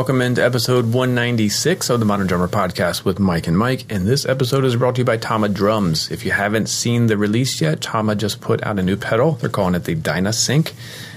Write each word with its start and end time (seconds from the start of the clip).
Welcome 0.00 0.22
into 0.22 0.42
episode 0.42 0.86
196 0.94 1.90
of 1.90 2.00
the 2.00 2.06
Modern 2.06 2.26
Drummer 2.26 2.48
Podcast 2.48 3.04
with 3.04 3.18
Mike 3.18 3.46
and 3.46 3.58
Mike. 3.58 3.84
And 3.92 4.06
this 4.06 4.24
episode 4.24 4.64
is 4.64 4.74
brought 4.74 4.94
to 4.94 5.02
you 5.02 5.04
by 5.04 5.18
Tama 5.18 5.50
Drums. 5.50 6.10
If 6.10 6.24
you 6.24 6.30
haven't 6.30 6.70
seen 6.70 7.06
the 7.06 7.18
release 7.18 7.60
yet, 7.60 7.82
Tama 7.82 8.16
just 8.16 8.40
put 8.40 8.64
out 8.64 8.78
a 8.78 8.82
new 8.82 8.96
pedal. 8.96 9.32
They're 9.32 9.50
calling 9.50 9.74
it 9.74 9.84
the 9.84 9.94
Dynasync. 9.94 10.72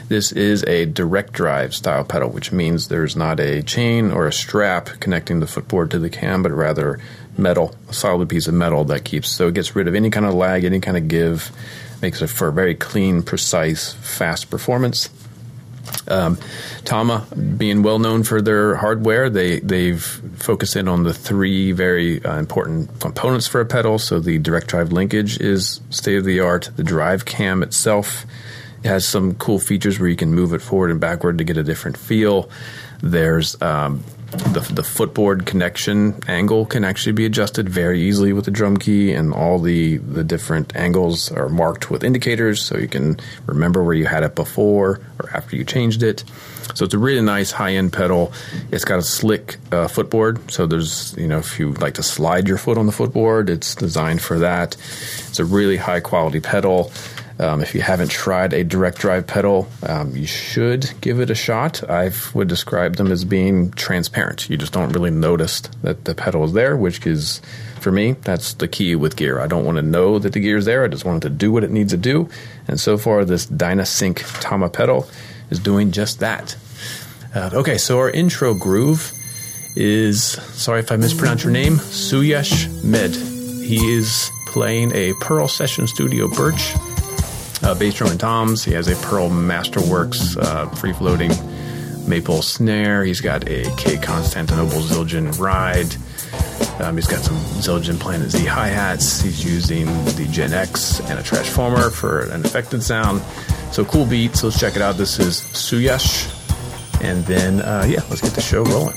This 0.10 0.34
is 0.34 0.66
a 0.66 0.86
direct 0.86 1.32
drive 1.32 1.74
style 1.74 2.04
pedal, 2.04 2.30
which 2.30 2.52
means 2.52 2.90
there's 2.90 3.16
not 3.16 3.40
a 3.40 3.64
chain 3.64 4.12
or 4.12 4.28
a 4.28 4.34
strap 4.34 4.88
connecting 5.00 5.40
the 5.40 5.48
footboard 5.48 5.90
to 5.92 5.98
the 5.98 6.10
cam, 6.10 6.44
but 6.44 6.52
rather 6.52 7.00
metal, 7.38 7.74
a 7.88 7.94
solid 7.94 8.28
piece 8.28 8.48
of 8.48 8.54
metal 8.54 8.84
that 8.84 9.06
keeps, 9.06 9.30
so 9.30 9.48
it 9.48 9.54
gets 9.54 9.78
rid 9.78 9.88
of 9.88 9.96
any 9.96 10.10
kind 10.10 10.26
of 10.26 10.34
lag, 10.34 10.66
any 10.66 10.82
kind 10.82 10.98
of 10.98 11.08
give, 11.08 11.54
makes 12.02 12.22
it 12.22 12.28
for 12.28 12.50
a 12.50 12.54
very 12.54 12.76
clean, 12.76 13.24
precise, 13.24 13.94
fast 13.94 14.50
performance. 14.50 15.10
Um, 16.08 16.38
Tama, 16.86 17.26
being 17.58 17.84
well 17.84 18.00
known 18.00 18.24
for 18.24 18.42
their 18.42 18.76
hardware, 18.76 19.30
they 19.30 19.60
they've 19.60 20.04
focused 20.04 20.76
in 20.76 20.88
on 20.88 21.04
the 21.04 21.14
three 21.14 21.72
very 21.72 22.24
uh, 22.24 22.40
important 22.40 23.00
components 23.00 23.48
for 23.48 23.62
a 23.62 23.66
pedal. 23.66 24.00
So 24.00 24.20
the 24.20 24.38
direct 24.38 24.68
drive 24.68 24.92
linkage 24.92 25.40
is 25.40 25.82
state 25.90 26.18
of 26.18 26.26
the 26.26 26.40
art. 26.40 26.70
The 26.76 26.84
drive 26.84 27.26
cam 27.26 27.64
itself 27.64 28.26
has 28.84 29.06
some 29.08 29.36
cool 29.36 29.60
features 29.60 30.00
where 30.00 30.10
you 30.10 30.16
can 30.16 30.34
move 30.34 30.54
it 30.54 30.62
forward 30.62 30.92
and 30.92 31.00
backward 31.00 31.38
to 31.38 31.44
get 31.44 31.58
a 31.58 31.64
different 31.64 31.98
feel. 31.98 32.50
There's 33.02 33.62
um, 33.62 34.04
the, 34.34 34.72
the 34.74 34.84
footboard 34.84 35.46
connection 35.46 36.22
angle 36.28 36.66
can 36.66 36.84
actually 36.84 37.14
be 37.14 37.26
adjusted 37.26 37.70
very 37.70 38.02
easily 38.02 38.34
with 38.34 38.46
the 38.46 38.52
drum 38.52 38.78
key, 38.78 39.14
and 39.14 39.34
all 39.34 39.60
the, 39.60 39.98
the 39.98 40.24
different 40.24 40.76
angles 40.76 41.32
are 41.32 41.50
marked 41.50 41.90
with 41.92 42.04
indicators 42.04 42.62
so 42.62 42.78
you 42.78 42.88
can 42.88 43.20
remember 43.46 43.84
where 43.84 43.94
you 43.94 44.06
had 44.06 44.24
it 44.24 44.36
before 44.36 45.00
or 45.20 45.30
after 45.32 45.56
you 45.56 45.64
changed 45.64 46.04
it. 46.04 46.24
So 46.76 46.86
it's 46.86 46.94
a 46.94 46.98
really 46.98 47.22
nice 47.22 47.52
high 47.52 47.74
end 47.74 47.94
pedal. 47.94 48.34
It's 48.72 48.86
got 48.86 48.98
a 48.98 49.04
slick 49.04 49.58
uh, 49.72 49.88
footboard, 49.88 50.52
so 50.52 50.66
there's 50.66 51.16
you 51.18 51.28
know 51.28 51.38
if 51.38 51.60
you 51.60 51.74
like 51.74 51.96
to 51.96 52.04
slide 52.04 52.48
your 52.48 52.58
foot 52.58 52.78
on 52.78 52.86
the 52.88 52.92
footboard, 52.92 53.50
it's 53.50 53.76
designed 53.76 54.22
for 54.22 54.40
that. 54.40 54.76
It's 55.30 55.40
a 55.40 55.46
really 55.46 55.78
high 55.78 56.00
quality 56.00 56.40
pedal. 56.40 56.92
Um, 57.44 57.62
if 57.62 57.76
you 57.76 57.82
haven't 57.82 58.10
tried 58.10 58.54
a 58.54 58.64
direct 58.64 59.00
drive 59.00 59.28
pedal, 59.28 59.68
um, 59.86 60.16
you 60.16 60.26
should 60.26 60.90
give 61.02 61.20
it 61.20 61.30
a 61.30 61.36
shot. 61.36 61.84
I 61.90 62.10
would 62.34 62.48
describe 62.48 62.96
them 62.96 63.12
as 63.12 63.26
being 63.26 63.72
transparent. 63.72 64.50
You 64.50 64.56
just 64.56 64.72
don't 64.72 64.94
really 64.94 65.12
notice 65.12 65.60
that 65.82 66.06
the 66.06 66.16
pedal 66.16 66.46
is 66.46 66.54
there, 66.54 66.78
which 66.78 67.06
is, 67.06 67.42
for 67.82 67.92
me, 67.92 68.14
that's 68.14 68.54
the 68.54 68.70
key 68.70 68.96
with 68.96 69.18
gear. 69.18 69.42
I 69.42 69.48
don't 69.48 69.66
want 69.66 69.76
to 69.76 69.82
know 69.82 70.20
that 70.20 70.32
the 70.32 70.40
gear 70.40 70.56
is 70.56 70.64
there. 70.64 70.86
I 70.86 70.88
just 70.88 71.04
want 71.04 71.26
it 71.26 71.28
to 71.28 71.36
do 71.36 71.52
what 71.52 71.66
it 71.66 71.72
needs 71.72 71.92
to 71.92 71.98
do. 71.98 72.30
And 72.70 72.80
so 72.80 72.98
far, 72.98 73.26
this 73.26 73.46
Dynasync 73.46 74.24
Tama 74.40 74.70
pedal 74.70 75.10
is 75.50 75.60
doing 75.60 75.92
just 75.92 76.22
that. 76.22 76.56
Uh, 77.36 77.50
okay, 77.56 77.78
so 77.78 78.00
our 78.00 78.10
intro 78.10 78.54
groove 78.54 79.12
is, 79.76 80.24
sorry 80.24 80.80
if 80.80 80.94
I 80.94 80.96
mispronounce 80.96 81.44
your 81.44 81.52
name, 81.52 81.74
Suyash 81.74 82.72
Med. 82.86 83.14
He 83.14 83.92
is 83.92 84.32
playing 84.48 84.94
a 84.94 85.14
Pearl 85.20 85.50
Session 85.50 85.88
Studio 85.88 86.30
Birch 86.30 86.74
uh, 87.64 87.76
bass 87.76 87.96
drum 87.96 88.12
and 88.12 88.20
toms. 88.20 88.64
He 88.64 88.74
has 88.74 88.88
a 88.88 88.96
Pearl 89.06 89.30
Masterworks 89.30 90.38
uh, 90.38 90.70
free 90.76 90.94
floating 90.94 91.32
maple 92.08 92.42
snare. 92.42 93.04
He's 93.04 93.22
got 93.22 93.48
a 93.50 93.64
K 93.78 93.98
Constantinople 93.98 94.82
Zildjian 94.82 95.40
ride. 95.40 95.96
Um, 96.82 96.96
he's 96.96 97.08
got 97.08 97.22
some 97.22 97.38
Zildjian 97.62 98.00
Planet 98.00 98.32
Z 98.32 98.46
hi 98.46 98.68
hats. 98.68 99.22
He's 99.22 99.46
using 99.46 99.86
the 99.86 100.28
Gen 100.32 100.54
X 100.54 101.00
and 101.02 101.20
a 101.20 101.24
Trashformer 101.24 101.92
for 101.92 102.30
an 102.32 102.46
affected 102.46 102.84
sound. 102.84 103.22
So 103.72 103.86
cool 103.86 104.06
beats. 104.06 104.44
Let's 104.44 104.60
check 104.60 104.76
it 104.76 104.82
out. 104.82 104.98
This 104.98 105.20
is 105.20 105.42
Suyash. 105.42 106.30
And 107.04 107.26
then, 107.26 107.62
uh, 107.62 107.86
yeah, 107.88 108.02
let's 108.10 108.22
get 108.22 108.32
the 108.32 108.42
show 108.42 108.64
rolling. 108.64 108.96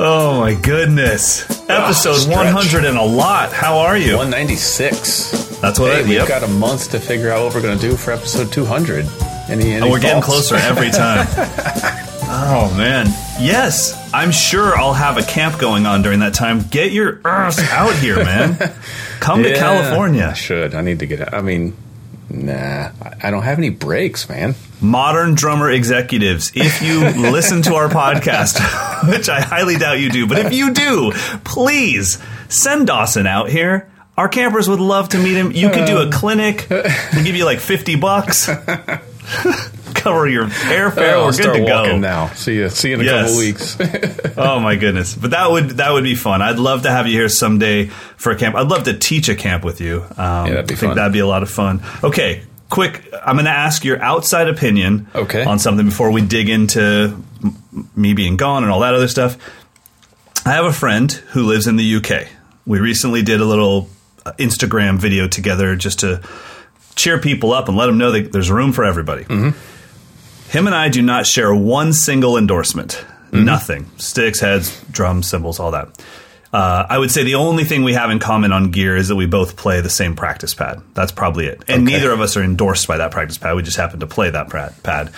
Oh 0.00 0.38
my 0.40 0.54
goodness. 0.54 1.44
Episode 1.68 2.28
100 2.32 2.84
and 2.84 2.96
a 2.98 3.02
lot. 3.02 3.52
How 3.52 3.78
are 3.78 3.96
you? 3.96 4.16
196. 4.16 5.58
That's 5.58 5.78
what 5.80 5.92
hey, 5.92 5.98
I 5.98 6.02
we've 6.02 6.12
yep. 6.12 6.28
got 6.28 6.44
a 6.44 6.48
month 6.48 6.92
to 6.92 7.00
figure 7.00 7.30
out 7.32 7.44
what 7.44 7.54
we're 7.54 7.62
going 7.62 7.78
to 7.78 7.88
do 7.90 7.96
for 7.96 8.12
episode 8.12 8.52
200. 8.52 9.06
Any, 9.48 9.72
any 9.72 9.80
Oh, 9.86 9.90
we're 9.90 9.98
getting 10.00 10.22
closer 10.22 10.54
every 10.54 10.90
time. 10.90 11.26
oh 12.30 12.72
man. 12.76 13.06
Yes, 13.40 14.10
I'm 14.14 14.30
sure 14.30 14.76
I'll 14.78 14.94
have 14.94 15.16
a 15.18 15.22
camp 15.22 15.58
going 15.58 15.84
on 15.86 16.02
during 16.02 16.20
that 16.20 16.34
time. 16.34 16.60
Get 16.70 16.92
your 16.92 17.20
ass 17.26 17.58
out 17.72 17.94
here, 17.96 18.16
man. 18.16 18.56
Come 19.20 19.42
to 19.42 19.48
Yeah, 19.48 19.56
I 19.56 19.58
California. 19.58 20.32
should. 20.36 20.74
I 20.76 20.80
need 20.82 21.00
to 21.00 21.06
get 21.06 21.20
out. 21.22 21.34
I 21.34 21.40
mean, 21.42 21.76
nah, 22.30 22.52
I- 23.02 23.14
I 23.20 23.30
don't 23.32 23.42
have 23.42 23.58
any 23.58 23.70
breaks, 23.70 24.28
man. 24.28 24.54
Modern 24.80 25.34
drummer 25.34 25.68
executives, 25.72 26.52
if 26.54 26.82
you 26.82 27.00
listen 27.30 27.62
to 27.62 27.74
our 27.74 27.88
podcast, 27.88 28.60
which 29.08 29.28
I 29.28 29.40
highly 29.40 29.76
doubt 29.76 30.00
you 30.00 30.10
do, 30.10 30.26
but 30.26 30.38
if 30.38 30.52
you 30.52 30.72
do, 30.72 31.12
please 31.44 32.18
send 32.48 32.86
Dawson 32.86 33.26
out 33.26 33.48
here. 33.50 33.90
Our 34.16 34.28
campers 34.28 34.68
would 34.68 34.80
love 34.80 35.10
to 35.10 35.18
meet 35.18 35.36
him. 35.36 35.52
You 35.52 35.70
could 35.70 35.86
do 35.86 35.98
a 35.98 36.10
clinic. 36.10 36.66
We'll 36.68 37.24
give 37.24 37.36
you 37.36 37.44
like 37.44 37.60
50 37.60 37.96
bucks. 37.96 38.46
Cover 39.94 40.28
your 40.28 40.46
airfare. 40.46 41.12
I'll 41.12 41.26
We're 41.26 41.32
good 41.32 41.52
to 41.58 41.64
go. 41.66 41.98
now. 41.98 42.28
See 42.28 42.54
you. 42.56 42.68
See 42.68 42.90
you 42.90 42.94
in 42.96 43.00
a 43.02 43.04
Yes. 43.04 43.26
couple 43.26 43.38
weeks. 43.38 44.34
Oh 44.38 44.60
my 44.60 44.76
goodness! 44.76 45.16
But 45.16 45.32
that 45.32 45.50
would 45.50 45.70
that 45.78 45.92
would 45.92 46.04
be 46.04 46.14
fun. 46.14 46.42
I'd 46.42 46.60
love 46.60 46.82
to 46.82 46.90
have 46.90 47.08
you 47.08 47.12
here 47.18 47.28
someday 47.28 47.86
for 47.86 48.30
a 48.30 48.36
camp. 48.36 48.54
I'd 48.54 48.68
love 48.68 48.84
to 48.84 48.96
teach 48.96 49.28
a 49.28 49.34
camp 49.34 49.64
with 49.64 49.80
you. 49.80 50.02
Um, 50.16 50.46
Yeah, 50.46 50.50
that'd 50.54 50.66
be 50.68 50.74
I 50.74 50.76
think 50.76 50.90
fun. 50.90 50.96
that'd 50.96 51.12
be 51.12 51.18
a 51.18 51.26
lot 51.26 51.42
of 51.42 51.50
fun. 51.50 51.82
Okay, 52.04 52.42
quick. 52.70 53.02
I'm 53.26 53.34
going 53.34 53.46
to 53.46 53.50
ask 53.50 53.84
your 53.84 54.00
outside 54.00 54.48
opinion 54.48 55.08
Okay. 55.14 55.44
on 55.44 55.58
something 55.58 55.86
before 55.86 56.12
we 56.12 56.22
dig 56.22 56.48
into 56.48 57.16
me 57.96 58.14
being 58.14 58.36
gone 58.36 58.62
and 58.62 58.72
all 58.72 58.80
that 58.80 58.94
other 58.94 59.08
stuff. 59.08 59.36
I 60.46 60.52
have 60.52 60.64
a 60.64 60.72
friend 60.72 61.10
who 61.12 61.42
lives 61.44 61.66
in 61.66 61.76
the 61.76 61.96
UK. 61.96 62.28
We 62.66 62.78
recently 62.80 63.22
did 63.22 63.40
a 63.40 63.44
little 63.44 63.88
uh, 64.24 64.32
Instagram 64.38 64.98
video 64.98 65.28
together 65.28 65.76
just 65.76 66.00
to 66.00 66.22
cheer 66.96 67.18
people 67.18 67.52
up 67.52 67.68
and 67.68 67.76
let 67.76 67.86
them 67.86 67.98
know 67.98 68.10
that 68.12 68.32
there's 68.32 68.50
room 68.50 68.72
for 68.72 68.84
everybody. 68.84 69.24
Him 69.24 70.66
and 70.66 70.74
I 70.74 70.88
do 70.88 71.02
not 71.02 71.26
share 71.26 71.54
one 71.54 71.92
single 71.92 72.36
endorsement. 72.38 73.04
Nothing. 73.32 73.90
Sticks, 73.98 74.40
heads, 74.40 74.82
drums, 74.90 75.28
cymbals, 75.28 75.60
all 75.60 75.72
that. 75.72 76.02
Uh, 76.50 76.86
I 76.88 76.96
would 76.98 77.10
say 77.10 77.24
the 77.24 77.34
only 77.34 77.64
thing 77.64 77.84
we 77.84 77.92
have 77.92 78.10
in 78.10 78.18
common 78.18 78.52
on 78.52 78.70
gear 78.70 78.96
is 78.96 79.08
that 79.08 79.16
we 79.16 79.26
both 79.26 79.56
play 79.56 79.82
the 79.82 79.90
same 79.90 80.16
practice 80.16 80.54
pad. 80.54 80.80
That's 80.94 81.12
probably 81.12 81.46
it. 81.46 81.62
And 81.68 81.82
Okay. 81.86 81.92
neither 81.98 82.10
of 82.10 82.22
us 82.22 82.38
are 82.38 82.42
endorsed 82.42 82.88
by 82.88 82.96
that 82.96 83.10
practice 83.10 83.36
pad. 83.36 83.54
We 83.54 83.62
just 83.62 83.76
happen 83.76 84.00
to 84.00 84.06
play 84.06 84.30
that 84.30 84.48
pad. 84.82 85.10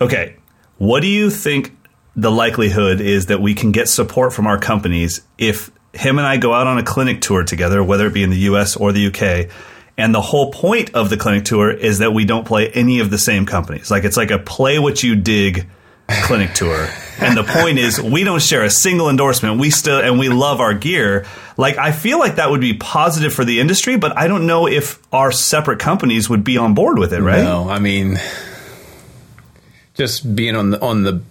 Okay. 0.00 0.36
What 0.78 1.00
do 1.00 1.08
you 1.08 1.30
think 1.30 1.76
the 2.16 2.30
likelihood 2.30 3.00
is 3.00 3.26
that 3.26 3.40
we 3.40 3.54
can 3.54 3.72
get 3.72 3.88
support 3.88 4.32
from 4.32 4.46
our 4.46 4.58
companies 4.58 5.22
if 5.38 5.70
him 5.92 6.18
and 6.18 6.26
I 6.26 6.36
go 6.36 6.52
out 6.52 6.66
on 6.66 6.78
a 6.78 6.82
clinic 6.82 7.20
tour 7.20 7.44
together, 7.44 7.82
whether 7.82 8.06
it 8.06 8.14
be 8.14 8.22
in 8.22 8.30
the 8.30 8.38
US 8.50 8.76
or 8.76 8.92
the 8.92 9.06
UK, 9.06 9.50
and 9.96 10.14
the 10.14 10.20
whole 10.20 10.50
point 10.50 10.94
of 10.94 11.08
the 11.10 11.16
clinic 11.16 11.44
tour 11.44 11.70
is 11.70 11.98
that 11.98 12.12
we 12.12 12.24
don't 12.24 12.44
play 12.44 12.68
any 12.68 13.00
of 13.00 13.10
the 13.10 13.18
same 13.18 13.46
companies. 13.46 13.90
Like 13.90 14.04
it's 14.04 14.16
like 14.16 14.30
a 14.30 14.38
play 14.38 14.78
what 14.78 15.02
you 15.02 15.14
dig 15.14 15.66
clinic 16.08 16.52
tour. 16.54 16.88
And 17.18 17.36
the 17.36 17.44
point 17.44 17.78
is 17.78 18.00
we 18.00 18.24
don't 18.24 18.42
share 18.42 18.64
a 18.64 18.70
single 18.70 19.08
endorsement. 19.08 19.60
We 19.60 19.70
still 19.70 20.00
and 20.00 20.18
we 20.18 20.28
love 20.28 20.60
our 20.60 20.74
gear. 20.74 21.26
Like 21.56 21.78
I 21.78 21.92
feel 21.92 22.18
like 22.18 22.36
that 22.36 22.50
would 22.50 22.60
be 22.60 22.74
positive 22.74 23.32
for 23.32 23.44
the 23.44 23.60
industry, 23.60 23.96
but 23.96 24.16
I 24.18 24.26
don't 24.26 24.46
know 24.46 24.66
if 24.66 25.00
our 25.12 25.30
separate 25.30 25.78
companies 25.78 26.28
would 26.28 26.42
be 26.42 26.58
on 26.58 26.74
board 26.74 26.98
with 26.98 27.12
it, 27.12 27.20
right? 27.20 27.42
No, 27.42 27.68
I 27.68 27.78
mean, 27.78 28.18
just 29.94 30.34
being 30.34 30.56
on 30.56 30.70
the 30.70 30.80
on 30.80 31.04
the 31.04 31.22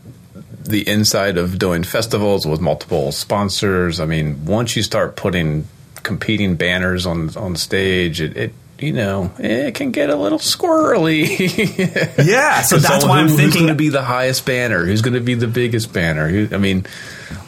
the 0.64 0.88
inside 0.88 1.38
of 1.38 1.60
doing 1.60 1.84
festivals 1.84 2.46
with 2.46 2.62
multiple 2.62 3.12
sponsors. 3.12 4.00
I 4.00 4.06
mean, 4.06 4.46
once 4.46 4.76
you 4.76 4.84
start 4.84 5.16
putting 5.16 5.68
competing 6.04 6.56
banners 6.56 7.06
on 7.06 7.36
on 7.38 7.56
stage, 7.56 8.22
it. 8.22 8.38
it 8.38 8.54
you 8.80 8.92
know, 8.92 9.32
it 9.38 9.76
can 9.76 9.92
get 9.92 10.10
a 10.10 10.16
little 10.16 10.40
squirrely. 10.40 11.24
Yeah, 12.24 12.62
so 12.62 12.78
that's 12.78 13.06
why 13.06 13.20
I'm 13.20 13.28
Who's 13.28 13.38
thinking 13.38 13.62
going 13.62 13.68
to 13.74 13.76
be 13.76 13.90
the 13.90 14.02
highest 14.02 14.46
banner? 14.46 14.84
Who's 14.84 15.02
going 15.02 15.14
to 15.14 15.22
be 15.22 15.36
the 15.36 15.48
biggest 15.48 15.94
banner? 15.94 16.28
Who, 16.28 16.54
I 16.54 16.58
mean, 16.58 16.86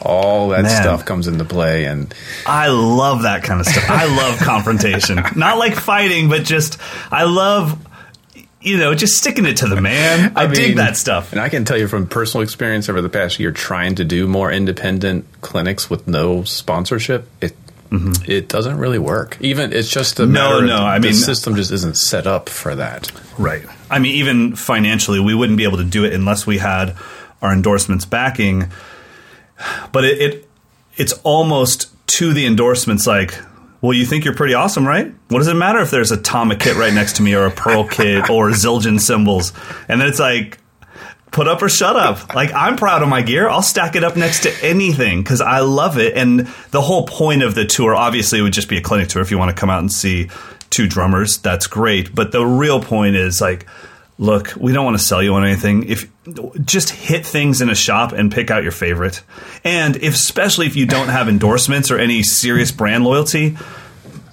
all 0.01 0.49
that 0.49 0.63
Man. 0.63 0.81
stuff 0.81 1.05
comes 1.05 1.27
into 1.27 1.43
play, 1.43 1.85
and 1.85 2.13
I 2.45 2.69
love 2.69 3.23
that 3.23 3.43
kind 3.43 3.59
of 3.59 3.65
stuff. 3.65 3.89
I 3.89 4.05
love 4.05 4.39
confrontation. 4.39 5.21
Not 5.35 5.57
like 5.57 5.75
fighting, 5.75 6.29
but 6.29 6.43
just 6.43 6.77
I 7.11 7.23
love 7.23 7.84
you 8.65 8.77
know, 8.77 8.95
just 8.95 9.13
sticking 9.17 9.45
it 9.45 9.57
to 9.57 9.67
the 9.67 9.79
man. 9.79 10.33
I, 10.35 10.47
dig 10.47 10.69
mean, 10.69 10.77
that 10.77 10.97
stuff. 10.97 11.31
And 11.31 11.39
I 11.39 11.49
can 11.49 11.65
tell 11.65 11.77
you 11.77 11.87
from 11.87 12.07
personal 12.07 12.43
experience 12.43 12.89
over 12.89 13.01
the 13.01 13.09
past 13.09 13.39
year, 13.39 13.51
trying 13.51 13.95
to 13.95 14.03
do 14.03 14.27
more 14.27 14.51
independent 14.51 15.25
clinics 15.41 15.89
with 15.89 16.07
no 16.07 16.43
sponsorship, 16.43 17.27
it 17.41 17.55
it 18.27 18.49
doesn't 18.49 18.77
really 18.77 18.99
work. 18.99 19.37
Even 19.39 19.71
it's 19.71 19.89
just 19.89 20.19
a 20.19 20.23
Mm-hmm. 20.23 20.33
No, 20.33 20.57
of 20.59 20.65
no, 20.65 20.83
I 20.83 20.99
the 20.99 21.07
mean- 21.07 21.13
system 21.13 21.55
just 21.55 21.71
isn't 21.71 21.95
set 21.95 22.27
up 22.27 22.49
for 22.49 22.75
that. 22.75 23.09
Right. 23.37 23.63
I 23.89 23.99
mean, 23.99 24.15
even 24.15 24.55
financially, 24.57 25.21
we 25.21 25.33
wouldn't 25.33 25.57
be 25.57 25.63
able 25.63 25.77
to 25.77 25.85
do 25.85 26.03
it 26.03 26.11
unless 26.11 26.45
we 26.45 26.57
had 26.57 26.97
our 27.41 27.53
endorsements 27.53 28.03
backing. 28.03 28.65
But 29.93 30.03
it, 30.03 30.21
it 30.21 30.49
it's 30.97 31.13
almost 31.23 31.89
to 32.07 32.33
the 32.33 32.45
endorsements 32.45 33.07
like, 33.07 33.37
well, 33.85 33.97
you 33.97 34.05
think 34.05 34.25
you're 34.25 34.35
pretty 34.35 34.53
awesome, 34.53 34.87
right? 34.87 35.13
What 35.29 35.39
does 35.39 35.47
it 35.47 35.53
matter 35.53 35.79
if 35.79 35.91
there's 35.91 36.11
a 36.11 36.17
Tama 36.17 36.55
kit 36.55 36.75
right 36.75 36.93
next 36.93 37.17
to 37.17 37.21
me 37.21 37.35
or 37.35 37.45
a 37.45 37.51
Pearl 37.51 37.87
kit 37.87 38.29
or 38.29 38.49
Zildjian 38.49 38.99
cymbals? 38.99 39.53
And 39.87 40.01
then 40.01 40.09
it's 40.09 40.19
like, 40.19 40.59
put 41.31 41.47
up 41.47 41.61
or 41.61 41.69
shut 41.69 41.95
up. 41.95 42.33
Like, 42.33 42.53
I'm 42.53 42.77
proud 42.77 43.03
of 43.03 43.09
my 43.09 43.21
gear. 43.21 43.49
I'll 43.49 43.61
stack 43.61 43.95
it 43.95 44.03
up 44.03 44.15
next 44.15 44.43
to 44.43 44.65
anything 44.65 45.21
because 45.21 45.41
I 45.41 45.59
love 45.59 45.97
it. 45.97 46.15
And 46.15 46.47
the 46.71 46.81
whole 46.81 47.05
point 47.05 47.43
of 47.43 47.55
the 47.55 47.65
tour, 47.65 47.93
obviously, 47.93 48.41
would 48.41 48.53
just 48.53 48.69
be 48.69 48.77
a 48.77 48.81
clinic 48.81 49.09
tour. 49.09 49.21
If 49.21 49.31
you 49.31 49.37
want 49.37 49.55
to 49.55 49.59
come 49.59 49.69
out 49.69 49.79
and 49.79 49.91
see 49.91 50.29
two 50.69 50.87
drummers, 50.87 51.37
that's 51.37 51.67
great. 51.67 52.15
But 52.15 52.31
the 52.31 52.45
real 52.45 52.81
point 52.81 53.15
is 53.17 53.41
like, 53.41 53.67
look, 54.17 54.53
we 54.55 54.71
don't 54.73 54.85
want 54.85 54.97
to 54.97 55.03
sell 55.03 55.21
you 55.21 55.33
on 55.35 55.45
anything. 55.45 55.89
If 55.89 56.09
just 56.63 56.89
hit 56.89 57.25
things 57.25 57.61
in 57.61 57.69
a 57.69 57.75
shop 57.75 58.11
and 58.13 58.31
pick 58.31 58.49
out 58.51 58.63
your 58.63 58.71
favorite. 58.71 59.21
And 59.63 59.95
if, 59.97 60.13
especially 60.15 60.67
if 60.67 60.75
you 60.75 60.85
don't 60.85 61.09
have 61.09 61.27
endorsements 61.29 61.91
or 61.91 61.97
any 61.99 62.23
serious 62.23 62.71
brand 62.71 63.03
loyalty, 63.03 63.57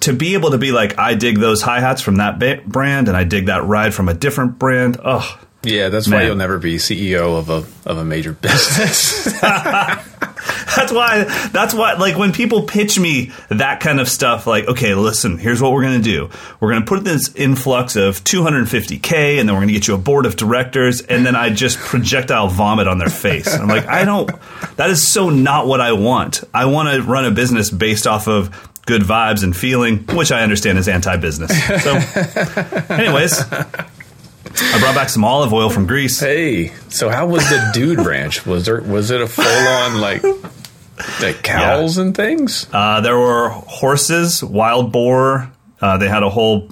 to 0.01 0.13
be 0.13 0.33
able 0.33 0.51
to 0.51 0.57
be 0.57 0.71
like, 0.71 0.97
I 0.97 1.13
dig 1.15 1.39
those 1.39 1.61
hi 1.61 1.79
hats 1.79 2.01
from 2.01 2.15
that 2.17 2.39
ba- 2.39 2.61
brand, 2.65 3.07
and 3.07 3.15
I 3.15 3.23
dig 3.23 3.45
that 3.47 3.63
ride 3.65 3.93
from 3.93 4.09
a 4.09 4.13
different 4.13 4.57
brand. 4.59 4.97
Oh, 5.03 5.39
Yeah, 5.63 5.89
that's 5.89 6.07
Man. 6.07 6.19
why 6.19 6.25
you'll 6.27 6.35
never 6.35 6.57
be 6.59 6.75
CEO 6.75 7.37
of 7.37 7.49
a 7.49 7.63
of 7.89 7.97
a 7.97 8.03
major 8.03 8.33
business. 8.41 9.27
that's 10.75 10.91
why. 10.91 11.23
That's 11.51 11.73
why. 11.73 11.93
Like 11.93 12.17
when 12.17 12.31
people 12.31 12.63
pitch 12.63 12.99
me 12.99 13.31
that 13.49 13.79
kind 13.79 13.99
of 13.99 14.09
stuff, 14.09 14.47
like, 14.47 14.67
okay, 14.67 14.93
listen, 14.95 15.37
here's 15.37 15.61
what 15.61 15.71
we're 15.71 15.83
going 15.83 16.01
to 16.01 16.03
do. 16.03 16.29
We're 16.59 16.71
going 16.71 16.81
to 16.81 16.87
put 16.87 17.03
this 17.03 17.33
influx 17.35 17.95
of 17.95 18.23
250k, 18.23 19.39
and 19.39 19.47
then 19.47 19.55
we're 19.55 19.61
going 19.61 19.67
to 19.67 19.73
get 19.73 19.87
you 19.87 19.95
a 19.95 19.99
board 19.99 20.25
of 20.25 20.35
directors, 20.35 21.01
and 21.01 21.25
then 21.25 21.35
I 21.35 21.49
just 21.49 21.77
projectile 21.77 22.47
vomit 22.47 22.87
on 22.87 22.97
their 22.97 23.09
face. 23.09 23.47
I'm 23.47 23.67
like, 23.67 23.87
I 23.87 24.05
don't. 24.05 24.29
That 24.75 24.89
is 24.89 25.07
so 25.07 25.29
not 25.29 25.67
what 25.67 25.81
I 25.81 25.93
want. 25.93 26.43
I 26.53 26.65
want 26.65 26.93
to 26.93 27.01
run 27.01 27.25
a 27.25 27.31
business 27.31 27.69
based 27.69 28.07
off 28.07 28.27
of 28.27 28.69
good 28.85 29.01
vibes 29.01 29.43
and 29.43 29.55
feeling, 29.55 29.99
which 30.07 30.31
I 30.31 30.43
understand 30.43 30.77
is 30.77 30.87
anti-business. 30.87 31.51
So, 31.83 32.93
anyways. 32.93 33.41
I 34.55 34.79
brought 34.79 34.95
back 34.95 35.09
some 35.09 35.23
olive 35.23 35.51
oil 35.53 35.69
from 35.69 35.87
Greece. 35.87 36.19
hey, 36.19 36.67
so 36.89 37.09
how 37.09 37.25
was 37.27 37.43
the 37.49 37.71
dude 37.73 37.99
ranch? 38.05 38.45
Was 38.45 38.65
there 38.65 38.81
was 38.81 39.09
it 39.11 39.21
a 39.21 39.27
full 39.27 39.45
on 39.45 39.99
like 39.99 40.23
like 41.21 41.41
cows 41.43 41.97
and 41.97 42.15
things? 42.15 42.67
Uh, 42.71 43.01
there 43.01 43.17
were 43.17 43.49
horses, 43.49 44.43
wild 44.43 44.91
boar. 44.91 45.51
Uh, 45.81 45.97
they 45.97 46.07
had 46.07 46.23
a 46.23 46.29
whole 46.29 46.69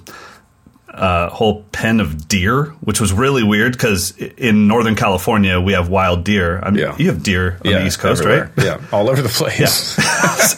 uh, 0.88 1.28
whole 1.30 1.62
pen 1.72 2.00
of 2.00 2.28
deer, 2.28 2.66
which 2.82 3.00
was 3.00 3.12
really 3.12 3.42
weird 3.42 3.72
because 3.72 4.16
in 4.16 4.68
Northern 4.68 4.94
California 4.94 5.60
we 5.60 5.72
have 5.72 5.88
wild 5.88 6.22
deer. 6.24 6.60
I 6.62 6.70
mean, 6.70 6.80
Yeah. 6.84 6.96
you 6.98 7.06
have 7.06 7.22
deer 7.22 7.58
on 7.64 7.72
the 7.72 7.86
East 7.86 7.98
Coast, 7.98 8.22
everywhere. 8.22 8.52
right? 8.56 8.66
Yeah, 8.66 8.80
all 8.92 9.08
over 9.10 9.22
the 9.22 9.28
place. 9.40 9.98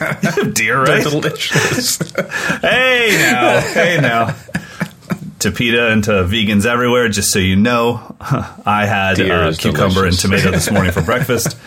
Yeah. 0.00 0.18
you 0.36 0.42
have 0.44 0.54
deer, 0.54 0.84
They're 0.84 0.96
right? 0.96 1.02
delicious. 1.04 1.98
hey 2.60 3.16
now, 3.18 3.60
hey 3.60 3.98
now. 4.00 4.34
To 5.44 5.52
PETA 5.52 5.88
and 5.88 6.02
to 6.04 6.10
vegans 6.24 6.64
everywhere, 6.64 7.06
just 7.10 7.30
so 7.30 7.38
you 7.38 7.54
know, 7.54 8.16
I 8.64 8.86
had 8.86 9.20
uh, 9.20 9.52
cucumber 9.52 10.06
and 10.06 10.18
tomato 10.18 10.50
this 10.50 10.70
morning 10.70 10.90
for 10.90 11.02
breakfast. 11.04 11.58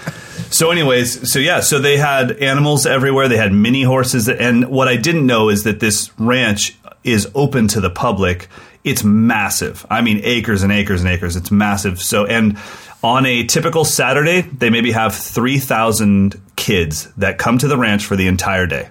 So, 0.52 0.72
anyways, 0.72 1.32
so 1.32 1.38
yeah, 1.38 1.60
so 1.60 1.78
they 1.78 1.96
had 1.98 2.32
animals 2.32 2.88
everywhere. 2.88 3.28
They 3.28 3.38
had 3.38 3.54
mini 3.54 3.84
horses, 3.84 4.28
and 4.30 4.68
what 4.70 4.88
I 4.88 4.98
didn't 4.98 5.28
know 5.28 5.50
is 5.50 5.64
that 5.66 5.80
this 5.80 6.10
ranch 6.18 6.76
is 7.04 7.30
open 7.36 7.68
to 7.68 7.80
the 7.80 7.92
public. 7.92 8.48
It's 8.84 9.04
massive. 9.04 9.86
I 9.92 10.02
mean, 10.02 10.22
acres 10.24 10.64
and 10.64 10.72
acres 10.72 11.02
and 11.02 11.10
acres. 11.12 11.36
It's 11.36 11.52
massive. 11.52 12.02
So, 12.02 12.26
and 12.26 12.58
on 13.04 13.28
a 13.28 13.46
typical 13.46 13.86
Saturday, 13.86 14.42
they 14.42 14.72
maybe 14.72 14.92
have 14.92 15.14
three 15.14 15.60
thousand 15.60 16.42
kids 16.56 17.14
that 17.18 17.38
come 17.38 17.60
to 17.60 17.68
the 17.68 17.78
ranch 17.78 18.08
for 18.08 18.16
the 18.16 18.26
entire 18.26 18.66
day. 18.66 18.90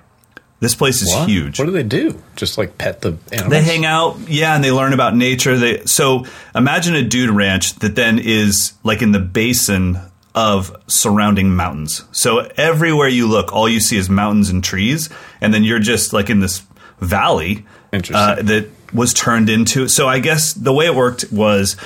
This 0.59 0.75
place 0.75 1.03
is 1.03 1.13
What? 1.15 1.29
huge. 1.29 1.59
What 1.59 1.67
do 1.67 1.71
they 1.73 1.83
do? 1.83 2.23
Just 2.35 2.57
like 2.57 2.79
pet 2.79 3.03
the 3.03 3.19
animals? 3.31 3.51
They 3.51 3.63
hang 3.63 3.85
out, 3.85 4.19
yeah, 4.27 4.55
and 4.55 4.65
they 4.65 4.73
learn 4.73 4.95
about 4.95 5.15
nature. 5.15 5.57
They 5.59 5.85
so 5.85 6.25
imagine 6.55 6.95
a 6.95 7.03
dude 7.03 7.31
ranch 7.31 7.75
that 7.81 7.95
then 7.95 8.19
is 8.19 8.73
like 8.83 9.03
in 9.03 9.13
the 9.13 9.19
basin 9.21 9.99
of 10.35 10.75
surrounding 10.87 11.55
mountains. 11.55 12.05
So 12.13 12.49
everywhere 12.57 13.09
you 13.09 13.27
look, 13.27 13.53
all 13.53 13.69
you 13.69 13.81
see 13.81 13.97
is 13.99 14.09
mountains 14.09 14.49
and 14.51 14.65
trees, 14.65 15.11
and 15.41 15.53
then 15.53 15.63
you're 15.63 15.79
just 15.79 16.13
like 16.13 16.31
in 16.31 16.41
this 16.41 16.63
valley 17.01 17.67
uh, 17.93 18.37
that 18.43 18.69
was 18.95 19.13
turned 19.13 19.51
into. 19.51 19.89
So 19.89 20.09
I 20.09 20.21
guess 20.21 20.55
the 20.55 20.73
way 20.73 20.87
it 20.87 20.95
worked 20.95 21.31
was 21.31 21.77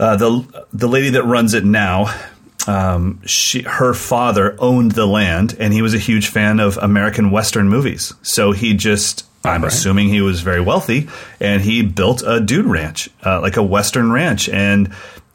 uh, 0.00 0.16
the 0.16 0.66
the 0.72 0.88
lady 0.88 1.10
that 1.10 1.22
runs 1.24 1.54
it 1.54 1.64
now. 1.64 2.12
Um, 2.66 3.20
she, 3.24 3.62
her 3.62 3.94
father 3.94 4.56
owned 4.58 4.92
the 4.92 5.06
land, 5.06 5.56
and 5.58 5.72
he 5.72 5.82
was 5.82 5.94
a 5.94 5.98
huge 5.98 6.28
fan 6.28 6.60
of 6.60 6.76
American 6.78 7.30
Western 7.30 7.68
movies. 7.68 8.12
So 8.22 8.52
he 8.52 8.74
just, 8.74 9.24
I'm 9.44 9.62
right. 9.62 9.72
assuming 9.72 10.08
he 10.08 10.20
was 10.20 10.40
very 10.40 10.60
wealthy, 10.60 11.08
and 11.40 11.62
he 11.62 11.82
built 11.82 12.22
a 12.26 12.40
dude 12.40 12.66
ranch, 12.66 13.08
uh, 13.24 13.40
like 13.40 13.56
a 13.56 13.62
Western 13.62 14.10
ranch. 14.12 14.48
And 14.48 14.92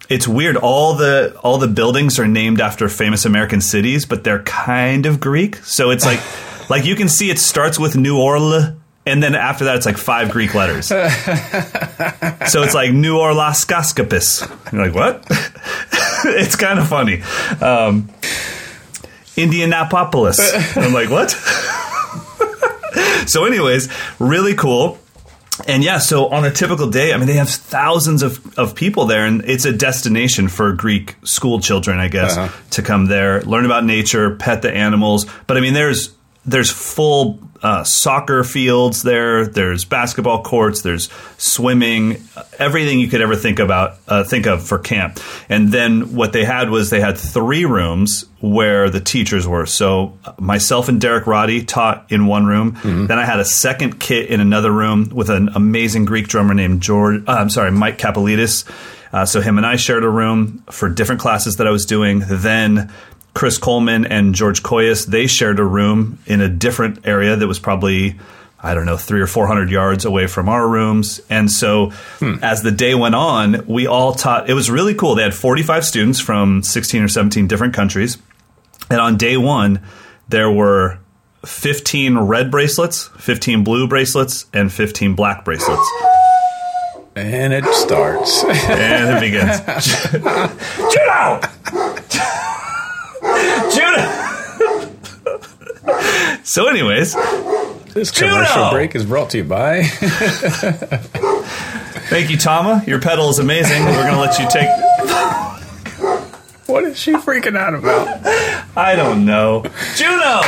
it's 0.10 0.28
weird. 0.28 0.58
All 0.58 0.96
the 0.96 1.38
all 1.44 1.58
the 1.58 1.68
buildings 1.68 2.20
are 2.20 2.28
named 2.28 2.60
after 2.62 2.90
famous 2.90 3.26
American 3.26 3.62
cities, 3.62 4.06
but 4.06 4.24
they're 4.24 4.44
kind 4.44 5.06
of 5.06 5.20
Greek. 5.20 5.56
So 5.58 5.92
it's 5.92 6.06
like, 6.06 6.20
like 6.70 6.86
you 6.86 6.96
can 6.96 7.10
see, 7.10 7.30
it 7.30 7.40
starts 7.40 7.80
with 7.80 7.96
New 7.96 8.20
Orleans. 8.20 8.80
And 9.06 9.22
then 9.22 9.36
after 9.36 9.66
that, 9.66 9.76
it's 9.76 9.86
like 9.86 9.98
five 9.98 10.32
Greek 10.32 10.54
letters. 10.54 10.88
so 12.52 12.64
it's 12.64 12.74
like 12.74 12.94
New 12.94 13.16
Orlaskaskopis. 13.18 14.72
You're 14.72 14.86
like, 14.90 14.96
what? 14.96 15.26
it's 16.26 16.56
kind 16.56 16.80
of 16.80 16.88
funny. 16.88 17.22
Um, 17.62 18.10
Indianapolis. 19.36 20.40
I'm 20.78 20.94
like, 20.94 21.10
what? 21.10 21.32
so, 23.28 23.46
anyways, 23.46 23.90
really 24.20 24.56
cool. 24.56 25.00
And 25.68 25.84
yeah, 25.84 26.00
so 26.00 26.28
on 26.30 26.46
a 26.46 26.52
typical 26.52 26.90
day, 26.90 27.14
I 27.14 27.18
mean, 27.18 27.28
they 27.28 27.34
have 27.34 27.50
thousands 27.50 28.24
of, 28.24 28.58
of 28.58 28.74
people 28.74 29.06
there, 29.06 29.26
and 29.26 29.44
it's 29.46 29.66
a 29.66 29.74
destination 29.74 30.48
for 30.48 30.74
Greek 30.74 31.16
school 31.24 31.60
children, 31.60 32.00
I 32.00 32.08
guess, 32.08 32.36
Uh-huh. 32.38 32.58
to 32.72 32.82
come 32.82 33.06
there, 33.06 33.42
learn 33.44 33.66
about 33.66 33.86
nature, 33.86 34.36
pet 34.36 34.62
the 34.64 34.72
animals. 34.72 35.26
But 35.46 35.58
I 35.58 35.60
mean, 35.60 35.74
there's 35.74 36.14
there's 36.46 36.72
full 36.72 37.40
uh, 37.64 37.84
soccer 37.86 38.44
fields 38.44 39.04
there. 39.04 39.48
There's 39.48 39.86
basketball 39.86 40.44
courts. 40.44 40.82
There's 40.82 41.10
swimming. 41.38 42.22
Everything 42.60 43.00
you 43.00 43.08
could 43.08 43.22
ever 43.22 43.36
think 43.38 43.60
about, 43.60 43.98
uh, 44.08 44.26
think 44.26 44.46
of 44.46 44.68
for 44.68 44.78
camp. 44.78 45.20
And 45.48 45.70
then 45.70 46.14
what 46.14 46.34
they 46.34 46.44
had 46.44 46.70
was 46.70 46.90
they 46.90 47.00
had 47.00 47.18
three 47.18 47.64
rooms 47.64 48.26
where 48.42 48.90
the 48.90 49.00
teachers 49.00 49.48
were. 49.48 49.66
So 49.66 50.18
myself 50.38 50.90
and 50.90 51.00
Derek 51.00 51.26
Roddy 51.26 51.64
taught 51.64 52.12
in 52.12 52.28
one 52.28 52.46
room. 52.46 52.78
Then 52.84 53.18
I 53.18 53.24
had 53.26 53.40
a 53.40 53.46
second 53.46 54.00
kit 54.00 54.30
in 54.30 54.42
another 54.42 54.72
room 54.72 55.10
with 55.14 55.30
an 55.30 55.50
amazing 55.56 56.04
Greek 56.04 56.28
drummer 56.28 56.54
named 56.54 56.82
George. 56.82 57.24
Uh, 57.26 57.32
I'm 57.32 57.50
sorry, 57.50 57.72
Mike 57.72 57.98
Kapelidis. 57.98 58.70
Uh, 59.14 59.26
so 59.26 59.40
him 59.42 59.58
and 59.58 59.66
I 59.66 59.76
shared 59.76 60.04
a 60.04 60.10
room 60.10 60.64
for 60.72 60.90
different 60.90 61.22
classes 61.22 61.58
that 61.58 61.68
I 61.68 61.70
was 61.70 61.86
doing. 61.86 62.24
Then 62.28 62.92
Chris 63.34 63.58
Coleman 63.58 64.06
and 64.06 64.36
George 64.36 64.62
Kollias, 64.62 65.06
they 65.06 65.28
shared 65.28 65.60
a 65.60 65.64
room 65.64 66.20
in 66.26 66.42
a 66.42 66.50
different 66.50 67.06
area 67.08 67.36
that 67.36 67.48
was 67.48 67.60
probably, 67.60 68.16
I 68.60 68.74
don't 68.74 68.86
know, 68.86 68.98
three 68.98 69.22
or 69.22 69.28
400 69.28 69.72
yards 69.72 70.06
away 70.06 70.28
from 70.28 70.50
our 70.50 70.68
rooms. 70.68 71.20
And 71.30 71.52
so 71.52 71.90
hmm. 72.20 72.36
as 72.44 72.62
the 72.62 72.72
day 72.72 72.94
went 72.94 73.16
on, 73.16 73.66
we 73.66 73.88
all 73.88 74.14
taught, 74.14 74.50
it 74.50 74.54
was 74.54 74.70
really 74.70 74.94
cool. 74.94 75.16
They 75.16 75.24
had 75.24 75.34
45 75.34 75.84
students 75.84 76.20
from 76.20 76.62
16 76.62 77.04
or 77.04 77.08
17 77.08 77.48
different 77.48 77.74
countries. 77.74 78.18
And 78.90 79.02
on 79.02 79.18
day 79.18 79.38
one, 79.38 79.82
there 80.30 80.52
were 80.52 81.00
15 81.46 82.18
red 82.20 82.52
bracelets, 82.52 83.08
15 83.18 83.64
blue 83.64 83.88
bracelets, 83.88 84.46
and 84.54 84.72
15 84.72 85.16
black 85.16 85.44
bracelets. 85.44 85.90
and 87.16 87.54
it 87.54 87.66
starts. 87.74 88.44
And 88.70 89.18
it 89.18 89.20
begins. 89.20 89.60
Juno! 90.94 91.42
Juno! 91.72 91.83
So, 96.44 96.68
anyways, 96.68 97.14
this 97.94 98.12
commercial 98.12 98.56
Juno! 98.56 98.72
break 98.72 98.96
is 98.96 99.06
brought 99.06 99.30
to 99.32 99.38
you 99.38 99.44
by. 99.44 99.84
thank 102.10 102.30
you, 102.30 102.38
Tama. 102.38 102.84
Your 102.88 103.02
pedal 103.02 103.30
is 103.30 103.40
amazing. 103.40 103.84
We're 103.86 104.04
going 104.04 104.14
to 104.14 104.20
let 104.20 104.40
you 104.40 104.48
take. 104.50 104.70
what 106.68 106.84
is 106.86 106.98
she 106.98 107.14
freaking 107.14 107.58
out 107.58 107.76
about? 107.76 108.08
I 108.78 108.96
don't 108.96 109.26
know. 109.26 109.64
Juno! 109.96 110.42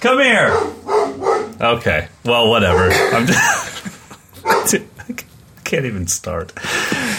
Come 0.00 0.20
here! 0.20 0.56
Okay. 1.60 2.08
Well, 2.24 2.48
whatever. 2.50 2.90
I'm 2.90 3.26
just. 3.26 3.84
I 5.08 5.14
can't 5.64 5.84
even 5.84 6.06
start. 6.06 6.52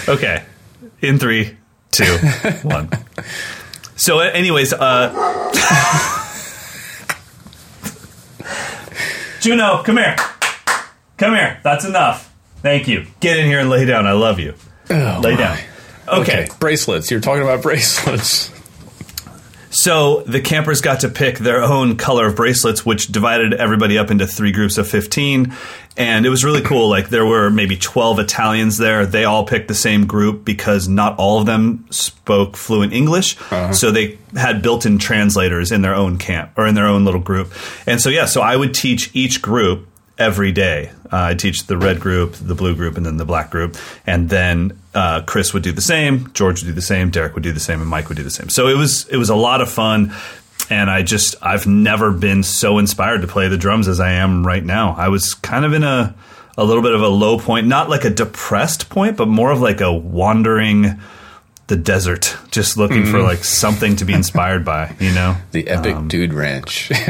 Okay. 0.08 0.44
In 1.02 1.20
three, 1.20 1.58
two, 1.92 2.18
one. 2.64 2.90
So, 3.96 4.20
anyways, 4.20 4.74
uh. 4.74 6.16
Juno, 9.40 9.84
come 9.84 9.98
here. 9.98 10.16
Come 11.18 11.34
here. 11.34 11.60
That's 11.64 11.86
enough. 11.86 12.34
Thank 12.62 12.88
you. 12.88 13.06
Get 13.20 13.38
in 13.38 13.46
here 13.46 13.60
and 13.60 13.70
lay 13.70 13.86
down. 13.86 14.06
I 14.06 14.12
love 14.14 14.40
you. 14.40 14.54
Oh, 14.90 15.20
lay 15.24 15.32
my. 15.34 15.38
down. 15.38 15.58
Okay. 16.08 16.48
bracelets. 16.60 17.10
You're 17.12 17.20
talking 17.22 17.44
about 17.44 17.62
bracelets. 17.62 18.52
So 19.72 20.22
the 20.22 20.42
campers 20.42 20.82
got 20.82 21.02
to 21.02 21.10
pick 21.10 21.38
their 21.38 21.62
own 21.62 21.96
color 21.96 22.28
of 22.28 22.36
bracelets, 22.36 22.86
which 22.86 23.08
divided 23.08 23.54
everybody 23.54 23.98
up 23.98 24.12
into 24.12 24.26
three 24.26 24.52
groups 24.52 24.78
of 24.78 24.88
15. 24.88 25.54
And 25.98 26.26
it 26.26 26.30
was 26.30 26.44
really 26.44 26.62
cool. 26.62 26.90
Like 26.90 27.10
there 27.10 27.26
were 27.26 27.50
maybe 27.50 27.76
12 27.76 28.20
Italians 28.20 28.78
there. 28.78 29.06
They 29.06 29.26
all 29.26 29.46
picked 29.46 29.68
the 29.68 29.76
same 29.76 30.08
group 30.08 30.46
because 30.46 30.88
not 30.88 31.18
all 31.18 31.40
of 31.40 31.46
them 31.46 31.86
spoke 31.90 32.56
fluent 32.56 32.94
English. 32.94 33.40
Uh-huh. 33.52 33.74
So 33.74 33.92
they 33.92 34.18
had 34.36 34.62
built 34.62 34.86
in 34.86 34.98
translators 34.98 35.72
in 35.72 35.82
their 35.82 35.96
own 35.96 36.18
camp 36.18 36.52
or 36.58 36.68
in 36.68 36.76
their 36.76 36.88
own 36.88 37.04
little 37.04 37.20
group. 37.20 37.52
And 37.86 38.00
so, 38.00 38.10
yeah, 38.10 38.26
so 38.26 38.42
I 38.42 38.56
would 38.56 38.74
teach 38.74 39.12
each 39.14 39.42
group 39.42 39.89
every 40.20 40.52
day. 40.52 40.92
Uh, 41.06 41.32
I 41.32 41.34
teach 41.34 41.66
the 41.66 41.78
red 41.78 42.00
group, 42.00 42.34
the 42.34 42.54
blue 42.54 42.76
group, 42.76 42.98
and 42.98 43.06
then 43.06 43.18
the 43.18 43.26
black 43.26 43.50
group. 43.50 43.78
And 44.06 44.30
then 44.30 44.78
uh, 44.94 45.24
Chris 45.24 45.54
would 45.54 45.64
do 45.64 45.72
the 45.72 45.82
same, 45.82 46.32
George 46.34 46.62
would 46.62 46.68
do 46.68 46.74
the 46.74 46.82
same, 46.82 47.10
Derek 47.10 47.34
would 47.34 47.44
do 47.44 47.54
the 47.54 47.60
same, 47.60 47.82
and 47.82 47.90
Mike 47.90 48.10
would 48.10 48.18
do 48.18 48.24
the 48.24 48.30
same. 48.30 48.50
So 48.50 48.68
it 48.68 48.76
was 48.76 49.08
it 49.08 49.18
was 49.18 49.30
a 49.30 49.36
lot 49.36 49.62
of 49.62 49.70
fun. 49.70 50.14
And 50.70 50.88
I 50.88 51.02
just 51.02 51.36
I've 51.42 51.66
never 51.66 52.12
been 52.12 52.44
so 52.44 52.78
inspired 52.78 53.22
to 53.22 53.28
play 53.28 53.48
the 53.48 53.58
drums 53.58 53.88
as 53.88 54.00
I 54.00 54.12
am 54.12 54.46
right 54.46 54.64
now. 54.64 54.94
I 54.96 55.08
was 55.08 55.34
kind 55.34 55.66
of 55.66 55.74
in 55.74 55.84
a 55.84 56.14
a 56.58 56.64
little 56.64 56.84
bit 56.84 56.94
of 56.94 57.02
a 57.02 57.08
low 57.08 57.40
point, 57.40 57.68
not 57.68 57.90
like 57.90 58.04
a 58.04 58.10
depressed 58.10 58.90
point, 58.90 59.16
but 59.18 59.28
more 59.28 59.50
of 59.50 59.62
like 59.62 59.82
a 59.82 59.92
wandering 59.92 61.00
the 61.70 61.78
desert, 61.78 62.36
just 62.52 62.76
looking 62.78 63.06
for 63.06 63.22
like 63.22 63.44
something 63.46 63.96
to 63.96 64.06
be 64.06 64.14
inspired 64.14 64.66
by, 64.66 64.94
you 65.00 65.12
know. 65.14 65.38
The 65.52 65.68
epic 65.70 65.96
Um, 65.96 66.08
dude 66.10 66.34
ranch. 66.34 66.90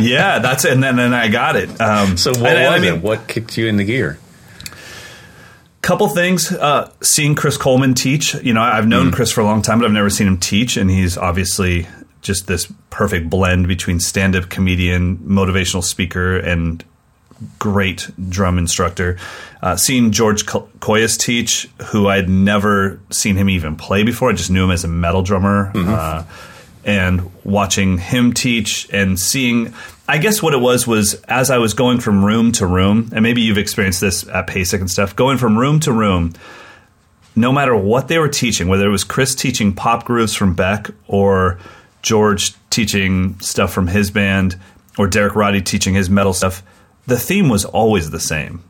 Yeah, 0.00 0.38
that's 0.38 0.64
it. 0.64 0.72
And 0.72 0.82
then, 0.82 0.96
then 0.96 1.12
I 1.12 1.28
got 1.28 1.56
it. 1.56 1.68
Um, 1.80 2.16
so 2.16 2.30
what 2.30 2.46
and- 2.46 2.58
and 2.58 2.72
was 2.72 2.80
I 2.80 2.84
mean, 2.84 2.94
it? 2.98 3.02
What 3.02 3.28
kicked 3.28 3.58
you 3.58 3.66
in 3.66 3.76
the 3.76 3.84
gear? 3.84 4.18
couple 5.82 6.08
things 6.08 6.52
uh, 6.52 6.90
seeing 7.00 7.34
chris 7.34 7.56
coleman 7.56 7.94
teach 7.94 8.34
you 8.34 8.52
know 8.52 8.60
i've 8.60 8.86
known 8.86 9.10
chris 9.10 9.32
for 9.32 9.40
a 9.40 9.44
long 9.44 9.62
time 9.62 9.78
but 9.78 9.86
i've 9.86 9.92
never 9.92 10.10
seen 10.10 10.26
him 10.26 10.36
teach 10.36 10.76
and 10.76 10.90
he's 10.90 11.16
obviously 11.16 11.86
just 12.20 12.46
this 12.46 12.70
perfect 12.90 13.30
blend 13.30 13.66
between 13.66 13.98
stand-up 13.98 14.50
comedian 14.50 15.16
motivational 15.18 15.82
speaker 15.82 16.36
and 16.36 16.84
great 17.58 18.08
drum 18.28 18.58
instructor. 18.58 19.16
Uh, 19.62 19.76
seeing 19.76 20.10
george 20.10 20.46
Ko- 20.46 20.68
Kollias 20.78 21.18
teach 21.18 21.68
who 21.88 22.08
i'd 22.08 22.30
never 22.30 22.98
seen 23.10 23.36
him 23.36 23.50
even 23.50 23.76
play 23.76 24.04
before 24.04 24.30
i 24.30 24.32
just 24.32 24.50
knew 24.50 24.64
him 24.64 24.70
as 24.70 24.84
a 24.84 24.88
metal 24.88 25.22
drummer 25.22 25.70
uh, 25.74 26.24
and 26.82 27.30
watching 27.44 27.98
him 27.98 28.32
teach 28.32 28.88
and 28.90 29.20
seeing 29.20 29.74
i 30.08 30.16
guess 30.16 30.42
what 30.42 30.54
it 30.54 30.60
was 30.62 30.86
was 30.86 31.12
as 31.28 31.50
i 31.50 31.58
was 31.58 31.74
going 31.74 32.00
from 32.00 32.24
room 32.24 32.52
to 32.52 32.66
room 32.66 33.10
and 33.14 33.22
maybe 33.22 33.42
you've 33.42 33.58
experienced 33.58 34.00
this 34.00 34.26
at 34.28 34.46
pasic 34.46 34.80
and 34.80 34.90
stuff 34.90 35.14
going 35.14 35.36
from 35.36 35.58
room 35.58 35.78
to 35.80 35.92
room 35.92 36.32
no 37.36 37.52
matter 37.52 37.76
what 37.76 38.08
they 38.08 38.18
were 38.18 38.28
teaching 38.28 38.66
whether 38.66 38.86
it 38.86 38.90
was 38.90 39.04
chris 39.04 39.34
teaching 39.34 39.74
pop 39.74 40.06
grooves 40.06 40.34
from 40.34 40.54
beck 40.54 40.88
or 41.06 41.58
george 42.00 42.54
teaching 42.70 43.38
stuff 43.40 43.70
from 43.74 43.86
his 43.88 44.10
band 44.10 44.58
or 44.96 45.06
derek 45.06 45.34
roddy 45.34 45.60
teaching 45.60 45.92
his 45.92 46.08
metal 46.08 46.32
stuff 46.32 46.62
the 47.10 47.18
theme 47.18 47.48
was 47.48 47.64
always 47.64 48.10
the 48.10 48.20
same 48.20 48.64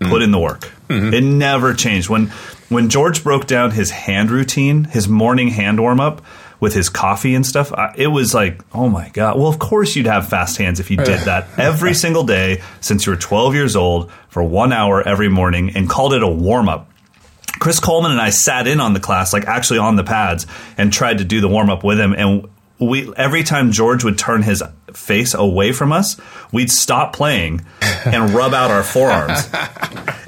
put 0.00 0.22
in 0.22 0.30
the 0.30 0.38
work. 0.38 0.70
Mm-hmm. 0.88 1.12
It 1.12 1.22
never 1.22 1.74
changed. 1.74 2.08
When 2.08 2.28
when 2.68 2.88
George 2.88 3.22
broke 3.22 3.46
down 3.46 3.72
his 3.72 3.90
hand 3.90 4.30
routine, 4.30 4.84
his 4.84 5.08
morning 5.08 5.48
hand 5.48 5.80
warm 5.80 6.00
up 6.00 6.22
with 6.60 6.74
his 6.74 6.88
coffee 6.88 7.34
and 7.34 7.44
stuff, 7.44 7.72
I, 7.72 7.94
it 7.96 8.06
was 8.06 8.32
like, 8.32 8.62
oh 8.72 8.88
my 8.88 9.08
god. 9.10 9.36
Well, 9.38 9.48
of 9.48 9.58
course 9.58 9.96
you'd 9.96 10.06
have 10.06 10.28
fast 10.28 10.56
hands 10.56 10.80
if 10.80 10.90
you 10.90 10.96
did 10.96 11.20
that 11.20 11.48
every 11.58 11.94
single 12.04 12.24
day 12.24 12.62
since 12.80 13.06
you 13.06 13.12
were 13.12 13.18
12 13.18 13.54
years 13.54 13.76
old 13.76 14.10
for 14.28 14.42
1 14.42 14.72
hour 14.72 15.06
every 15.06 15.28
morning 15.28 15.72
and 15.74 15.88
called 15.88 16.14
it 16.14 16.22
a 16.22 16.28
warm 16.28 16.68
up. 16.68 16.90
Chris 17.58 17.80
Coleman 17.80 18.12
and 18.12 18.20
I 18.20 18.30
sat 18.30 18.66
in 18.66 18.80
on 18.80 18.94
the 18.94 19.00
class, 19.00 19.32
like 19.32 19.46
actually 19.46 19.80
on 19.80 19.96
the 19.96 20.04
pads, 20.04 20.46
and 20.78 20.92
tried 20.92 21.18
to 21.18 21.24
do 21.24 21.40
the 21.40 21.48
warm 21.48 21.68
up 21.68 21.84
with 21.84 21.98
him. 21.98 22.14
And 22.14 22.48
we 22.80 23.12
every 23.16 23.42
time 23.42 23.72
George 23.72 24.04
would 24.04 24.18
turn 24.18 24.42
his 24.42 24.62
face 24.94 25.34
away 25.34 25.72
from 25.72 25.92
us, 25.92 26.16
we'd 26.50 26.70
stop 26.70 27.12
playing 27.12 27.64
and 28.04 28.30
rub 28.34 28.54
out 28.54 28.70
our 28.70 28.82
forearms. 28.82 29.46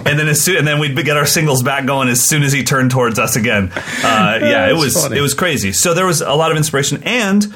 and 0.07 0.19
then 0.19 0.29
as 0.29 0.41
soon, 0.41 0.59
and 0.59 0.67
then 0.67 0.79
we'd 0.79 0.95
get 1.05 1.17
our 1.17 1.27
singles 1.27 1.63
back 1.63 1.87
going 1.87 2.09
as 2.09 2.23
soon 2.23 2.43
as 2.43 2.53
he 2.53 2.63
turned 2.63 2.91
towards 2.91 3.19
us 3.19 3.37
again. 3.37 3.73
Uh, 3.75 3.79
yeah, 4.43 4.69
it 4.69 4.75
was 4.75 4.95
funny. 4.95 5.19
it 5.19 5.23
was 5.23 5.35
crazy. 5.35 5.73
So 5.73 5.95
there 5.95 6.07
was 6.07 6.21
a 6.21 6.35
lot 6.35 6.51
of 6.51 6.57
inspiration 6.57 7.03
and. 7.05 7.55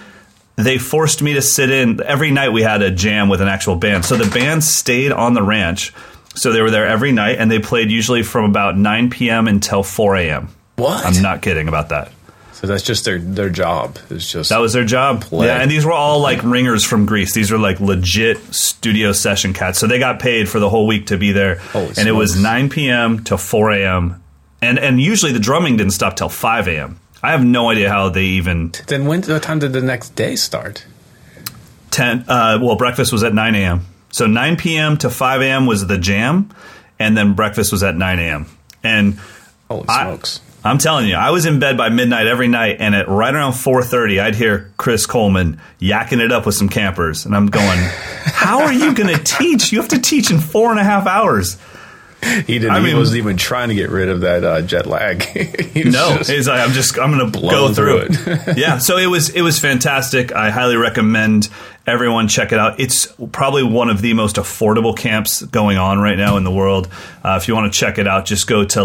They 0.58 0.78
forced 0.78 1.20
me 1.20 1.34
to 1.34 1.42
sit 1.42 1.68
in 1.68 2.02
every 2.02 2.30
night. 2.30 2.48
We 2.48 2.62
had 2.62 2.80
a 2.80 2.90
jam 2.90 3.28
with 3.28 3.42
an 3.42 3.46
actual 3.48 3.76
band, 3.76 4.06
so 4.06 4.16
the 4.16 4.30
band 4.34 4.64
stayed 4.64 5.12
on 5.12 5.34
the 5.34 5.42
ranch. 5.42 5.92
So 6.34 6.50
they 6.50 6.62
were 6.62 6.70
there 6.70 6.86
every 6.86 7.12
night, 7.12 7.36
and 7.38 7.50
they 7.50 7.58
played 7.58 7.90
usually 7.90 8.22
from 8.22 8.48
about 8.48 8.74
9 8.74 9.10
p.m. 9.10 9.48
until 9.48 9.82
4 9.82 10.16
a.m. 10.16 10.48
What? 10.76 11.04
I'm 11.04 11.20
not 11.22 11.42
kidding 11.42 11.68
about 11.68 11.90
that. 11.90 12.10
So 12.56 12.66
that's 12.66 12.82
just 12.82 13.04
their 13.04 13.18
their 13.18 13.50
job. 13.50 13.98
It's 14.08 14.30
just 14.32 14.48
That 14.48 14.58
was 14.60 14.72
their 14.72 14.84
job. 14.86 15.20
Play. 15.22 15.46
Yeah, 15.48 15.60
and 15.60 15.70
these 15.70 15.84
were 15.84 15.92
all 15.92 16.20
like 16.20 16.42
ringers 16.42 16.84
from 16.84 17.04
Greece. 17.04 17.34
These 17.34 17.50
were 17.50 17.58
like 17.58 17.80
legit 17.80 18.38
studio 18.54 19.12
session 19.12 19.52
cats. 19.52 19.78
So 19.78 19.86
they 19.86 19.98
got 19.98 20.20
paid 20.20 20.48
for 20.48 20.58
the 20.58 20.70
whole 20.70 20.86
week 20.86 21.08
to 21.08 21.18
be 21.18 21.32
there. 21.32 21.56
Holy 21.56 21.92
and 21.98 22.08
it 22.08 22.12
was 22.12 22.40
9 22.40 22.70
p.m. 22.70 23.22
to 23.25 23.36
4 23.36 23.72
a.m. 23.72 24.22
And 24.62 24.78
and 24.78 24.98
usually 25.00 25.32
the 25.32 25.38
drumming 25.38 25.76
didn't 25.76 25.92
stop 25.92 26.16
till 26.16 26.30
5 26.30 26.68
a.m. 26.68 26.98
I 27.22 27.32
have 27.32 27.44
no 27.44 27.68
idea 27.68 27.90
how 27.90 28.08
they 28.08 28.25
even 28.25 28.72
Then 28.86 29.04
when 29.04 29.22
what 29.22 29.42
time 29.42 29.58
did 29.58 29.72
the 29.75 29.82
next 29.82 30.14
day 30.14 30.34
start? 30.34 30.86
10 31.90 32.25
uh, 32.28 32.58
well 32.62 32.76
breakfast 32.76 33.12
was 33.12 33.22
at 33.22 33.34
9 33.34 33.54
a.m. 33.54 33.82
So 34.12 34.26
9 34.26 34.56
p.m. 34.56 34.96
to 34.98 35.10
5 35.10 35.42
a.m. 35.42 35.66
was 35.66 35.86
the 35.86 35.98
jam 35.98 36.50
and 36.98 37.16
then 37.16 37.34
breakfast 37.34 37.70
was 37.70 37.82
at 37.82 37.96
9 37.96 38.18
a.m. 38.18 38.46
And 38.82 39.18
Holy 39.68 39.84
I- 39.88 40.04
smokes! 40.04 40.40
I'm 40.66 40.78
telling 40.78 41.06
you, 41.08 41.14
I 41.14 41.30
was 41.30 41.46
in 41.46 41.58
bed 41.58 41.76
by 41.76 41.88
midnight 41.88 42.26
every 42.26 42.49
night, 42.49 42.76
and 42.80 42.94
at 42.94 43.08
right 43.08 43.35
around 43.35 43.52
4:30, 43.52 44.20
I'd 44.20 44.35
hear 44.35 44.70
Chris 44.76 45.06
Coleman 45.06 45.61
yakking 45.80 46.20
it 46.20 46.32
up 46.32 46.46
with 46.46 46.54
some 46.54 46.68
campers, 46.68 47.25
and 47.26 47.35
I'm 47.37 47.46
going, 47.46 47.78
"How 48.25 48.61
are 48.62 48.73
you 48.73 48.94
going 48.94 49.14
to 49.16 49.23
teach? 49.23 49.73
You 49.73 49.80
have 49.80 49.90
to 49.90 49.99
teach 50.00 50.30
in 50.30 50.38
four 50.38 50.70
and 50.70 50.78
a 50.80 50.85
half 50.85 51.06
hours." 51.06 51.58
He 52.23 52.58
didn't. 52.58 52.70
I 52.70 52.80
mean, 52.80 52.88
he 52.88 52.94
wasn't 52.94 53.18
even 53.18 53.37
trying 53.37 53.68
to 53.68 53.75
get 53.75 53.90
rid 53.90 54.08
of 54.08 54.23
that 54.23 54.42
uh, 54.42 54.62
jet 54.62 54.87
lag. 54.87 55.23
No, 55.76 56.16
just- 56.16 56.30
he's 56.30 56.49
like, 56.49 56.66
I'm 56.66 56.73
just, 56.73 56.99
I'm 56.99 57.16
going 57.16 57.30
to 57.30 57.40
go 57.40 57.73
through 57.73 58.08
through 58.08 58.32
it. 58.32 58.56
yeah, 58.56 58.78
so 58.78 58.96
it 58.96 59.06
was, 59.06 59.28
it 59.28 59.42
was 59.42 59.61
fantastic. 59.61 60.32
I 60.32 60.49
highly 60.50 60.76
recommend 60.76 61.50
everyone 61.87 62.26
check 62.28 62.50
it 62.50 62.58
out. 62.58 62.80
It's 62.80 63.06
probably 63.30 63.62
one 63.62 63.90
of 63.90 64.00
the 64.00 64.14
most 64.14 64.37
affordable 64.37 64.96
camps 64.96 65.42
going 65.42 65.76
on 65.76 65.99
right 66.00 66.16
now 66.16 66.38
in 66.38 66.44
the 66.44 66.50
world. 66.50 66.88
Uh, 67.23 67.38
if 67.40 67.46
you 67.46 67.54
want 67.54 67.70
to 67.73 67.78
check 67.78 67.99
it 67.99 68.08
out, 68.08 68.25
just 68.25 68.46
go 68.46 68.64
to 68.64 68.82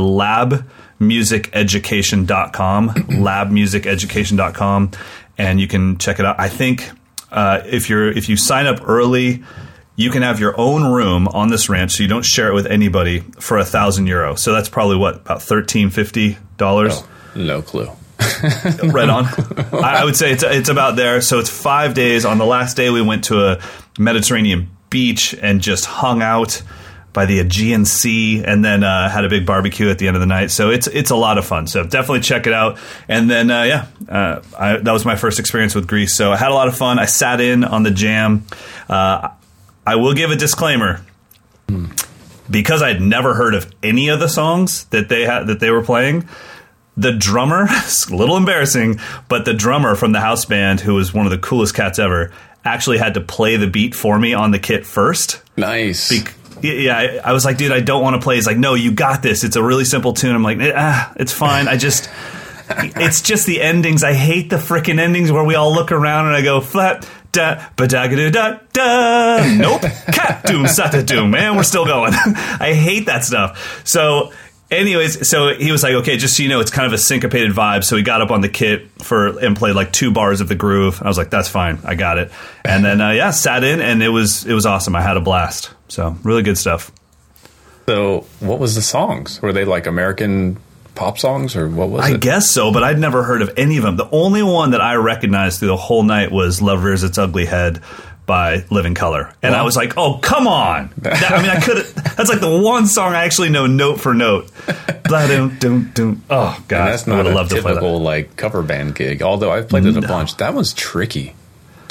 labmusiceducation.com, 1.02 2.90
labmusiceducation.com, 2.90 4.92
and 5.38 5.60
you 5.60 5.68
can 5.68 5.98
check 5.98 6.20
it 6.20 6.26
out. 6.26 6.40
I 6.40 6.48
think 6.50 6.90
uh, 7.32 7.62
if 7.66 7.90
you're 7.90 8.12
if 8.12 8.30
you 8.30 8.38
sign 8.38 8.68
up 8.68 8.88
early. 8.88 9.44
You 9.98 10.10
can 10.10 10.24
have 10.24 10.40
your 10.40 10.58
own 10.60 10.86
room 10.86 11.28
on 11.28 11.50
this 11.50 11.70
ranch, 11.70 11.92
so 11.92 12.02
you 12.02 12.10
don't 12.10 12.26
share 12.26 12.48
it 12.48 12.56
with 12.56 12.66
anybody 12.66 13.20
for 13.40 13.58
a 13.58 13.66
thousand 13.66 14.08
euro. 14.08 14.36
So 14.36 14.54
that's 14.54 14.70
probably 14.70 14.96
what 14.96 15.18
about 15.18 15.44
thirteen 15.44 15.90
fifty 15.90 16.38
dollars. 16.58 16.94
Oh, 16.96 17.08
no 17.36 17.62
clue. 17.62 17.90
right 18.84 19.10
on. 19.10 19.26
I, 19.74 19.98
I 20.00 20.06
would 20.06 20.16
say 20.16 20.32
it's 20.32 20.44
it's 20.44 20.70
about 20.70 20.96
there. 20.96 21.22
So 21.22 21.40
it's 21.40 21.50
five 21.50 21.94
days. 21.94 22.26
On 22.26 22.38
the 22.38 22.46
last 22.46 22.78
day, 22.78 22.90
we 22.90 23.02
went 23.02 23.26
to 23.26 23.46
a 23.46 23.60
Mediterranean 24.00 24.70
beach 24.90 25.36
and 25.40 25.62
just 25.62 25.86
hung 25.86 26.22
out 26.22 26.64
by 27.14 27.26
the 27.26 27.40
Aegean 27.40 27.86
Sea, 27.86 28.44
and 28.44 28.64
then 28.64 28.84
uh, 28.84 29.10
had 29.10 29.26
a 29.26 29.30
big 29.30 29.46
barbecue 29.46 29.90
at 29.90 30.00
the 30.00 30.08
end 30.08 30.16
of 30.16 30.22
the 30.22 30.28
night. 30.28 30.52
So 30.52 30.70
it's 30.70 30.88
it's 30.88 31.12
a 31.12 31.16
lot 31.16 31.38
of 31.38 31.46
fun. 31.46 31.68
So 31.68 31.84
definitely 31.84 32.22
check 32.22 32.48
it 32.48 32.54
out. 32.54 32.80
And 33.08 33.30
then 33.30 33.52
uh, 33.52 33.64
yeah, 33.64 33.88
uh, 34.08 34.42
I, 34.58 34.78
that 34.78 34.92
was 34.92 35.06
my 35.06 35.16
first 35.16 35.40
experience 35.40 35.76
with 35.76 35.88
Greece. 35.88 36.16
So 36.16 36.32
I 36.32 36.38
had 36.38 36.52
a 36.52 36.54
lot 36.54 36.68
of 36.68 36.78
fun. 36.78 37.00
I 37.00 37.06
sat 37.06 37.42
in 37.42 37.64
on 37.64 37.84
the 37.84 37.92
jam. 37.92 38.46
Uh, 38.90 39.30
I 39.86 39.96
will 39.96 40.14
give 40.14 40.32
a 40.32 40.36
disclaimer 40.36 41.02
because 42.50 42.82
I'd 42.82 43.02
never 43.02 43.34
heard 43.34 43.56
of 43.56 43.72
any 43.82 44.10
of 44.10 44.20
the 44.20 44.28
songs 44.28 44.86
that 44.86 45.10
they 45.10 45.24
had 45.24 45.48
that 45.48 45.60
they 45.60 45.72
were 45.72 45.84
playing. 45.84 46.28
The 46.98 47.14
drummer, 47.14 47.66
it's 47.70 48.10
a 48.10 48.16
little 48.16 48.38
embarrassing, 48.38 49.00
but 49.28 49.46
the 49.46 49.54
drummer 49.54 49.96
from 49.96 50.12
the 50.12 50.20
house 50.20 50.46
band, 50.46 50.82
who 50.82 50.96
was 50.96 51.14
one 51.14 51.26
of 51.26 51.32
the 51.32 51.38
coolest 51.38 51.74
cats 51.74 51.98
ever, 51.98 52.32
actually 52.64 52.98
had 52.98 53.14
to 53.16 53.22
play 53.22 53.56
the 53.56 53.68
beat 53.68 53.96
for 53.96 54.20
me 54.20 54.34
on 54.34 54.52
the 54.52 54.60
kit 54.60 54.86
first. 54.86 55.42
Nice. 55.58 56.10
Yeah, 56.64 57.22
I, 57.24 57.34
was 57.34 57.46
like, 57.46 57.58
dude, 57.58 57.72
I 57.72 57.80
don't 57.80 58.02
want 58.02 58.16
to 58.16 58.22
play. 58.22 58.36
He's 58.36 58.48
like, 58.48 58.58
no, 58.58 58.74
you 58.74 58.92
got 58.92 59.22
this. 59.22 59.44
It's 59.44 59.56
a 59.56 59.64
really 59.64 59.86
simple 59.86 60.14
tune. 60.14 60.36
I'm 60.36 60.44
like, 60.44 60.60
ah, 60.62 61.14
it's 61.16 61.32
fine. 61.32 61.68
I 61.68 61.78
just, 61.78 62.10
it's 62.70 63.22
just 63.22 63.46
the 63.46 63.62
endings. 63.62 64.04
I 64.04 64.14
hate 64.14 64.50
the 64.50 64.58
freaking 64.58 65.00
endings 65.00 65.32
where 65.32 65.44
we 65.44 65.56
all 65.56 65.74
look 65.74 65.92
around 65.92 66.28
and 66.28 66.36
I 66.36 66.42
go 66.42 66.62
flat. 66.62 67.08
Da 67.32 67.66
ba 67.78 67.88
da 67.88 68.08
da 68.08 68.30
da 68.30 68.60
da. 68.74 69.56
Nope. 69.56 69.82
Cat 70.14 70.44
doom 70.46 70.66
sata 70.66 71.06
doom. 71.06 71.32
Man, 71.32 71.56
we're 71.56 71.64
still 71.64 71.86
going. 71.86 72.12
I 72.16 72.74
hate 72.74 73.06
that 73.06 73.24
stuff. 73.24 73.82
So, 73.88 74.34
anyways, 74.70 75.30
so 75.30 75.54
he 75.54 75.72
was 75.72 75.82
like, 75.82 75.94
okay, 75.96 76.18
just 76.18 76.36
so 76.36 76.44
you 76.44 76.50
know, 76.50 76.60
it's 76.60 76.72
kind 76.72 76.88
of 76.88 76.92
a 76.92 76.98
syncopated 76.98 77.54
vibe. 77.54 77.86
So 77.86 77.96
he 77.96 78.04
got 78.04 78.22
up 78.22 78.32
on 78.32 78.42
the 78.42 78.50
kit 78.50 78.90
for 79.02 79.40
and 79.40 79.56
played 79.56 79.76
like 79.76 79.94
two 79.94 80.12
bars 80.12 80.42
of 80.42 80.50
the 80.50 80.56
groove. 80.56 81.02
I 81.02 81.08
was 81.08 81.18
like, 81.18 81.30
that's 81.30 81.48
fine. 81.48 81.80
I 81.86 81.96
got 81.96 82.18
it. 82.18 82.32
And 82.66 82.84
then 82.84 83.00
uh, 83.00 83.12
yeah, 83.12 83.32
sat 83.32 83.64
in 83.64 83.80
and 83.80 84.04
it 84.04 84.10
was 84.10 84.46
it 84.46 84.54
was 84.54 84.66
awesome. 84.66 84.94
I 84.96 85.02
had 85.02 85.16
a 85.16 85.22
blast. 85.22 85.72
So 85.92 86.16
really 86.24 86.42
good 86.42 86.58
stuff. 86.58 86.92
so, 87.86 88.26
what 88.40 88.60
was 88.60 88.76
the 88.76 88.82
songs? 88.82 89.42
Were 89.42 89.52
they 89.54 89.66
like 89.66 89.88
American 89.88 90.58
pop 90.96 91.18
songs 91.18 91.56
or 91.56 91.68
what 91.70 91.90
was 91.90 92.06
I 92.06 92.12
it? 92.16 92.22
guess 92.22 92.50
so, 92.50 92.72
but 92.72 92.84
I'd 92.84 92.98
never 93.00 93.24
heard 93.24 93.42
of 93.42 93.52
any 93.58 93.78
of 93.78 93.84
them. 93.84 93.98
The 93.98 94.10
only 94.12 94.42
one 94.44 94.72
that 94.72 94.82
I 94.82 94.96
recognized 94.96 95.60
through 95.60 95.70
the 95.70 95.78
whole 95.78 96.04
night 96.04 96.32
was 96.32 96.62
"Love 96.62 96.84
Rears 96.84 97.04
Its 97.04 97.18
Ugly 97.18 97.46
Head" 97.46 97.82
by 98.26 98.64
Living 98.70 98.94
Colour, 98.96 99.34
and 99.42 99.54
I 99.56 99.64
was 99.64 99.76
like, 99.76 99.98
"Oh, 99.98 100.18
come 100.20 100.48
on!" 100.48 100.94
That- 100.98 101.32
I 101.32 101.42
mean, 101.42 101.50
I 101.52 101.60
could. 101.60 101.78
That's 102.16 102.30
like 102.30 102.40
the 102.40 102.62
one 102.62 102.86
song 102.88 103.14
I 103.14 103.26
actually 103.26 103.50
know 103.50 103.68
note 103.68 104.00
for 104.00 104.14
note. 104.14 104.50
Oh 106.30 106.56
And 106.58 106.68
God, 106.70 106.88
that's 106.88 107.08
I 107.08 107.12
not 107.12 107.18
would 107.18 107.26
a 107.26 107.30
have 107.30 107.36
loved 107.36 107.50
to 107.50 107.56
play 107.62 107.74
that. 107.74 107.80
typical 107.80 108.00
like 108.02 108.38
cover 108.38 108.62
band 108.62 108.96
gig. 108.96 109.22
Although 109.22 109.52
I've 109.52 109.68
played 109.68 109.86
it 109.86 109.98
a 109.98 110.02
bunch, 110.02 110.38
that 110.38 110.54
one's 110.54 110.74
tricky. 110.74 111.34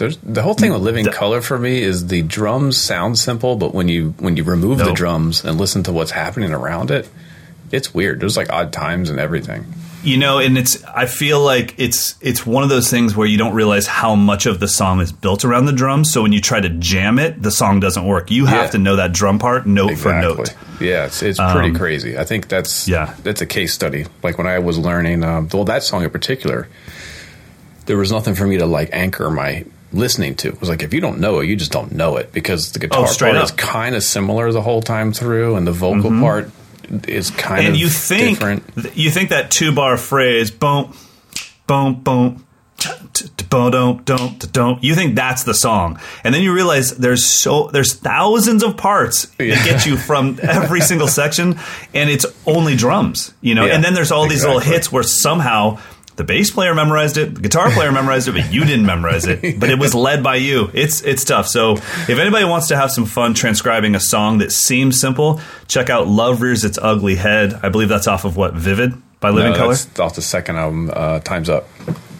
There's, 0.00 0.16
the 0.18 0.42
whole 0.42 0.54
thing 0.54 0.72
with 0.72 0.82
Living 0.82 1.04
The- 1.04 1.12
Colour 1.12 1.40
for 1.40 1.58
me 1.58 1.80
is 1.80 2.08
the 2.08 2.22
drums 2.22 2.76
sound 2.80 3.18
simple, 3.18 3.54
but 3.54 3.72
when 3.72 3.86
you 3.86 4.14
when 4.18 4.36
you 4.36 4.42
remove 4.42 4.78
the 4.78 4.92
drums 4.92 5.44
and 5.44 5.58
listen 5.60 5.82
to 5.84 5.92
what's 5.92 6.10
happening 6.10 6.52
around 6.52 6.90
it, 6.90 7.08
it's 7.70 7.94
weird. 7.94 8.18
There's 8.20 8.36
like 8.36 8.50
odd 8.52 8.72
times 8.72 9.10
and 9.10 9.20
everything. 9.20 9.64
You 10.02 10.16
know, 10.16 10.38
and 10.38 10.56
it's. 10.56 10.82
I 10.84 11.04
feel 11.04 11.40
like 11.40 11.74
it's 11.78 12.14
it's 12.22 12.46
one 12.46 12.62
of 12.62 12.70
those 12.70 12.88
things 12.88 13.14
where 13.14 13.26
you 13.26 13.36
don't 13.36 13.52
realize 13.52 13.86
how 13.86 14.14
much 14.14 14.46
of 14.46 14.58
the 14.58 14.66
song 14.66 15.00
is 15.02 15.12
built 15.12 15.44
around 15.44 15.66
the 15.66 15.74
drums. 15.74 16.10
So 16.10 16.22
when 16.22 16.32
you 16.32 16.40
try 16.40 16.58
to 16.58 16.70
jam 16.70 17.18
it, 17.18 17.42
the 17.42 17.50
song 17.50 17.80
doesn't 17.80 18.06
work. 18.06 18.30
You 18.30 18.46
have 18.46 18.64
Yeah. 18.64 18.70
to 18.70 18.78
know 18.78 18.96
that 18.96 19.12
drum 19.12 19.38
part 19.38 19.66
note 19.66 19.98
for 19.98 20.18
note. 20.18 20.54
Yeah, 20.80 21.04
it's, 21.04 21.22
it's 21.22 21.38
pretty 21.38 21.74
crazy. 21.74 22.16
I 22.16 22.24
think 22.24 22.48
that's 22.48 22.88
Yeah. 22.88 23.14
that's 23.22 23.42
a 23.42 23.46
case 23.46 23.74
study. 23.74 24.06
Like 24.22 24.38
when 24.38 24.46
I 24.46 24.58
was 24.60 24.78
learning, 24.78 25.22
um, 25.22 25.50
well, 25.52 25.64
that 25.66 25.82
song 25.82 26.02
in 26.02 26.08
particular, 26.08 26.66
there 27.84 27.98
was 27.98 28.10
nothing 28.10 28.34
for 28.34 28.46
me 28.46 28.56
to 28.56 28.64
like 28.64 28.88
anchor 28.94 29.30
my 29.30 29.66
listening 29.92 30.34
to. 30.36 30.48
It 30.48 30.60
was 30.60 30.68
like 30.68 30.82
if 30.82 30.92
you 30.94 31.00
don't 31.00 31.20
know 31.20 31.40
it, 31.40 31.46
you 31.46 31.56
just 31.56 31.72
don't 31.72 31.92
know 31.92 32.16
it 32.16 32.32
because 32.32 32.72
the 32.72 32.78
guitar 32.78 33.00
Oh, 33.00 33.04
part 33.04 33.22
up. 33.22 33.34
Mm-hmm. 33.34 33.44
is 33.44 33.50
kind 33.52 33.94
of 33.94 34.02
similar 34.02 34.52
the 34.52 34.62
whole 34.62 34.82
time 34.82 35.12
through, 35.12 35.56
and 35.56 35.66
the 35.66 35.72
vocal 35.72 36.10
part 36.10 36.50
is 37.06 37.30
kind 37.30 37.66
and 37.66 37.74
of 37.74 37.80
you 37.80 37.88
think 37.88 38.38
different. 38.38 38.74
th- 38.74 38.96
you 38.96 39.10
think 39.10 39.30
that 39.30 39.50
two 39.50 39.72
bar 39.72 39.96
phrase 39.96 40.50
boom 40.50 40.92
boom 41.66 41.94
boom 42.02 42.44
don't 43.50 44.04
don't 44.04 44.52
don't 44.52 44.82
you 44.82 44.94
think 44.94 45.14
that's 45.14 45.44
the 45.44 45.52
song 45.54 46.00
and 46.24 46.34
then 46.34 46.42
you 46.42 46.52
realize 46.54 46.96
there's 46.96 47.26
so 47.26 47.68
there's 47.68 47.94
thousands 47.94 48.62
of 48.62 48.76
parts 48.76 49.26
that 49.38 49.64
get 49.64 49.86
you 49.86 49.96
from 49.96 50.38
every 50.42 50.80
single 50.80 51.06
section 51.08 51.58
and 51.94 52.08
it's 52.10 52.26
only 52.46 52.74
drums 52.76 53.34
you 53.40 53.54
know 53.54 53.66
Yeah, 53.66 53.74
and 53.74 53.84
then 53.84 53.94
there's 53.94 54.10
all 54.10 54.26
these 54.28 54.44
little 54.44 54.60
hits 54.60 54.90
where 54.90 55.02
somehow 55.02 55.78
the 56.20 56.24
bass 56.24 56.50
player 56.50 56.74
memorized 56.74 57.16
it, 57.16 57.34
the 57.34 57.40
guitar 57.40 57.70
player 57.70 57.90
memorized 57.90 58.28
it, 58.28 58.32
but 58.32 58.52
you 58.52 58.64
didn't 58.66 58.84
memorize 58.84 59.26
it. 59.26 59.58
But 59.58 59.70
it 59.70 59.78
was 59.78 59.94
led 59.94 60.22
by 60.22 60.36
you. 60.36 60.70
It's 60.74 61.00
it's 61.00 61.24
tough. 61.24 61.48
So 61.48 61.72
if 61.76 62.10
anybody 62.10 62.44
wants 62.44 62.68
to 62.68 62.76
have 62.76 62.90
some 62.92 63.06
fun 63.06 63.32
transcribing 63.34 63.94
a 63.94 64.00
song 64.00 64.38
that 64.38 64.52
seems 64.52 65.00
simple, 65.00 65.40
check 65.66 65.88
out 65.88 66.06
"Love 66.06 66.42
Rears 66.42 66.62
Its 66.64 66.78
Ugly 66.80 67.14
Head." 67.16 67.58
I 67.62 67.70
believe 67.70 67.88
that's 67.88 68.06
off 68.06 68.24
of 68.26 68.36
what 68.36 68.52
"Vivid" 68.54 68.92
by 69.20 69.30
Living 69.30 69.52
No, 69.52 69.56
Colour. 69.58 69.74
that's 69.74 69.98
off 69.98 70.14
the 70.14 70.22
second 70.22 70.56
album, 70.56 70.90
uh, 70.94 71.20
Times 71.20 71.48
Up. 71.48 71.66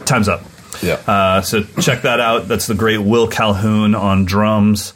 Time's 0.07 0.29
up. 0.29 0.43
Yeah. 0.83 0.95
Uh, 1.07 1.43
so 1.43 1.63
check 1.81 2.03
that 2.03 2.21
out. 2.21 2.49
That's 2.49 2.67
the 2.67 2.75
great 2.75 2.99
Will 2.99 3.29
Calhoun 3.29 3.95
on 3.95 4.25
drums. 4.25 4.95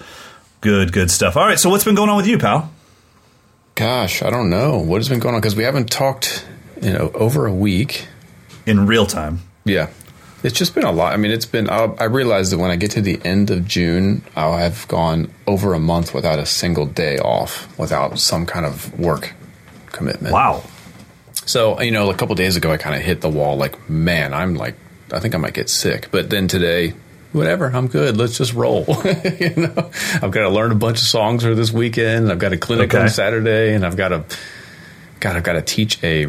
Good, 0.62 0.92
good 0.92 1.11
stuff. 1.11 1.37
All 1.37 1.44
right. 1.44 1.58
So 1.58 1.68
what's 1.68 1.84
been 1.84 1.94
going 1.94 2.08
on 2.08 2.16
with 2.16 2.26
you, 2.26 2.38
pal? 2.38 2.73
Gosh, 3.75 4.23
I 4.23 4.30
don't 4.30 4.50
know 4.50 4.78
what 4.78 4.96
has 4.99 5.08
been 5.08 5.18
going 5.18 5.34
on 5.34 5.40
because 5.40 5.56
we 5.56 5.64
haven't 5.64 5.90
talked, 5.90 6.46
you 6.80 6.92
know, 6.92 7.11
over 7.14 7.46
a 7.46 7.52
week. 7.52 8.06
In 8.66 8.87
real 8.87 9.06
time. 9.06 9.40
Yeah. 9.64 9.90
It's 10.42 10.59
just 10.59 10.75
been 10.75 10.85
a 10.85 10.92
lot. 10.92 11.14
I 11.14 11.16
mean, 11.16 11.30
it's 11.30 11.47
been, 11.47 11.71
I'll, 11.71 11.97
I 11.99 12.04
realized 12.04 12.52
that 12.52 12.59
when 12.59 12.71
I 12.71 12.76
get 12.76 12.90
to 12.92 13.00
the 13.00 13.18
end 13.25 13.50
of 13.50 13.66
June, 13.66 14.23
I'll 14.37 14.59
have 14.59 14.87
gone 14.88 15.33
over 15.47 15.73
a 15.73 15.78
month 15.78 16.12
without 16.12 16.38
a 16.38 16.44
single 16.44 16.85
day 16.85 17.18
off, 17.18 17.66
without 17.78 18.18
some 18.18 18.44
kind 18.44 18.66
of 18.66 18.99
work 18.99 19.33
commitment. 19.87 20.35
Wow. 20.35 20.62
So, 21.47 21.80
you 21.80 21.90
know, 21.90 22.11
a 22.11 22.14
couple 22.14 22.35
days 22.35 22.56
ago, 22.56 22.71
I 22.71 22.76
kind 22.76 22.94
of 22.94 23.00
hit 23.02 23.23
the 23.23 23.28
wall 23.30 23.56
like, 23.56 23.88
man, 23.88 24.35
I'm 24.35 24.54
like, 24.54 24.75
I 25.12 25.18
think 25.18 25.35
I 25.35 25.38
might 25.38 25.54
get 25.54 25.71
sick. 25.71 26.09
But 26.11 26.28
then 26.28 26.47
today, 26.47 26.92
whatever, 27.33 27.66
I'm 27.75 27.88
good. 27.88 28.16
Let's 28.18 28.37
just 28.37 28.52
roll. 28.52 28.85
you 29.40 29.54
know, 29.56 29.90
I've 30.23 30.30
got 30.30 30.42
to 30.42 30.50
learn 30.50 30.73
a 30.73 30.76
bunch 30.76 30.99
of 30.99 31.06
songs 31.06 31.42
for 31.42 31.54
this 31.54 31.71
weekend. 31.73 32.30
I've 32.30 32.38
got 32.38 32.52
a 32.52 32.59
clinic 32.59 32.92
Okay. 32.92 33.02
on 33.02 33.09
Saturday, 33.09 33.75
and 33.75 33.85
I've 33.85 33.97
got 33.97 34.09
to, 34.09 34.25
God, 35.21 35.37
I've 35.37 35.42
got 35.42 35.54
to 35.54 35.62
teach 35.62 36.02
a, 36.04 36.26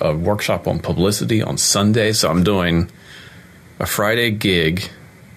a 0.00 0.14
workshop 0.14 0.66
on 0.66 0.78
publicity 0.78 1.42
on 1.42 1.58
Sunday. 1.58 2.12
So 2.12 2.30
I'm 2.30 2.44
doing 2.44 2.90
a 3.78 3.86
Friday 3.86 4.30
gig, 4.30 4.88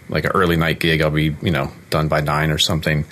like 0.10 0.26
an 0.26 0.32
early 0.32 0.56
night 0.56 0.80
gig. 0.80 1.02
I'll 1.02 1.12
be, 1.12 1.36
you 1.42 1.52
know, 1.52 1.72
done 1.90 2.08
by 2.08 2.22
nine 2.22 2.52
or 2.52 2.58
something. 2.58 3.06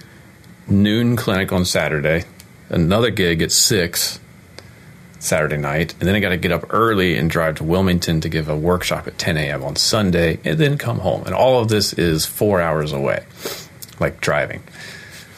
Noon 0.68 1.16
clinic 1.16 1.52
on 1.52 1.66
Saturday. 1.66 2.26
Another 2.70 3.10
gig 3.10 3.42
at 3.42 3.52
six. 3.52 4.20
Saturday 5.22 5.58
night, 5.58 5.94
and 6.00 6.08
then 6.08 6.16
I 6.16 6.20
got 6.20 6.30
to 6.30 6.38
get 6.38 6.52
up 6.52 6.74
early 6.74 7.16
and 7.16 7.30
drive 7.30 7.58
to 7.58 7.64
Wilmington 7.64 8.22
to 8.22 8.30
give 8.30 8.50
a 8.50 8.58
workshop 8.58 9.08
at 9.08 9.20
10 9.20 9.38
a.m. 9.38 9.64
on 9.64 9.76
Sunday, 9.76 10.40
and 10.44 10.58
then 10.58 10.80
come 10.80 10.98
home. 10.98 11.24
And 11.26 11.36
all 11.36 11.62
of 11.62 11.68
this 11.68 11.94
is 11.94 12.26
four 12.26 12.60
hours 12.60 12.92
away, 12.92 13.24
like 14.00 14.20
driving. 14.20 14.64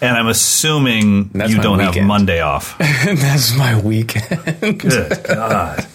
And 0.04 0.18
I'm 0.18 0.28
assuming 0.28 1.32
you 1.34 1.62
don't 1.62 1.80
have. 1.80 1.96
Monday 2.04 2.42
off. 2.42 2.78
that's 2.80 3.58
my 3.58 3.80
weekend. 3.80 4.80
Good 4.80 5.24
God. 5.24 5.88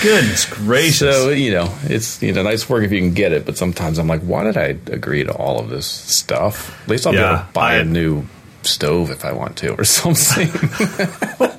Goodness 0.00 0.46
gracious. 0.46 0.98
so 1.16 1.28
you 1.28 1.52
know, 1.52 1.72
it's 1.84 2.22
you 2.22 2.32
know 2.32 2.42
nice 2.42 2.68
work 2.68 2.84
if 2.84 2.90
you 2.90 3.00
can 3.00 3.12
get 3.12 3.32
it, 3.32 3.44
but 3.44 3.56
sometimes 3.58 3.98
I'm 3.98 4.08
like, 4.08 4.22
why 4.22 4.44
did 4.44 4.56
I 4.56 4.78
agree 4.90 5.22
to 5.24 5.32
all 5.32 5.60
of 5.60 5.68
this 5.68 5.86
stuff? 5.86 6.82
At 6.84 6.88
least 6.88 7.06
I'll 7.06 7.12
be 7.12 7.18
able 7.18 7.36
to 7.36 7.46
buy 7.52 7.74
I- 7.74 7.78
a 7.80 7.84
new 7.84 8.24
stove 8.62 9.10
if 9.10 9.24
I 9.24 9.32
want 9.32 9.56
to, 9.58 9.74
or 9.74 9.84
something. 9.98 10.48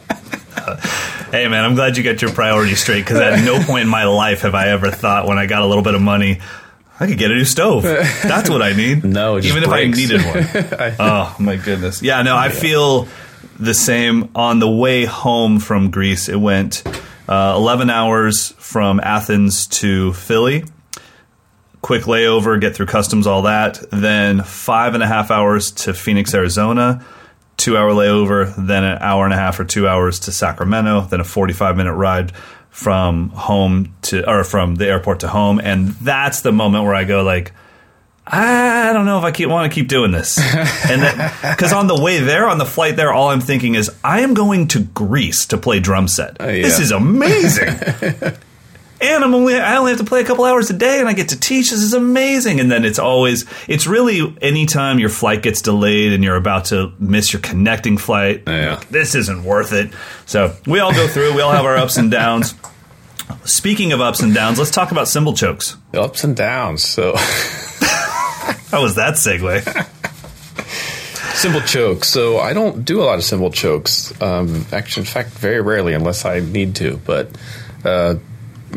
Hey 1.31 1.47
man, 1.47 1.65
I'm 1.65 1.73
glad 1.73 1.97
you 1.97 2.03
got 2.03 2.21
your 2.21 2.31
priorities 2.31 2.79
straight 2.79 3.01
because 3.01 3.19
at 3.19 3.43
no 3.43 3.59
point 3.63 3.81
in 3.81 3.89
my 3.89 4.03
life 4.05 4.41
have 4.41 4.53
I 4.53 4.69
ever 4.69 4.91
thought 4.91 5.27
when 5.27 5.39
I 5.39 5.47
got 5.47 5.63
a 5.63 5.65
little 5.65 5.83
bit 5.83 5.95
of 5.95 6.01
money, 6.01 6.39
I 7.03 7.07
could 7.07 7.17
get 7.17 7.31
a 7.31 7.35
new 7.35 7.43
stove. 7.43 7.83
That's 8.23 8.49
what 8.49 8.61
I 8.61 8.71
need. 8.71 9.03
No, 9.03 9.35
it 9.35 9.41
just 9.41 9.55
even 9.55 9.69
breaks. 9.69 9.99
if 9.99 10.11
I 10.11 10.15
needed 10.15 10.79
one. 10.79 10.95
oh 10.99 11.35
my 11.37 11.57
goodness. 11.57 12.01
Yeah, 12.01 12.21
no, 12.21 12.37
I 12.37 12.47
feel 12.47 13.09
the 13.59 13.73
same. 13.73 14.29
On 14.35 14.59
the 14.59 14.69
way 14.69 15.03
home 15.03 15.59
from 15.59 15.91
Greece, 15.91 16.29
it 16.29 16.37
went 16.37 16.83
uh, 17.27 17.55
11 17.57 17.89
hours 17.89 18.51
from 18.57 19.01
Athens 19.01 19.67
to 19.67 20.13
Philly. 20.13 20.63
Quick 21.81 22.03
layover, 22.03 22.59
get 22.61 22.73
through 22.73 22.85
customs, 22.85 23.27
all 23.27 23.41
that. 23.41 23.83
Then 23.91 24.41
five 24.41 24.93
and 24.93 25.03
a 25.03 25.07
half 25.07 25.29
hours 25.29 25.71
to 25.71 25.93
Phoenix, 25.93 26.33
Arizona 26.33 27.05
two 27.57 27.77
hour 27.77 27.91
layover, 27.91 28.53
then 28.55 28.83
an 28.83 28.97
hour 28.99 29.25
and 29.25 29.33
a 29.33 29.37
half 29.37 29.59
or 29.59 29.63
two 29.63 29.87
hours 29.87 30.19
to 30.19 30.31
Sacramento, 30.31 31.01
then 31.01 31.19
a 31.19 31.23
45 31.23 31.77
minute 31.77 31.93
ride 31.93 32.31
from 32.73 33.29
home 33.29 33.95
to, 34.01 34.27
or 34.27 34.43
from 34.43 34.75
the 34.75 34.87
airport 34.87 35.19
to 35.19 35.27
home. 35.27 35.61
And 35.63 35.89
that's 35.89 36.41
the 36.41 36.51
moment 36.51 36.83
where 36.85 36.95
I 36.95 37.03
go 37.03 37.21
like, 37.21 37.53
I 38.25 38.91
don't 38.93 39.05
know 39.05 39.19
if 39.19 39.23
I 39.23 39.31
keep, 39.31 39.47
want 39.47 39.71
to 39.71 39.75
keep 39.75 39.87
doing 39.87 40.11
this. 40.11 40.39
And 40.89 41.57
cause 41.57 41.71
on 41.71 41.87
the 41.87 42.01
way 42.01 42.19
there, 42.19 42.47
on 42.49 42.57
the 42.57 42.65
flight 42.65 42.95
there, 42.95 43.13
all 43.13 43.29
I'm 43.29 43.41
thinking 43.41 43.75
is 43.75 43.91
I 44.03 44.21
am 44.21 44.33
going 44.33 44.67
to 44.69 44.79
Greece 44.79 45.45
to 45.47 45.57
play 45.57 45.79
drum 45.79 46.07
set. 46.07 46.37
Oh, 46.39 46.49
yeah. 46.49 46.63
This 46.63 46.79
is 46.79 46.91
amazing. 46.91 47.69
and 49.03 49.23
I'm 49.23 49.33
only 49.35 49.55
I 49.55 49.77
only 49.77 49.91
have 49.91 49.99
to 49.99 50.05
play 50.05 50.21
a 50.21 50.23
couple 50.23 50.45
hours 50.45 50.69
a 50.69 50.73
day 50.73 50.99
and 50.99 51.07
I 51.09 51.13
get 51.13 51.29
to 51.29 51.39
teach. 51.39 51.69
This 51.71 51.81
is 51.81 51.93
amazing. 51.93 52.59
And 52.59 52.71
then 52.71 52.85
it's 52.85 52.99
always 52.99 53.45
it's 53.67 53.85
really 53.87 54.35
anytime 54.41 54.99
your 54.99 55.09
flight 55.09 55.41
gets 55.43 55.61
delayed 55.61 56.13
and 56.13 56.23
you're 56.23 56.35
about 56.35 56.65
to 56.65 56.91
miss 56.99 57.33
your 57.33 57.41
connecting 57.41 57.97
flight, 57.97 58.43
Yeah. 58.47 58.81
this 58.89 59.15
isn't 59.15 59.43
worth 59.43 59.73
it. 59.73 59.91
So 60.25 60.55
we 60.65 60.79
all 60.79 60.93
go 60.93 61.07
through, 61.07 61.33
we 61.35 61.41
all 61.41 61.51
have 61.51 61.65
our 61.65 61.77
ups 61.77 61.97
and 61.97 62.09
downs. 62.09 62.55
Speaking 63.45 63.91
of 63.93 64.01
ups 64.01 64.21
and 64.21 64.33
downs, 64.33 64.57
let's 64.59 64.71
talk 64.71 64.91
about 64.91 65.07
cymbal 65.07 65.33
chokes. 65.33 65.75
Ups 65.93 66.23
and 66.23 66.35
downs. 66.35 66.83
So 66.83 67.15
How 67.17 68.81
was 68.81 68.95
that 68.95 69.15
segue? 69.15 69.61
cymbal 71.35 71.61
chokes. 71.61 72.09
So 72.09 72.39
I 72.39 72.53
don't 72.53 72.85
do 72.85 73.01
a 73.01 73.05
lot 73.05 73.15
of 73.17 73.23
cymbal 73.23 73.51
chokes. 73.51 74.13
Um, 74.21 74.65
actually, 74.71 75.01
in 75.01 75.07
fact, 75.07 75.29
very 75.31 75.61
rarely, 75.61 75.93
unless 75.93 76.25
I 76.25 76.39
need 76.39 76.75
to. 76.77 76.97
But 77.05 77.29
uh, 77.83 78.15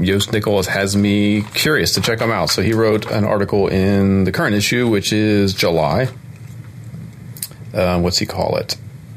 Jost 0.00 0.32
Nickel 0.32 0.62
has 0.64 0.96
me 0.96 1.42
curious 1.54 1.94
to 1.94 2.00
check 2.00 2.18
them 2.18 2.30
out. 2.30 2.50
So 2.50 2.62
he 2.62 2.72
wrote 2.72 3.10
an 3.10 3.24
article 3.24 3.68
in 3.68 4.24
the 4.24 4.32
current 4.32 4.54
issue, 4.54 4.88
which 4.88 5.12
is 5.12 5.54
July. 5.54 6.08
Uh, 7.72 8.00
what's 8.00 8.18
he 8.18 8.26
call 8.26 8.56
it? 8.56 8.76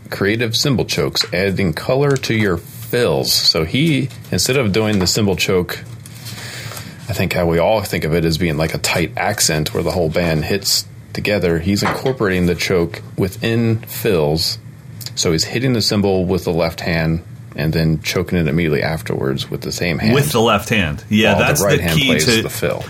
Creative 0.10 0.56
cymbal 0.56 0.86
chokes, 0.86 1.26
adding 1.34 1.74
color 1.74 2.16
to 2.18 2.34
your 2.34 2.58
fills. 2.58 3.32
So 3.34 3.66
he, 3.66 4.10
instead 4.32 4.58
of 4.58 4.72
doing 4.72 5.00
the 5.00 5.08
cymbal 5.08 5.36
choke, 5.36 5.80
I 7.08 7.14
think 7.14 7.34
how 7.34 7.46
we 7.46 7.60
all 7.60 7.82
think 7.82 8.04
of 8.04 8.14
it 8.14 8.26
as 8.26 8.38
being 8.38 8.58
like 8.58 8.74
a 8.74 8.80
tight 8.80 9.14
accent 9.18 9.74
where 9.74 9.84
the 9.84 9.92
whole 9.92 10.10
band 10.10 10.46
hits 10.46 10.86
together, 11.14 11.60
he's 11.60 11.84
incorporating 11.84 12.46
the 12.46 12.56
choke 12.56 13.02
within 13.18 13.80
fills. 13.80 14.58
So 15.16 15.32
he's 15.32 15.46
hitting 15.46 15.74
the 15.74 15.82
cymbal 15.82 16.26
with 16.26 16.46
the 16.46 16.54
left 16.54 16.82
hand 16.82 17.24
and 17.60 17.74
then 17.74 18.02
choking 18.02 18.38
it 18.38 18.48
immediately 18.48 18.82
afterwards 18.82 19.50
with 19.50 19.62
the 19.62 19.72
same 19.72 20.00
hand. 20.00 20.14
With 20.14 20.32
the 20.32 20.40
left 20.40 20.70
hand. 20.70 21.04
Yeah, 21.10 21.36
that's 21.36 21.62
the 21.62 21.68
right 21.68 21.82
the, 21.82 21.90
key 21.90 22.18
to 22.18 22.42
the 22.42 22.50
fill. 22.50 22.84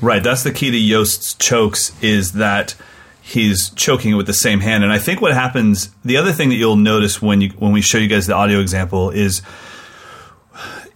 Right, 0.00 0.22
that's 0.22 0.42
the 0.42 0.52
key 0.52 0.72
to 0.72 0.78
Jost's 0.78 1.34
chokes 1.34 1.92
is 2.02 2.32
that 2.32 2.74
he's 3.20 3.70
choking 3.70 4.12
it 4.12 4.14
with 4.16 4.26
the 4.26 4.34
same 4.34 4.60
hand. 4.60 4.82
And 4.82 4.92
I 4.92 4.98
think 4.98 5.20
what 5.20 5.32
happens, 5.32 5.90
the 6.04 6.16
other 6.16 6.32
thing 6.32 6.48
that 6.48 6.56
you'll 6.56 6.76
notice 6.76 7.22
when 7.22 7.40
you 7.40 7.50
when 7.50 7.72
we 7.72 7.80
show 7.80 7.98
you 7.98 8.08
guys 8.08 8.26
the 8.26 8.34
audio 8.34 8.58
example 8.58 9.10
is 9.10 9.42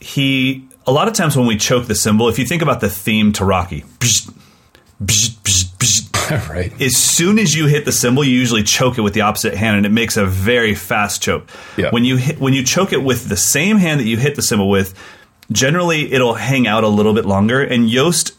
he 0.00 0.66
a 0.86 0.92
lot 0.92 1.08
of 1.08 1.14
times 1.14 1.36
when 1.36 1.46
we 1.46 1.56
choke 1.56 1.86
the 1.86 1.94
cymbal, 1.94 2.28
if 2.28 2.38
you 2.38 2.44
think 2.44 2.62
about 2.62 2.80
the 2.80 2.90
theme 2.90 3.32
to 3.34 3.44
Rocky, 3.44 3.82
bzz, 4.00 4.32
right. 6.48 6.72
as 6.80 6.96
soon 6.96 7.38
as 7.38 7.54
you 7.54 7.66
hit 7.66 7.84
the 7.84 7.92
cymbal, 7.92 8.24
you 8.24 8.32
usually 8.32 8.62
choke 8.62 8.98
it 8.98 9.02
with 9.02 9.14
the 9.14 9.20
opposite 9.20 9.54
hand, 9.54 9.76
and 9.76 9.86
it 9.86 9.90
makes 9.90 10.16
a 10.16 10.26
very 10.26 10.74
fast 10.74 11.22
choke. 11.22 11.48
Yeah. 11.76 11.90
When 11.90 12.04
you 12.04 12.16
hit, 12.16 12.40
when 12.40 12.54
you 12.54 12.64
choke 12.64 12.92
it 12.92 13.02
with 13.02 13.28
the 13.28 13.36
same 13.36 13.76
hand 13.76 14.00
that 14.00 14.06
you 14.06 14.16
hit 14.16 14.34
the 14.34 14.42
cymbal 14.42 14.68
with, 14.68 14.94
generally 15.52 16.12
it'll 16.12 16.34
hang 16.34 16.66
out 16.66 16.84
a 16.84 16.88
little 16.88 17.14
bit 17.14 17.26
longer. 17.26 17.62
And 17.62 17.88
Jost 17.88 18.32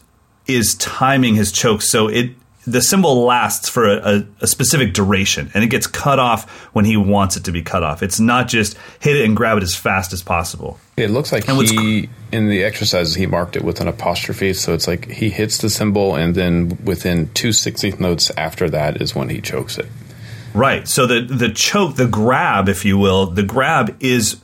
is 0.46 0.74
timing 0.76 1.34
his 1.34 1.52
choke 1.52 1.82
so 1.82 2.08
it 2.08 2.30
the 2.70 2.82
cymbal 2.82 3.24
lasts 3.24 3.68
for 3.68 3.86
a, 3.86 3.96
a, 3.96 4.26
a 4.42 4.46
specific 4.46 4.92
duration, 4.94 5.50
and 5.54 5.64
it 5.64 5.68
gets 5.68 5.86
cut 5.86 6.18
off 6.18 6.48
when 6.74 6.84
he 6.84 6.96
wants 6.96 7.36
it 7.36 7.44
to 7.44 7.52
be 7.52 7.62
cut 7.62 7.82
off. 7.82 8.02
It's 8.02 8.20
not 8.20 8.48
just 8.48 8.76
hit 9.00 9.16
it 9.16 9.24
and 9.24 9.36
grab 9.36 9.56
it 9.56 9.62
as 9.62 9.74
fast 9.74 10.12
as 10.12 10.22
possible. 10.22 10.78
It 10.96 11.10
looks 11.10 11.32
like 11.32 11.48
And 11.48 11.60
he 11.68 12.08
in 12.32 12.48
the 12.48 12.64
exercises 12.64 13.14
he 13.14 13.26
marked 13.26 13.56
it 13.56 13.62
with 13.64 13.80
an 13.80 13.88
apostrophe, 13.88 14.52
so 14.52 14.74
it's 14.74 14.86
like 14.86 15.08
he 15.08 15.30
hits 15.30 15.58
the 15.58 15.70
cymbal 15.70 16.14
and 16.14 16.34
then 16.34 16.78
within 16.84 17.30
two 17.34 17.52
sixteenth 17.52 18.00
notes 18.00 18.30
after 18.36 18.68
that 18.70 19.00
is 19.00 19.14
when 19.14 19.28
he 19.28 19.40
chokes 19.40 19.78
it. 19.78 19.86
Right. 20.54 20.88
So 20.88 21.06
the 21.06 21.20
the 21.20 21.50
choke, 21.50 21.96
the 21.96 22.06
grab, 22.08 22.68
if 22.68 22.84
you 22.84 22.98
will, 22.98 23.26
the 23.26 23.42
grab 23.42 23.96
is 24.00 24.36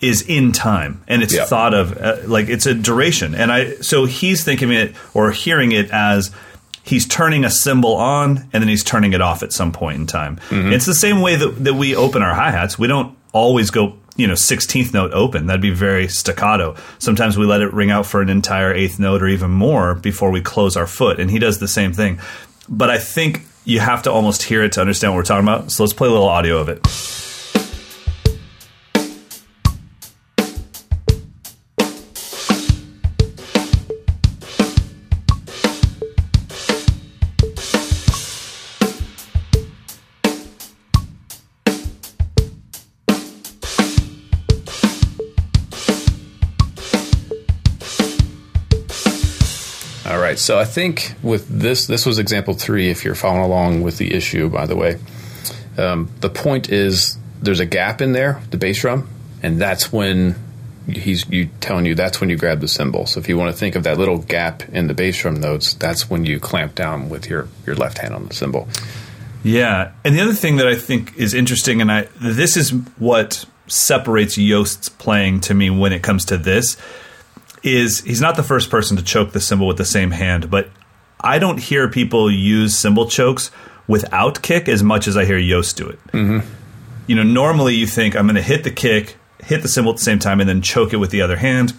is 0.00 0.22
in 0.22 0.50
time 0.52 1.02
and 1.08 1.22
it's 1.22 1.34
Yep. 1.34 1.48
thought 1.48 1.74
of 1.74 1.96
uh, 1.98 2.16
like 2.26 2.48
it's 2.48 2.66
a 2.66 2.74
duration. 2.74 3.34
And 3.34 3.52
I 3.52 3.74
so 3.76 4.04
he's 4.06 4.44
thinking 4.44 4.70
it 4.72 4.94
or 5.14 5.30
hearing 5.30 5.72
it 5.72 5.90
as 5.90 6.30
he's 6.82 7.06
turning 7.06 7.44
a 7.44 7.50
cymbal 7.50 7.96
on 7.96 8.48
and 8.52 8.62
then 8.62 8.68
he's 8.68 8.84
turning 8.84 9.12
it 9.12 9.20
off 9.20 9.42
at 9.42 9.52
some 9.52 9.72
point 9.72 9.98
in 9.98 10.06
time. 10.06 10.36
Mm-hmm. 10.48 10.72
It's 10.72 10.86
the 10.86 10.94
same 10.94 11.20
way 11.20 11.36
that 11.36 11.64
that 11.64 11.74
we 11.74 11.94
open 11.94 12.22
our 12.22 12.34
hi-hats. 12.34 12.78
We 12.78 12.86
don't 12.86 13.16
always 13.32 13.70
go 13.70 13.96
you 14.16 14.26
know 14.26 14.34
16th 14.34 14.92
note 14.92 15.12
open. 15.12 15.46
That'd 15.46 15.62
be 15.62 15.70
very 15.70 16.08
staccato. 16.08 16.76
Sometimes 16.98 17.38
we 17.38 17.46
let 17.46 17.60
it 17.60 17.72
ring 17.72 17.90
out 17.90 18.06
for 18.06 18.20
an 18.20 18.28
entire 18.28 18.72
eighth 18.72 18.98
note 18.98 19.22
or 19.22 19.28
even 19.28 19.50
more 19.50 19.94
before 19.94 20.30
we 20.30 20.40
close 20.40 20.76
our 20.76 20.86
foot 20.86 21.20
and 21.20 21.30
he 21.30 21.38
does 21.38 21.58
the 21.58 21.68
same 21.68 21.92
thing. 21.92 22.20
But 22.68 22.90
i 22.90 22.98
think 22.98 23.42
you 23.64 23.80
have 23.80 24.02
to 24.04 24.10
almost 24.10 24.42
hear 24.42 24.62
it 24.62 24.72
to 24.72 24.80
understand 24.80 25.12
what 25.12 25.18
we're 25.18 25.24
talking 25.24 25.46
about. 25.46 25.70
So 25.70 25.82
let's 25.82 25.92
play 25.92 26.08
a 26.08 26.10
little 26.10 26.28
audio 26.28 26.58
of 26.58 26.68
it 26.68 26.86
so 50.50 50.58
I 50.58 50.64
think 50.64 51.14
with 51.22 51.46
this, 51.46 51.86
this 51.86 52.04
was 52.04 52.18
example 52.18 52.54
three. 52.54 52.90
If 52.90 53.04
you're 53.04 53.14
following 53.14 53.44
along 53.44 53.82
with 53.82 53.98
the 53.98 54.12
issue, 54.12 54.48
by 54.48 54.66
the 54.66 54.74
way, 54.74 54.98
um, 55.78 56.10
the 56.18 56.28
point 56.28 56.70
is 56.70 57.16
there's 57.40 57.60
a 57.60 57.64
gap 57.64 58.00
in 58.00 58.14
there, 58.14 58.42
the 58.50 58.56
bass 58.56 58.80
drum, 58.80 59.08
and 59.44 59.60
that's 59.60 59.92
when 59.92 60.34
he's 60.88 61.24
you 61.28 61.50
telling 61.60 61.86
you 61.86 61.94
that's 61.94 62.20
when 62.20 62.30
you 62.30 62.36
grab 62.36 62.58
the 62.58 62.66
cymbal. 62.66 63.06
So 63.06 63.20
if 63.20 63.28
you 63.28 63.38
want 63.38 63.52
to 63.52 63.56
think 63.56 63.76
of 63.76 63.84
that 63.84 63.96
little 63.96 64.18
gap 64.18 64.68
in 64.70 64.88
the 64.88 64.92
bass 64.92 65.22
drum 65.22 65.36
notes, 65.36 65.74
that's 65.74 66.10
when 66.10 66.24
you 66.24 66.40
clamp 66.40 66.74
down 66.74 67.10
with 67.10 67.30
your 67.30 67.46
your 67.64 67.76
left 67.76 67.98
hand 67.98 68.12
on 68.12 68.26
the 68.26 68.34
cymbal. 68.34 68.66
Yeah, 69.44 69.92
and 70.04 70.16
the 70.16 70.20
other 70.20 70.34
thing 70.34 70.56
that 70.56 70.66
I 70.66 70.74
think 70.74 71.16
is 71.16 71.32
interesting, 71.32 71.80
and 71.80 71.92
I 71.92 72.08
this 72.20 72.56
is 72.56 72.70
what 72.98 73.44
separates 73.68 74.34
Jost's 74.34 74.88
playing 74.88 75.42
to 75.42 75.54
me 75.54 75.70
when 75.70 75.92
it 75.92 76.02
comes 76.02 76.24
to 76.24 76.36
this, 76.36 76.76
is 77.62 78.00
he's 78.00 78.20
not 78.20 78.36
the 78.36 78.42
first 78.42 78.70
person 78.70 78.96
to 78.96 79.02
choke 79.02 79.32
the 79.32 79.40
cymbal 79.40 79.66
with 79.66 79.76
the 79.76 79.84
same 79.84 80.10
hand, 80.10 80.50
but 80.50 80.68
I 81.20 81.38
don't 81.38 81.58
hear 81.58 81.88
people 81.88 82.30
use 82.30 82.76
cymbal 82.76 83.06
chokes 83.06 83.50
without 83.86 84.42
kick 84.42 84.68
as 84.68 84.82
much 84.82 85.06
as 85.08 85.16
I 85.16 85.24
hear 85.24 85.40
Jost 85.40 85.76
do 85.76 85.88
it. 85.88 85.98
Mm-hmm. 86.12 86.48
You 87.06 87.16
know, 87.16 87.22
normally 87.22 87.74
you 87.74 87.86
think 87.86 88.16
I'm 88.16 88.26
going 88.26 88.36
to 88.36 88.42
hit 88.42 88.64
the 88.64 88.70
kick, 88.70 89.16
hit 89.42 89.62
the 89.62 89.68
cymbal 89.68 89.92
at 89.92 89.98
the 89.98 90.04
same 90.04 90.18
time, 90.18 90.40
and 90.40 90.48
then 90.48 90.62
choke 90.62 90.92
it 90.92 90.96
with 90.96 91.10
the 91.10 91.22
other 91.22 91.36
hand. 91.36 91.74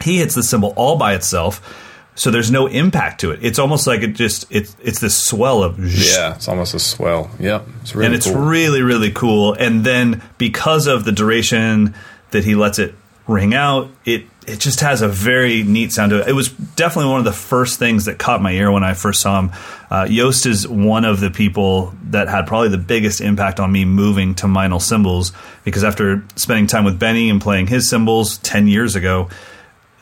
He 0.00 0.18
hits 0.18 0.34
the 0.34 0.42
cymbal 0.42 0.72
all 0.76 0.96
by 0.96 1.14
itself. 1.14 1.80
So 2.16 2.30
there's 2.30 2.50
no 2.52 2.68
impact 2.68 3.20
to 3.22 3.32
it. 3.32 3.40
It's 3.42 3.58
almost 3.58 3.88
like 3.88 4.02
it 4.02 4.12
just 4.12 4.46
it's 4.48 4.76
it's 4.80 5.00
this 5.00 5.16
swell 5.16 5.64
of 5.64 5.78
Yeah, 5.80 6.36
it's 6.36 6.46
almost 6.46 6.72
a 6.72 6.78
swell. 6.78 7.28
Yep, 7.40 7.66
it's 7.82 7.94
really 7.96 8.06
and 8.06 8.14
it's 8.14 8.26
cool. 8.30 8.36
really 8.36 8.82
really 8.82 9.10
cool 9.10 9.54
and 9.54 9.84
then 9.84 10.22
because 10.38 10.86
of 10.86 11.04
the 11.04 11.10
duration 11.10 11.92
that 12.30 12.44
he 12.44 12.54
lets 12.54 12.78
it 12.78 12.94
ring 13.26 13.52
out 13.52 13.90
it 14.04 14.26
it 14.46 14.60
just 14.60 14.80
has 14.80 15.02
a 15.02 15.08
very 15.08 15.62
neat 15.62 15.92
sound 15.92 16.10
to 16.10 16.20
it. 16.20 16.28
It 16.28 16.32
was 16.32 16.48
definitely 16.48 17.10
one 17.10 17.18
of 17.18 17.24
the 17.24 17.32
first 17.32 17.78
things 17.78 18.04
that 18.04 18.18
caught 18.18 18.42
my 18.42 18.52
ear 18.52 18.70
when 18.70 18.84
i 18.84 18.94
first 18.94 19.20
saw 19.20 19.40
him. 19.40 19.52
Uh, 19.90 20.06
Jost 20.06 20.46
is 20.46 20.66
one 20.66 21.04
of 21.04 21.20
the 21.20 21.30
people 21.30 21.94
that 22.10 22.28
had 22.28 22.46
probably 22.46 22.68
the 22.68 22.78
biggest 22.78 23.20
impact 23.20 23.60
on 23.60 23.70
me 23.70 23.84
moving 23.84 24.34
to 24.36 24.46
Meinl 24.46 24.80
cymbals 24.80 25.32
because 25.64 25.84
after 25.84 26.24
spending 26.36 26.66
time 26.66 26.84
with 26.84 26.98
benny 26.98 27.30
and 27.30 27.40
playing 27.40 27.66
his 27.66 27.88
cymbals 27.88 28.38
10 28.38 28.66
years 28.66 28.96
ago 28.96 29.28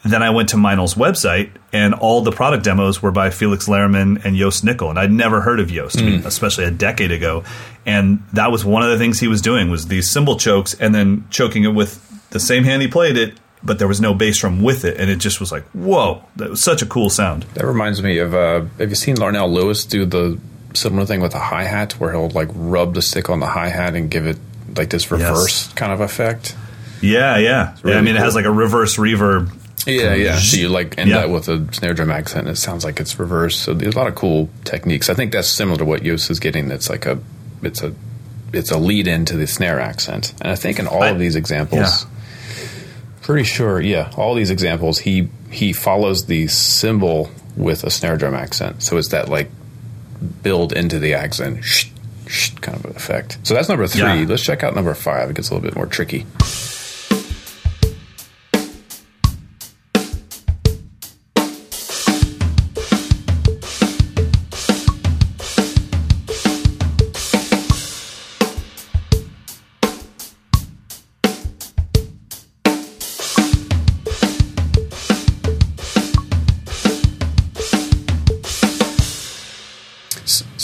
then 0.04 0.22
I 0.22 0.30
went 0.30 0.48
to 0.50 0.56
Meinl's 0.56 0.94
website, 0.94 1.50
and 1.72 1.94
all 1.94 2.22
the 2.22 2.32
product 2.32 2.64
demos 2.64 3.00
were 3.00 3.12
by 3.12 3.30
Felix 3.30 3.68
Lehrmann 3.68 4.24
and 4.24 4.36
Jost 4.36 4.64
Nickel, 4.64 4.90
and 4.90 4.98
I'd 4.98 5.12
never 5.12 5.40
heard 5.40 5.60
of 5.60 5.68
Jost, 5.68 5.98
I 5.98 6.02
mean, 6.02 6.26
especially 6.26 6.64
a 6.64 6.72
decade 6.72 7.12
ago. 7.12 7.44
And 7.86 8.22
that 8.32 8.50
was 8.50 8.64
one 8.64 8.82
of 8.82 8.90
the 8.90 8.98
things 8.98 9.20
he 9.20 9.28
was 9.28 9.40
doing 9.40 9.70
was 9.70 9.86
these 9.86 10.10
cymbal 10.10 10.36
chokes, 10.36 10.74
and 10.74 10.92
then 10.92 11.24
choking 11.30 11.62
it 11.62 11.68
with 11.68 12.00
the 12.30 12.40
same 12.40 12.64
hand 12.64 12.82
he 12.82 12.88
played 12.88 13.16
it, 13.16 13.38
but 13.64 13.78
there 13.78 13.88
was 13.88 14.00
no 14.00 14.14
bass 14.14 14.38
drum 14.38 14.62
with 14.62 14.84
it, 14.84 14.98
and 14.98 15.08
it 15.10 15.16
just 15.16 15.38
was 15.40 15.52
like, 15.52 15.64
whoa, 15.70 16.22
that 16.36 16.50
was 16.50 16.62
such 16.62 16.82
a 16.82 16.86
cool 16.86 17.10
sound. 17.10 17.44
That 17.54 17.64
reminds 17.66 18.02
me 18.02 18.18
of 18.18 18.34
uh, 18.34 18.62
have 18.78 18.88
you 18.90 18.94
seen 18.96 19.16
Larnell 19.16 19.52
Lewis 19.52 19.84
do 19.84 20.04
the 20.04 20.38
similar 20.74 21.04
thing 21.06 21.20
with 21.20 21.34
a 21.34 21.38
hi 21.38 21.64
hat 21.64 21.92
where 22.00 22.12
he'll 22.12 22.30
like 22.30 22.48
rub 22.54 22.94
the 22.94 23.02
stick 23.02 23.28
on 23.28 23.40
the 23.40 23.46
hi 23.46 23.68
hat 23.68 23.94
and 23.94 24.10
give 24.10 24.26
it 24.26 24.38
like 24.76 24.90
this 24.90 25.10
reverse 25.10 25.72
kind 25.74 25.92
of 25.92 26.00
effect? 26.00 26.56
Yeah, 27.00 27.36
yeah. 27.38 27.74
really 27.82 27.94
yeah 27.94 27.98
I 27.98 28.02
mean, 28.02 28.16
it 28.16 28.20
has 28.20 28.34
like 28.34 28.44
a 28.46 28.50
reverse 28.52 28.96
reverb. 28.96 29.52
Yeah, 29.86 30.14
yeah. 30.14 30.38
So 30.38 30.56
you 30.56 30.68
like 30.68 30.96
end 30.98 31.10
Yeah. 31.10 31.22
that 31.22 31.30
with 31.30 31.48
a 31.48 31.66
snare 31.74 31.92
drum 31.94 32.10
accent. 32.12 32.46
And 32.46 32.56
it 32.56 32.60
sounds 32.60 32.84
like 32.84 33.00
it's 33.00 33.18
reversed. 33.18 33.62
So 33.62 33.74
there's 33.74 33.94
a 33.94 33.98
lot 33.98 34.06
of 34.06 34.14
cool 34.14 34.48
techniques. 34.64 35.10
I 35.10 35.14
think 35.14 35.32
that's 35.32 35.48
similar 35.48 35.76
to 35.78 35.84
what 35.84 36.04
Jost 36.04 36.30
is 36.30 36.38
getting. 36.38 36.70
It's 36.70 36.88
like 36.88 37.04
a, 37.04 37.18
it's 37.62 37.82
a, 37.82 37.92
it's 38.52 38.70
a 38.70 38.78
lead 38.78 39.08
into 39.08 39.36
the 39.36 39.48
snare 39.48 39.80
accent. 39.80 40.34
And 40.40 40.52
I 40.52 40.54
think 40.54 40.78
in 40.78 40.86
all 40.86 41.02
I- 41.02 41.08
of 41.08 41.18
these 41.18 41.34
examples, 41.34 41.80
yeah. 42.04 42.10
Pretty 43.22 43.44
sure, 43.44 43.80
yeah, 43.80 44.10
all 44.16 44.34
these 44.34 44.50
examples, 44.50 44.98
he 44.98 45.28
he 45.50 45.72
follows 45.72 46.26
the 46.26 46.48
cymbal 46.48 47.30
with 47.56 47.84
a 47.84 47.90
snare 47.90 48.16
drum 48.16 48.34
accent. 48.34 48.82
So 48.82 48.96
it's 48.96 49.08
that 49.08 49.28
like 49.28 49.50
build 50.42 50.72
into 50.72 50.98
the 50.98 51.14
accent, 51.14 51.64
shh, 51.64 51.86
shh, 52.26 52.50
kind 52.60 52.84
of 52.84 52.96
effect. 52.96 53.38
So 53.44 53.54
that's 53.54 53.68
number 53.68 53.86
three. 53.86 54.02
Yeah. 54.02 54.24
Let's 54.26 54.42
check 54.42 54.64
out 54.64 54.74
number 54.74 54.94
five. 54.94 55.30
It 55.30 55.36
gets 55.36 55.50
a 55.50 55.54
little 55.54 55.68
bit 55.68 55.76
more 55.76 55.86
tricky. 55.86 56.26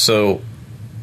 So 0.08 0.40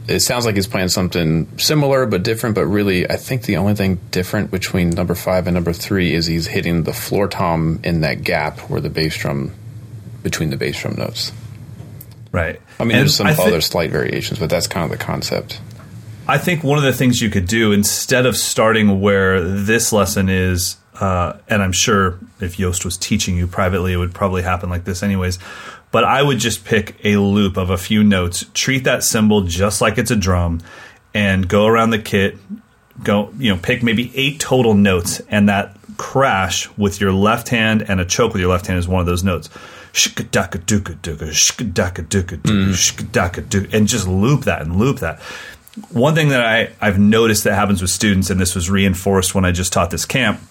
it 0.07 0.21
sounds 0.21 0.47
like 0.47 0.55
he's 0.55 0.65
playing 0.65 0.87
something 0.87 1.59
similar 1.59 2.07
but 2.07 2.23
different. 2.23 2.55
But 2.55 2.65
really, 2.65 3.07
I 3.07 3.17
think 3.17 3.43
the 3.43 3.57
only 3.57 3.75
thing 3.75 3.99
different 4.09 4.49
between 4.49 4.89
number 4.89 5.13
five 5.13 5.45
and 5.45 5.53
number 5.53 5.73
three 5.73 6.11
is 6.11 6.25
he's 6.25 6.47
hitting 6.47 6.85
the 6.85 6.91
floor 6.93 7.27
tom 7.27 7.79
in 7.83 8.01
that 8.01 8.23
gap 8.23 8.59
where 8.61 8.81
the 8.81 8.89
bass 8.89 9.15
drum 9.15 9.51
between 10.23 10.49
the 10.49 10.57
bass 10.57 10.81
drum 10.81 10.95
notes. 10.97 11.31
Right. 12.31 12.59
I 12.79 12.83
mean, 12.83 12.93
And 12.97 13.01
there's 13.01 13.15
some 13.15 13.27
I 13.27 13.35
thi- 13.35 13.43
other 13.43 13.61
slight 13.61 13.91
variations, 13.91 14.39
but 14.39 14.49
that's 14.49 14.65
kind 14.65 14.83
of 14.83 14.89
the 14.97 15.03
concept. 15.03 15.61
I 16.27 16.39
think 16.39 16.63
one 16.63 16.79
of 16.79 16.83
the 16.83 16.91
things 16.93 17.21
you 17.21 17.29
could 17.29 17.45
do 17.47 17.73
instead 17.73 18.25
of 18.25 18.35
starting 18.35 19.01
where 19.01 19.39
this 19.43 19.93
lesson 19.93 20.29
is, 20.29 20.77
uh, 20.99 21.33
and 21.47 21.61
I'm 21.61 21.71
sure 21.71 22.17
if 22.41 22.57
Jost 22.57 22.83
was 22.83 22.97
teaching 22.97 23.37
you 23.37 23.45
privately, 23.45 23.93
it 23.93 23.97
would 23.97 24.15
probably 24.15 24.41
happen 24.41 24.67
like 24.71 24.83
this 24.83 25.03
anyways. 25.03 25.37
But 25.95 26.03
I 26.03 26.21
would 26.21 26.39
just 26.39 26.65
pick 26.65 26.97
a 27.05 27.15
loop 27.15 27.55
of 27.55 27.69
a 27.69 27.77
few 27.77 28.03
notes, 28.03 28.43
treat 28.53 28.83
that 28.83 29.01
cymbal 29.01 29.43
just 29.43 29.79
like 29.79 29.97
it's 29.97 30.11
a 30.11 30.17
drum, 30.17 30.59
and 31.13 31.47
go 31.47 31.67
around 31.67 31.91
the 31.91 31.99
kit. 31.99 32.37
Go, 33.01 33.31
you 33.37 33.49
know, 33.49 33.57
pick 33.61 33.81
maybe 33.81 34.11
eight 34.13 34.41
total 34.41 34.73
notes, 34.73 35.21
and 35.29 35.47
that 35.47 35.77
crash 35.95 36.69
with 36.77 36.99
your 36.99 37.13
left 37.13 37.47
hand 37.47 37.81
and 37.87 38.01
a 38.01 38.05
choke 38.05 38.33
with 38.33 38.41
your 38.41 38.49
left 38.49 38.67
hand 38.67 38.77
is 38.77 38.89
one 38.89 38.99
of 38.99 39.05
those 39.05 39.23
notes. 39.23 39.47
Shkadaka-duka-duka, 39.93 41.31
hmm. 42.45 43.73
and 43.73 43.87
just 43.87 44.05
loop 44.05 44.43
that 44.43 44.63
and 44.63 44.75
loop 44.75 44.99
that 44.99 45.21
one 45.91 46.13
thing 46.13 46.27
that 46.27 46.41
I, 46.41 46.71
I've 46.81 46.99
noticed 46.99 47.45
that 47.45 47.53
happens 47.55 47.81
with 47.81 47.89
students, 47.89 48.29
and 48.29 48.37
this 48.37 48.53
was 48.53 48.69
reinforced 48.69 49.33
when 49.33 49.45
I 49.45 49.53
just 49.53 49.71
taught 49.71 49.91
this 49.91 50.03
camp, 50.03 50.41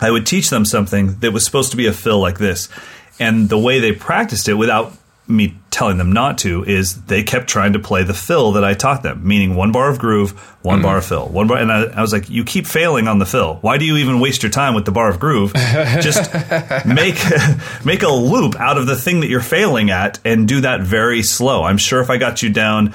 I 0.00 0.10
would 0.10 0.26
teach 0.26 0.50
them 0.50 0.64
something 0.64 1.18
that 1.20 1.32
was 1.32 1.44
supposed 1.44 1.70
to 1.70 1.76
be 1.76 1.86
a 1.86 1.92
fill 1.92 2.18
like 2.18 2.38
this. 2.38 2.68
And 3.18 3.48
the 3.48 3.58
way 3.58 3.80
they 3.80 3.92
practiced 3.92 4.48
it 4.48 4.54
without 4.54 4.92
me 5.26 5.56
telling 5.70 5.96
them 5.96 6.12
not 6.12 6.38
to 6.38 6.62
is 6.64 7.02
they 7.04 7.22
kept 7.22 7.48
trying 7.48 7.72
to 7.72 7.78
play 7.78 8.02
the 8.02 8.14
fill 8.14 8.52
that 8.52 8.64
I 8.64 8.74
taught 8.74 9.02
them, 9.02 9.26
meaning 9.26 9.54
one 9.54 9.72
bar 9.72 9.90
of 9.90 9.98
groove, 9.98 10.32
one 10.62 10.82
bar 10.82 10.98
of 10.98 11.04
fill, 11.04 11.26
one 11.28 11.46
bar. 11.46 11.58
And 11.58 11.72
I, 11.72 11.84
I 11.84 12.00
was 12.00 12.12
like, 12.12 12.28
you 12.28 12.44
keep 12.44 12.66
failing 12.66 13.08
on 13.08 13.18
the 13.18 13.26
fill. 13.26 13.56
Why 13.56 13.78
do 13.78 13.84
you 13.84 13.96
even 13.96 14.20
waste 14.20 14.42
your 14.42 14.50
time 14.50 14.74
with 14.74 14.84
the 14.84 14.92
bar 14.92 15.08
of 15.08 15.18
groove? 15.18 15.52
Just 15.54 16.32
make 16.86 17.18
make 17.84 18.02
a 18.02 18.08
loop 18.08 18.56
out 18.56 18.76
of 18.76 18.86
the 18.86 18.96
thing 18.96 19.20
that 19.20 19.28
you're 19.28 19.40
failing 19.40 19.90
at 19.90 20.20
and 20.24 20.46
do 20.46 20.60
that 20.60 20.82
very 20.82 21.22
slow. 21.22 21.64
I'm 21.64 21.78
sure 21.78 22.00
if 22.00 22.10
I 22.10 22.18
got 22.18 22.42
you 22.42 22.50
down 22.50 22.94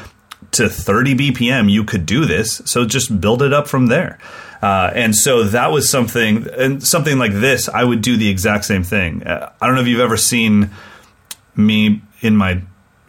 to 0.52 0.70
30 0.70 1.16
BPM, 1.16 1.70
you 1.70 1.84
could 1.84 2.06
do 2.06 2.26
this. 2.26 2.62
So 2.66 2.86
just 2.86 3.20
build 3.20 3.42
it 3.42 3.54
up 3.54 3.68
from 3.68 3.88
there. 3.88 4.20
Uh, 4.62 4.92
and 4.94 5.16
so 5.16 5.44
that 5.44 5.72
was 5.72 5.90
something, 5.90 6.48
and 6.58 6.86
something 6.86 7.18
like 7.18 7.32
this, 7.32 7.70
I 7.70 7.84
would 7.84 8.02
do 8.02 8.18
the 8.18 8.30
exact 8.30 8.66
same 8.66 8.84
thing. 8.84 9.24
Uh, 9.24 9.52
I 9.62 9.66
don't 9.68 9.76
know 9.76 9.82
if 9.82 9.88
you've 9.88 10.02
ever 10.02 10.18
seen 10.18 10.72
me 11.56 12.02
in 12.22 12.36
my 12.36 12.62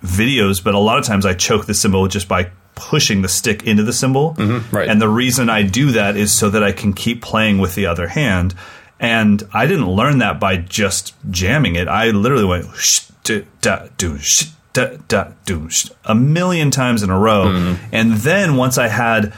videos, 0.03 0.63
but 0.63 0.75
a 0.75 0.79
lot 0.79 0.99
of 0.99 1.05
times 1.05 1.27
I 1.27 1.35
choke 1.35 1.67
the 1.67 1.75
cymbal 1.75 2.07
just 2.09 2.29
by 2.29 2.51
pushing 2.75 3.23
the 3.23 3.29
stick 3.29 3.65
into 3.65 3.83
the 3.83 3.93
cymbal. 3.93 4.35
right. 4.73 4.89
And 4.89 5.03
the 5.03 5.09
reason 5.09 5.51
I 5.51 5.63
do 5.63 5.93
that 5.93 6.17
is 6.17 6.33
so 6.37 6.51
that 6.51 6.63
I 6.63 6.73
can 6.73 6.93
keep 6.93 7.21
playing 7.21 7.59
with 7.59 7.75
the 7.75 7.87
other 7.87 8.09
hand. 8.09 8.55
And 8.99 9.43
I 9.53 9.67
didn't 9.67 9.89
learn 9.89 10.19
that 10.19 10.39
by 10.39 10.57
just 10.57 11.15
jamming 11.31 11.75
it. 11.75 11.89
I 11.89 12.11
literally 12.11 12.45
went 12.45 12.67
sh, 12.77 13.01
da, 13.25 13.87
do, 13.97 14.19
sh, 14.19 14.47
da, 14.73 14.97
da, 15.09 15.33
do, 15.47 15.69
sh, 15.71 15.91
a 16.05 16.15
million 16.15 16.71
times 16.71 17.03
in 17.03 17.11
a 17.11 17.19
row. 17.19 17.77
And 17.93 18.13
then 18.13 18.57
once 18.57 18.79
I 18.79 18.89
had 18.89 19.33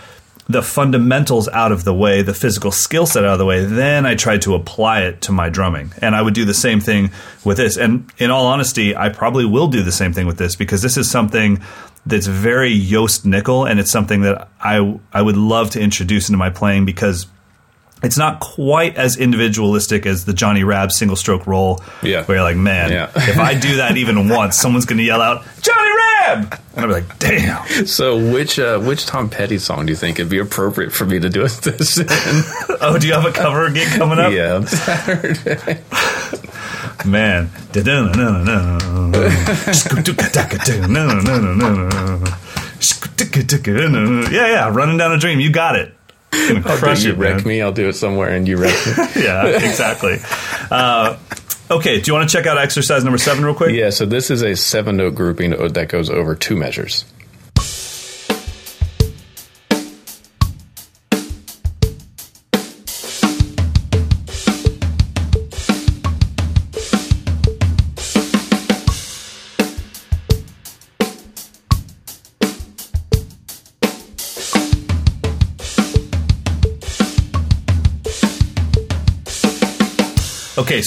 the 0.49 0.63
fundamentals 0.63 1.49
out 1.49 1.73
of 1.73 1.85
the 1.85 1.95
way, 1.95 2.23
the 2.23 2.35
physical 2.35 2.73
skill 2.73 3.07
set 3.07 3.25
out 3.25 3.35
of 3.35 3.39
the 3.39 3.47
way, 3.47 3.65
then 3.65 4.05
I 4.07 4.15
tried 4.15 4.43
to 4.43 4.55
apply 4.55 5.03
it 5.03 5.21
to 5.23 5.33
my 5.33 5.49
drumming. 5.49 5.93
And 6.03 6.15
I 6.15 6.23
would 6.23 6.35
do 6.35 6.45
the 6.45 6.55
same 6.55 6.81
thing 6.81 7.11
with 7.45 7.59
this. 7.59 7.77
And 7.77 8.11
in 8.19 8.31
all 8.31 8.47
honesty, 8.47 8.97
I 8.97 9.09
probably 9.09 9.45
will 9.45 9.69
do 9.69 9.83
the 9.83 9.93
same 9.93 10.13
thing 10.13 10.27
with 10.27 10.39
this 10.39 10.57
because 10.57 10.83
this 10.83 10.97
is 10.97 11.11
something 11.11 11.63
that's 12.05 12.27
very 12.27 12.79
Jost 12.79 13.25
Nickel 13.25 13.65
and 13.65 13.79
it's 13.79 13.91
something 13.91 14.23
that 14.23 14.49
I 14.61 14.99
I 15.13 15.23
would 15.23 15.37
love 15.37 15.71
to 15.71 15.81
introduce 15.81 16.29
into 16.29 16.39
my 16.39 16.51
playing 16.51 16.85
because 16.85 17.27
it's 18.03 18.19
not 18.19 18.41
quite 18.41 18.97
as 18.97 19.17
individualistic 19.17 20.07
as 20.07 20.25
the 20.25 20.33
Johnny 20.33 20.65
Rabb 20.65 20.93
single 20.93 21.17
stroke 21.17 21.47
roll. 21.47 21.83
Yeah. 22.03 22.25
Where 22.25 22.39
you're 22.39 22.45
like, 22.45 22.57
man, 22.57 22.91
Yeah. 22.91 23.11
if 23.15 23.39
I 23.39 23.55
do 23.55 23.77
that 23.77 23.97
even 23.97 24.29
once, 24.31 24.57
someone's 24.57 24.85
going 24.87 24.99
to 24.99 25.05
yell 25.05 25.21
out, 25.23 25.45
Johnny 25.61 25.91
Rabb! 25.91 26.61
And 26.75 26.81
I'll 26.81 26.87
be 26.87 26.95
like, 26.95 27.19
damn. 27.19 27.87
So, 27.87 28.17
which 28.33 28.59
uh, 28.59 28.79
which 28.81 29.05
Tom 29.07 29.29
Petty 29.29 29.59
song 29.59 29.87
do 29.87 29.93
you 29.93 29.97
think 29.97 30.19
would 30.19 30.29
be 30.31 30.39
appropriate 30.39 30.93
for 30.93 31.05
me 31.05 31.19
to 31.21 31.29
do 31.29 31.43
this 31.43 31.99
in? 31.99 32.07
Oh, 32.85 32.99
do 32.99 33.07
you 33.07 33.13
have 33.13 33.25
a 33.25 33.31
cover 33.33 33.71
gig 33.71 33.87
coming 33.97 34.19
up? 34.19 34.33
yeah, 34.33 34.65
Saturday. 34.65 35.81
Man. 37.05 37.51
yeah, 44.31 44.47
yeah, 44.49 44.69
running 44.73 44.97
down 44.99 45.13
a 45.13 45.19
dream. 45.19 45.41
You 45.41 45.51
got 45.53 45.77
it. 45.77 45.95
Gonna 46.33 46.63
crush 46.63 47.05
you 47.05 47.13
it, 47.13 47.19
wreck 47.19 47.37
man. 47.39 47.47
me, 47.47 47.61
I'll 47.63 47.73
do 47.73 47.89
it 47.89 47.93
somewhere, 47.95 48.31
and 48.31 48.49
you 48.49 48.57
wreck 48.57 48.75
me. 48.87 48.93
Yeah, 49.23 49.47
exactly. 49.47 50.17
Uh, 50.71 51.19
okay, 51.71 52.01
do 52.01 52.11
you 52.11 52.15
want 52.15 52.29
to 52.29 52.37
check 52.37 52.47
out 52.47 52.57
exercise 52.59 53.05
number 53.05 53.19
seven 53.19 53.45
real 53.45 53.55
quick? 53.55 53.75
yeah, 53.75 53.91
so 53.91 54.07
this 54.07 54.31
is 54.31 54.43
a 54.43 54.57
seven 54.57 54.97
note 54.97 55.15
grouping 55.15 55.51
that 55.51 55.89
goes 55.89 56.09
over 56.11 56.35
two 56.35 56.57
measures. 56.57 57.05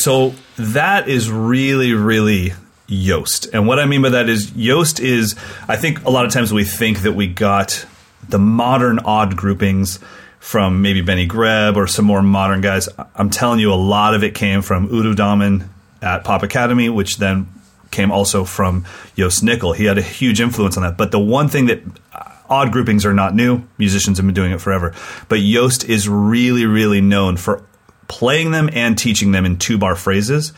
So 0.05 0.35
that 0.57 1.09
is 1.09 1.31
really, 1.31 1.93
really 1.93 2.53
Jost. 2.87 3.47
And 3.51 3.65
what 3.65 3.79
I 3.79 3.87
mean 3.87 4.03
by 4.03 4.09
that 4.09 4.29
is 4.29 4.51
Jost 4.51 4.99
is, 4.99 5.35
I 5.67 5.77
think 5.77 6.05
a 6.05 6.11
lot 6.11 6.25
of 6.25 6.31
times 6.31 6.53
we 6.53 6.63
think 6.63 6.99
that 6.99 7.13
we 7.13 7.25
got 7.25 7.87
the 8.29 8.37
modern 8.37 8.99
odd 8.99 9.35
groupings 9.35 9.97
from 10.39 10.83
maybe 10.83 11.01
Benny 11.01 11.25
Greb 11.25 11.75
or 11.75 11.87
some 11.87 12.05
more 12.05 12.21
modern 12.21 12.61
guys. 12.61 12.87
I'm 13.15 13.31
telling 13.31 13.59
you, 13.59 13.73
a 13.73 13.81
lot 13.81 14.13
of 14.13 14.23
it 14.23 14.35
came 14.35 14.61
from 14.61 14.93
Udo 14.93 15.15
Dahmen 15.15 15.69
at 16.03 16.23
Pop 16.23 16.43
Academy, 16.43 16.87
which 16.87 17.17
then 17.17 17.47
came 17.89 18.11
also 18.11 18.43
from 18.43 18.85
Jost 19.17 19.41
Nickel. 19.41 19.73
He 19.73 19.85
had 19.85 19.97
a 19.97 20.03
huge 20.03 20.39
influence 20.39 20.77
on 20.77 20.83
that. 20.83 20.97
But 20.97 21.09
the 21.09 21.19
one 21.19 21.47
thing 21.47 21.65
that 21.65 21.81
uh, 22.13 22.31
odd 22.47 22.71
groupings 22.71 23.07
are 23.07 23.13
not 23.15 23.33
new, 23.33 23.63
musicians 23.79 24.19
have 24.19 24.27
been 24.27 24.35
doing 24.35 24.51
it 24.51 24.61
forever. 24.61 24.93
But 25.29 25.39
Jost 25.39 25.83
is 25.83 26.07
really, 26.07 26.67
really 26.67 27.01
known 27.01 27.37
for 27.37 27.63
playing 28.07 28.51
them 28.51 28.69
and 28.73 28.97
teaching 28.97 29.31
them 29.31 29.45
in 29.45 29.57
two 29.57 29.77
bar 29.77 29.95
phrases. 29.95 30.53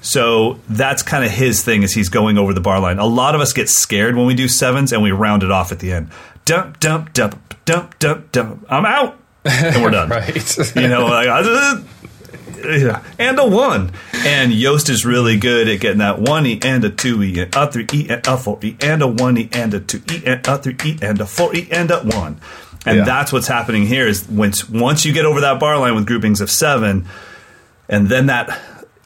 So 0.00 0.58
that's 0.68 1.02
kind 1.02 1.24
of 1.24 1.30
his 1.30 1.62
thing 1.64 1.84
as 1.84 1.92
he's 1.92 2.08
going 2.08 2.38
over 2.38 2.52
the 2.52 2.60
bar 2.60 2.80
line. 2.80 2.98
A 2.98 3.06
lot 3.06 3.34
of 3.34 3.40
us 3.40 3.52
get 3.52 3.68
scared 3.68 4.16
when 4.16 4.26
we 4.26 4.34
do 4.34 4.48
sevens 4.48 4.92
and 4.92 5.02
we 5.02 5.12
round 5.12 5.42
it 5.42 5.50
off 5.50 5.72
at 5.72 5.78
the 5.78 5.92
end. 5.92 6.10
Dump, 6.44 6.80
dump, 6.80 7.12
dump, 7.12 7.38
dump, 7.64 7.98
dump, 7.98 8.32
dump. 8.32 8.66
I'm 8.68 8.84
out. 8.84 9.18
And 9.44 9.82
we're 9.82 9.90
done. 9.90 10.08
Right. 10.10 10.58
You 10.76 10.88
know, 10.88 11.06
like, 11.06 11.28
uh, 11.28 11.80
yeah. 12.64 13.02
and 13.18 13.38
a 13.38 13.46
one. 13.46 13.92
And 14.24 14.52
Jost 14.52 14.88
is 14.88 15.04
really 15.04 15.36
good 15.36 15.68
at 15.68 15.80
getting 15.80 15.98
that 15.98 16.20
one 16.20 16.46
E 16.46 16.58
and 16.62 16.84
a 16.84 16.90
two 16.90 17.22
E 17.22 17.40
and 17.40 17.54
a 17.54 17.70
three 17.70 17.86
E 17.92 18.06
and 18.08 18.26
a 18.26 18.36
four 18.36 18.58
E 18.62 18.76
and 18.80 19.02
a 19.02 19.06
one 19.06 19.36
E 19.38 19.48
and 19.52 19.74
a 19.74 19.80
two 19.80 20.02
E 20.10 20.22
and 20.26 20.46
a 20.46 20.58
three 20.58 20.76
E 20.84 20.98
and 21.02 21.20
a 21.20 21.26
four 21.26 21.54
E 21.54 21.68
and 21.70 21.90
a 21.90 22.00
one. 22.00 22.40
And 22.84 22.98
Yeah. 22.98 23.04
that's 23.04 23.32
what's 23.32 23.46
happening 23.46 23.86
here 23.86 24.06
is 24.08 24.28
once 24.28 24.68
once 24.68 25.04
you 25.04 25.12
get 25.12 25.24
over 25.24 25.40
that 25.42 25.60
bar 25.60 25.78
line 25.78 25.94
with 25.94 26.06
groupings 26.06 26.40
of 26.40 26.50
seven, 26.50 27.04
and 27.88 28.08
then 28.08 28.26
that 28.26 28.60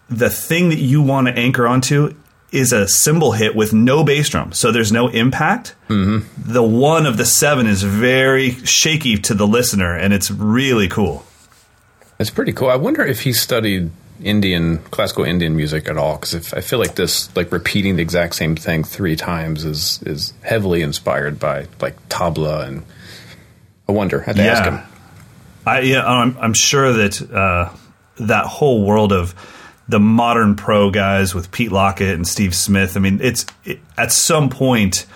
the 0.08 0.30
thing 0.30 0.68
that 0.70 0.78
you 0.78 1.02
want 1.02 1.26
to 1.26 1.34
anchor 1.34 1.66
onto 1.66 2.14
is 2.52 2.72
a 2.72 2.86
cymbal 2.88 3.32
hit 3.32 3.54
with 3.56 3.72
no 3.74 4.04
bass 4.04 4.28
drum, 4.28 4.52
so 4.52 4.70
there's 4.72 4.92
no 4.92 5.08
impact. 5.08 5.74
Mm-hmm. 5.90 6.52
The 6.52 6.62
one 6.62 7.04
of 7.04 7.16
the 7.16 7.26
seven 7.26 7.66
is 7.66 7.82
very 7.82 8.50
shaky 8.64 9.18
to 9.18 9.34
the 9.34 9.46
listener, 9.46 9.94
and 9.94 10.14
it's 10.14 10.30
really 10.30 10.88
cool. 10.88 11.26
It's 12.18 12.30
pretty 12.30 12.52
cool. 12.52 12.70
I 12.70 12.76
wonder 12.76 13.04
if 13.04 13.22
he 13.22 13.32
studied 13.32 13.90
Indian 14.22 14.78
classical 14.90 15.24
Indian 15.24 15.54
music 15.56 15.86
at 15.88 15.98
all, 15.98 16.16
because 16.16 16.54
I 16.54 16.62
feel 16.62 16.78
like 16.78 16.94
this, 16.94 17.34
like 17.36 17.52
repeating 17.52 17.96
the 17.96 18.02
exact 18.02 18.36
same 18.36 18.56
thing 18.56 18.84
three 18.84 19.16
times, 19.16 19.64
is 19.64 20.00
is 20.06 20.32
heavily 20.42 20.80
inspired 20.80 21.38
by 21.38 21.66
like 21.82 22.08
tabla, 22.08 22.66
and 22.68 22.82
I 23.88 23.92
wonder. 23.92 24.20
I 24.20 24.24
had 24.24 24.36
to 24.36 24.42
ask 24.42 24.64
him. 24.64 24.80
I 25.66 25.80
yeah, 25.80 26.06
I'm, 26.06 26.36
I'm 26.38 26.54
sure 26.54 26.92
that 26.92 27.30
uh, 27.30 27.70
that 28.18 28.46
whole 28.46 28.84
world 28.84 29.12
of 29.12 29.34
the 29.88 30.00
modern 30.00 30.56
pro 30.56 30.90
guys 30.90 31.34
with 31.34 31.50
Pete 31.50 31.72
Lockett 31.72 32.14
and 32.14 32.26
Steve 32.26 32.54
Smith. 32.54 32.96
I 32.96 33.00
mean, 33.00 33.20
it's 33.22 33.46
it, 33.64 33.80
at 33.96 34.12
some 34.12 34.48
point. 34.48 35.06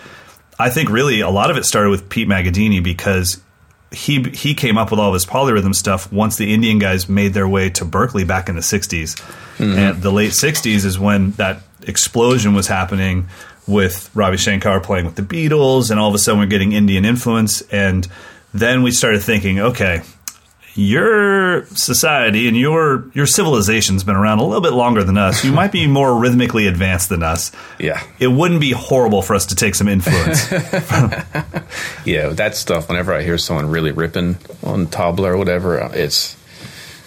I 0.59 0.69
think 0.69 0.91
really 0.91 1.21
a 1.21 1.31
lot 1.31 1.51
of 1.51 1.57
it 1.57 1.65
started 1.65 1.91
with 1.91 2.09
Pete 2.11 2.29
Magadini 2.29 2.83
because 2.83 3.41
he 3.91 4.23
he 4.23 4.55
came 4.55 4.79
up 4.79 4.91
with 4.91 5.01
all 5.01 5.11
this 5.13 5.25
polyrhythm 5.25 5.75
stuff 5.75 6.13
once 6.13 6.37
the 6.37 6.53
Indian 6.53 6.79
guys 6.79 7.09
made 7.09 7.33
their 7.33 7.49
way 7.49 7.71
to 7.71 7.85
Berklee 7.85 8.27
back 8.27 8.49
in 8.49 8.55
the 8.55 8.61
60s. 8.61 9.21
And 9.59 10.03
the 10.03 10.11
late 10.13 10.33
60s 10.33 10.85
is 10.85 10.99
when 10.99 11.33
that 11.33 11.63
explosion 11.87 12.55
was 12.55 12.67
happening 12.67 13.29
with 13.67 14.11
Ravi 14.15 14.37
Shankar 14.37 14.81
playing 14.81 15.07
with 15.07 15.17
the 15.17 15.23
Beatles 15.23 15.91
and 15.91 15.99
all 15.99 16.09
of 16.09 16.15
a 16.15 16.19
sudden 16.19 16.41
we're 16.41 16.47
getting 16.47 16.73
Indian 16.73 17.05
influence 17.05 17.63
and 17.63 18.07
then 18.53 18.83
we 18.83 18.91
started 18.91 19.23
thinking, 19.23 19.59
okay, 19.61 20.03
your 20.75 21.67
society 21.67 22.47
and 22.47 22.57
your 22.57 23.05
your 23.13 23.27
civilization's 23.27 24.05
been 24.05 24.15
around 24.15 24.39
a 24.39 24.45
little 24.45 24.61
bit 24.61 24.73
longer 24.73 25.03
than 25.03 25.19
us. 25.19 25.45
You 25.45 25.53
might 25.53 25.73
be 25.73 25.87
more 25.99 26.17
rhythmically 26.19 26.67
advanced 26.69 27.09
than 27.09 27.23
us. 27.23 27.51
Yeah, 27.79 28.03
It 28.21 28.29
wouldn't 28.29 28.61
be 28.61 28.71
horrible 28.71 29.21
for 29.23 29.35
us 29.35 29.47
to 29.47 29.57
take 29.57 29.75
some 29.75 29.89
influence. 29.89 30.51
yeah. 32.05 32.29
That 32.31 32.53
stuff. 32.57 32.89
Whenever 32.89 33.13
I 33.15 33.23
hear 33.23 33.39
someone 33.39 33.71
really 33.71 33.93
ripping 33.93 34.37
on 34.63 34.87
tabla 34.87 35.27
or 35.27 35.37
whatever, 35.37 35.79
it's 35.93 36.37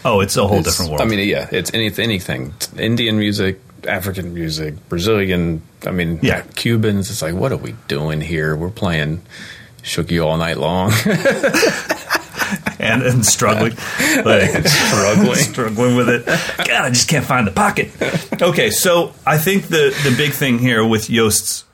oh, 0.06 0.20
it's 0.20 0.36
a 0.38 0.46
whole 0.48 0.60
It's- 0.60 0.74
different 0.76 0.92
world. 0.92 1.02
I 1.02 1.06
mean, 1.06 1.28
yeah, 1.28 1.48
it's 1.52 1.74
any, 1.74 1.92
anything 1.98 2.54
Indian 2.78 3.18
music, 3.18 3.62
African 3.88 4.34
music, 4.34 4.76
Brazilian. 4.90 5.62
I 5.86 5.92
mean, 5.92 6.20
Yeah. 6.22 6.42
Cubans. 6.56 7.10
It's 7.10 7.22
like, 7.22 7.34
what 7.34 7.52
are 7.52 7.58
we 7.58 7.76
doing 7.88 8.22
here? 8.22 8.56
We're 8.56 8.70
playing 8.70 9.22
Shooky 9.84 10.24
all 10.24 10.38
night 10.38 10.58
long, 10.58 10.92
and, 12.80 13.04
and 13.04 13.26
struggling, 13.26 13.76
like 14.24 14.50
struggling. 14.68 15.36
struggling 15.36 15.96
with 15.96 16.10
it. 16.10 16.26
God, 16.26 16.70
I 16.70 16.90
just 16.90 17.10
can't 17.10 17.26
find 17.26 17.46
the 17.46 17.52
pocket. 17.52 17.92
Okay, 18.42 18.70
so 18.70 19.14
I 19.26 19.38
think 19.38 19.68
the 19.68 19.94
the 20.04 20.16
big 20.16 20.32
thing 20.32 20.58
here 20.58 20.86
with 20.86 21.10
Jost's 21.10 21.66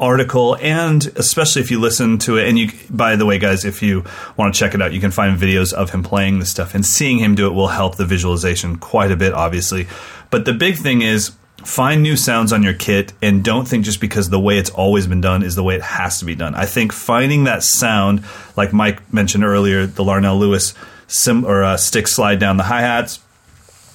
article 0.00 0.56
and 0.60 1.06
especially 1.16 1.62
if 1.62 1.70
you 1.70 1.78
listen 1.78 2.18
to 2.18 2.36
it 2.36 2.48
and 2.48 2.58
you 2.58 2.68
by 2.90 3.14
the 3.14 3.24
way 3.24 3.38
guys 3.38 3.64
if 3.64 3.80
you 3.80 4.04
want 4.36 4.52
to 4.52 4.58
check 4.58 4.74
it 4.74 4.82
out 4.82 4.92
you 4.92 5.00
can 5.00 5.12
find 5.12 5.38
videos 5.38 5.72
of 5.72 5.90
him 5.90 6.02
playing 6.02 6.40
this 6.40 6.50
stuff 6.50 6.74
and 6.74 6.84
seeing 6.84 7.18
him 7.18 7.36
do 7.36 7.46
it 7.46 7.52
will 7.52 7.68
help 7.68 7.94
the 7.94 8.04
visualization 8.04 8.76
quite 8.76 9.12
a 9.12 9.16
bit 9.16 9.32
obviously 9.32 9.86
but 10.30 10.44
the 10.46 10.52
big 10.52 10.74
thing 10.76 11.00
is 11.00 11.30
find 11.64 12.02
new 12.02 12.16
sounds 12.16 12.52
on 12.52 12.62
your 12.62 12.74
kit 12.74 13.12
and 13.22 13.42
don't 13.42 13.66
think 13.66 13.84
just 13.84 14.00
because 14.00 14.30
the 14.30 14.40
way 14.40 14.58
it's 14.58 14.70
always 14.70 15.06
been 15.06 15.20
done 15.20 15.42
is 15.42 15.54
the 15.54 15.62
way 15.62 15.74
it 15.74 15.82
has 15.82 16.18
to 16.18 16.24
be 16.24 16.34
done. 16.34 16.54
I 16.54 16.66
think 16.66 16.92
finding 16.92 17.44
that 17.44 17.62
sound 17.62 18.24
like 18.56 18.72
mike 18.72 19.12
mentioned 19.12 19.44
earlier 19.44 19.86
the 19.86 20.04
larnell 20.04 20.38
lewis 20.38 20.74
sim 21.06 21.44
or 21.44 21.62
uh, 21.62 21.76
stick 21.76 22.08
slide 22.08 22.38
down 22.38 22.56
the 22.56 22.64
hi-hats 22.64 23.20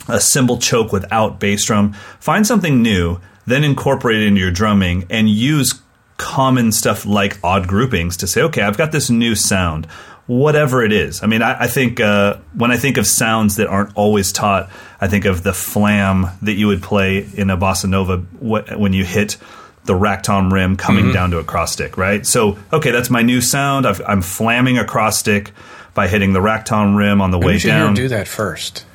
a 0.08 0.19
cymbal 0.19 0.58
choke 0.58 0.91
without 0.91 1.39
bass 1.39 1.65
drum 1.65 1.93
find 2.19 2.45
something 2.45 2.82
new 2.82 3.19
then 3.45 3.63
incorporate 3.63 4.21
it 4.21 4.27
into 4.27 4.39
your 4.39 4.51
drumming 4.51 5.05
and 5.10 5.29
use 5.29 5.82
common 6.19 6.71
stuff 6.71 7.05
like 7.05 7.39
odd 7.43 7.67
groupings 7.67 8.17
to 8.17 8.27
say, 8.27 8.41
okay, 8.43 8.62
I've 8.62 8.77
got 8.77 8.91
this 8.91 9.10
new 9.10 9.34
sound, 9.34 9.88
whatever 10.30 10.84
it 10.84 10.92
is. 10.92 11.24
I 11.24 11.26
mean, 11.26 11.42
I, 11.42 11.63
I 11.63 11.68
think 11.68 12.00
uh, 12.00 12.38
when 12.54 12.70
I 12.70 12.78
think 12.78 12.98
of 12.98 13.08
sounds 13.08 13.56
that 13.56 13.65
aren't 13.65 13.98
always 13.98 14.32
taught, 14.32 14.70
I 15.02 15.08
think 15.08 15.26
of 15.26 15.42
the 15.42 15.54
flam 15.54 16.28
that 16.44 16.54
you 16.54 16.68
would 16.68 16.84
play 16.84 17.28
in 17.34 17.50
a 17.50 17.58
bossa 17.58 17.89
nova 17.89 18.18
when 18.18 18.94
you 18.94 19.04
hit 19.04 19.38
the 19.86 19.96
rack 19.96 20.22
tom 20.22 20.54
rim 20.54 20.78
coming 20.78 21.06
mm-hmm. 21.06 21.13
down 21.13 21.32
to 21.32 21.39
a 21.39 21.44
cross 21.44 21.72
stick, 21.72 21.98
right? 21.98 22.28
So, 22.28 22.60
okay, 22.72 22.92
that's 22.92 23.10
my 23.10 23.24
new 23.24 23.42
sound. 23.42 23.88
i 23.88 23.89
am 23.89 24.22
flamming 24.22 24.78
a 24.78 24.86
cross 24.86 25.18
stick 25.18 25.52
by 25.96 26.08
hitting 26.08 26.32
the 26.34 26.42
rack 26.42 26.65
tom 26.65 26.96
rim 26.96 27.22
on 27.22 27.32
the 27.32 27.39
way 27.39 27.58
down. 27.58 27.96
do 27.96 28.10
that 28.10 28.28
first. 28.28 28.86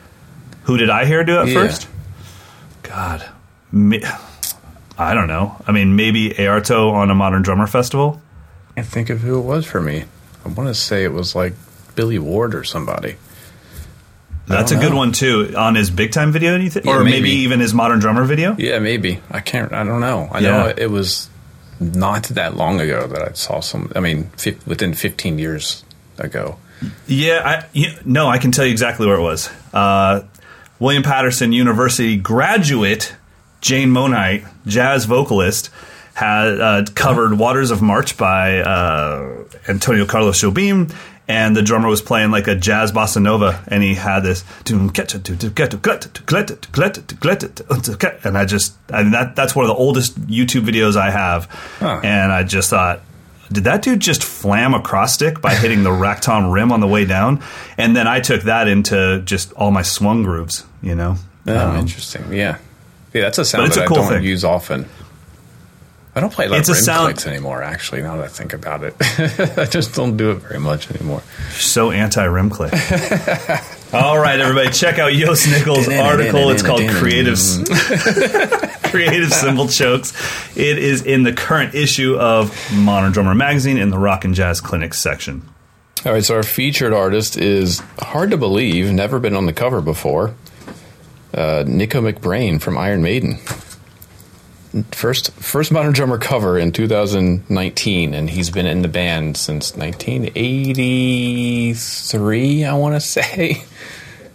Who 0.65 0.77
did 0.77 0.89
I 0.89 1.05
hear 1.05 1.25
do 1.25 1.41
it 1.41 1.49
yeah. 1.49 1.55
first? 1.55 1.89
God. 2.85 3.29
Me- 3.73 4.05
I 4.97 5.15
don't 5.15 5.27
know. 5.27 5.61
I 5.67 5.73
mean, 5.73 5.97
maybe 5.97 6.31
Airto 6.31 6.93
on 6.93 7.11
a 7.11 7.15
Modern 7.17 7.43
Drummer 7.43 7.67
Festival. 7.67 8.23
I 8.71 8.75
can't 8.75 8.87
think 8.87 9.11
of 9.11 9.23
who 9.23 9.37
it 9.41 9.43
was 9.43 9.67
for 9.67 9.81
me. 9.81 10.05
I 10.45 10.49
want 10.49 10.69
to 10.69 10.75
say 10.75 11.05
it 11.05 11.13
was 11.13 11.35
like 11.35 11.55
Billy 11.95 12.19
Ward 12.19 12.55
or 12.55 12.65
somebody. 12.65 13.17
That's 14.47 14.73
a 14.73 14.75
know. 14.75 14.83
good 14.83 14.95
one 14.95 15.13
too. 15.13 15.55
On 15.57 15.75
his 15.75 15.91
big 15.91 16.13
time 16.13 16.33
video, 16.33 16.57
you 16.57 16.69
think, 16.69 16.85
yeah, 16.85 16.93
or 16.93 17.05
maybe. 17.05 17.23
maybe. 17.23 17.31
even 17.31 17.61
his 17.61 17.73
modern 17.73 17.99
drummer 17.99 18.25
video. 18.25 18.55
Yeah, 18.59 18.79
maybe. 18.79 19.21
I 19.31 19.41
can't. 19.41 19.73
I 19.73 19.85
don't 19.85 20.01
know. 20.01 20.29
I 20.31 20.41
yeah. 20.41 20.51
know 20.51 20.75
it 20.77 20.91
was 20.91 21.31
not 21.81 22.25
that 22.25 22.57
long 22.57 22.81
ago 22.81 23.07
that 23.07 23.23
I 23.23 23.33
saw 23.33 23.61
some. 23.61 23.91
I 23.97 24.01
mean, 24.01 24.25
fi- 24.37 24.59
within 24.67 24.95
15 24.95 25.39
years 25.39 25.85
ago. 26.19 26.59
Yeah, 27.07 27.43
I, 27.45 27.67
yeah, 27.73 27.99
no, 28.05 28.29
I 28.29 28.39
can 28.39 28.53
tell 28.53 28.67
you 28.67 28.73
exactly 28.73 29.07
where 29.07 29.17
it 29.17 29.23
was. 29.23 29.49
Uh, 29.73 30.25
William 30.79 31.03
Paterson 31.03 31.53
University 31.53 32.17
graduate 32.17 33.15
Jane 33.61 33.89
Monite, 33.89 34.47
jazz 34.67 35.07
vocalist, 35.07 35.71
had 36.15 36.61
uh, 36.61 36.85
covered 36.95 37.39
"Waters 37.39 37.71
of 37.71 37.83
March" 37.83 38.17
by 38.17 38.59
uh, 38.61 39.45
Antonio 39.69 40.07
Carlos 40.07 40.41
Jobim, 40.41 40.95
and 41.29 41.57
the 41.57 41.63
drummer 41.63 41.89
was 41.89 42.01
playing 42.01 42.31
like 42.31 42.47
a 42.47 42.55
jazz 42.55 42.93
bossa 42.93 43.21
nova, 43.21 43.63
and 43.69 43.83
he 43.83 43.95
had 43.95 44.21
this, 44.21 44.45
and 48.25 48.39
I 48.39 48.45
just, 48.45 48.75
and 48.89 49.13
that 49.13 49.35
that's 49.37 49.55
one 49.55 49.65
of 49.65 49.69
the 49.69 49.75
oldest 49.75 50.21
YouTube 50.27 50.65
videos 50.67 50.97
I 50.97 51.11
have, 51.11 51.47
huh. 51.79 52.01
and 52.03 52.33
I 52.33 52.45
just 52.45 52.71
thought. 52.71 53.01
Did 53.53 53.65
that 53.65 53.83
dude 53.83 54.01
just 54.01 54.25
flam 54.25 54.73
a 54.73 54.81
cross 54.81 55.13
stick 55.13 55.43
by 55.43 55.55
hitting 55.55 55.83
the 55.83 55.93
rack 55.93 56.23
tom 56.23 56.51
rim 56.51 56.73
on 56.73 56.81
the 56.81 56.87
way 56.87 57.05
down? 57.05 57.43
And 57.77 57.95
then 57.95 58.09
I 58.09 58.21
took 58.21 58.43
that 58.45 58.69
into 58.69 59.21
just 59.27 59.53
all 59.53 59.71
my 59.71 59.83
swung 59.83 60.23
grooves, 60.23 60.65
you 60.81 60.95
know? 60.95 61.17
Oh, 61.47 61.69
um, 61.69 61.77
interesting. 61.77 62.33
Yeah. 62.33 62.57
Yeah, 63.13 63.21
that's 63.21 63.37
a 63.39 63.45
sound 63.45 63.71
that 63.71 63.85
a 63.85 63.87
cool 63.87 63.99
I 63.99 64.01
don't 64.01 64.13
thing. 64.15 64.25
use 64.25 64.45
often. 64.45 64.89
I 66.17 66.21
don't 66.21 66.33
play 66.33 66.47
like 66.49 66.61
it's 66.61 66.69
rim 66.69 66.79
a 66.79 66.81
sound- 66.81 67.05
clicks 67.07 67.27
anymore. 67.27 67.63
Actually, 67.63 68.03
now 68.03 68.17
that 68.17 68.25
I 68.25 68.29
think 68.29 68.53
about 68.53 68.85
it, 68.85 68.95
I 69.59 69.65
just 69.65 69.95
don't 69.95 70.17
do 70.17 70.31
it 70.31 70.37
very 70.37 70.61
much 70.61 70.91
anymore. 70.91 71.23
So 71.51 71.91
anti 71.91 72.25
rim 72.25 72.51
click. 72.51 72.73
All 73.93 74.19
right, 74.19 74.39
everybody, 74.41 74.71
check 74.71 74.99
out 74.99 75.13
Jost 75.13 75.49
Nickel's 75.49 75.89
article. 75.89 76.51
It's 76.51 76.63
called 76.63 76.89
"Creative 76.89 77.39
Creative 78.85 79.33
Cymbal 79.33 79.69
Chokes." 79.69 80.13
It 80.57 80.79
is 80.79 81.03
in 81.03 81.23
the 81.23 81.33
current 81.33 81.75
issue 81.75 82.17
of 82.17 82.57
Modern 82.75 83.13
Drummer 83.13 83.35
magazine 83.35 83.77
in 83.79 83.91
the 83.91 83.99
Rock 83.99 84.25
and 84.25 84.35
Jazz 84.35 84.61
Clinics 84.61 84.99
section. 85.01 85.49
All 86.07 86.13
right, 86.13 86.25
so 86.25 86.35
our 86.37 86.43
featured 86.43 86.93
artist 86.93 87.37
is 87.39 87.81
hard 87.99 88.31
to 88.33 88.37
believe, 88.37 88.93
never 88.93 89.19
been 89.19 89.35
on 89.35 89.47
the 89.47 89.53
cover 89.55 89.81
before 89.81 90.35
uh, 91.33 91.65
Nicko 91.67 92.01
McBrain 92.03 92.61
from 92.61 92.77
Iron 92.77 93.03
Maiden. 93.03 93.39
First, 94.91 95.31
first 95.33 95.71
modern 95.71 95.93
drummer 95.93 96.19
cover 96.19 96.59
in 96.59 96.73
2019, 96.73 98.13
and 98.13 98.29
he's 98.29 98.51
been 98.51 98.67
in 98.67 98.83
the 98.83 98.89
band 98.89 99.37
since 99.37 99.77
1983. 99.77 102.65
I 102.65 102.75
want 102.75 102.97
to 102.97 103.01
say. 103.01 103.63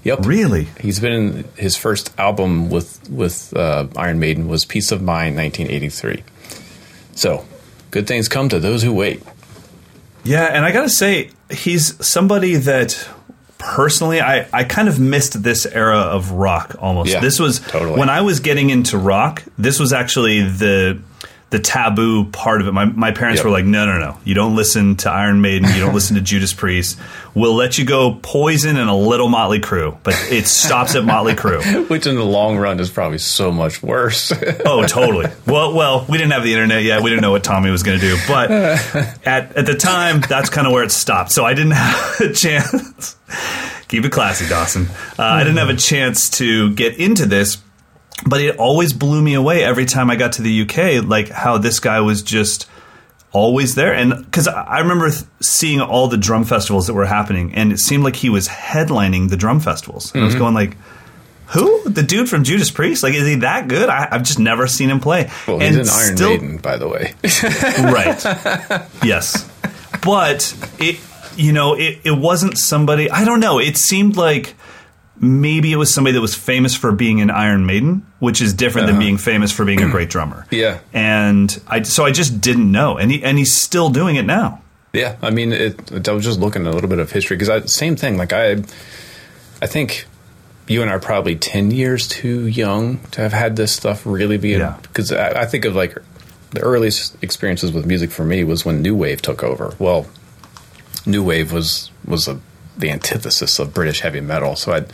Yep. 0.04 0.26
Really? 0.26 0.70
He's 0.80 1.02
been 1.02 1.12
in 1.12 1.44
his 1.58 1.76
first 1.76 2.18
album 2.18 2.70
with 2.70 3.10
with 3.10 3.54
uh, 3.56 3.88
Iron 3.98 4.20
Maiden 4.20 4.48
was 4.48 4.64
Piece 4.64 4.94
of 4.94 5.02
Mind 5.02 5.36
1983. 5.36 6.24
So, 7.16 7.46
good 7.92 8.08
things 8.08 8.30
come 8.30 8.48
to 8.48 8.60
those 8.60 8.82
who 8.82 8.94
wait. 8.94 9.22
Yeah, 10.24 10.46
and 10.46 10.64
I 10.64 10.72
got 10.72 10.84
to 10.84 10.90
say 10.90 11.32
he's 11.50 12.06
somebody 12.06 12.56
that 12.56 13.10
personally, 13.60 14.22
I, 14.22 14.48
I 14.52 14.64
kind 14.64 14.88
of 14.88 15.00
missed 15.00 15.44
this 15.44 15.68
era 15.68 15.98
of 15.98 16.32
rock 16.32 16.76
almost. 16.80 17.12
Yeah, 17.12 17.20
this 17.20 17.40
was 17.40 17.60
totally. 17.60 18.00
when 18.00 18.10
I 18.10 18.22
was 18.22 18.40
getting 18.40 18.72
into 18.72 18.98
rock, 18.98 19.44
this 19.60 19.80
was 19.80 19.94
actually 19.94 20.42
the 20.42 21.00
the 21.50 21.60
taboo 21.60 22.26
part 22.26 22.62
of 22.62 22.68
it. 22.68 22.74
My, 22.74 22.86
my 22.86 23.12
parents 23.12 23.40
yep. 23.40 23.46
were 23.46 23.52
like, 23.52 23.66
no, 23.66 23.86
no, 23.86 23.98
no. 23.98 24.18
You 24.24 24.36
don't 24.36 24.56
listen 24.56 24.96
to 24.98 25.10
Iron 25.10 25.42
Maiden. 25.42 25.70
You 25.70 25.80
don't 25.80 25.96
listen 25.96 26.16
to 26.16 26.22
Judas 26.22 26.54
Priest. 26.54 27.00
We'll 27.34 27.56
let 27.56 27.78
you 27.80 27.86
go 27.86 28.20
Poison 28.22 28.78
and 28.78 28.90
a 28.90 28.94
little 28.94 29.30
Motley 29.30 29.60
Crue, 29.60 29.98
but 30.04 30.14
it 30.30 30.46
stops 30.46 30.96
at 30.96 31.04
Motley 31.04 31.34
Crue. 31.34 31.90
Which 31.90 32.06
in 32.06 32.16
the 32.16 32.26
long 32.26 32.58
run 32.58 32.80
is 32.80 32.92
probably 32.92 33.18
so 33.18 33.52
much 33.52 33.82
worse. 33.82 34.32
oh, 34.66 34.86
totally. 34.86 35.32
Well, 35.48 35.74
well, 35.74 36.06
we 36.08 36.20
didn't 36.20 36.34
have 36.34 36.44
the 36.44 36.54
internet 36.54 36.84
yet. 36.84 37.02
We 37.02 37.10
didn't 37.10 37.24
know 37.24 37.32
what 37.32 37.44
Tommy 37.44 37.72
was 37.72 37.82
going 37.82 38.00
to 38.00 38.06
do. 38.06 38.18
But 38.28 38.52
at, 38.52 39.56
at 39.56 39.66
the 39.66 39.76
time, 39.76 40.22
that's 40.22 40.52
kind 40.52 40.68
of 40.68 40.74
where 40.74 40.84
it 40.84 40.92
stopped. 40.92 41.32
So 41.32 41.46
I 41.46 41.56
didn't 41.56 41.72
have 41.72 42.22
a 42.22 42.34
chance. 42.34 43.16
Keep 43.88 44.06
it 44.06 44.12
classy, 44.12 44.48
Dawson. 44.48 44.86
Uh, 45.18 45.24
I 45.24 45.44
didn't 45.44 45.58
have 45.58 45.70
a 45.70 45.76
chance 45.76 46.30
to 46.32 46.72
get 46.76 46.98
into 46.98 47.26
this 47.26 47.58
but 48.26 48.42
it 48.42 48.58
always 48.58 48.94
blew 48.94 49.22
me 49.22 49.34
away 49.34 49.64
every 49.64 49.86
time 49.86 50.10
I 50.10 50.16
got 50.16 50.34
to 50.34 50.42
the 50.42 50.62
UK, 50.62 51.04
like 51.06 51.30
how 51.30 51.58
this 51.58 51.80
guy 51.80 52.02
was 52.02 52.22
just 52.22 52.68
always 53.32 53.76
there. 53.76 53.94
And 53.94 54.26
because 54.26 54.48
I 54.48 54.80
remember 54.80 55.12
seeing 55.42 55.82
all 55.82 56.08
the 56.08 56.18
drum 56.18 56.44
festivals 56.46 56.88
that 56.88 56.94
were 56.94 57.06
happening, 57.06 57.54
and 57.56 57.72
it 57.72 57.80
seemed 57.80 58.04
like 58.04 58.16
he 58.16 58.30
was 58.30 58.48
headlining 58.48 59.30
the 59.30 59.38
drum 59.38 59.60
festivals. 59.60 60.12
And 60.14 60.14
mm-hmm. 60.14 60.20
I 60.20 60.26
was 60.26 60.34
mm-hmm. 60.36 60.44
going 60.44 60.54
like, 60.54 60.78
who? 61.48 61.90
The 61.90 62.04
dude 62.04 62.30
from 62.30 62.44
Judas 62.44 62.70
Priest? 62.70 63.02
Like, 63.02 63.16
is 63.16 63.28
he 63.28 63.36
that 63.36 63.68
good? 63.68 63.90
I, 63.90 64.10
have 64.12 64.24
just 64.24 64.38
never 64.38 64.68
seen 64.68 64.90
him 64.90 65.00
play. 65.00 65.32
Well, 65.48 65.62
and 65.62 65.76
he's 65.76 65.90
an 65.90 66.00
Iron 66.00 66.18
still, 66.18 66.30
Maiden, 66.32 66.58
by 66.58 66.78
the 66.78 66.88
way. 66.88 67.14
right. 67.24 68.88
Yes. 69.04 69.50
But 70.04 70.56
it, 70.78 71.00
you 71.36 71.52
know, 71.52 71.74
it, 71.74 72.02
it 72.04 72.12
wasn't 72.12 72.58
somebody, 72.60 73.10
I 73.10 73.26
don't 73.26 73.40
know. 73.40 73.60
It 73.60 73.78
seemed 73.78 74.16
like 74.16 74.54
maybe 75.22 75.72
it 75.72 75.76
was 75.76 75.94
somebody 75.94 76.14
that 76.14 76.22
was 76.22 76.36
famous 76.36 76.76
for 76.76 76.92
being 76.92 77.22
an 77.22 77.30
Iron 77.30 77.66
Maiden, 77.66 78.06
which 78.20 78.42
is 78.42 78.54
different 78.54 78.86
uh-huh. 78.86 78.94
than 78.94 79.00
being 79.00 79.18
famous 79.18 79.52
for 79.52 79.66
being 79.66 79.82
a 79.82 79.90
great 79.92 80.10
drummer. 80.10 80.46
Yeah, 80.52 80.80
and 80.94 81.62
I 81.68 81.84
so 81.84 82.06
I 82.06 82.12
just 82.12 82.42
didn't 82.42 82.72
know, 82.72 82.98
and 82.98 83.12
he, 83.12 83.24
and 83.24 83.38
he's 83.38 83.56
still 83.56 83.90
doing 83.90 84.16
it 84.16 84.24
now. 84.24 84.62
Yeah, 84.94 85.18
I 85.22 85.30
mean, 85.30 85.52
it, 85.52 86.08
I 86.08 86.12
was 86.12 86.24
just 86.24 86.40
looking 86.40 86.66
at 86.66 86.72
a 86.72 86.74
little 86.74 86.90
bit 86.90 87.00
of 87.00 87.12
history 87.12 87.38
because 87.38 87.74
same 87.74 87.96
thing. 87.96 88.18
Like 88.18 88.34
I, 88.34 88.64
I 89.62 89.68
think 89.68 90.06
you 90.68 90.82
and 90.82 90.90
I 90.90 90.96
are 90.96 91.00
probably 91.00 91.36
ten 91.36 91.72
years 91.72 92.08
too 92.08 92.48
young 92.48 93.00
to 93.12 93.22
have 93.22 93.34
had 93.34 93.56
this 93.56 93.72
stuff 93.72 94.06
really 94.06 94.38
be 94.38 94.58
because 94.58 95.12
yeah. 95.12 95.34
I, 95.36 95.42
I 95.42 95.46
think 95.46 95.66
of 95.66 95.76
like 95.76 95.98
the 96.52 96.62
earliest 96.62 97.22
experiences 97.24 97.72
with 97.72 97.86
music 97.86 98.12
for 98.12 98.26
me 98.26 98.44
was 98.44 98.66
when 98.66 98.82
new 98.82 98.96
wave 98.96 99.22
took 99.22 99.44
over. 99.44 99.76
Well, 99.78 100.08
new 101.06 101.24
wave 101.24 101.52
was 101.52 101.92
was 102.06 102.28
a 102.28 102.40
the 102.80 102.90
antithesis 102.92 103.60
of 103.60 103.74
British 103.74 104.00
heavy 104.00 104.22
metal. 104.22 104.56
So 104.56 104.74
I, 104.74 104.86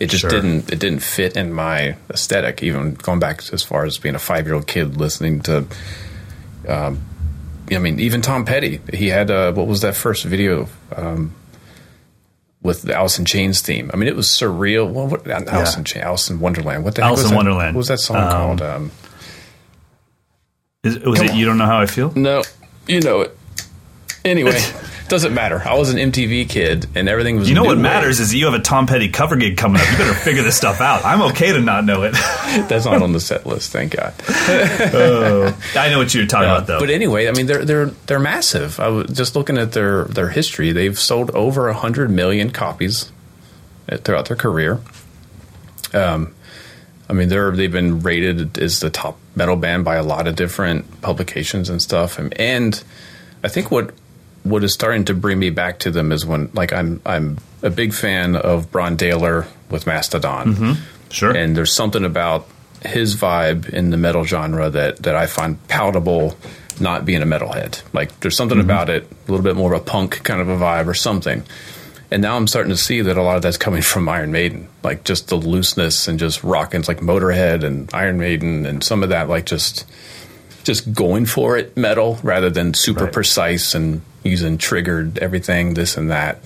it 0.00 0.06
just 0.06 0.22
sure. 0.22 0.30
didn't 0.30 0.72
it 0.72 0.78
didn't 0.78 1.00
fit 1.00 1.36
in 1.36 1.52
my 1.52 1.96
aesthetic. 2.10 2.62
Even 2.62 2.94
going 2.94 3.20
back 3.20 3.42
as 3.52 3.62
far 3.62 3.84
as 3.84 3.98
being 3.98 4.14
a 4.14 4.20
five 4.20 4.46
year 4.46 4.54
old 4.54 4.66
kid 4.66 4.96
listening 4.96 5.40
to, 5.42 5.66
um, 6.68 7.00
I 7.70 7.78
mean, 7.78 8.00
even 8.00 8.22
Tom 8.22 8.44
Petty. 8.44 8.80
He 8.92 9.08
had 9.08 9.30
uh, 9.30 9.52
what 9.52 9.66
was 9.66 9.82
that 9.82 9.94
first 9.96 10.24
video 10.24 10.68
um, 10.94 11.34
with 12.62 12.82
the 12.82 12.94
Alice 12.94 13.18
in 13.18 13.24
Chains 13.24 13.60
theme? 13.60 13.90
I 13.92 13.96
mean, 13.96 14.08
it 14.08 14.16
was 14.16 14.26
surreal. 14.26 14.90
Well, 14.90 15.08
what, 15.08 15.26
Alice, 15.28 15.76
yeah. 15.76 16.00
in 16.00 16.06
Alice 16.06 16.30
in 16.30 16.40
Wonderland. 16.40 16.84
What 16.84 16.94
the 16.94 17.02
Alice 17.02 17.20
heck 17.20 17.24
was 17.24 17.30
in 17.32 17.36
Wonderland? 17.36 17.74
What 17.74 17.78
was 17.78 17.88
that 17.88 18.00
song 18.00 18.16
um, 18.16 18.30
called? 18.30 18.62
Um, 18.62 18.90
is, 20.82 20.98
was 21.00 21.20
it 21.20 21.30
on. 21.30 21.36
You 21.36 21.46
Don't 21.46 21.58
Know 21.58 21.66
How 21.66 21.80
I 21.80 21.86
Feel? 21.86 22.12
No, 22.14 22.42
you 22.86 23.00
know 23.00 23.22
it. 23.22 23.36
Anyway. 24.24 24.58
Doesn't 25.14 25.32
matter. 25.32 25.62
I 25.64 25.78
was 25.78 25.90
an 25.90 26.10
MTV 26.10 26.48
kid, 26.48 26.88
and 26.96 27.08
everything 27.08 27.36
was. 27.36 27.48
You 27.48 27.54
know 27.54 27.62
what 27.62 27.76
wave. 27.76 27.82
matters 27.82 28.18
is 28.18 28.34
you 28.34 28.46
have 28.46 28.54
a 28.54 28.58
Tom 28.58 28.88
Petty 28.88 29.10
cover 29.10 29.36
gig 29.36 29.56
coming 29.56 29.80
up. 29.80 29.88
You 29.92 29.96
better 29.96 30.12
figure 30.12 30.42
this 30.42 30.56
stuff 30.56 30.80
out. 30.80 31.04
I'm 31.04 31.22
okay 31.30 31.52
to 31.52 31.60
not 31.60 31.84
know 31.84 32.02
it. 32.02 32.12
That's 32.68 32.84
not 32.84 33.00
on 33.00 33.12
the 33.12 33.20
set 33.20 33.46
list. 33.46 33.70
Thank 33.70 33.94
God. 33.94 34.12
I 34.28 35.88
know 35.88 35.98
what 35.98 36.12
you're 36.12 36.26
talking 36.26 36.48
about, 36.48 36.66
though. 36.66 36.80
But 36.80 36.90
anyway, 36.90 37.28
I 37.28 37.30
mean, 37.30 37.46
they're 37.46 37.64
they're 37.64 37.86
they're 37.86 38.18
massive. 38.18 38.80
I 38.80 38.88
was 38.88 39.08
just 39.12 39.36
looking 39.36 39.56
at 39.56 39.70
their 39.70 40.06
their 40.06 40.30
history. 40.30 40.72
They've 40.72 40.98
sold 40.98 41.30
over 41.30 41.72
hundred 41.72 42.10
million 42.10 42.50
copies 42.50 43.12
uh, 43.88 43.98
throughout 43.98 44.26
their 44.26 44.36
career. 44.36 44.80
Um, 45.92 46.34
I 47.08 47.12
mean, 47.12 47.28
they're 47.28 47.52
they've 47.52 47.70
been 47.70 48.00
rated 48.00 48.58
as 48.58 48.80
the 48.80 48.90
top 48.90 49.16
metal 49.36 49.54
band 49.54 49.84
by 49.84 49.94
a 49.94 50.02
lot 50.02 50.26
of 50.26 50.34
different 50.34 51.02
publications 51.02 51.68
and 51.70 51.80
stuff. 51.80 52.18
And, 52.18 52.36
and 52.40 52.82
I 53.44 53.48
think 53.48 53.70
what 53.70 53.94
what 54.44 54.62
is 54.62 54.72
starting 54.72 55.04
to 55.06 55.14
bring 55.14 55.38
me 55.38 55.50
back 55.50 55.80
to 55.80 55.90
them 55.90 56.12
is 56.12 56.24
when, 56.24 56.50
like, 56.54 56.72
I'm 56.72 57.02
I'm 57.04 57.38
a 57.62 57.70
big 57.70 57.92
fan 57.92 58.36
of 58.36 58.70
Brann 58.70 58.96
Dailor 58.96 59.46
with 59.70 59.86
Mastodon. 59.86 60.54
Mm-hmm. 60.54 60.72
sure. 61.10 61.36
And 61.36 61.56
there's 61.56 61.72
something 61.74 62.04
about 62.04 62.46
his 62.82 63.16
vibe 63.16 63.68
in 63.70 63.90
the 63.90 63.96
metal 63.96 64.24
genre 64.24 64.68
that, 64.70 64.98
that 64.98 65.14
I 65.14 65.26
find 65.26 65.66
palatable 65.68 66.36
not 66.78 67.04
being 67.06 67.22
a 67.22 67.26
metalhead. 67.26 67.82
Like 67.94 68.20
there's 68.20 68.36
something 68.36 68.58
mm-hmm. 68.58 68.68
about 68.68 68.90
it, 68.90 69.04
a 69.10 69.30
little 69.30 69.44
bit 69.44 69.56
more 69.56 69.72
of 69.72 69.80
a 69.80 69.84
punk 69.84 70.22
kind 70.22 70.40
of 70.40 70.48
a 70.48 70.56
vibe 70.56 70.86
or 70.86 70.94
something. 70.94 71.42
And 72.10 72.20
now 72.20 72.36
I'm 72.36 72.46
starting 72.46 72.70
to 72.70 72.76
see 72.76 73.00
that 73.00 73.16
a 73.16 73.22
lot 73.22 73.36
of 73.36 73.42
that's 73.42 73.56
coming 73.56 73.80
from 73.80 74.08
Iron 74.08 74.30
Maiden. 74.32 74.68
Like 74.82 75.04
just 75.04 75.28
the 75.28 75.36
looseness 75.36 76.06
and 76.06 76.18
just 76.18 76.44
rocking 76.44 76.82
like 76.86 76.98
Motorhead 76.98 77.64
and 77.64 77.88
Iron 77.94 78.18
Maiden 78.18 78.66
and 78.66 78.84
some 78.84 79.02
of 79.02 79.08
that 79.08 79.28
like 79.28 79.46
just 79.46 79.86
just 80.64 80.92
going 80.92 81.26
for 81.26 81.56
it 81.56 81.76
metal 81.76 82.18
rather 82.22 82.50
than 82.50 82.74
super 82.74 83.04
Right. 83.04 83.12
precise 83.12 83.74
and 83.74 84.02
using 84.24 84.58
triggered 84.58 85.18
everything, 85.18 85.74
this 85.74 85.96
and 85.96 86.10
that. 86.10 86.40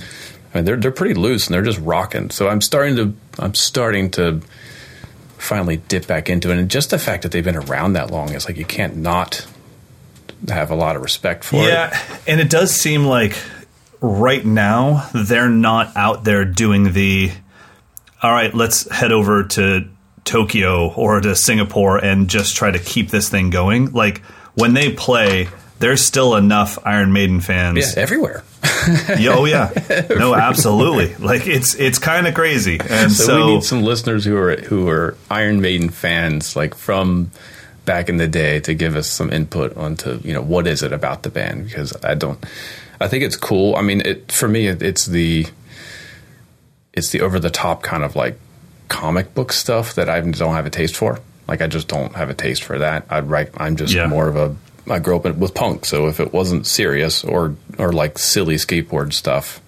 I 0.53 0.59
mean, 0.59 0.65
they're 0.65 0.77
they're 0.77 0.93
pretty 0.93 1.15
loose 1.15 1.47
and 1.47 1.55
they're 1.55 1.63
just 1.63 1.81
rocking. 1.81 2.31
So 2.31 2.49
I'm 2.49 2.61
starting 2.61 2.97
to 2.97 3.15
I'm 3.39 3.55
starting 3.55 4.11
to 4.13 4.43
finally 5.39 5.77
dip 5.77 6.07
back 6.07 6.29
into 6.29 6.51
it. 6.51 6.59
And 6.59 6.71
just 6.71 6.91
the 6.91 6.99
fact 6.99 7.23
that 7.23 7.33
they've 7.33 7.45
been 7.45 7.57
around 7.57 7.95
that 7.95 8.11
long, 8.11 8.35
it's 8.35 8.47
like 8.47 8.57
you 8.57 8.65
can't 8.65 8.97
not 8.97 9.47
have 10.49 10.71
a 10.71 10.75
lot 10.75 10.97
of 10.97 11.03
respect 11.03 11.45
for 11.45 11.57
it. 11.57 11.69
Yeah, 11.69 11.99
and 12.27 12.41
it 12.41 12.51
does 12.51 12.73
seem 12.73 13.05
like 13.05 13.37
right 14.01 14.45
now 14.45 15.09
they're 15.15 15.51
not 15.51 15.97
out 15.97 16.25
there 16.25 16.45
doing 16.45 16.93
the 16.93 17.31
all 18.23 18.33
right, 18.33 18.53
let's 18.53 18.91
head 18.91 19.13
over 19.13 19.45
to 19.45 19.89
Tokyo 20.25 20.93
or 20.93 21.21
to 21.21 21.37
Singapore 21.37 21.99
and 21.99 22.29
just 22.29 22.57
try 22.57 22.71
to 22.71 22.79
keep 22.79 23.11
this 23.11 23.29
thing 23.29 23.51
going. 23.51 23.93
Like 23.93 24.23
when 24.55 24.75
they 24.75 24.93
play, 24.93 25.49
there's 25.79 26.05
still 26.05 26.35
enough 26.37 26.79
Iron 26.85 27.13
Maiden 27.13 27.41
fans. 27.41 27.95
Yeah, 27.97 28.03
everywhere. 28.03 28.43
Yeah, 29.19 29.35
oh 29.37 29.45
yeah. 29.45 29.71
No, 30.11 30.35
absolutely. 30.35 31.15
Like 31.17 31.47
it's 31.47 31.75
it's 31.75 31.99
kind 31.99 32.27
of 32.27 32.35
crazy. 32.35 32.81
And 32.81 33.13
So, 33.13 33.25
so, 33.25 33.47
we 33.47 33.55
need 33.55 33.63
some 33.65 33.83
listeners 33.83 34.25
who 34.25 34.35
are 34.37 34.57
who 34.57 34.89
are 34.89 35.15
Iron 35.31 35.61
Maiden 35.61 35.91
fans, 35.91 36.57
like 36.57 36.75
from 36.75 37.31
back 37.85 38.09
in 38.09 38.17
the 38.17 38.29
day, 38.29 38.61
to 38.61 38.73
give 38.75 38.97
us 38.97 39.07
some 39.07 39.31
input 39.31 39.77
onto 39.77 40.21
you 40.25 40.33
know 40.33 40.41
what 40.41 40.67
is 40.67 40.83
it 40.83 40.93
about 40.95 41.23
the 41.23 41.29
band 41.31 41.67
because 41.67 41.95
I 42.03 42.15
don't. 42.15 42.39
I 43.01 43.09
think 43.09 43.25
it's 43.25 43.37
cool. 43.37 43.77
I 43.77 43.83
mean, 43.83 44.01
it 44.01 44.33
for 44.33 44.49
me, 44.49 44.69
it, 44.69 44.81
it's 44.83 45.05
the 45.07 45.47
it's 46.95 47.11
the 47.11 47.21
over 47.21 47.39
the 47.39 47.51
top 47.51 47.83
kind 47.83 48.03
of 48.05 48.17
like 48.17 48.39
comic 48.89 49.35
book 49.35 49.53
stuff 49.53 49.95
that 49.97 50.09
I 50.09 50.21
don't 50.21 50.55
have 50.55 50.67
a 50.67 50.71
taste 50.71 50.97
for. 50.97 51.21
Like 51.47 51.61
I 51.63 51.67
just 51.67 51.89
don't 51.89 52.15
have 52.15 52.31
a 52.31 52.35
taste 52.35 52.65
for 52.65 52.79
that. 52.79 53.05
I'd 53.11 53.29
write. 53.29 53.51
I'm 53.57 53.77
just 53.77 53.93
Yeah. 53.93 54.07
more 54.07 54.29
of 54.29 54.37
a. 54.37 54.57
I 54.91 54.99
grew 54.99 55.17
up 55.17 55.25
with 55.37 55.55
punk, 55.55 55.85
so 55.85 56.07
if 56.07 56.21
it 56.21 56.33
wasn't 56.33 56.67
serious 56.67 57.25
or 57.25 57.55
or 57.79 57.93
like 57.93 58.19
silly 58.19 58.57
skateboard 58.57 59.13
stuff, 59.13 59.61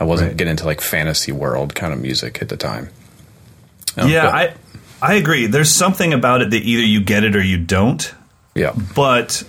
I 0.00 0.04
wasn't 0.04 0.30
Right. 0.30 0.36
getting 0.36 0.50
into 0.52 0.64
like 0.66 0.80
fantasy 0.80 1.32
world 1.32 1.74
kind 1.74 1.92
of 1.92 2.00
music 2.00 2.40
at 2.42 2.48
the 2.48 2.56
time. 2.56 2.90
Um, 3.96 4.08
yeah, 4.10 4.24
but- 4.24 4.34
I 4.34 4.54
I 5.12 5.14
agree. 5.14 5.46
There's 5.46 5.70
something 5.74 6.12
about 6.12 6.42
it 6.42 6.50
that 6.50 6.62
either 6.62 6.82
you 6.82 7.00
get 7.00 7.24
it 7.24 7.34
or 7.36 7.42
you 7.42 7.58
don't. 7.58 8.14
yeah, 8.54 8.72
but 8.94 9.42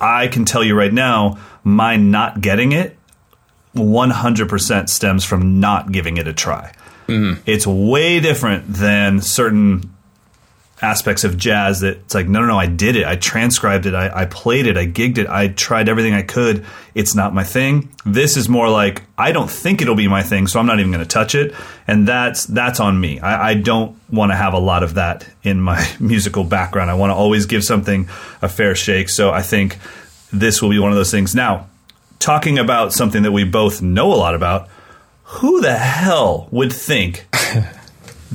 I 0.00 0.28
can 0.28 0.44
tell 0.44 0.64
you 0.64 0.74
right 0.74 0.92
now, 0.92 1.38
my 1.62 1.96
not 1.96 2.40
getting 2.40 2.72
it 2.72 2.96
100% 3.76 4.88
stems 4.88 5.24
from 5.24 5.60
not 5.60 5.90
giving 5.92 6.16
it 6.16 6.28
a 6.28 6.32
try. 6.32 6.72
It's 7.06 7.66
way 7.66 8.20
different 8.20 8.72
than 8.72 9.20
certain 9.20 9.93
aspects 10.82 11.24
of 11.24 11.36
jazz 11.36 11.80
that 11.80 11.98
it's 11.98 12.14
like, 12.14 12.28
no, 12.28 12.40
no, 12.40 12.48
no, 12.48 12.58
I 12.58 12.66
did 12.66 12.96
it. 12.96 13.06
I 13.06 13.16
transcribed 13.16 13.86
it. 13.86 13.94
I, 13.94 14.22
I 14.22 14.24
played 14.26 14.66
it. 14.66 14.76
I 14.76 14.86
gigged 14.86 15.18
it. 15.18 15.28
I 15.28 15.48
tried 15.48 15.88
everything 15.88 16.14
I 16.14 16.22
could. 16.22 16.64
It's 16.94 17.14
not 17.14 17.32
my 17.32 17.44
thing. 17.44 17.90
This 18.04 18.36
is 18.36 18.48
more 18.48 18.68
like, 18.68 19.02
I 19.16 19.32
don't 19.32 19.50
think 19.50 19.82
it'll 19.82 19.94
be 19.94 20.08
my 20.08 20.22
thing, 20.22 20.46
so 20.46 20.58
I'm 20.58 20.66
not 20.66 20.80
even 20.80 20.90
going 20.90 21.04
to 21.04 21.08
touch 21.08 21.34
it. 21.34 21.54
And 21.86 22.06
that's, 22.08 22.44
that's 22.46 22.80
on 22.80 23.00
me. 23.00 23.20
I, 23.20 23.50
I 23.50 23.54
don't 23.54 23.96
want 24.10 24.32
to 24.32 24.36
have 24.36 24.52
a 24.52 24.58
lot 24.58 24.82
of 24.82 24.94
that 24.94 25.28
in 25.42 25.60
my 25.60 25.86
musical 26.00 26.44
background. 26.44 26.90
I 26.90 26.94
want 26.94 27.10
to 27.10 27.14
always 27.14 27.46
give 27.46 27.64
something 27.64 28.08
a 28.42 28.48
fair 28.48 28.74
shake. 28.74 29.08
So 29.08 29.30
I 29.30 29.42
think 29.42 29.78
this 30.32 30.60
will 30.60 30.70
be 30.70 30.78
one 30.78 30.90
of 30.90 30.96
those 30.96 31.10
things. 31.10 31.34
Now, 31.34 31.68
talking 32.18 32.58
about 32.58 32.92
something 32.92 33.22
that 33.22 33.32
we 33.32 33.44
both 33.44 33.80
know 33.80 34.12
a 34.12 34.16
lot 34.16 34.34
about, 34.34 34.68
who 35.24 35.60
the 35.60 35.74
hell 35.74 36.48
would 36.50 36.72
think 36.72 37.26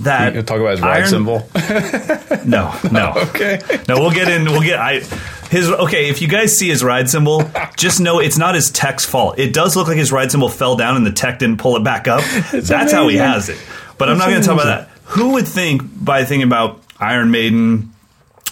that 0.03 0.35
you 0.35 0.41
talk 0.41 0.59
about 0.59 0.71
his 0.71 0.81
ride 0.81 0.97
Iron- 1.01 1.07
cymbal. 1.07 1.49
no, 2.45 2.73
no. 2.91 3.13
okay, 3.29 3.59
No, 3.87 3.99
we'll 3.99 4.11
get 4.11 4.27
in. 4.27 4.45
We'll 4.45 4.61
get. 4.61 4.79
I 4.79 5.01
his 5.49 5.69
okay. 5.69 6.09
If 6.09 6.21
you 6.21 6.27
guys 6.27 6.57
see 6.57 6.69
his 6.69 6.83
ride 6.83 7.09
cymbal, 7.09 7.49
just 7.77 7.99
know 7.99 8.19
it's 8.19 8.37
not 8.37 8.55
his 8.55 8.69
tech's 8.71 9.05
fault. 9.05 9.39
It 9.39 9.53
does 9.53 9.75
look 9.75 9.87
like 9.87 9.97
his 9.97 10.11
ride 10.11 10.31
cymbal 10.31 10.49
fell 10.49 10.75
down 10.75 10.95
and 10.95 11.05
the 11.05 11.11
tech 11.11 11.39
didn't 11.39 11.57
pull 11.57 11.75
it 11.75 11.83
back 11.83 12.07
up. 12.07 12.23
That's 12.51 12.91
how 12.91 13.07
he 13.07 13.17
has 13.17 13.49
it. 13.49 13.59
But 13.97 14.09
I'm 14.09 14.17
not 14.17 14.29
going 14.29 14.41
to 14.41 14.47
talk 14.47 14.55
about 14.61 14.65
that. 14.65 14.89
Who 15.05 15.31
would 15.33 15.47
think 15.47 15.81
by 16.03 16.23
thinking 16.23 16.47
about 16.47 16.81
Iron 16.99 17.31
Maiden 17.31 17.91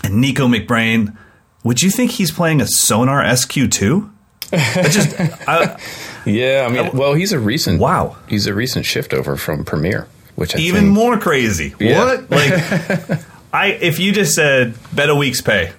and 0.03 0.21
Nicko 0.21 0.47
McBrain, 0.47 1.15
would 1.63 1.81
you 1.81 1.91
think 1.91 2.11
he's 2.11 2.31
playing 2.31 2.61
a 2.61 2.65
Sonor 2.65 3.23
SQ2? 3.23 4.09
I 4.51 4.89
just 4.89 5.19
I, 5.47 5.79
yeah. 6.25 6.65
I 6.67 6.71
mean, 6.73 6.97
well, 6.97 7.13
he's 7.13 7.31
a 7.33 7.39
recent. 7.39 7.79
Wow. 7.79 8.15
he's 8.27 8.47
a 8.47 8.53
recent 8.53 8.85
shift 8.85 9.13
over 9.13 9.35
from 9.35 9.65
Premier, 9.65 10.07
which 10.37 10.55
I 10.55 10.59
even 10.59 10.83
think, 10.83 10.93
more 10.93 11.17
crazy. 11.17 11.73
Yeah. 11.79 12.05
What? 12.05 12.31
Like, 12.31 12.53
I 13.53 13.67
if 13.81 13.99
you 13.99 14.13
just 14.13 14.33
said 14.35 14.75
bet 14.93 15.09
a 15.09 15.15
week's 15.15 15.41
pay, 15.41 15.73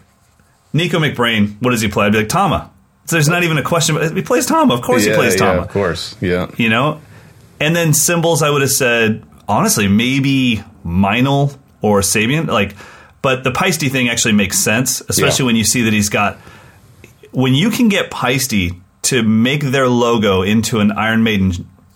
Nicko 0.72 0.98
McBrain, 0.98 1.54
what 1.62 1.70
does 1.70 1.80
he 1.80 1.88
play? 1.88 2.06
I'd 2.06 2.12
be 2.12 2.18
like 2.18 2.28
Tama. 2.28 2.70
So 3.06 3.16
there's 3.16 3.28
not 3.28 3.42
even 3.44 3.56
a 3.56 3.62
question. 3.62 3.94
but 3.94 4.14
He 4.14 4.20
plays 4.22 4.44
Tama. 4.46 4.74
Of 4.74 4.82
course 4.82 5.06
yeah, 5.06 5.12
he 5.12 5.16
plays 5.16 5.34
yeah, 5.34 5.46
Tama. 5.46 5.62
of 5.62 5.68
course, 5.68 6.14
yeah. 6.20 6.50
You 6.58 6.68
know, 6.68 7.00
and 7.60 7.74
then 7.74 7.94
cymbals. 7.94 8.42
I 8.42 8.50
would 8.50 8.62
have 8.62 8.70
said 8.70 9.22
honestly 9.48 9.88
maybe 9.88 10.62
Meinl 10.84 11.56
or 11.80 12.00
Sabian. 12.00 12.48
Like, 12.48 12.74
but 13.22 13.44
the 13.44 13.50
Paiste 13.52 13.80
thing 13.90 14.08
actually 14.08 14.32
makes 14.34 14.58
sense, 14.58 15.00
especially 15.08 15.44
Yeah. 15.44 15.46
when 15.46 15.56
you 15.56 15.64
see 15.64 15.82
that 15.82 15.92
he's 15.92 16.08
got. 16.10 16.36
When 17.30 17.54
you 17.54 17.70
can 17.70 17.88
get 17.88 18.10
Paiste 18.10 18.72
to 19.02 19.22
make 19.22 19.62
their 19.62 19.86
logo 19.88 20.42
into 20.42 20.80
an 20.80 20.90
Iron 20.92 21.22
Maiden 21.22 21.52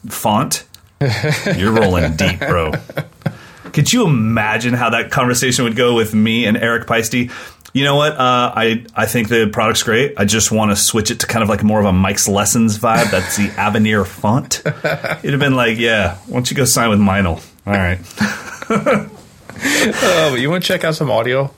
font, 0.09 0.65
you're 1.57 1.73
rolling 1.73 2.17
deep, 2.17 2.39
bro. 2.41 2.73
Could 3.73 3.93
you 3.93 4.07
imagine 4.07 4.75
how 4.75 4.91
that 4.91 5.11
conversation 5.11 5.65
would 5.65 5.77
go 5.77 5.95
with 5.95 6.15
me 6.15 6.45
and 6.47 6.57
Eric 6.57 6.87
Paiste? 6.87 7.15
You 7.15 7.85
know 7.85 7.97
what? 7.97 8.13
Uh, 8.13 8.53
I 8.55 8.85
I 8.95 9.07
think 9.07 9.29
the 9.29 9.49
product's 9.51 9.83
great. 9.83 10.15
I 10.19 10.27
just 10.27 10.53
want 10.53 10.73
to 10.73 10.77
switch 10.77 11.11
it 11.11 11.21
to 11.21 11.27
kind 11.27 11.43
of 11.43 11.49
like 11.49 11.63
more 11.63 11.81
of 11.81 11.87
a 11.87 11.93
Mike's 11.93 12.29
Lessons 12.29 12.79
vibe. 12.79 13.11
That's 13.11 13.37
the 13.39 13.49
Avenir 13.59 14.05
font. 14.05 14.61
It'd 14.67 15.31
have 15.31 15.41
been 15.41 15.55
like, 15.57 15.79
yeah, 15.79 16.17
why 16.27 16.35
don't 16.35 16.51
you 16.51 16.57
go 16.57 16.67
sign 16.67 16.91
with 16.91 16.99
Meinl? 16.99 17.43
All 17.67 17.73
right. 17.73 19.09
Oh, 19.65 20.31
but 20.33 20.41
you 20.41 20.51
want 20.51 20.65
to 20.65 20.67
check 20.67 20.83
out 20.83 20.97
some 20.97 21.09
audio? 21.11 21.55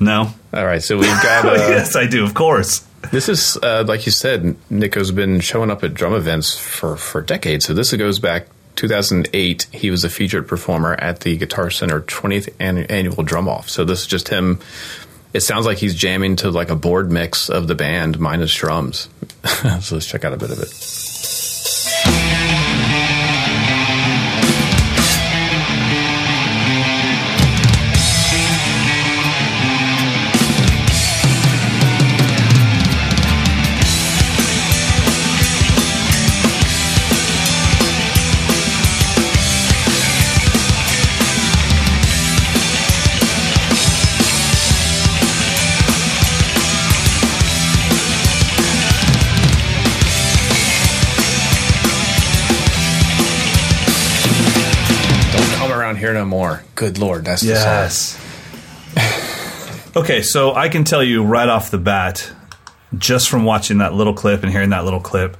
No. 0.00 0.34
All 0.52 0.66
right, 0.66 0.82
so 0.82 0.96
we've 0.96 1.06
got. 1.22 1.44
Uh, 1.52 1.52
yes, 1.54 1.94
I 1.94 2.06
do. 2.06 2.24
Of 2.24 2.34
course. 2.34 2.84
This 3.10 3.28
is 3.28 3.56
uh, 3.62 3.84
like 3.86 4.06
you 4.06 4.12
said, 4.12 4.56
Nicko's 4.70 5.10
been 5.10 5.40
showing 5.40 5.70
up 5.70 5.82
at 5.84 5.94
drum 5.94 6.14
events 6.14 6.56
for 6.58 6.96
for 6.96 7.20
decades. 7.20 7.64
So 7.64 7.74
this 7.74 7.92
goes 7.92 8.18
back 8.18 8.46
2008. 8.76 9.66
He 9.72 9.90
was 9.90 10.04
a 10.04 10.10
featured 10.10 10.48
performer 10.48 10.94
at 10.94 11.20
the 11.20 11.36
Guitar 11.36 11.70
Center 11.70 12.00
20th 12.00 12.54
an- 12.58 12.78
annual 12.78 13.22
drum 13.22 13.48
off. 13.48 13.68
So 13.68 13.84
this 13.84 14.02
is 14.02 14.06
just 14.06 14.28
him. 14.28 14.60
It 15.34 15.40
sounds 15.40 15.66
like 15.66 15.78
he's 15.78 15.94
jamming 15.94 16.36
to 16.36 16.50
like 16.50 16.70
a 16.70 16.76
board 16.76 17.10
mix 17.10 17.48
of 17.48 17.66
the 17.66 17.74
band 17.74 18.18
minus 18.18 18.54
drums. 18.54 19.08
so 19.80 19.94
let's 19.94 20.06
check 20.06 20.24
out 20.24 20.32
a 20.32 20.36
bit 20.36 20.50
of 20.50 20.58
it. 20.60 20.68
More. 56.42 56.64
Good 56.74 56.98
lord, 56.98 57.24
that's 57.24 57.42
Yes. 57.42 58.18
okay, 59.96 60.22
so 60.22 60.54
I 60.54 60.68
can 60.68 60.84
tell 60.84 61.02
you 61.02 61.22
right 61.24 61.48
off 61.48 61.70
the 61.70 61.78
bat, 61.78 62.30
just 62.96 63.28
from 63.28 63.44
watching 63.44 63.78
that 63.78 63.94
little 63.94 64.14
clip 64.14 64.42
and 64.42 64.50
hearing 64.50 64.70
that 64.70 64.84
little 64.84 65.00
clip, 65.00 65.36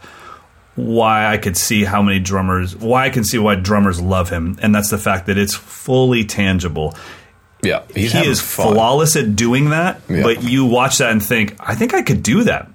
why 0.74 1.26
I 1.26 1.36
could 1.38 1.57
see 1.57 1.84
how 1.84 2.03
many 2.03 2.18
drummers, 2.18 2.74
why 2.76 3.05
I 3.07 3.11
can 3.11 3.24
see 3.24 3.38
why 3.38 3.57
drummers 3.57 4.00
love 4.00 4.30
him, 4.30 4.59
and 4.62 4.74
that's 4.74 4.90
the 4.90 4.98
fact 4.98 5.26
that 5.26 5.36
it's 5.38 5.55
fully 5.55 6.24
tangible. 6.24 6.94
Yeah, 7.62 7.82
he 7.94 8.07
is 8.07 8.40
fun. 8.40 8.72
flawless 8.74 9.14
at 9.16 9.36
doing 9.36 9.70
that, 9.70 10.00
Yeah. 10.09 10.22
but 10.22 10.42
you 10.42 10.64
watch 10.64 10.98
that 10.98 11.11
and 11.12 11.22
think, 11.22 11.57
I 11.61 11.74
think 11.74 11.94
I 11.94 12.03
could 12.03 12.22
do 12.22 12.44
that. 12.44 12.68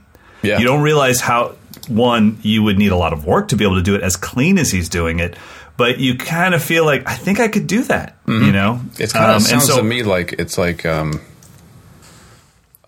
Yeah. 0.43 0.59
You 0.59 0.65
don't 0.65 0.81
realize 0.81 1.19
how 1.21 1.55
one 1.87 2.37
you 2.41 2.63
would 2.63 2.77
need 2.77 2.91
a 2.91 2.95
lot 2.95 3.13
of 3.13 3.25
work 3.25 3.47
to 3.49 3.55
be 3.55 3.63
able 3.65 3.75
to 3.75 3.81
do 3.81 3.95
it 3.95 4.01
as 4.03 4.15
clean 4.15 4.57
as 4.57 4.71
he's 4.71 4.89
doing 4.89 5.19
it, 5.19 5.35
but 5.77 5.99
you 5.99 6.15
kind 6.17 6.53
of 6.55 6.63
feel 6.63 6.83
like 6.85 7.07
I 7.07 7.15
think 7.15 7.39
I 7.39 7.47
could 7.47 7.67
do 7.67 7.83
that. 7.83 8.17
You 8.27 8.51
know, 8.51 8.73
Mm-hmm. 8.83 9.01
It's 9.03 9.13
kind 9.13 9.25
of 9.25 9.29
Um, 9.29 9.35
and 9.35 9.43
sounds 9.45 9.67
so- 9.67 9.77
to 9.77 9.83
me 9.83 10.03
like 10.03 10.33
it's 10.33 10.57
like 10.57 10.85
um, 10.85 11.21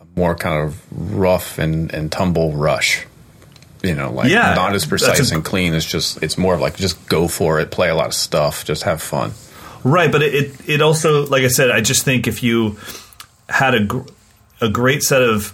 a 0.02 0.06
more 0.20 0.36
kind 0.36 0.68
of 0.68 0.76
rough 0.92 1.58
and, 1.60 1.94
and 1.94 2.12
tumble 2.12 2.54
rush. 2.54 3.06
You 3.82 3.96
know, 3.96 4.12
like 4.12 4.30
Yeah, 4.30 4.56
not 4.56 4.76
as 4.76 4.86
precise 4.86 5.32
a- 5.32 5.36
and 5.36 5.46
clean. 5.46 5.74
It's 5.74 5.86
just 5.86 6.22
it's 6.22 6.38
more 6.38 6.54
of 6.56 6.60
like 6.60 6.76
just 6.76 7.08
go 7.08 7.28
for 7.30 7.60
it, 7.62 7.72
play 7.72 7.88
a 7.90 7.96
lot 7.96 8.08
of 8.08 8.14
stuff, 8.14 8.66
just 8.66 8.84
have 8.84 9.02
fun. 9.02 9.32
Right, 9.86 10.12
but 10.12 10.22
it, 10.22 10.34
it 10.34 10.70
it 10.70 10.82
also, 10.82 11.26
like 11.28 11.44
I 11.44 11.48
said, 11.48 11.72
I 11.72 11.80
just 11.80 12.04
think 12.04 12.28
if 12.28 12.44
you 12.44 12.78
had 13.48 13.74
a 13.76 13.86
gr- 13.86 14.10
a 14.60 14.68
great 14.68 15.02
set 15.04 15.22
of 15.22 15.54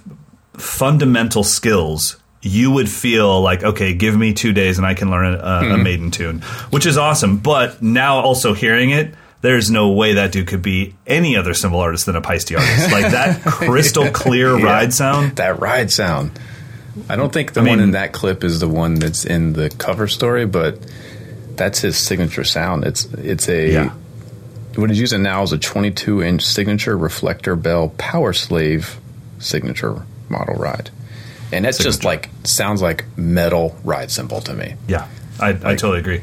fundamental 0.53 1.43
skills, 1.43 2.17
you 2.45 2.71
would 2.71 2.87
feel 2.89 3.41
like, 3.41 3.63
okay, 3.63 3.93
give 3.95 4.15
me 4.15 4.33
two 4.33 4.53
days 4.53 4.77
and 4.77 4.85
I 4.85 4.93
can 4.93 5.09
learn 5.09 5.33
a, 5.33 5.37
a, 5.37 5.73
a 5.73 5.77
maiden 5.77 6.11
tune, 6.11 6.41
which 6.69 6.85
is 6.85 6.97
awesome. 6.97 7.37
But 7.37 7.81
now 7.81 8.19
also 8.19 8.53
hearing 8.53 8.91
it. 8.91 9.13
There's 9.41 9.69
no 9.69 9.91
way 9.91 10.13
that 10.13 10.31
dude 10.31 10.47
could 10.47 10.61
be 10.61 10.95
any 11.05 11.35
other 11.37 11.53
cymbal 11.53 11.79
artist 11.79 12.05
than 12.05 12.15
a 12.15 12.21
Paiste 12.21 12.51
artist. 12.53 12.91
Like 12.91 13.11
that 13.11 13.41
crystal 13.45 14.09
clear 14.11 14.57
Yeah. 14.57 14.65
ride 14.65 14.93
sound. 14.93 15.35
That 15.37 15.59
ride 15.59 15.91
sound. 15.91 16.39
I 17.09 17.15
don't 17.15 17.31
think 17.33 17.53
the 17.53 17.59
I 17.61 17.63
one 17.63 17.71
mean- 17.79 17.79
in 17.85 17.91
that 17.91 18.13
clip 18.13 18.43
is 18.43 18.59
the 18.59 18.69
one 18.69 18.95
that's 18.95 19.25
in 19.25 19.53
the 19.53 19.69
cover 19.69 20.07
story, 20.07 20.45
but 20.45 20.79
that's 21.55 21.79
his 21.79 21.97
signature 21.97 22.43
sound. 22.43 22.85
It's 22.85 23.05
it's 23.13 23.47
a 23.49 23.71
Yeah. 23.71 23.93
what 24.75 24.89
he's 24.89 24.99
using 24.99 25.21
now 25.23 25.43
is 25.43 25.51
a 25.51 25.57
22 25.57 26.23
inch 26.23 26.43
signature 26.43 26.97
reflector 26.97 27.55
bell 27.55 27.89
power 27.97 28.33
slave 28.33 28.97
signature 29.39 30.05
model 30.29 30.55
ride, 30.55 30.89
and 31.51 31.65
that's 31.65 31.77
just 31.77 32.03
like 32.03 32.29
sounds 32.43 32.81
like 32.81 33.05
metal 33.17 33.75
ride 33.83 34.11
cymbal 34.11 34.41
to 34.41 34.53
me. 34.53 34.75
Yeah, 34.87 35.07
I, 35.39 35.49
I 35.49 35.53
totally 35.75 35.99
agree. 35.99 36.21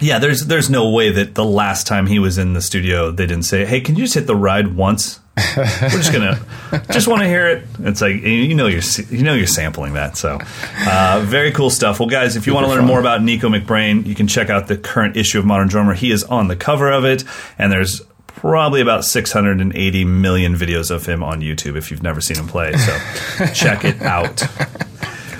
Yeah, 0.00 0.18
there's 0.18 0.46
there's 0.46 0.68
no 0.68 0.90
way 0.90 1.10
that 1.10 1.34
the 1.34 1.44
last 1.44 1.86
time 1.86 2.06
he 2.06 2.18
was 2.18 2.36
in 2.38 2.52
the 2.52 2.60
studio 2.60 3.10
they 3.10 3.26
didn't 3.26 3.44
say, 3.44 3.64
"Hey, 3.64 3.80
can 3.80 3.96
you 3.96 4.04
just 4.04 4.14
hit 4.14 4.26
the 4.26 4.36
ride 4.36 4.74
once?" 4.74 5.20
We're 5.56 5.88
just 5.88 6.12
gonna 6.12 6.40
just 6.92 7.08
want 7.08 7.22
to 7.22 7.28
hear 7.28 7.48
it. 7.48 7.64
It's 7.80 8.00
like 8.00 8.22
you 8.22 8.54
know 8.54 8.66
you're 8.66 8.82
you 9.10 9.22
know 9.22 9.34
you're 9.34 9.46
sampling 9.46 9.94
that. 9.94 10.16
So 10.16 10.38
uh, 10.86 11.22
very 11.24 11.52
cool 11.52 11.70
stuff. 11.70 12.00
Well, 12.00 12.08
guys, 12.08 12.36
if 12.36 12.46
you 12.46 12.54
want 12.54 12.66
to 12.66 12.70
learn 12.70 12.80
fun. 12.80 12.88
more 12.88 13.00
about 13.00 13.22
Nicko 13.22 13.48
McBrain, 13.48 14.06
you 14.06 14.14
can 14.14 14.26
check 14.26 14.50
out 14.50 14.68
the 14.68 14.76
current 14.76 15.16
issue 15.16 15.38
of 15.38 15.44
Modern 15.44 15.68
Drummer. 15.68 15.94
He 15.94 16.10
is 16.10 16.22
on 16.24 16.48
the 16.48 16.56
cover 16.56 16.90
of 16.90 17.04
it, 17.04 17.24
and 17.58 17.72
there's 17.72 18.02
probably 18.36 18.80
about 18.80 19.04
680 19.04 20.04
million 20.04 20.54
videos 20.54 20.90
of 20.90 21.06
him 21.06 21.22
on 21.22 21.40
YouTube 21.40 21.76
if 21.76 21.90
you've 21.90 22.02
never 22.02 22.20
seen 22.20 22.38
him 22.38 22.46
play. 22.46 22.72
So 22.76 22.98
check 23.54 23.84
it 23.84 24.02
out. 24.02 24.42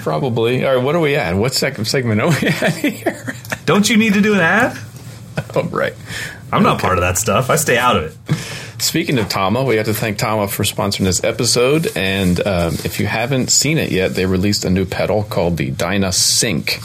Probably. 0.03 0.65
All 0.65 0.77
right, 0.77 0.85
what 0.85 0.95
are 0.95 1.01
we 1.01 1.17
at? 1.17 1.35
What 1.35 1.55
second 1.55 1.87
segment 1.87 2.21
are 2.21 2.29
we 2.29 2.35
at 2.49 2.77
here? 2.77 3.35
Don't 3.67 3.89
you 3.89 3.97
need 3.97 4.15
to 4.15 4.21
do 4.21 4.35
an 4.35 4.41
ad? 4.41 4.79
oh, 5.55 5.65
right. 5.65 5.95
I'm 6.53 6.63
not 6.63 6.81
part 6.81 6.99
of 6.99 7.03
that 7.03 7.19
stuff. 7.19 7.51
I 7.51 7.57
stay 7.57 7.79
out 7.79 7.97
of 7.97 8.05
it. 8.05 8.83
Speaking 8.83 9.19
of 9.19 9.29
Tama, 9.29 9.65
we 9.65 9.77
have 9.77 9.87
to 9.87 9.95
thank 9.95 10.19
Tama 10.19 10.49
for 10.49 10.63
sponsoring 10.63 11.05
this 11.05 11.25
episode. 11.25 11.89
And 11.97 12.39
um, 12.47 12.75
if 12.85 13.01
you 13.01 13.07
haven't 13.07 13.51
seen 13.51 13.79
it 13.79 13.91
yet, 13.91 14.15
they 14.15 14.27
released 14.27 14.65
a 14.65 14.71
new 14.71 14.85
pedal 14.85 15.25
called 15.25 15.57
the 15.57 15.71
Dyna 15.71 16.13
Sync. 16.13 16.81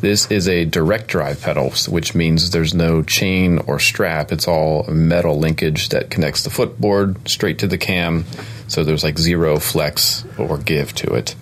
This 0.00 0.30
is 0.30 0.46
a 0.46 0.64
direct 0.64 1.08
drive 1.08 1.42
pedal, 1.42 1.72
which 1.88 2.14
means 2.14 2.50
there's 2.50 2.72
no 2.72 3.02
chain 3.02 3.58
or 3.66 3.80
strap. 3.80 4.30
It's 4.30 4.46
all 4.46 4.84
metal 4.84 5.38
linkage 5.38 5.88
that 5.88 6.08
connects 6.08 6.44
the 6.44 6.50
footboard 6.50 7.28
straight 7.28 7.58
to 7.60 7.66
the 7.66 7.78
cam. 7.78 8.24
So 8.68 8.84
there's 8.84 9.02
like 9.02 9.18
zero 9.18 9.58
flex 9.58 10.24
or 10.38 10.58
give 10.58 10.94
to 10.96 11.14
it. 11.14 11.34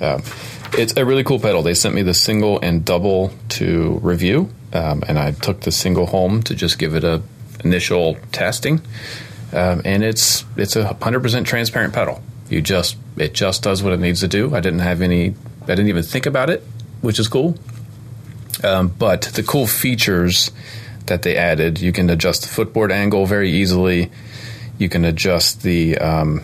Um, 0.00 0.22
it's 0.72 0.96
a 0.96 1.04
really 1.04 1.24
cool 1.24 1.38
pedal. 1.38 1.62
They 1.62 1.74
sent 1.74 1.94
me 1.94 2.02
the 2.02 2.14
single 2.14 2.58
and 2.60 2.84
double 2.84 3.32
to 3.50 3.98
review, 4.02 4.48
um, 4.72 5.02
and 5.06 5.18
I 5.18 5.32
took 5.32 5.60
the 5.60 5.72
single 5.72 6.06
home 6.06 6.42
to 6.44 6.54
just 6.54 6.78
give 6.78 6.94
it 6.94 7.04
a 7.04 7.22
initial 7.64 8.16
testing. 8.32 8.80
Um, 9.52 9.82
and 9.84 10.02
it's 10.04 10.44
it's 10.56 10.76
a 10.76 10.94
hundred 10.94 11.20
percent 11.20 11.46
transparent 11.46 11.92
pedal. 11.92 12.22
You 12.48 12.62
just 12.62 12.96
it 13.16 13.34
just 13.34 13.62
does 13.62 13.82
what 13.82 13.92
it 13.92 14.00
needs 14.00 14.20
to 14.20 14.28
do. 14.28 14.54
I 14.54 14.60
didn't 14.60 14.78
have 14.78 15.02
any. 15.02 15.34
I 15.64 15.66
didn't 15.66 15.88
even 15.88 16.04
think 16.04 16.24
about 16.24 16.48
it, 16.48 16.62
which 17.00 17.18
is 17.18 17.28
cool. 17.28 17.56
Um, 18.62 18.88
but 18.88 19.22
the 19.22 19.42
cool 19.42 19.66
features 19.66 20.50
that 21.06 21.22
they 21.22 21.36
added, 21.36 21.80
you 21.80 21.92
can 21.92 22.10
adjust 22.10 22.42
the 22.42 22.48
footboard 22.48 22.92
angle 22.92 23.26
very 23.26 23.50
easily. 23.50 24.10
You 24.78 24.88
can 24.88 25.04
adjust 25.04 25.62
the 25.62 25.98
um, 25.98 26.42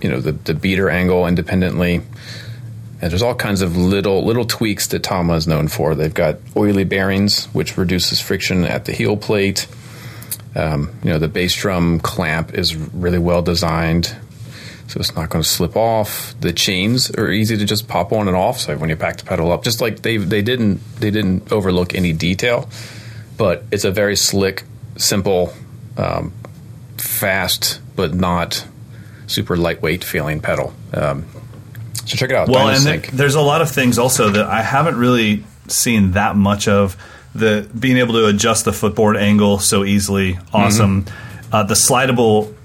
you 0.00 0.08
know 0.08 0.20
the, 0.20 0.32
the 0.32 0.54
beater 0.54 0.90
angle 0.90 1.26
independently. 1.26 2.02
And 2.98 3.10
there's 3.10 3.22
all 3.22 3.34
kinds 3.34 3.60
of 3.60 3.76
little 3.76 4.24
little 4.24 4.46
tweaks 4.46 4.86
that 4.88 5.02
Tama 5.02 5.34
is 5.34 5.46
known 5.46 5.68
for. 5.68 5.94
They've 5.94 6.12
got 6.12 6.38
oily 6.56 6.84
bearings, 6.84 7.46
which 7.46 7.76
reduces 7.76 8.20
friction 8.20 8.64
at 8.64 8.86
the 8.86 8.92
heel 8.92 9.16
plate. 9.16 9.66
Um, 10.54 10.98
you 11.02 11.10
know, 11.10 11.18
the 11.18 11.28
bass 11.28 11.54
drum 11.54 12.00
clamp 12.00 12.54
is 12.54 12.74
really 12.74 13.18
well 13.18 13.42
designed, 13.42 14.16
so 14.88 15.00
it's 15.00 15.14
not 15.14 15.30
going 15.30 15.42
to 15.42 15.48
slip 15.48 15.76
off. 15.76 16.34
The 16.40 16.52
chains 16.52 17.10
are 17.10 17.30
easy 17.30 17.56
to 17.56 17.64
just 17.64 17.88
pop 17.88 18.12
on 18.12 18.28
and 18.28 18.36
off. 18.36 18.60
So 18.60 18.76
when 18.76 18.88
you 18.88 18.96
pack 18.96 19.16
the 19.16 19.24
pedal 19.24 19.50
up, 19.52 19.64
just 19.64 19.80
like 19.80 20.02
they 20.02 20.16
they 20.16 20.42
didn't 20.42 20.80
they 21.00 21.10
didn't 21.10 21.52
overlook 21.52 21.94
any 21.94 22.12
detail, 22.12 22.68
but 23.36 23.64
it's 23.72 23.84
a 23.84 23.90
very 23.90 24.16
slick, 24.16 24.64
simple, 24.96 25.52
um, 25.96 26.32
fast, 26.98 27.80
but 27.96 28.14
not 28.14 28.66
super 29.26 29.56
lightweight 29.56 30.04
feeling 30.04 30.40
pedal. 30.40 30.72
Um, 30.94 31.26
so 31.94 32.16
check 32.16 32.30
it 32.30 32.36
out. 32.36 32.48
Well, 32.48 32.68
and 32.68 32.84
there, 32.84 32.98
Dynasync. 33.00 33.10
there's 33.10 33.34
a 33.34 33.40
lot 33.40 33.62
of 33.62 33.70
things 33.70 33.98
also 33.98 34.30
that 34.30 34.46
I 34.46 34.62
haven't 34.62 34.96
really 34.96 35.44
seen 35.68 36.12
that 36.12 36.36
much 36.36 36.68
of. 36.68 36.96
The 37.34 37.68
being 37.78 37.98
able 37.98 38.14
to 38.14 38.26
adjust 38.26 38.64
the 38.64 38.72
footboard 38.72 39.18
angle 39.18 39.58
so 39.58 39.84
easily, 39.84 40.38
awesome. 40.54 41.04
Uh, 41.52 41.64
the 41.64 41.74
slidable 41.74 42.55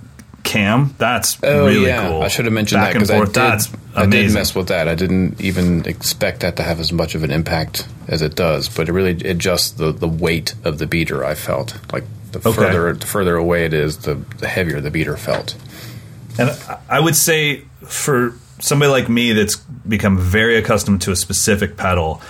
cam, 0.43 0.95
that's 0.97 1.37
Oh 1.43 1.65
really 1.67 1.87
yeah, 1.87 2.07
cool. 2.09 2.21
I 2.21 2.27
should 2.27 2.45
have 2.45 2.53
mentioned 2.53 2.79
Back 2.81 2.93
that 2.93 2.99
because 2.99 3.11
I 3.11 3.19
did. 3.25 3.33
that's 3.33 3.69
I 3.95 4.05
did 4.05 4.33
mess 4.33 4.55
with 4.55 4.67
that. 4.67 4.87
I 4.87 4.95
didn't 4.95 5.39
even 5.41 5.85
expect 5.85 6.41
that 6.41 6.55
to 6.57 6.63
have 6.63 6.79
as 6.79 6.91
much 6.93 7.13
of 7.15 7.23
an 7.23 7.31
impact 7.31 7.87
as 8.07 8.21
it 8.21 8.35
does, 8.35 8.69
but 8.69 8.87
it 8.89 8.93
really 8.93 9.11
adjusts 9.11 9.71
the 9.71 9.91
the 9.91 10.07
weight 10.07 10.55
of 10.63 10.77
the 10.77 10.87
beater. 10.87 11.23
I 11.25 11.35
felt 11.35 11.77
like 11.93 12.03
the 12.31 12.39
Okay. 12.39 12.51
further 12.53 12.93
the 12.93 13.05
further 13.05 13.35
away 13.35 13.65
it 13.65 13.73
is, 13.73 13.97
the 13.97 14.15
the 14.39 14.47
heavier 14.47 14.79
the 14.81 14.91
beater 14.91 15.17
felt. 15.17 15.55
And 16.39 16.49
I- 16.69 16.77
I 16.89 16.99
would 16.99 17.15
say 17.15 17.63
for 17.85 18.33
somebody 18.59 18.89
like 18.91 19.09
me 19.09 19.33
that's 19.33 19.57
become 19.87 20.17
very 20.17 20.55
accustomed 20.57 21.01
to 21.01 21.11
a 21.11 21.15
specific 21.15 21.75
pedal, 21.75 22.21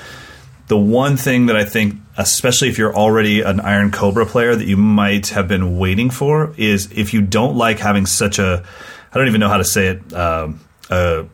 the 0.70 0.78
one 0.78 1.18
thing 1.18 1.46
that 1.48 1.56
I 1.56 1.64
think, 1.66 1.96
especially 2.18 2.70
if 2.70 2.78
you're 2.78 2.96
already 2.96 3.42
an 3.42 3.60
Iron 3.60 3.92
Cobra 3.92 4.26
player, 4.26 4.56
that 4.56 4.66
you 4.68 4.78
might 4.78 5.28
have 5.30 5.48
been 5.48 5.78
waiting 5.78 6.10
for 6.10 6.54
is 6.58 6.92
if 6.92 7.14
you 7.14 7.22
don't 7.22 7.56
like 7.56 7.80
having 7.80 8.06
such 8.06 8.40
a, 8.40 8.64
I 9.14 9.18
don't 9.18 9.28
even 9.28 9.40
know 9.42 9.50
how 9.50 9.58
to 9.58 9.66
say 9.66 9.88
it, 9.88 10.14
um, 10.14 10.60
a, 10.90 11.26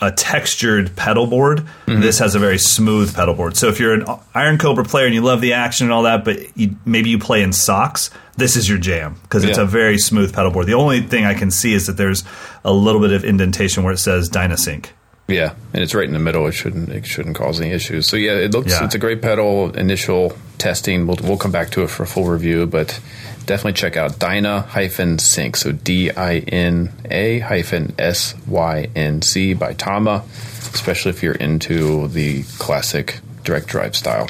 a 0.00 0.12
textured 0.12 0.94
pedal 0.94 1.26
board. 1.26 1.66
This 1.86 2.20
has 2.20 2.34
a 2.36 2.38
very 2.38 2.58
smooth 2.58 3.14
pedal 3.16 3.34
board. 3.34 3.56
So 3.56 3.66
if 3.68 3.80
you're 3.80 3.94
an 3.94 4.04
Iron 4.34 4.56
Cobra 4.58 4.84
player 4.84 5.06
and 5.06 5.14
you 5.14 5.22
love 5.22 5.40
the 5.40 5.54
action 5.54 5.86
and 5.86 5.92
all 5.92 6.04
that, 6.04 6.24
but 6.24 6.56
you, 6.56 6.76
maybe 6.84 7.10
you 7.10 7.18
play 7.18 7.42
in 7.42 7.52
socks, 7.52 8.10
this 8.36 8.54
is 8.56 8.68
your 8.68 8.78
jam 8.78 9.16
because 9.22 9.42
it's 9.42 9.58
Yeah. 9.58 9.64
a 9.64 9.66
very 9.66 9.98
smooth 9.98 10.32
pedal 10.32 10.52
board. 10.52 10.66
The 10.66 10.74
only 10.74 11.00
thing 11.00 11.24
I 11.24 11.34
can 11.34 11.50
see 11.50 11.74
is 11.74 11.86
that 11.86 11.96
there's 11.96 12.22
a 12.64 12.72
little 12.72 13.00
bit 13.00 13.10
of 13.12 13.24
indentation 13.24 13.82
where 13.82 13.92
it 13.94 13.98
says 13.98 14.30
Dynasync. 14.30 14.86
Yeah, 15.28 15.54
and 15.74 15.82
it's 15.82 15.94
right 15.94 16.06
in 16.06 16.14
the 16.14 16.18
middle. 16.18 16.46
It 16.46 16.52
shouldn't 16.52 16.88
it 16.88 17.04
shouldn't 17.06 17.36
cause 17.36 17.60
any 17.60 17.70
issues. 17.70 18.08
So 18.08 18.16
yeah, 18.16 18.32
it 18.32 18.52
looks 18.52 18.72
Yeah. 18.72 18.84
it's 18.86 18.94
a 18.94 18.98
great 18.98 19.20
pedal. 19.20 19.70
Initial 19.76 20.32
testing. 20.56 21.06
We'll 21.06 21.18
we'll 21.22 21.36
come 21.36 21.52
back 21.52 21.70
to 21.72 21.82
it 21.82 21.88
for 21.90 22.02
a 22.04 22.06
full 22.06 22.24
review, 22.24 22.66
but 22.66 22.98
definitely 23.44 23.74
check 23.74 23.98
out 23.98 24.18
Dyna 24.18 24.62
hyphen 24.62 25.18
Sync. 25.18 25.56
So 25.56 25.72
D 25.72 26.10
I 26.10 26.38
N 26.38 26.90
A 27.10 27.40
hyphen 27.40 27.94
S 27.98 28.34
Y 28.46 28.88
N 28.96 29.20
C 29.20 29.52
by 29.52 29.74
Tama. 29.74 30.24
Especially 30.72 31.10
if 31.10 31.22
you're 31.22 31.34
into 31.34 32.08
the 32.08 32.42
classic 32.58 33.20
direct 33.44 33.66
drive 33.68 33.96
style. 33.96 34.28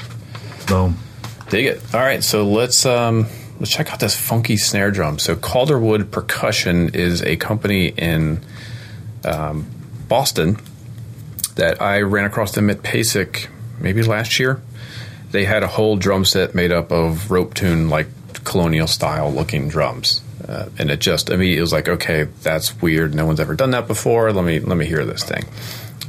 Boom. 0.67 0.97
Dig 1.49 1.67
it. 1.67 1.81
All 1.95 2.01
right, 2.01 2.23
so 2.25 2.45
let's 2.45 2.85
um, 2.85 3.27
let's 3.61 3.71
check 3.71 3.93
out 3.93 4.01
this 4.01 4.17
funky 4.17 4.57
snare 4.57 4.91
drum. 4.91 5.19
So 5.21 5.37
Calderwood 5.37 6.11
Percussion 6.11 6.91
is 6.95 7.23
a 7.23 7.37
company 7.37 7.87
in 7.89 8.41
um, 9.25 9.67
Boston 10.09 10.59
that 11.59 11.83
I 11.83 12.01
ran 12.01 12.25
across 12.25 12.53
them 12.53 12.71
at 12.71 12.83
PASIC 12.83 13.49
maybe 13.79 14.03
last 14.03 14.39
year. 14.41 14.63
They 15.31 15.45
had 15.45 15.63
a 15.63 15.67
whole 15.67 15.97
drum 15.97 16.25
set 16.25 16.55
made 16.55 16.73
up 16.73 16.91
of 16.91 17.31
rope 17.31 17.55
tune 17.55 17.91
like 17.91 18.09
colonial 18.45 18.87
style 18.87 19.31
looking 19.31 19.69
drums. 19.69 20.23
Uh, 20.47 20.71
and 20.79 20.91
it 20.91 21.01
just, 21.01 21.29
immediately 21.29 21.61
was 21.61 21.73
like, 21.73 21.89
okay, 21.89 22.25
that's 22.43 22.81
weird. 22.81 23.15
No 23.15 23.27
one's 23.27 23.41
ever 23.41 23.55
done 23.55 23.73
that 23.73 23.87
before. 23.87 24.33
Let 24.33 24.45
me, 24.45 24.61
let 24.61 24.79
me 24.79 24.87
hear 24.87 25.05
this 25.05 25.23
thing. 25.23 25.45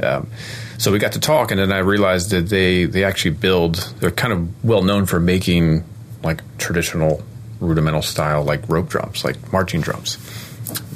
Um, 0.01 0.29
so 0.77 0.93
we 0.93 0.99
got 0.99 1.11
to 1.13 1.19
talk, 1.19 1.51
and 1.51 1.59
then 1.59 1.73
I 1.73 1.79
realized 1.79 2.29
that 2.29 2.47
they, 2.47 2.85
they 2.85 3.03
actually 3.03 3.31
build, 3.31 3.75
they're 3.99 4.11
kind 4.11 4.31
of 4.31 4.63
well 4.63 4.81
known 4.81 5.05
for 5.07 5.19
making 5.19 5.83
like 6.23 6.41
traditional 6.57 7.21
rudimental 7.59 8.01
style, 8.01 8.43
like 8.43 8.69
rope 8.69 8.87
drums, 8.87 9.25
like 9.25 9.51
marching 9.51 9.81
drums. 9.81 10.17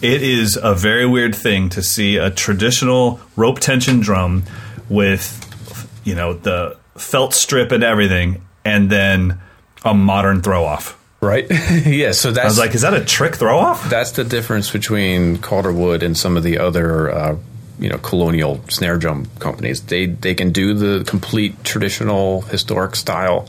It 0.01 0.21
is 0.21 0.57
a 0.61 0.75
very 0.75 1.05
weird 1.05 1.35
thing 1.35 1.69
to 1.69 1.81
see 1.81 2.17
a 2.17 2.29
traditional 2.29 3.19
rope 3.35 3.59
tension 3.59 3.99
drum 3.99 4.43
with, 4.89 5.89
you 6.03 6.15
know, 6.15 6.33
the 6.33 6.77
felt 6.95 7.33
strip 7.33 7.71
and 7.71 7.83
everything, 7.83 8.41
and 8.65 8.89
then 8.89 9.39
a 9.83 9.93
modern 9.93 10.41
throw 10.41 10.65
off. 10.65 10.99
Right. 11.21 11.45
yeah. 11.85 12.11
So 12.11 12.31
that's 12.31 12.43
I 12.43 12.47
was 12.47 12.59
like, 12.59 12.75
is 12.75 12.81
that 12.81 12.93
a 12.93 13.03
trick 13.03 13.35
throw 13.35 13.57
off? 13.57 13.89
that's 13.89 14.11
the 14.11 14.25
difference 14.25 14.69
between 14.69 15.37
Calderwood 15.37 16.03
and 16.03 16.17
some 16.17 16.35
of 16.35 16.43
the 16.43 16.57
other, 16.57 17.09
uh, 17.09 17.37
you 17.79 17.89
know, 17.89 17.97
colonial 17.97 18.61
snare 18.67 18.97
drum 18.97 19.27
companies. 19.39 19.81
They 19.83 20.07
they 20.07 20.35
can 20.35 20.51
do 20.51 20.73
the 20.73 21.05
complete 21.05 21.63
traditional 21.63 22.41
historic 22.41 22.97
style, 22.97 23.47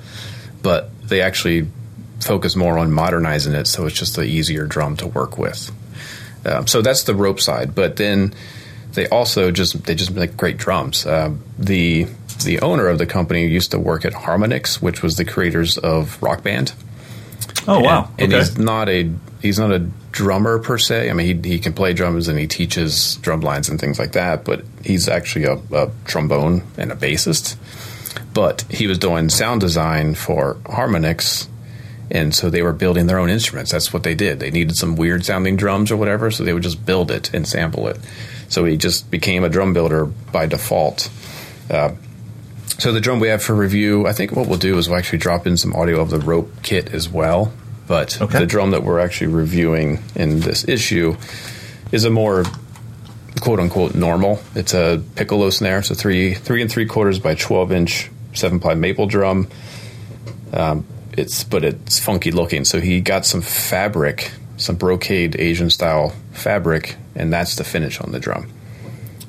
but 0.63 0.91
they 1.09 1.21
actually 1.21 1.67
focus 2.21 2.57
more 2.57 2.79
on 2.79 2.93
modernizing 2.93 3.55
it, 3.55 3.67
so 3.67 3.87
it's 3.87 3.99
just 3.99 4.17
an 4.19 4.25
easier 4.25 4.67
drum 4.67 4.97
to 4.99 5.07
work 5.07 5.37
with. 5.37 5.71
Um, 6.47 6.67
so 6.67 6.83
that's 6.83 7.05
the 7.05 7.15
rope 7.15 7.41
side. 7.41 7.75
But 7.75 7.97
then 7.97 8.35
they 8.93 9.09
also 9.09 9.51
just 9.51 9.85
they 9.87 9.95
just 9.95 10.13
make 10.13 10.37
great 10.37 10.57
drums. 10.57 11.07
Um, 11.07 11.43
the 11.59 12.07
the 12.45 12.61
owner 12.61 12.89
of 12.89 12.99
the 12.99 13.07
company 13.07 13.47
used 13.47 13.71
to 13.71 13.79
work 13.79 14.05
at 14.05 14.13
Harmonix, 14.13 14.83
which 14.83 15.03
was 15.03 15.17
the 15.17 15.25
creators 15.25 15.79
of 15.79 16.23
Rock 16.23 16.43
Band. 16.43 16.73
Oh 17.67 17.81
wow! 17.81 18.11
And, 18.19 18.33
and 18.33 18.35
Okay. 18.35 18.39
he's 18.41 18.59
not 18.59 18.89
a 18.89 19.11
he's 19.41 19.59
not 19.59 19.73
a 19.73 19.79
drummer 20.13 20.59
per 20.59 20.77
se. 20.79 21.11
I 21.11 21.13
mean, 21.15 21.43
he 21.45 21.51
he 21.51 21.59
can 21.59 21.73
play 21.73 21.93
drums 21.95 22.29
and 22.29 22.39
he 22.39 22.47
teaches 22.47 23.17
drum 23.17 23.41
lines 23.41 23.69
and 23.69 23.81
things 23.81 23.99
like 23.99 24.13
that. 24.13 24.45
But 24.45 24.65
he's 24.85 25.09
actually 25.09 25.47
a, 25.47 25.55
a 25.73 25.91
trombone 26.05 26.63
and 26.77 26.93
a 26.93 26.97
bassist. 26.97 27.57
But 28.35 28.63
he 28.69 28.87
was 28.87 28.99
doing 28.99 29.29
sound 29.31 29.61
design 29.61 30.15
for 30.15 30.55
Harmonix, 30.65 31.49
and 32.11 32.35
so 32.35 32.51
they 32.51 32.63
were 32.63 32.73
building 32.73 33.07
their 33.07 33.19
own 33.19 33.31
instruments. 33.31 33.71
That's 33.73 33.93
what 33.93 34.03
they 34.03 34.15
did. 34.15 34.41
They 34.41 34.51
needed 34.51 34.77
some 34.77 34.97
weird 34.97 35.25
sounding 35.25 35.57
drums 35.57 35.91
or 35.91 35.97
whatever, 35.97 36.31
so 36.31 36.45
they 36.45 36.53
would 36.53 36.63
just 36.63 36.85
build 36.85 37.11
it 37.11 37.33
and 37.35 37.47
sample 37.47 37.89
it. 37.89 37.99
So 38.49 38.65
he 38.65 38.77
just 38.77 39.11
became 39.11 39.43
a 39.45 39.49
drum 39.49 39.73
builder 39.73 40.05
by 40.07 40.47
default. 40.47 41.11
Uh, 41.71 41.93
so 42.79 42.93
the 42.93 43.01
drum 43.01 43.21
we 43.21 43.29
have 43.29 43.43
for 43.43 43.55
review, 43.55 44.07
I 44.07 44.13
think 44.13 44.33
what 44.33 44.49
we'll 44.49 44.59
do 44.59 44.77
is 44.79 44.89
we'll 44.89 44.99
actually 44.99 45.19
drop 45.19 45.47
in 45.47 45.57
some 45.57 45.73
audio 45.75 46.01
of 46.01 46.11
the 46.11 46.19
rope 46.19 46.51
kit 46.63 46.93
as 46.93 47.09
well. 47.09 47.53
But 47.87 48.21
Okay. 48.21 48.39
the 48.39 48.47
drum 48.47 48.71
that 48.73 48.83
we're 48.83 48.99
actually 49.01 49.29
reviewing 49.29 50.03
in 50.15 50.41
this 50.41 50.67
issue 50.69 51.17
is 51.93 52.05
a 52.05 52.11
more 52.11 52.45
quote 53.41 53.61
unquote 53.61 53.95
normal. 53.95 54.41
It's 54.55 54.75
a 54.75 55.03
piccolo 55.17 55.51
snare. 55.51 55.81
It's 55.81 55.91
a 55.91 55.95
three 55.95 56.35
three 56.35 56.63
and 56.63 56.71
three 56.71 56.87
quarters 56.87 57.19
by 57.19 57.35
twelve 57.35 57.73
inch 57.73 58.11
seven 58.33 58.59
ply 58.59 58.75
maple 58.75 59.07
drum. 59.07 59.49
Um, 60.53 60.87
it's 61.17 61.45
but 61.45 61.65
it's 61.65 61.99
funky 61.99 62.31
looking. 62.31 62.65
So 62.65 62.81
he 62.81 63.01
got 63.01 63.25
some 63.27 63.41
fabric, 63.41 64.33
some 64.57 64.77
brocade 64.77 65.37
Asian 65.39 65.71
style 65.71 66.15
fabric, 66.33 66.97
and 67.15 67.33
that's 67.33 67.57
the 67.57 67.65
finish 67.65 68.01
on 68.01 68.13
the 68.13 68.21
drum. 68.21 68.51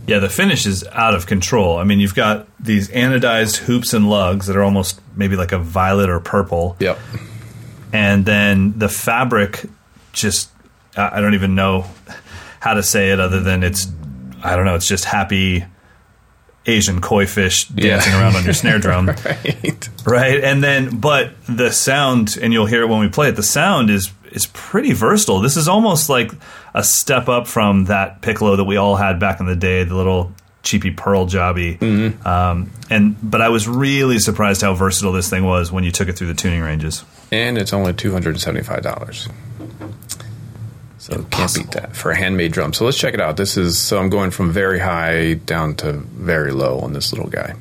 Yeah, 0.07 0.19
the 0.19 0.29
finish 0.29 0.67
is 0.67 0.83
out 0.91 1.15
of 1.15 1.25
control. 1.25 1.77
I 1.77 1.83
mean, 1.83 1.99
you've 1.99 2.13
got 2.13 2.47
these 2.63 2.89
anodized 2.89 3.57
hoops 3.57 3.93
and 3.93 4.07
lugs 4.07 4.45
that 4.47 4.55
are 4.55 4.61
almost 4.63 5.01
maybe 5.15 5.35
like 5.35 5.51
a 5.51 5.57
violet 5.57 6.09
or 6.11 6.19
purple, 6.19 6.75
Yep. 6.79 6.99
and 7.91 8.23
then 8.25 8.77
the 8.77 8.89
fabric 8.89 9.65
just 10.13 10.49
I 10.97 11.19
don't 11.21 11.33
even 11.33 11.55
know 11.55 11.85
how 12.59 12.73
to 12.75 12.83
say 12.83 13.11
it 13.11 13.19
other 13.19 13.41
than 13.41 13.63
it's 13.63 13.87
I 14.43 14.55
don't 14.55 14.65
know, 14.65 14.75
it's 14.75 14.87
just 14.87 15.05
happy 15.05 15.65
Asian 16.67 16.99
koi 17.01 17.25
fish 17.25 17.65
dancing 17.65 18.13
Yeah. 18.13 18.19
around 18.21 18.35
on 18.35 18.43
your 18.43 18.53
snare 18.53 18.79
drum. 18.85 19.07
Right. 19.07 19.89
Right, 20.05 20.43
and 20.43 20.63
then 20.63 20.97
but 20.99 21.31
the 21.47 21.71
sound, 21.71 22.37
and 22.41 22.51
you'll 22.53 22.65
hear 22.65 22.81
it 22.83 22.87
when 22.89 22.99
we 22.99 23.09
play 23.09 23.29
it. 23.29 23.35
The 23.35 23.43
sound 23.43 23.89
is 23.89 24.11
is 24.31 24.47
pretty 24.47 24.91
versatile. 24.93 25.39
This 25.39 25.55
is 25.57 25.67
almost 25.67 26.09
like 26.09 26.31
a 26.73 26.83
step 26.83 27.29
up 27.29 27.47
from 27.47 27.85
that 27.85 28.21
piccolo 28.21 28.55
that 28.57 28.65
we 28.65 28.75
all 28.77 28.95
had 28.97 29.19
back 29.19 29.39
in 29.39 29.45
the 29.45 29.55
day, 29.55 29.83
the 29.85 29.95
little 29.95 30.31
cheapy 30.63 30.91
pearl 30.91 31.25
jobby. 31.27 31.79
Um, 32.25 32.71
and 32.89 33.15
but 33.21 33.39
I 33.41 33.49
was 33.49 33.67
really 33.67 34.17
surprised 34.19 34.61
how 34.61 34.73
versatile 34.73 35.13
this 35.13 35.29
thing 35.29 35.43
was 35.45 35.71
when 35.71 35.83
you 35.83 35.91
took 35.91 36.07
it 36.09 36.13
through 36.13 36.27
the 36.27 36.33
tuning 36.33 36.61
ranges. 36.61 37.03
and 37.31 37.57
it's 37.57 37.71
only 37.73 37.93
two 37.93 38.11
hundred 38.11 38.31
and 38.31 38.41
seventy 38.41 38.63
five 38.63 38.81
dollars. 38.81 39.29
So 41.05 41.23
can't 41.29 41.53
beat 41.53 41.71
that 41.73 41.95
for 41.95 42.09
a 42.09 42.17
handmade 42.17 42.51
drum. 42.51 42.73
So 42.73 42.83
let's 42.83 42.97
check 42.97 43.13
it 43.13 43.21
out. 43.21 43.37
This 43.37 43.57
is 43.57 43.77
so 43.77 43.99
I'm 43.99 44.09
going 44.09 44.31
from 44.31 44.51
very 44.51 44.79
high 44.79 45.35
down 45.35 45.75
to 45.75 45.93
very 45.93 46.51
low 46.51 46.79
on 46.79 46.93
this 46.93 47.13
little 47.13 47.29
guy. 47.29 47.53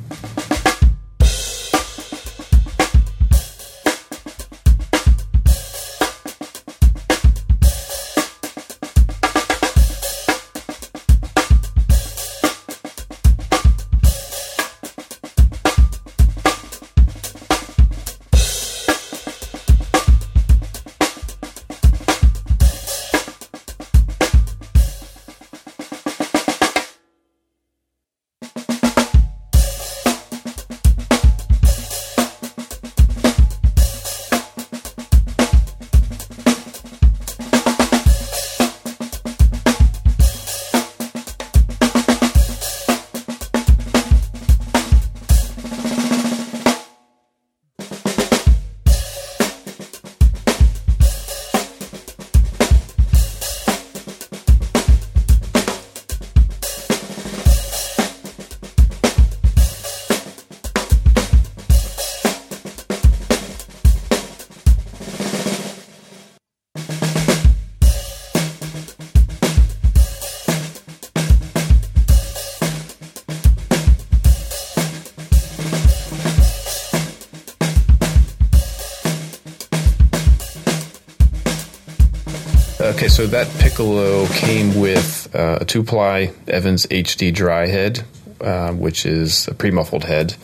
So 83.25 83.31
that 83.31 83.49
piccolo 83.59 84.27
came 84.27 84.79
with 84.79 85.35
uh, 85.35 85.57
a 85.63 85.65
two-ply 85.65 86.31
Evans 86.47 86.85
HD 86.89 87.33
dry 87.33 87.67
head, 87.67 88.05
uh, 88.39 88.71
which 88.73 89.07
is 89.07 89.49
a 89.49 89.55
pre-muffled 89.55 90.05
head. 90.05 90.37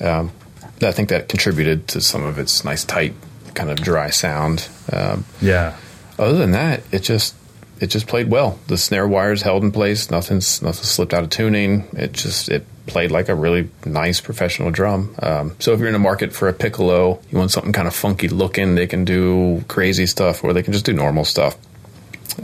Um, 0.00 0.32
I 0.80 0.90
think 0.92 1.10
that 1.10 1.28
contributed 1.28 1.88
to 1.88 2.00
some 2.00 2.24
of 2.24 2.38
its 2.38 2.64
nice, 2.64 2.82
tight, 2.82 3.12
kind 3.52 3.68
of 3.68 3.78
dry 3.82 4.08
sound. 4.08 4.70
Um, 4.90 5.26
Yeah, 5.42 5.76
other 6.18 6.38
than 6.38 6.52
that, 6.52 6.82
it 6.92 7.00
just 7.00 7.34
it 7.78 7.88
just 7.88 8.06
played 8.06 8.30
well. 8.30 8.58
The 8.68 8.78
snare 8.78 9.06
wires 9.06 9.42
held 9.42 9.62
in 9.62 9.70
place. 9.70 10.10
Nothing's 10.10 10.62
nothing 10.62 10.84
slipped 10.84 11.12
out 11.12 11.24
of 11.24 11.28
tuning. 11.28 11.88
It 11.92 12.12
just 12.12 12.48
it 12.48 12.64
played 12.86 13.10
like 13.10 13.28
a 13.28 13.34
really 13.34 13.68
nice 13.84 14.18
professional 14.18 14.70
drum. 14.70 15.14
Um, 15.22 15.56
so 15.58 15.74
if 15.74 15.78
you're 15.78 15.88
in 15.88 15.92
the 15.92 15.98
market 15.98 16.32
for 16.32 16.48
a 16.48 16.54
piccolo, 16.54 17.20
you 17.30 17.36
want 17.36 17.50
something 17.50 17.74
kind 17.74 17.86
of 17.86 17.94
funky 17.94 18.28
looking. 18.28 18.76
They 18.76 18.86
can 18.86 19.04
do 19.04 19.62
crazy 19.68 20.06
stuff, 20.06 20.42
or 20.42 20.54
they 20.54 20.62
can 20.62 20.72
just 20.72 20.86
do 20.86 20.94
normal 20.94 21.26
stuff. 21.26 21.58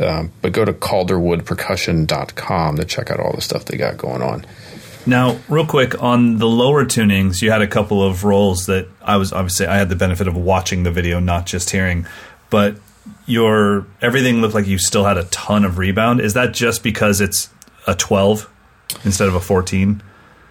Um, 0.00 0.32
but 0.42 0.52
go 0.52 0.64
to 0.64 0.72
calderwoodpercussion.com 0.72 2.76
to 2.76 2.84
check 2.84 3.10
out 3.10 3.20
all 3.20 3.32
the 3.32 3.40
stuff 3.40 3.64
they 3.64 3.76
got 3.76 3.96
going 3.96 4.22
on. 4.22 4.44
Now, 5.06 5.38
real 5.48 5.66
quick 5.66 6.02
on 6.02 6.38
the 6.38 6.46
lower 6.46 6.84
tunings, 6.84 7.40
you 7.40 7.50
had 7.50 7.62
a 7.62 7.66
couple 7.66 8.02
of 8.02 8.24
rolls 8.24 8.66
that 8.66 8.88
I 9.02 9.16
was 9.16 9.32
obviously 9.32 9.66
I 9.66 9.76
had 9.78 9.88
the 9.88 9.96
benefit 9.96 10.28
of 10.28 10.36
watching 10.36 10.82
the 10.82 10.90
video, 10.90 11.18
not 11.20 11.46
just 11.46 11.70
hearing. 11.70 12.06
But 12.50 12.76
your 13.26 13.86
everything 14.02 14.42
looked 14.42 14.54
like 14.54 14.66
you 14.66 14.78
still 14.78 15.04
had 15.04 15.16
a 15.16 15.24
ton 15.24 15.64
of 15.64 15.78
rebound. 15.78 16.20
Is 16.20 16.34
that 16.34 16.52
just 16.52 16.82
because 16.82 17.20
it's 17.22 17.48
a 17.86 17.94
12 17.94 18.50
instead 19.04 19.28
of 19.28 19.34
a 19.34 19.40
14? 19.40 20.02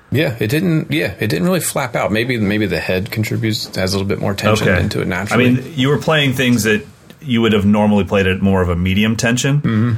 Yeah, 0.09 0.36
it 0.39 0.47
didn't. 0.47 0.91
Yeah, 0.91 1.13
it 1.19 1.28
didn't 1.28 1.43
really 1.43 1.59
flap 1.59 1.95
out. 1.95 2.11
Maybe 2.11 2.39
maybe 2.39 2.65
the 2.65 2.80
head 2.80 3.11
contributes 3.11 3.75
has 3.75 3.93
a 3.93 3.97
little 3.97 4.07
bit 4.07 4.19
more 4.19 4.34
tension 4.34 4.69
Okay. 4.69 4.82
into 4.82 5.01
it 5.01 5.07
naturally. 5.07 5.49
I 5.49 5.51
mean, 5.51 5.73
you 5.75 5.89
were 5.89 5.99
playing 5.99 6.34
things 6.34 6.63
that 6.63 6.84
you 7.28 7.41
would 7.41 7.53
have 7.53 7.65
normally 7.65 8.03
played 8.03 8.25
at 8.28 8.41
more 8.41 8.61
of 8.61 8.69
a 8.69 8.75
medium 8.75 9.15
tension. 9.15 9.57
Mm-hmm. 9.61 9.93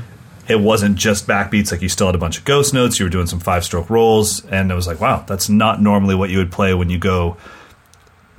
It 0.52 0.60
wasn't 0.60 0.98
just 0.98 1.28
backbeats; 1.28 1.72
like 1.72 1.82
you 1.82 1.90
still 1.90 2.08
had 2.08 2.16
a 2.16 2.20
bunch 2.20 2.40
of 2.40 2.46
ghost 2.46 2.74
notes. 2.74 3.00
You 3.00 3.06
were 3.06 3.10
doing 3.12 3.28
some 3.28 3.40
five-stroke 3.40 3.90
rolls, 3.90 4.44
and 4.48 4.72
it 4.72 4.76
was 4.76 4.88
like, 4.88 5.00
wow, 5.00 5.24
that's 5.28 5.48
not 5.48 5.82
normally 5.82 6.16
what 6.16 6.30
you 6.32 6.40
would 6.40 6.52
play 6.52 6.74
when 6.74 6.90
you 6.90 6.98
go 6.98 7.38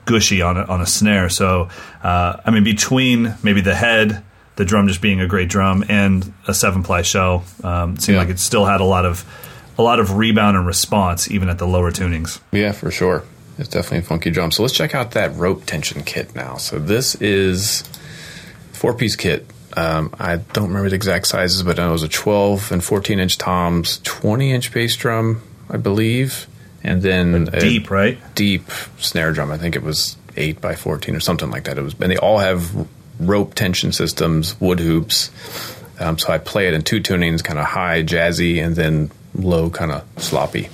gushy 0.06 0.42
on 0.42 0.56
a, 0.56 0.64
on 0.64 0.80
a 0.80 0.86
snare. 0.86 1.28
So, 1.28 1.68
uh, 2.02 2.40
I 2.44 2.50
mean, 2.50 2.64
between 2.64 3.34
maybe 3.42 3.60
the 3.60 3.74
head, 3.76 4.24
the 4.56 4.64
drum 4.64 4.88
just 4.88 5.00
being 5.00 5.20
a 5.20 5.26
great 5.28 5.48
drum, 5.48 5.84
and 5.88 6.32
a 6.48 6.54
seven-ply 6.54 7.02
shell, 7.02 7.44
um, 7.62 7.94
it 7.94 8.02
seemed 8.02 8.16
Yeah. 8.16 8.22
like 8.22 8.30
it 8.30 8.38
still 8.40 8.64
had 8.66 8.80
a 8.80 8.84
lot 8.84 9.04
of 9.06 9.24
a 9.78 9.82
lot 9.82 9.98
of 10.00 10.16
rebound 10.16 10.56
and 10.58 10.66
response, 10.66 11.30
even 11.30 11.48
at 11.48 11.56
the 11.58 11.66
lower 11.66 11.90
tunings. 11.90 12.40
Yeah, 12.52 12.72
for 12.72 12.90
sure. 12.90 13.22
It's 13.56 13.68
definitely 13.68 13.98
a 13.98 14.02
funky 14.02 14.30
drum. 14.30 14.50
So 14.50 14.62
let's 14.62 14.74
check 14.74 14.94
out 14.94 15.12
that 15.12 15.34
rope 15.36 15.64
tension 15.64 16.02
kit 16.02 16.34
now. 16.34 16.56
So 16.56 16.78
this 16.78 17.14
is 17.14 17.82
four 18.80 18.94
piece 18.94 19.14
kit. 19.14 19.46
Um, 19.76 20.12
I 20.18 20.36
don't 20.36 20.68
remember 20.68 20.88
the 20.88 20.96
exact 20.96 21.26
sizes, 21.26 21.62
but 21.62 21.78
it 21.78 21.86
was 21.86 22.02
a 22.02 22.08
12 22.08 22.72
and 22.72 22.82
14 22.82 23.20
inch 23.20 23.36
toms, 23.36 24.00
20 24.04 24.52
inch 24.52 24.72
bass 24.72 24.96
drum, 24.96 25.42
I 25.68 25.76
believe, 25.76 26.46
and 26.82 27.02
then 27.02 27.50
a 27.52 27.60
Deep, 27.60 27.90
right? 27.90 28.18
deep 28.34 28.64
snare 28.98 29.32
drum. 29.32 29.50
I 29.50 29.58
think 29.58 29.76
it 29.76 29.82
was 29.82 30.16
eight 30.36 30.62
by 30.62 30.74
14 30.76 31.14
or 31.14 31.20
something 31.20 31.50
like 31.50 31.64
that. 31.64 31.76
It 31.76 31.82
was, 31.82 31.94
and 32.00 32.10
they 32.10 32.16
all 32.16 32.38
have 32.38 32.88
rope 33.20 33.54
tension 33.54 33.92
systems, 33.92 34.58
wood 34.60 34.80
hoops. 34.80 35.30
Um, 36.00 36.16
so 36.18 36.32
I 36.32 36.38
play 36.38 36.66
it 36.66 36.72
in 36.72 36.80
two 36.80 37.00
tunings, 37.00 37.44
kind 37.44 37.58
of 37.58 37.66
high, 37.66 38.02
jazzy, 38.02 38.64
and 38.64 38.74
then 38.74 39.10
low, 39.34 39.68
kind 39.68 39.92
of 39.92 40.04
sloppy. 40.16 40.70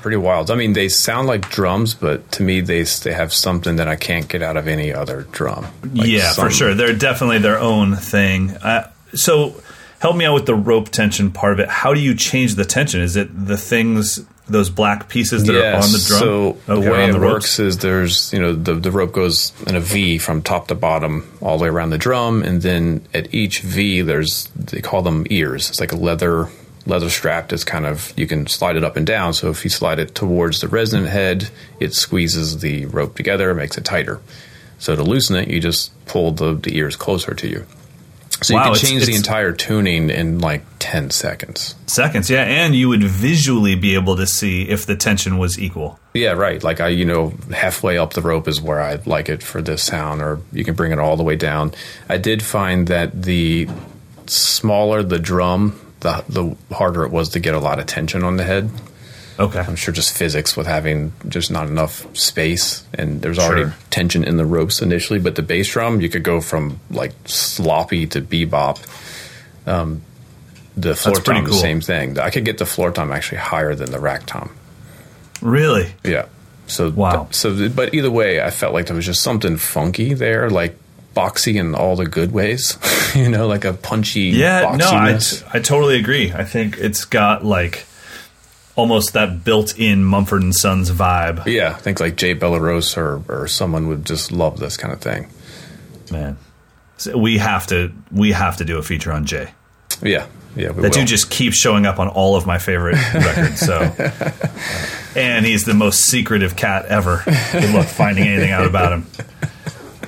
Pretty 0.00 0.16
wild. 0.16 0.50
I 0.50 0.54
mean, 0.54 0.72
they 0.72 0.88
sound 0.88 1.28
like 1.28 1.50
drums, 1.50 1.94
but 1.94 2.32
to 2.32 2.42
me, 2.42 2.60
they 2.60 2.82
they 2.82 3.12
have 3.12 3.34
something 3.34 3.76
that 3.76 3.88
I 3.88 3.96
can't 3.96 4.28
get 4.28 4.42
out 4.42 4.56
of 4.56 4.66
any 4.66 4.92
other 4.92 5.22
drum. 5.30 5.66
Like 5.92 6.08
yeah, 6.08 6.32
for 6.32 6.50
sure. 6.50 6.74
They're 6.74 6.94
definitely 6.96 7.38
their 7.38 7.58
own 7.58 7.96
thing. 7.96 8.50
Uh, 8.50 8.90
so, 9.12 9.60
help 9.98 10.16
me 10.16 10.24
out 10.24 10.34
with 10.34 10.46
the 10.46 10.54
rope 10.54 10.88
tension 10.88 11.30
part 11.30 11.52
of 11.52 11.60
it. 11.60 11.68
How 11.68 11.92
do 11.92 12.00
you 12.00 12.14
change 12.14 12.54
the 12.54 12.64
tension? 12.64 13.00
Is 13.02 13.16
it 13.16 13.28
the 13.46 13.58
things, 13.58 14.24
those 14.48 14.70
black 14.70 15.08
pieces 15.08 15.44
that 15.44 15.54
are 15.54 15.76
on 15.76 15.92
the 15.92 16.04
drum? 16.06 16.18
So 16.18 16.52
the 16.66 16.80
way 16.80 17.10
it 17.10 17.16
works 17.16 17.58
is 17.58 17.78
there's 17.78 18.32
you 18.32 18.40
know 18.40 18.54
the 18.54 18.74
the 18.74 18.90
rope 18.90 19.12
goes 19.12 19.52
in 19.66 19.76
a 19.76 19.80
V 19.80 20.16
from 20.18 20.40
top 20.40 20.68
to 20.68 20.74
bottom 20.74 21.30
all 21.42 21.58
the 21.58 21.64
way 21.64 21.68
around 21.68 21.90
the 21.90 21.98
drum, 21.98 22.42
and 22.42 22.62
then 22.62 23.06
at 23.12 23.34
each 23.34 23.60
V 23.60 24.00
there's 24.00 24.48
they 24.56 24.80
call 24.80 25.02
them 25.02 25.26
ears. 25.28 25.68
It's 25.68 25.80
like 25.80 25.92
a 25.92 25.96
leather 25.96 26.48
leather 26.86 27.10
strap 27.10 27.48
that's 27.50 27.64
kind 27.64 27.86
of 27.86 28.12
you 28.16 28.26
can 28.26 28.46
slide 28.46 28.76
it 28.76 28.84
up 28.84 28.96
and 28.96 29.06
down. 29.06 29.32
So 29.34 29.50
if 29.50 29.64
you 29.64 29.70
slide 29.70 29.98
it 29.98 30.14
towards 30.14 30.60
the 30.60 30.68
resonant 30.68 31.08
head, 31.10 31.50
it 31.78 31.94
squeezes 31.94 32.58
the 32.60 32.86
rope 32.86 33.16
together, 33.16 33.52
makes 33.54 33.76
it 33.78 33.84
tighter. 33.84 34.20
So 34.78 34.96
to 34.96 35.02
loosen 35.02 35.36
it, 35.36 35.48
you 35.48 35.60
just 35.60 35.92
pull 36.06 36.32
the, 36.32 36.54
the 36.54 36.76
ears 36.76 36.96
closer 36.96 37.34
to 37.34 37.48
you. 37.48 37.66
So 38.42 38.54
Wow, 38.54 38.64
you 38.66 38.70
it's- 38.70 38.80
can 38.80 38.88
change 38.88 39.00
the 39.04 39.10
it's- 39.12 39.18
entire 39.18 39.52
tuning 39.52 40.08
in 40.08 40.38
like 40.38 40.64
ten 40.78 41.10
seconds. 41.10 41.74
Seconds, 41.86 42.30
yeah, 42.30 42.44
and 42.44 42.74
you 42.74 42.88
would 42.88 43.02
visually 43.04 43.74
be 43.74 43.94
able 43.94 44.16
to 44.16 44.26
see 44.26 44.62
if 44.70 44.86
the 44.86 44.96
tension 44.96 45.36
was 45.36 45.58
equal. 45.58 45.98
Yeah, 46.14 46.30
right. 46.32 46.62
Like 46.64 46.80
I, 46.80 46.88
you 46.88 47.04
know, 47.04 47.34
halfway 47.52 47.98
up 47.98 48.14
the 48.14 48.22
rope 48.22 48.48
is 48.48 48.58
where 48.62 48.80
I 48.80 48.98
like 49.04 49.28
it 49.28 49.42
for 49.42 49.60
this 49.60 49.82
sound, 49.82 50.22
or 50.22 50.40
you 50.52 50.64
can 50.64 50.74
bring 50.74 50.90
it 50.92 50.98
all 50.98 51.18
the 51.18 51.22
way 51.22 51.36
down. 51.36 51.72
I 52.08 52.16
did 52.16 52.42
find 52.42 52.86
that 52.86 53.22
the 53.24 53.68
smaller 54.26 55.02
the 55.02 55.18
drum, 55.18 55.78
the 56.00 56.24
the 56.28 56.56
harder 56.74 57.04
it 57.04 57.10
was 57.10 57.30
to 57.30 57.40
get 57.40 57.54
a 57.54 57.58
lot 57.60 57.78
of 57.78 57.86
tension 57.86 58.22
on 58.24 58.36
the 58.36 58.44
head. 58.44 58.70
Okay, 59.38 59.60
I'm 59.60 59.76
sure 59.76 59.94
just 59.94 60.14
physics 60.16 60.54
with 60.54 60.66
having 60.66 61.12
just 61.26 61.50
not 61.50 61.66
enough 61.68 62.04
space, 62.14 62.84
and 62.92 63.22
there's 63.22 63.38
already 63.38 63.62
Sure. 63.64 63.74
tension 63.88 64.22
in 64.24 64.36
the 64.36 64.44
ropes 64.44 64.82
initially. 64.82 65.18
But 65.18 65.34
the 65.36 65.42
bass 65.42 65.70
drum, 65.72 66.00
you 66.02 66.10
could 66.10 66.22
go 66.22 66.42
from 66.42 66.78
like 66.90 67.12
sloppy 67.24 68.06
to 68.08 68.20
bebop. 68.20 68.78
Um, 69.66 70.02
the 70.76 70.94
floor 70.94 71.14
That's 71.16 71.26
tom, 71.26 71.44
the 71.44 71.50
cool. 71.50 71.58
same 71.58 71.80
thing. 71.80 72.18
I 72.18 72.28
could 72.30 72.44
get 72.44 72.58
the 72.58 72.66
floor 72.66 72.90
tom 72.90 73.12
actually 73.12 73.38
higher 73.38 73.74
than 73.74 73.90
the 73.90 73.98
rack 74.00 74.26
tom. 74.26 74.50
really? 75.40 75.90
Yeah. 76.04 76.26
So 76.66 76.90
Wow. 76.90 77.28
So, 77.30 77.68
but 77.70 77.94
either 77.94 78.10
way, 78.10 78.40
I 78.40 78.50
felt 78.50 78.72
like 78.74 78.86
there 78.86 78.96
was 78.96 79.06
just 79.06 79.22
something 79.22 79.56
funky 79.56 80.14
there, 80.14 80.48
like 80.50 80.76
boxy 81.14 81.56
in 81.56 81.74
all 81.74 81.96
the 81.96 82.06
good 82.06 82.32
ways. 82.32 82.78
you 83.14 83.28
know, 83.28 83.46
like 83.46 83.64
a 83.64 83.72
punchy. 83.72 84.30
Yeah, 84.30 84.76
no, 84.76 84.86
I. 84.88 85.18
I 85.52 85.58
totally 85.60 85.98
agree. 85.98 86.32
I 86.32 86.44
think 86.44 86.78
it's 86.78 87.04
got 87.04 87.44
like 87.44 87.86
almost 88.76 89.12
that 89.12 89.44
built-in 89.44 90.02
Mumford 90.04 90.42
and 90.42 90.54
Sons 90.54 90.90
vibe. 90.90 91.44
yeah, 91.46 91.70
I 91.70 91.74
think 91.80 92.00
like 92.00 92.16
Jay 92.16 92.34
Bellerose 92.34 92.96
or 92.96 93.22
or 93.28 93.46
someone 93.48 93.88
would 93.88 94.06
just 94.06 94.32
love 94.32 94.58
this 94.60 94.76
kind 94.76 94.92
of 94.92 95.00
thing. 95.00 95.28
Man, 96.10 96.38
So 96.96 97.16
we 97.18 97.38
have 97.38 97.66
to 97.68 97.92
we 98.10 98.32
have 98.32 98.56
to 98.58 98.64
do 98.64 98.78
a 98.78 98.82
feature 98.82 99.12
on 99.12 99.26
Jay. 99.26 99.50
Yeah, 100.02 100.26
yeah. 100.56 100.68
We 100.70 100.82
That 100.82 100.82
will. 100.82 100.90
dude 100.90 101.08
just 101.08 101.30
keeps 101.30 101.56
showing 101.56 101.84
up 101.86 101.98
on 101.98 102.08
all 102.08 102.36
of 102.36 102.46
my 102.46 102.58
favorite 102.58 102.96
records. 103.14 103.60
So, 103.60 103.92
and 105.14 105.44
he's 105.44 105.64
the 105.64 105.74
most 105.74 106.00
secretive 106.06 106.56
cat 106.56 106.86
ever. 106.86 107.22
Good 107.52 107.74
luck 107.74 107.86
finding 107.86 108.26
anything 108.26 108.50
out 108.50 108.66
about 108.66 108.92
him. 108.92 109.06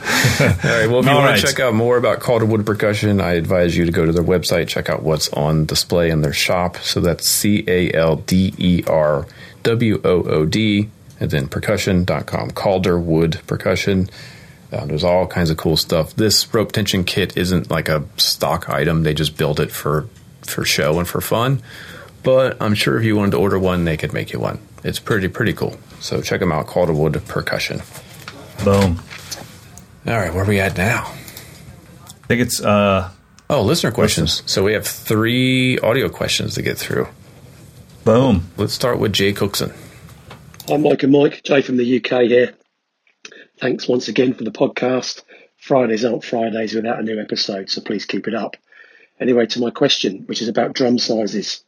All 0.41 0.49
right. 0.49 0.87
Well, 0.89 1.01
if 1.01 1.07
you 1.07 1.11
All 1.13 1.19
want 1.19 1.31
right. 1.31 1.41
to 1.41 1.47
check 1.47 1.61
out 1.61 1.75
more 1.75 1.97
about 1.97 2.21
Calderwood 2.21 2.67
Percussion, 2.67 3.21
I 3.21 3.33
advise 3.35 3.77
you 3.77 3.85
to 3.87 3.93
go 3.93 4.05
to 4.05 4.13
their 4.13 4.25
website, 4.25 4.69
check 4.69 4.89
out 4.91 5.03
what's 5.03 5.29
on 5.33 5.65
display 5.67 6.11
in 6.11 6.23
their 6.23 6.33
shop. 6.33 6.77
So 6.79 7.01
that's 7.01 7.27
C 7.29 7.65
A 7.69 7.93
L 7.93 8.17
D 8.17 8.53
E 8.59 8.83
R 8.87 9.27
W 9.63 10.01
O 10.05 10.23
O 10.25 10.47
D, 10.47 10.91
and 11.21 11.31
then 11.31 11.49
percussion.com. 11.49 12.51
Calder 12.51 12.99
Wood 12.99 13.41
Percussion. 13.47 14.09
Uh, 14.73 14.87
there's 14.87 15.05
all 15.05 15.27
kinds 15.27 15.51
of 15.51 15.57
cool 15.57 15.77
stuff. 15.77 16.17
This 16.17 16.53
rope 16.55 16.73
tension 16.73 17.05
kit 17.05 17.37
isn't 17.37 17.71
like 17.71 17.89
a 17.89 18.05
stock 18.17 18.69
item. 18.71 19.03
They 19.03 19.15
just 19.15 19.37
built 19.37 19.61
it 19.61 19.71
for 19.71 20.09
for 20.43 20.65
show 20.65 20.99
and 20.99 21.07
for 21.07 21.21
fun. 21.21 21.63
But 22.23 22.61
I'm 22.61 22.75
sure 22.75 22.99
if 22.99 23.05
you 23.05 23.17
wanted 23.17 23.33
to 23.33 23.39
order 23.39 23.59
one, 23.59 23.85
they 23.85 23.97
could 23.97 24.13
make 24.13 24.33
you 24.33 24.41
one. 24.41 24.59
It's 24.83 24.99
pretty 24.99 25.29
pretty 25.29 25.53
cool. 25.53 25.77
So 26.01 26.21
check 26.23 26.41
them 26.41 26.51
out. 26.53 26.67
Calderwood 26.67 27.25
Percussion. 27.27 27.83
Boom. 28.65 29.01
All 30.07 30.15
right, 30.15 30.33
where 30.35 30.45
are 30.45 30.49
we 30.49 30.59
at 30.61 30.77
now? 30.77 31.05
I 31.05 32.27
think 32.27 32.41
it's 32.43 32.61
uh, 32.61 33.11
Oh, 33.49 33.63
listener 33.63 33.93
questions. 33.93 34.43
So 34.47 34.63
we 34.65 34.73
have 34.73 34.87
three 34.87 35.79
audio 35.79 36.09
questions 36.09 36.55
to 36.55 36.63
get 36.63 36.79
through. 36.79 37.09
boom. 38.05 38.49
Let's 38.57 38.73
start 38.73 38.99
with 38.99 39.13
Jay 39.13 39.33
Cookson. 39.33 39.73
I'm 40.69 40.83
Mike 40.83 41.03
and 41.03 41.13
Mike, 41.13 41.43
Jay 41.45 41.61
from 41.61 41.77
the 41.77 41.97
UK 41.99 42.23
here. 42.23 42.55
Thanks 43.61 43.87
once 43.87 44.09
again 44.09 44.35
for 44.35 44.45
the 44.45 44.51
podcast. 44.51 45.23
Fridays 45.59 46.05
aren't 46.05 46.25
Fridays 46.25 46.75
without 46.75 46.99
a 46.99 47.03
new 47.03 47.21
episode, 47.21 47.69
so 47.71 47.81
please 47.81 48.07
keep 48.07 48.27
it 48.27 48.35
up. 48.35 48.57
Anyway, 49.21 49.47
to 49.47 49.61
my 49.61 49.71
question, 49.71 50.23
which 50.27 50.43
is 50.43 50.49
about 50.49 50.73
drum 50.73 50.99
sizes. 50.99 51.63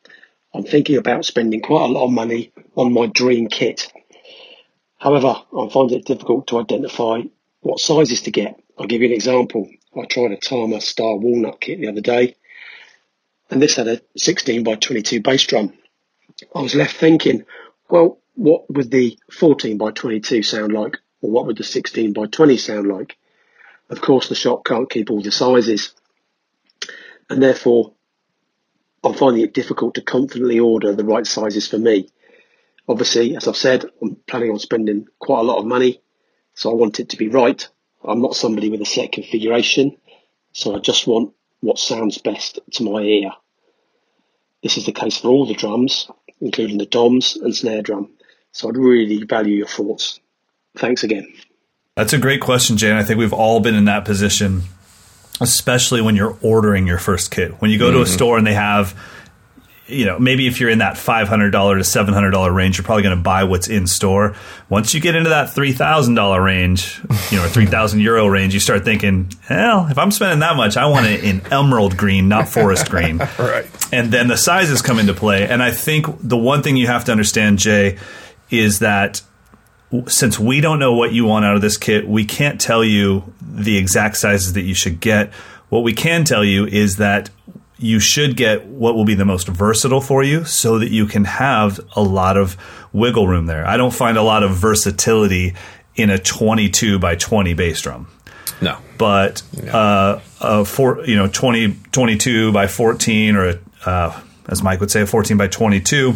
I'm 0.55 0.65
thinking 0.65 0.97
about 0.97 1.25
spending 1.25 1.61
quite 1.61 1.83
a 1.83 1.93
lot 1.93 2.07
of 2.07 2.13
money 2.13 2.53
on 2.77 2.93
my 2.93 3.07
dream 3.07 3.49
kit. 3.49 3.93
However, 4.99 5.37
I 5.57 5.69
find 5.71 5.93
it 5.93 6.07
difficult 6.07 6.47
to 6.49 6.61
identify 6.61 7.21
what 7.65 7.81
sizes 7.81 8.23
to 8.23 8.31
get. 8.31 8.61
I'll 8.79 8.87
give 8.87 9.01
you 9.01 9.09
an 9.09 9.15
example. 9.15 9.69
I 9.97 10.05
tried 10.05 10.33
a 10.33 10.37
Tama 10.37 10.81
Star 10.81 11.17
Walnut 11.17 11.61
kit 11.61 11.81
the 11.81 11.89
other 11.89 12.03
day, 12.03 12.37
and 13.51 13.61
this 13.61 13.77
had 13.77 13.89
a 13.89 14.03
16 14.17 14.63
by 14.63 14.75
22 14.75 15.23
bass 15.23 15.45
drum. 15.47 15.73
I 16.55 16.61
was 16.61 16.75
left 16.75 16.97
thinking, 16.97 17.45
well, 17.89 18.19
what 18.35 18.71
would 18.71 18.91
the 18.91 19.19
14 19.33 19.79
by 19.79 19.93
22 19.93 20.43
sound 20.43 20.73
like? 20.73 20.99
Or 21.23 21.31
what 21.31 21.47
would 21.47 21.57
the 21.57 21.65
16 21.65 22.13
by 22.13 22.27
20 22.27 22.59
sound 22.59 22.87
like? 22.87 23.17
Of 23.89 24.01
course, 24.01 24.29
the 24.29 24.35
shop 24.35 24.65
can't 24.65 24.91
keep 24.91 25.11
all 25.11 25.23
the 25.23 25.31
sizes. 25.31 25.95
And 27.31 27.43
therefore, 27.43 27.95
I'm 29.03 29.15
finding 29.15 29.43
it 29.43 29.55
difficult 29.55 29.95
to 29.95 30.03
confidently 30.03 30.61
order 30.61 30.95
the 30.95 31.05
right 31.05 31.27
sizes 31.27 31.67
for 31.67 31.79
me. 31.79 32.09
Obviously, 32.87 33.37
as 33.37 33.49
I've 33.49 33.57
said, 33.57 33.87
I'm 34.03 34.17
planning 34.27 34.51
on 34.51 34.59
spending 34.59 35.07
quite 35.19 35.41
a 35.41 35.45
lot 35.45 35.59
of 35.59 35.67
money, 35.67 36.03
so 36.55 36.71
I 36.71 36.75
want 36.75 37.01
it 37.01 37.11
to 37.11 37.17
be 37.17 37.29
right. 37.29 37.67
I'm 38.05 38.23
not 38.23 38.37
somebody 38.37 38.71
with 38.71 38.81
a 38.81 38.87
set 38.87 39.13
configuration, 39.13 39.97
so 40.53 40.77
I 40.77 40.79
just 40.79 41.07
want 41.07 41.35
what 41.61 41.79
sounds 41.79 42.19
best 42.19 42.61
to 42.73 42.85
my 42.85 43.01
ear. 43.01 43.31
This 44.63 44.79
is 44.79 44.87
the 44.87 44.93
case 44.93 45.19
for 45.19 45.29
all 45.29 45.47
the 45.47 45.55
drums, 45.55 46.11
including 46.41 46.79
the 46.79 46.87
toms 46.87 47.37
and 47.37 47.55
snare 47.55 47.83
drum. 47.83 48.11
So 48.53 48.69
I'd 48.69 48.77
really 48.77 49.25
value 49.25 49.57
your 49.57 49.67
thoughts. 49.67 50.21
Thanks 50.77 51.03
again. 51.05 51.33
That's 51.97 52.13
a 52.13 52.19
great 52.19 52.41
question, 52.41 52.77
Jane. 52.77 52.95
I 52.95 53.05
think 53.05 53.19
we've 53.19 53.33
all 53.33 53.61
been 53.61 53.75
in 53.75 53.85
that 53.87 54.05
position, 54.05 54.63
especially 55.41 56.01
when 56.01 56.17
you're 56.17 56.37
ordering 56.43 56.87
your 56.87 56.99
first 56.99 57.31
kit. 57.31 57.61
When 57.61 57.71
you 57.71 57.79
go 57.79 57.87
mm-hmm. 57.87 57.95
to 57.95 58.01
a 58.01 58.05
mm-hmm. 58.05 58.15
store 58.15 58.39
and 58.39 58.47
they 58.47 58.55
have 58.55 58.99
you 59.87 60.07
know, 60.07 60.19
maybe 60.19 60.47
if 60.47 60.61
you're 60.61 60.71
in 60.71 60.79
that 60.79 60.95
$500 60.95 61.51
to 61.51 61.59
$700 61.59 62.55
range, 62.55 62.79
you're 62.79 62.85
probably 62.85 63.03
going 63.03 63.17
to 63.17 63.23
buy 63.23 63.45
what's 63.45 63.69
in 63.69 63.87
store. 63.87 64.35
Once 64.71 64.95
you 64.95 65.01
get 65.01 65.15
into 65.15 65.29
that 65.29 65.49
$3,000 65.49 66.45
range, 66.45 67.01
you 67.31 67.37
know, 67.37 67.47
3,000 67.47 68.01
euro 68.01 68.27
range, 68.27 68.55
you 68.55 68.61
start 68.61 68.85
thinking, 68.85 69.31
hell, 69.43 69.87
if 69.91 69.99
I'm 69.99 70.11
spending 70.11 70.39
that 70.39 70.57
much, 70.57 70.79
I 70.79 70.87
want 70.87 71.07
it 71.07 71.23
in 71.23 71.47
emerald 71.53 71.99
green, 71.99 72.29
not 72.29 72.49
forest 72.49 72.89
green. 72.89 73.19
right. 73.39 73.67
And 73.93 74.11
then 74.11 74.29
the 74.29 74.39
sizes 74.39 74.81
come 74.81 74.99
into 74.99 75.13
play. 75.13 75.47
And 75.47 75.63
I 75.63 75.71
think 75.71 76.07
the 76.21 76.39
one 76.39 76.63
thing 76.63 76.77
you 76.77 76.87
have 76.87 77.05
to 77.05 77.13
understand, 77.13 77.59
Jay, 77.59 77.99
is 78.51 78.79
that 78.79 79.21
since 80.07 80.39
we 80.39 80.63
don't 80.63 80.79
know 80.79 80.95
what 80.95 81.13
you 81.13 81.27
want 81.27 81.45
out 81.45 81.57
of 81.57 81.61
this 81.61 81.77
kit, 81.77 82.09
we 82.09 82.25
can't 82.25 82.59
tell 82.59 82.83
you 82.83 83.35
the 83.43 83.77
exact 83.77 84.17
sizes 84.17 84.55
that 84.55 84.63
you 84.63 84.75
should 84.75 84.99
get. 84.99 85.33
What 85.69 85.83
we 85.83 85.93
can 85.93 86.25
tell 86.25 86.45
you 86.45 86.67
is 86.67 86.97
that 86.97 87.29
you 87.85 88.01
should 88.01 88.37
get 88.37 88.65
what 88.65 88.95
will 88.95 89.05
be 89.05 89.15
the 89.15 89.27
most 89.27 89.47
versatile 89.47 90.01
for 90.01 90.23
you 90.23 90.45
so 90.45 90.79
that 90.79 90.91
you 90.91 91.07
can 91.07 91.25
have 91.25 91.79
a 91.95 92.03
lot 92.03 92.39
of 92.39 92.57
wiggle 92.93 93.29
room 93.29 93.45
there. 93.45 93.67
I 93.67 93.77
don't 93.77 93.93
find 93.93 94.17
a 94.17 94.23
lot 94.23 94.43
of 94.43 94.53
versatility 94.53 95.55
in 95.95 96.09
a 96.09 96.19
22 96.19 96.99
by 96.99 97.15
20 97.15 97.53
bass 97.53 97.83
drum. 97.83 98.09
No. 98.63 98.79
But 98.97 99.43
uh, 99.71 100.21
a 100.41 100.65
four, 100.65 101.05
you 101.05 101.17
know, 101.17 101.29
20, 101.29 101.77
22 101.93 102.53
by 102.53 102.69
14 102.69 103.37
or 103.37 103.49
a, 103.51 103.59
uh, 103.85 104.21
as 104.49 104.63
Mike 104.63 104.81
would 104.81 104.91
say, 104.91 105.03
a 105.03 105.07
14 105.07 105.37
by 105.37 105.49
22 105.49 106.15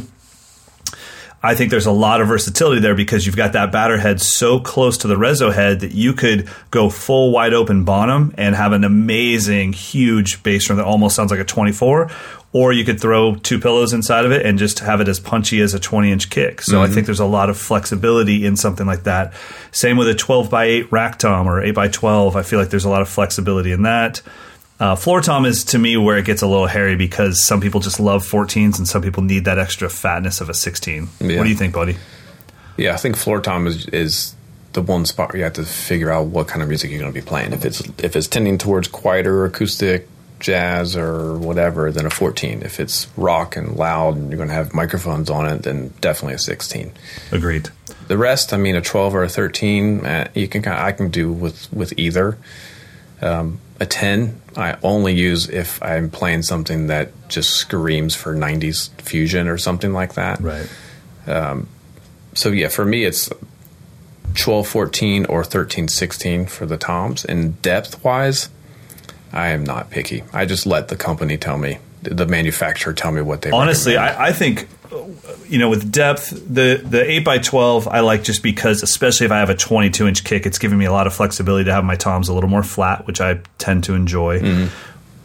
I 1.43 1.55
think 1.55 1.71
there's 1.71 1.87
a 1.87 1.93
lot 1.93 2.21
of 2.21 2.27
versatility 2.29 2.81
there 2.81 2.97
because 2.97 3.25
you've 3.25 3.37
got 3.37 3.53
that 3.53 3.71
batter 3.71 3.97
head 3.97 4.21
so 4.21 4.59
close 4.59 4.99
to 4.99 5.09
the 5.09 5.15
rezo 5.15 5.53
head 5.53 5.81
that 5.81 5.93
you 5.93 6.13
could 6.13 6.49
go 6.71 6.91
full 6.91 7.31
wide 7.31 7.55
open 7.55 7.85
bottom 7.85 8.35
and 8.37 8.57
have 8.57 8.73
an 8.73 8.83
amazing 8.83 9.73
huge 9.73 10.43
bass 10.43 10.67
drum 10.67 10.79
that 10.79 10.85
almost 10.85 11.15
sounds 11.15 11.31
like 11.31 11.39
a 11.39 11.45
24 11.45 12.11
or 12.53 12.73
you 12.73 12.85
could 12.85 13.01
throw 13.01 13.35
two 13.37 13.59
pillows 13.59 13.93
inside 13.93 14.25
of 14.25 14.33
it 14.33 14.45
and 14.45 14.59
just 14.59 14.81
have 14.81 15.01
it 15.01 15.09
as 15.09 15.21
punchy 15.21 15.61
as 15.61 15.75
a 15.75 15.79
20 15.79 16.11
inch 16.11 16.31
kick. 16.31 16.63
So 16.63 16.75
mm-hmm. 16.75 16.91
I 16.91 16.95
think 16.95 17.07
there's 17.07 17.21
a 17.21 17.27
lot 17.27 17.51
of 17.51 17.59
flexibility 17.59 18.47
in 18.47 18.57
something 18.57 18.87
like 18.87 19.05
that. 19.05 19.35
Same 19.71 19.97
with 19.97 20.09
a 20.09 20.15
12 20.15 20.51
by 20.51 20.65
8 20.65 20.93
rack 20.93 21.19
tom 21.19 21.47
or 21.47 21.63
8 21.63 21.73
by 21.73 21.89
12. 21.89 22.37
I 22.37 22.43
feel 22.43 22.59
like 22.59 22.71
there's 22.71 22.87
a 22.87 22.91
lot 22.91 23.03
of 23.03 23.09
flexibility 23.09 23.71
in 23.71 23.83
that. 23.83 24.23
Uh, 24.81 24.95
floor 24.95 25.21
tom 25.21 25.45
is 25.45 25.65
to 25.65 25.79
me 25.79 25.97
where 25.97 26.19
it 26.19 26.25
gets 26.25 26.43
a 26.43 26.47
little 26.47 26.69
hairy 26.69 26.95
because 26.95 27.45
some 27.45 27.61
people 27.61 27.81
just 27.81 27.99
love 27.99 28.23
14s 28.25 28.79
and 28.79 28.87
some 28.87 29.03
people 29.03 29.25
need 29.25 29.45
that 29.47 29.59
extra 29.59 29.89
fatness 29.89 30.41
of 30.41 30.49
a 30.49 30.55
16. 30.55 31.09
Yeah. 31.21 31.37
What 31.37 31.45
do 31.45 31.51
you 31.51 31.57
think, 31.57 31.75
buddy? 31.75 31.97
Yeah, 32.77 32.95
I 32.95 32.97
think 32.97 33.17
floor 33.17 33.41
tom 33.41 33.67
is, 33.67 33.87
is 33.89 34.37
the 34.73 34.83
one 34.83 35.05
spot 35.05 35.31
where 35.31 35.39
you 35.39 35.45
have 35.45 35.55
to 35.55 35.65
figure 35.65 36.13
out 36.13 36.27
what 36.27 36.47
kind 36.47 36.63
of 36.63 36.69
music 36.69 36.91
you're 36.91 37.01
going 37.01 37.13
to 37.13 37.21
be 37.21 37.27
playing. 37.27 37.53
If 37.53 37.65
it's 37.65 37.81
if 37.99 38.15
it's 38.15 38.29
tending 38.29 38.59
towards 38.59 38.87
quieter 38.87 39.45
acoustic, 39.45 40.09
jazz, 40.39 40.97
or 40.97 41.37
whatever, 41.37 41.91
then 41.91 42.07
a 42.07 42.11
14. 42.11 42.63
If 42.63 42.79
it's 42.79 43.09
rock 43.17 43.57
and 43.57 43.77
loud 43.77 44.17
and 44.17 44.31
you're 44.31 44.37
going 44.37 44.49
to 44.49 44.55
have 44.55 44.75
microphones 44.75 45.31
on 45.31 45.49
it, 45.49 45.63
then 45.63 45.93
definitely 46.01 46.35
a 46.35 46.39
16. 46.39 46.93
Agreed. 47.33 47.71
The 48.07 48.17
rest, 48.17 48.53
I 48.53 48.57
mean, 48.57 48.77
a 48.77 48.81
12 48.81 49.15
or 49.15 49.25
a 49.25 49.29
13, 49.29 50.07
uh, 50.07 50.29
you 50.35 50.49
can 50.49 50.65
I 50.67 50.93
can 50.93 51.11
do 51.11 51.33
with 51.33 51.73
with 51.73 51.99
either. 51.99 52.39
Um, 53.21 53.61
a 53.81 53.87
10 53.87 54.41
I 54.57 54.77
only 54.83 55.15
use 55.15 55.49
if 55.49 55.83
I'm 55.83 56.11
playing 56.11 56.43
something 56.43 56.89
that 56.89 57.13
just 57.29 57.51
screams 57.51 58.15
for 58.15 58.35
90s 58.35 58.91
fusion 59.01 59.47
or 59.47 59.57
something 59.57 59.93
like 59.93 60.15
that. 60.15 60.41
Right. 60.41 60.69
Um, 61.27 61.69
so 62.35 62.51
yeah, 62.51 62.69
for 62.69 62.85
me 62.85 63.05
it's 63.05 63.31
12 64.35 64.67
14 64.67 65.27
or 65.27 65.45
13 65.45 65.89
16 65.89 66.47
for 66.47 66.67
the 66.67 66.77
toms 66.77 67.25
and 67.25 67.61
depth 67.63 68.05
wise 68.05 68.49
I 69.33 69.49
am 69.49 69.65
not 69.65 69.91
picky. 69.91 70.25
I 70.33 70.47
just 70.47 70.67
let 70.67 70.89
the 70.89 70.97
company 70.97 71.37
tell 71.37 71.59
me 71.59 71.79
the 72.03 72.27
manufacturer 72.27 72.93
tell 72.93 73.13
me 73.13 73.21
what 73.21 73.43
they 73.43 73.51
honestly 73.51 73.97
I, 73.97 74.29
I, 74.29 74.33
think 74.33 74.69
you 75.49 75.59
know, 75.59 75.69
with 75.69 75.91
depth, 75.91 76.31
the 76.31 76.83
the 76.85 77.09
eight 77.09 77.25
by 77.25 77.39
twelve 77.39 77.89
I 77.89 78.01
like 78.01 78.23
just 78.23 78.43
because, 78.43 78.83
especially 78.83 79.27
if 79.27 79.33
I 79.33 79.39
have 79.39 79.51
a 79.51 79.55
twenty 79.55 79.91
two 79.91 80.07
inch 80.07 80.25
kick, 80.25 80.47
it's 80.47 80.59
giving 80.59 80.79
me 80.79 80.85
a 80.85 80.93
lot 80.93 81.07
of 81.07 81.15
flexibility 81.15 81.65
to 81.65 81.73
have 81.73 81.85
my 81.85 81.97
toms 81.97 82.29
a 82.29 82.35
little 82.35 82.51
more 82.51 82.63
flat, 82.63 83.07
which 83.07 83.21
I 83.21 83.41
tend 83.59 83.85
to 83.85 83.95
enjoy. 83.95 84.41
Mm-hmm. 84.41 84.75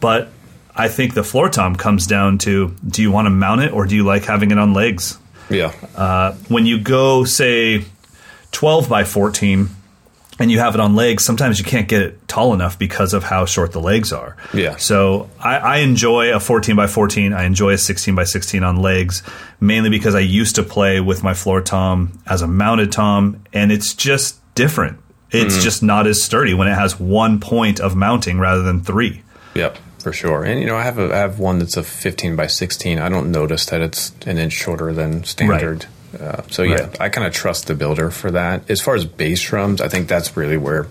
But 0.00 0.28
I 0.76 0.88
think 0.88 1.14
the 1.14 1.24
floor 1.24 1.48
tom 1.48 1.76
comes 1.76 2.06
down 2.06 2.38
to: 2.38 2.74
do 2.86 3.02
you 3.02 3.10
want 3.10 3.26
to 3.26 3.30
mount 3.30 3.62
it 3.62 3.72
or 3.72 3.86
do 3.86 3.96
you 3.96 4.04
like 4.04 4.24
having 4.24 4.50
it 4.50 4.58
on 4.58 4.74
legs? 4.74 5.18
Yeah. 5.50 5.72
Uh, 5.94 6.32
when 6.48 6.66
you 6.66 6.80
go 6.80 7.24
say 7.24 7.84
twelve 8.50 8.88
by 8.88 9.04
fourteen 9.04 9.70
and 10.38 10.50
you 10.50 10.58
have 10.58 10.74
it 10.74 10.80
on 10.80 10.96
legs, 10.96 11.24
sometimes 11.24 11.58
you 11.58 11.64
can't 11.64 11.88
get 11.88 12.02
it 12.02 12.28
tall 12.28 12.54
enough 12.54 12.78
because 12.78 13.14
of 13.14 13.22
how 13.24 13.44
short 13.44 13.72
the 13.72 13.80
legs 13.80 14.12
are. 14.12 14.36
Yeah. 14.52 14.76
So 14.76 15.30
I, 15.38 15.56
I, 15.58 15.76
enjoy 15.78 16.34
a 16.34 16.40
14 16.40 16.74
by 16.74 16.86
14. 16.86 17.32
I 17.32 17.44
enjoy 17.44 17.72
a 17.72 17.78
16 17.78 18.14
by 18.14 18.24
16 18.24 18.64
on 18.64 18.76
legs, 18.76 19.22
mainly 19.60 19.90
because 19.90 20.14
I 20.14 20.20
used 20.20 20.56
to 20.56 20.62
play 20.62 21.00
with 21.00 21.22
my 21.22 21.34
floor 21.34 21.60
tom 21.60 22.18
as 22.26 22.42
a 22.42 22.48
mounted 22.48 22.90
tom, 22.90 23.44
and 23.52 23.70
it's 23.70 23.94
just 23.94 24.40
different. 24.54 24.98
It's 25.30 25.54
mm-hmm. 25.54 25.64
just 25.64 25.82
not 25.82 26.06
as 26.06 26.22
sturdy 26.22 26.54
when 26.54 26.68
it 26.68 26.74
has 26.74 26.98
one 26.98 27.40
point 27.40 27.80
of 27.80 27.96
mounting 27.96 28.38
rather 28.38 28.62
than 28.62 28.80
three. 28.80 29.22
Yep, 29.54 29.78
for 29.98 30.12
sure. 30.12 30.44
And 30.44 30.60
you 30.60 30.66
know, 30.66 30.76
I 30.76 30.82
have 30.82 30.98
a, 30.98 31.12
I 31.12 31.18
have 31.18 31.38
one 31.38 31.58
that's 31.58 31.76
a 31.76 31.82
15 31.82 32.36
by 32.36 32.46
16. 32.46 32.98
I 32.98 33.08
don't 33.08 33.32
notice 33.32 33.66
that 33.66 33.80
it's 33.80 34.12
an 34.26 34.38
inch 34.38 34.52
shorter 34.52 34.92
than 34.92 35.24
standard. 35.24 35.84
Right. 35.84 35.93
Uh, 36.20 36.42
so 36.50 36.62
yeah. 36.62 36.90
I 37.00 37.08
kind 37.08 37.26
of 37.26 37.32
trust 37.32 37.66
the 37.66 37.74
builder 37.74 38.10
for 38.10 38.30
that. 38.30 38.70
As 38.70 38.80
far 38.80 38.94
as 38.94 39.04
bass 39.04 39.42
drums, 39.42 39.80
I 39.80 39.88
think 39.88 40.08
that's 40.08 40.36
really 40.36 40.56
where 40.56 40.86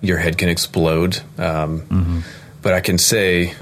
your 0.00 0.18
head 0.18 0.38
can 0.38 0.48
explode. 0.48 1.18
Um, 1.38 1.82
mm-hmm. 1.82 2.20
But 2.62 2.74
I 2.74 2.80
can 2.80 2.98
say 2.98 3.54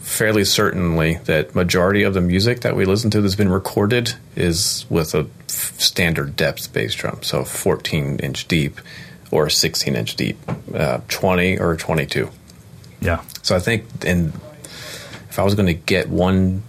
fairly 0.00 0.44
certainly 0.44 1.14
that 1.24 1.54
majority 1.54 2.02
of 2.02 2.14
the 2.14 2.20
music 2.20 2.60
that 2.60 2.76
we 2.76 2.84
listen 2.84 3.10
to 3.10 3.20
that's 3.20 3.34
been 3.34 3.48
recorded 3.48 4.14
is 4.36 4.84
with 4.90 5.14
a 5.14 5.26
f- 5.48 5.80
standard 5.80 6.36
depth 6.36 6.72
bass 6.72 6.94
drum, 6.94 7.22
so 7.22 7.42
14 7.42 8.18
inch 8.18 8.46
deep 8.46 8.80
or 9.30 9.48
16 9.48 9.96
inch 9.96 10.14
deep, 10.14 10.38
uh, 10.74 11.00
20 11.08 11.58
or 11.58 11.76
22. 11.76 12.30
Yeah. 13.00 13.22
So 13.42 13.56
I 13.56 13.58
think 13.58 13.84
in 14.04 14.32
if 15.28 15.38
I 15.38 15.42
was 15.42 15.54
going 15.56 15.66
to 15.66 15.74
get 15.74 16.08
one 16.08 16.62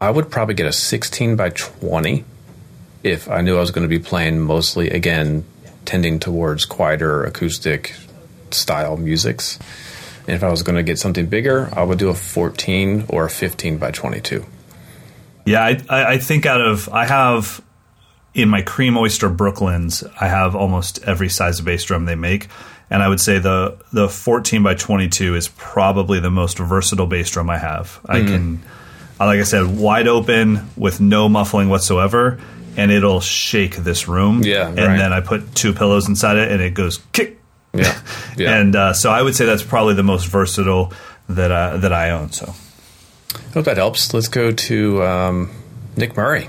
I 0.00 0.10
would 0.10 0.30
probably 0.30 0.54
get 0.54 0.66
a 0.66 0.72
16 0.72 1.36
by 1.36 1.50
20 1.50 2.24
if 3.02 3.28
I 3.28 3.40
knew 3.42 3.56
I 3.56 3.60
was 3.60 3.70
going 3.70 3.88
to 3.88 3.88
be 3.88 4.02
playing 4.02 4.40
mostly, 4.40 4.90
again, 4.90 5.44
tending 5.84 6.18
towards 6.18 6.64
quieter 6.64 7.24
acoustic 7.24 7.94
style 8.50 8.96
musics. 8.96 9.58
And 10.26 10.36
if 10.36 10.42
I 10.42 10.50
was 10.50 10.62
going 10.62 10.76
to 10.76 10.82
get 10.82 10.98
something 10.98 11.26
bigger, 11.26 11.68
I 11.72 11.82
would 11.82 11.98
do 11.98 12.08
a 12.08 12.14
14 12.14 13.06
or 13.08 13.26
a 13.26 13.30
15 13.30 13.78
by 13.78 13.90
22. 13.90 14.44
Yeah, 15.44 15.62
I, 15.64 15.80
I 15.88 16.18
think 16.18 16.46
out 16.46 16.60
of, 16.60 16.88
I 16.90 17.06
have 17.06 17.62
in 18.34 18.48
my 18.48 18.62
Cream 18.62 18.96
Oyster 18.96 19.28
Brooklyns, 19.28 20.08
I 20.20 20.28
have 20.28 20.54
almost 20.54 21.02
every 21.04 21.28
size 21.28 21.58
of 21.58 21.64
bass 21.64 21.84
drum 21.84 22.04
they 22.04 22.14
make. 22.14 22.48
And 22.88 23.02
I 23.02 23.08
would 23.08 23.20
say 23.20 23.38
the 23.38 23.78
the 23.92 24.08
14 24.08 24.64
by 24.64 24.74
22 24.74 25.36
is 25.36 25.46
probably 25.48 26.18
the 26.18 26.30
most 26.30 26.58
versatile 26.58 27.06
bass 27.06 27.30
drum 27.30 27.48
I 27.48 27.58
have. 27.58 28.00
Mm-hmm. 28.02 28.12
I 28.12 28.20
can 28.22 28.62
like 29.26 29.40
I 29.40 29.44
said, 29.44 29.78
wide 29.78 30.08
open 30.08 30.68
with 30.76 31.00
no 31.00 31.28
muffling 31.28 31.68
whatsoever. 31.68 32.40
and 32.76 32.92
it'll 32.92 33.20
shake 33.20 33.76
this 33.76 34.06
room. 34.06 34.42
Yeah, 34.44 34.68
and 34.68 34.78
right. 34.78 34.96
then 34.96 35.12
I 35.12 35.20
put 35.20 35.54
two 35.54 35.72
pillows 35.74 36.08
inside 36.08 36.36
it, 36.36 36.52
and 36.52 36.62
it 36.62 36.72
goes 36.72 37.00
kick. 37.12 37.38
Yeah, 37.74 38.00
yeah. 38.36 38.56
And 38.56 38.76
uh, 38.76 38.92
so 38.92 39.10
I 39.10 39.20
would 39.20 39.34
say 39.34 39.44
that's 39.44 39.62
probably 39.64 39.94
the 39.94 40.04
most 40.04 40.26
versatile 40.28 40.92
that 41.28 41.50
I, 41.50 41.76
that 41.78 41.92
I 41.92 42.10
own. 42.10 42.30
So 42.30 42.54
Hope 43.54 43.64
that 43.64 43.76
helps. 43.76 44.14
Let's 44.14 44.28
go 44.28 44.52
to 44.52 45.02
um, 45.02 45.50
Nick 45.96 46.16
Murray. 46.16 46.48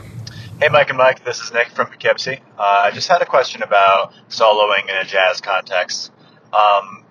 Hey, 0.59 0.69
Mike 0.69 0.89
and 0.89 0.97
Mike, 0.97 1.25
this 1.25 1.39
is 1.39 1.51
Nick 1.51 1.69
from 1.69 1.87
Poughkeepsie. 1.87 2.39
Uh, 2.57 2.61
I 2.85 2.91
just 2.91 3.07
had 3.07 3.21
a 3.23 3.25
question 3.25 3.63
about 3.63 4.13
soloing 4.29 4.87
in 4.87 4.95
a 4.95 5.03
jazz 5.03 5.41
context. 5.41 6.11
Um, 6.53 7.03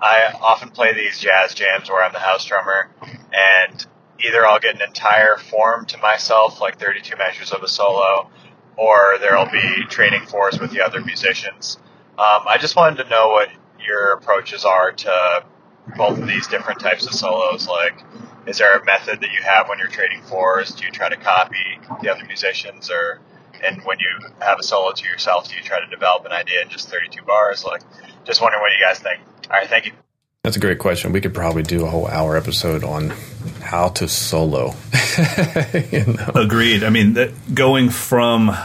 I 0.00 0.32
often 0.40 0.68
play 0.70 0.92
these 0.92 1.18
jazz 1.18 1.54
jams 1.54 1.88
where 1.88 2.02
I'm 2.04 2.12
the 2.12 2.18
house 2.18 2.44
drummer, 2.44 2.90
and 3.32 3.86
either 4.24 4.44
I'll 4.46 4.60
get 4.60 4.74
an 4.74 4.82
entire 4.82 5.36
form 5.36 5.86
to 5.86 5.98
myself, 5.98 6.60
like 6.60 6.78
32 6.78 7.16
measures 7.16 7.52
of 7.52 7.62
a 7.62 7.68
solo, 7.68 8.30
or 8.76 9.16
there'll 9.20 9.50
be 9.50 9.84
trading 9.88 10.26
fours 10.26 10.58
with 10.58 10.70
the 10.70 10.82
other 10.82 11.00
musicians. 11.00 11.78
Um, 12.18 12.46
I 12.48 12.58
just 12.58 12.76
wanted 12.76 13.02
to 13.04 13.08
know 13.08 13.28
what 13.28 13.48
your 13.84 14.12
approaches 14.12 14.64
are 14.64 14.92
to 14.92 15.44
both 15.96 16.18
of 16.18 16.26
these 16.26 16.48
different 16.48 16.80
types 16.80 17.06
of 17.06 17.14
solos. 17.14 17.68
Like, 17.68 18.02
is 18.46 18.58
there 18.58 18.76
a 18.76 18.84
method 18.84 19.20
that 19.20 19.32
you 19.32 19.42
have 19.42 19.68
when 19.68 19.78
you're 19.78 19.88
trading 19.88 20.22
fours? 20.22 20.72
Do 20.72 20.84
you 20.84 20.90
try 20.90 21.08
to 21.08 21.16
copy 21.16 21.78
the 22.02 22.10
other 22.10 22.24
musicians, 22.24 22.90
or 22.90 23.20
and 23.64 23.82
when 23.84 23.98
you 23.98 24.28
have 24.40 24.58
a 24.58 24.62
solo 24.62 24.92
to 24.92 25.04
yourself, 25.04 25.48
do 25.48 25.56
you 25.56 25.62
try 25.62 25.80
to 25.80 25.86
develop 25.86 26.24
an 26.24 26.32
idea 26.32 26.62
in 26.62 26.68
just 26.68 26.88
32 26.88 27.22
bars? 27.22 27.64
Like, 27.64 27.82
just 28.24 28.40
wondering 28.40 28.60
what 28.60 28.72
you 28.72 28.84
guys 28.84 28.98
think. 28.98 29.20
All 29.50 29.56
right, 29.56 29.68
thank 29.68 29.86
you. 29.86 29.92
That's 30.44 30.56
a 30.56 30.60
great 30.60 30.78
question. 30.78 31.12
We 31.12 31.20
could 31.20 31.34
probably 31.34 31.62
do 31.62 31.84
a 31.84 31.90
whole 31.90 32.06
hour 32.06 32.36
episode 32.36 32.84
on 32.84 33.12
how 33.68 33.88
to 33.88 34.08
solo. 34.08 34.74
you 35.92 36.04
know? 36.06 36.32
Agreed. 36.34 36.82
I 36.84 36.90
mean, 36.90 37.16
going 37.52 37.90
from 37.90 38.56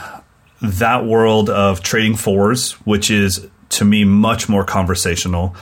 that 0.61 1.05
world 1.05 1.49
of 1.49 1.83
trading 1.83 2.15
fours, 2.15 2.71
which 2.85 3.11
is 3.11 3.47
to 3.69 3.85
me 3.85 4.05
much 4.05 4.47
more 4.47 4.63
conversational, 4.63 5.55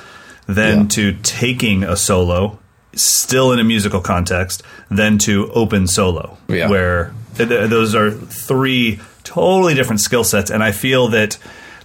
than 0.47 0.81
Yeah. 0.81 0.87
to 0.89 1.13
taking 1.23 1.83
a 1.83 1.95
solo, 1.95 2.59
still 2.93 3.51
in 3.51 3.59
a 3.59 3.63
musical 3.63 4.01
context, 4.01 4.63
than 4.89 5.17
to 5.19 5.49
open 5.53 5.87
solo, 5.87 6.37
Yeah. 6.47 6.69
where 6.69 7.13
th- 7.37 7.49
th- 7.49 7.69
those 7.69 7.95
are 7.95 8.11
three 8.11 8.99
totally 9.23 9.73
different 9.73 10.01
skill 10.01 10.23
sets. 10.23 10.51
And 10.51 10.63
I 10.63 10.71
feel 10.71 11.07
that 11.09 11.37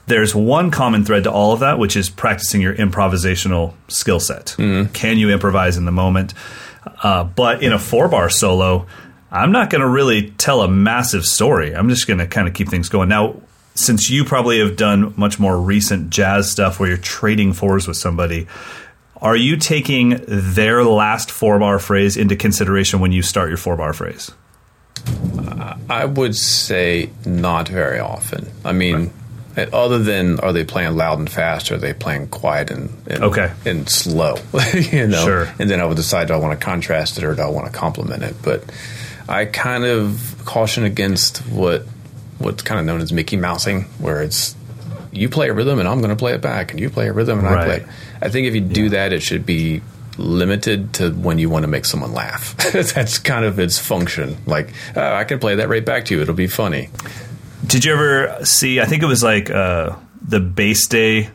there's 0.08 0.34
one 0.34 0.70
common 0.70 1.04
thread 1.04 1.24
to 1.24 1.30
all 1.30 1.52
of 1.52 1.60
that, 1.60 1.78
which 1.78 1.96
is 1.96 2.08
practicing 2.10 2.60
your 2.60 2.74
improvisational 2.74 3.72
skill 3.88 4.20
set. 4.20 4.54
Mm-hmm. 4.58 4.92
Can 4.92 5.16
you 5.18 5.30
improvise 5.30 5.76
in 5.76 5.84
the 5.84 5.92
moment? 5.92 6.32
Uh, 6.86 7.24
but 7.24 7.62
in 7.62 7.72
a 7.72 7.78
four 7.78 8.08
bar 8.08 8.30
solo, 8.30 8.86
I'm 9.30 9.52
not 9.52 9.70
going 9.70 9.82
to 9.82 9.88
really 9.88 10.30
tell 10.32 10.62
a 10.62 10.68
massive 10.68 11.26
story. 11.26 11.74
I'm 11.74 11.88
just 11.88 12.06
going 12.06 12.18
to 12.18 12.26
kind 12.26 12.48
of 12.48 12.54
keep 12.54 12.68
things 12.68 12.88
going. 12.88 13.08
Now, 13.08 13.40
since 13.74 14.08
you 14.08 14.24
probably 14.24 14.60
have 14.60 14.76
done 14.76 15.12
much 15.16 15.38
more 15.38 15.60
recent 15.60 16.10
jazz 16.10 16.50
stuff 16.50 16.80
where 16.80 16.88
you're 16.88 16.98
trading 16.98 17.52
fours 17.52 17.86
with 17.86 17.96
somebody, 17.96 18.46
are 19.20 19.36
you 19.36 19.56
taking 19.56 20.20
their 20.26 20.84
last 20.84 21.30
four 21.30 21.58
bar 21.58 21.78
phrase 21.78 22.16
into 22.16 22.36
consideration 22.36 23.00
when 23.00 23.12
you 23.12 23.22
start 23.22 23.48
your 23.48 23.58
four 23.58 23.76
bar 23.76 23.92
phrase? 23.92 24.30
I 25.88 26.04
would 26.04 26.34
say 26.34 27.10
not 27.24 27.68
very 27.68 28.00
often. 28.00 28.48
I 28.64 28.72
mean, 28.72 29.06
uh, 29.06 29.10
other 29.56 29.98
than 29.98 30.38
are 30.40 30.52
they 30.52 30.64
playing 30.64 30.96
loud 30.96 31.18
and 31.18 31.30
fast, 31.30 31.70
or 31.70 31.74
are 31.74 31.78
they 31.78 31.92
playing 31.94 32.28
quiet 32.28 32.70
and, 32.70 32.90
and 33.06 33.24
Okay. 33.24 33.50
and 33.64 33.88
slow? 33.88 34.36
you 34.74 35.06
know, 35.06 35.24
Sure. 35.24 35.52
and 35.58 35.70
then 35.70 35.80
I 35.80 35.86
would 35.86 35.96
decide 35.96 36.28
do 36.28 36.34
I 36.34 36.36
want 36.36 36.58
to 36.58 36.64
contrast 36.64 37.18
it 37.18 37.24
or 37.24 37.34
do 37.34 37.42
I 37.42 37.48
want 37.48 37.66
to 37.66 37.72
complement 37.72 38.22
it. 38.22 38.34
But 38.42 38.64
I 39.28 39.44
kind 39.46 39.84
of 39.84 40.34
caution 40.44 40.84
against 40.84 41.38
what 41.48 41.84
what's 42.38 42.62
kind 42.62 42.78
of 42.78 42.86
known 42.86 43.00
as 43.00 43.12
Mickey 43.12 43.36
Mousing, 43.36 43.82
where 43.98 44.22
it's 44.22 44.54
you 45.10 45.28
play 45.30 45.48
a 45.48 45.54
rhythm 45.54 45.78
and 45.78 45.88
I'm 45.88 45.98
going 46.00 46.10
to 46.10 46.16
play 46.16 46.34
it 46.34 46.42
back, 46.42 46.70
and 46.72 46.78
you 46.80 46.90
play 46.90 47.08
a 47.08 47.12
rhythm 47.12 47.38
and 47.38 47.48
I 47.48 47.64
play. 47.64 47.68
Right. 47.78 47.82
it. 47.82 47.88
I 48.20 48.28
think 48.28 48.46
if 48.46 48.54
you 48.54 48.60
do 48.60 48.90
that, 48.90 49.12
it 49.14 49.20
should 49.22 49.46
be 49.46 49.80
limited 50.18 50.94
to 50.94 51.10
when 51.10 51.38
you 51.38 51.48
want 51.50 51.62
to 51.62 51.68
make 51.68 51.84
someone 51.84 52.12
laugh. 52.12 52.56
That's 52.72 53.18
kind 53.18 53.44
of 53.44 53.58
its 53.58 53.78
function. 53.78 54.36
Like 54.46 54.74
uh, 54.96 55.12
I 55.14 55.24
can 55.24 55.38
play 55.38 55.56
that 55.56 55.68
right 55.68 55.84
back 55.84 56.04
to 56.06 56.14
you; 56.14 56.20
it'll 56.22 56.34
be 56.34 56.46
funny. 56.46 56.90
Did 57.66 57.84
you 57.84 57.92
ever 57.92 58.44
see? 58.44 58.80
I 58.80 58.84
think 58.84 59.02
it 59.02 59.06
was 59.06 59.22
like 59.22 59.50
uh, 59.50 59.96
the 60.26 60.40
Bass 60.40 60.86
Day 60.86 61.30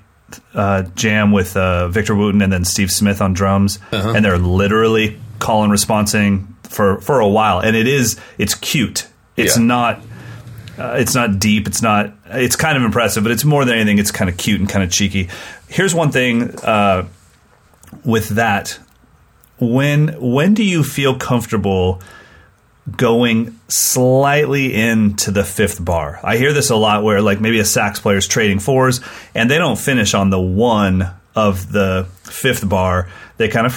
uh, 0.54 0.84
jam 0.96 1.32
with 1.32 1.58
uh, 1.58 1.88
Victor 1.90 2.16
Wooten 2.16 2.42
and 2.42 2.52
then 2.52 2.64
Steve 2.66 2.92
Smith 2.92 3.22
on 3.22 3.34
drums, 3.34 3.80
Uh-huh. 3.92 4.14
and 4.16 4.24
they're 4.24 4.38
literally 4.38 5.20
call 5.40 5.64
and 5.64 5.72
responding 5.72 6.48
for 6.64 7.02
for 7.02 7.20
a 7.20 7.28
while, 7.28 7.60
and 7.60 7.76
it 7.76 7.88
is 7.88 8.18
it's 8.38 8.56
cute. 8.56 9.08
It's 9.36 9.58
Yeah. 9.58 9.64
not. 9.64 10.02
Uh, 10.80 10.96
it's 10.98 11.14
not 11.14 11.38
deep. 11.38 11.68
It's 11.68 11.82
not. 11.82 12.14
It's 12.30 12.56
kind 12.56 12.78
of 12.78 12.84
impressive, 12.84 13.24
but 13.24 13.32
it's 13.32 13.44
more 13.44 13.66
than 13.66 13.76
anything. 13.76 14.00
It's 14.00 14.12
kind 14.12 14.30
of 14.30 14.38
cute 14.38 14.60
and 14.62 14.70
kind 14.70 14.84
of 14.84 14.90
cheeky. 14.90 15.28
Here's 15.68 15.94
one 15.94 16.12
thing 16.12 16.56
uh, 16.64 17.06
with 18.06 18.30
that. 18.30 18.80
When 19.60 20.16
when 20.20 20.54
do 20.54 20.64
you 20.64 20.84
feel 20.84 21.16
comfortable 21.18 22.02
going 22.90 23.60
slightly 23.68 24.74
into 24.74 25.32
the 25.32 25.44
fifth 25.44 25.84
bar. 25.84 26.20
I 26.24 26.38
hear 26.38 26.54
this 26.54 26.70
a 26.70 26.76
lot 26.76 27.04
where 27.04 27.22
like 27.22 27.40
maybe 27.40 27.60
a 27.60 27.66
sax 27.66 28.00
player 28.00 28.18
is 28.18 28.28
trading 28.28 28.60
fours 28.60 29.02
and 29.36 29.50
they 29.50 29.58
don't 29.58 29.78
finish 29.78 30.14
on 30.14 30.30
the 30.30 30.40
one 30.40 31.12
of 31.36 31.72
the 31.72 32.08
fifth 32.24 32.68
bar. 32.68 33.08
They 33.42 33.48
kind 33.50 33.66
of 33.66 33.74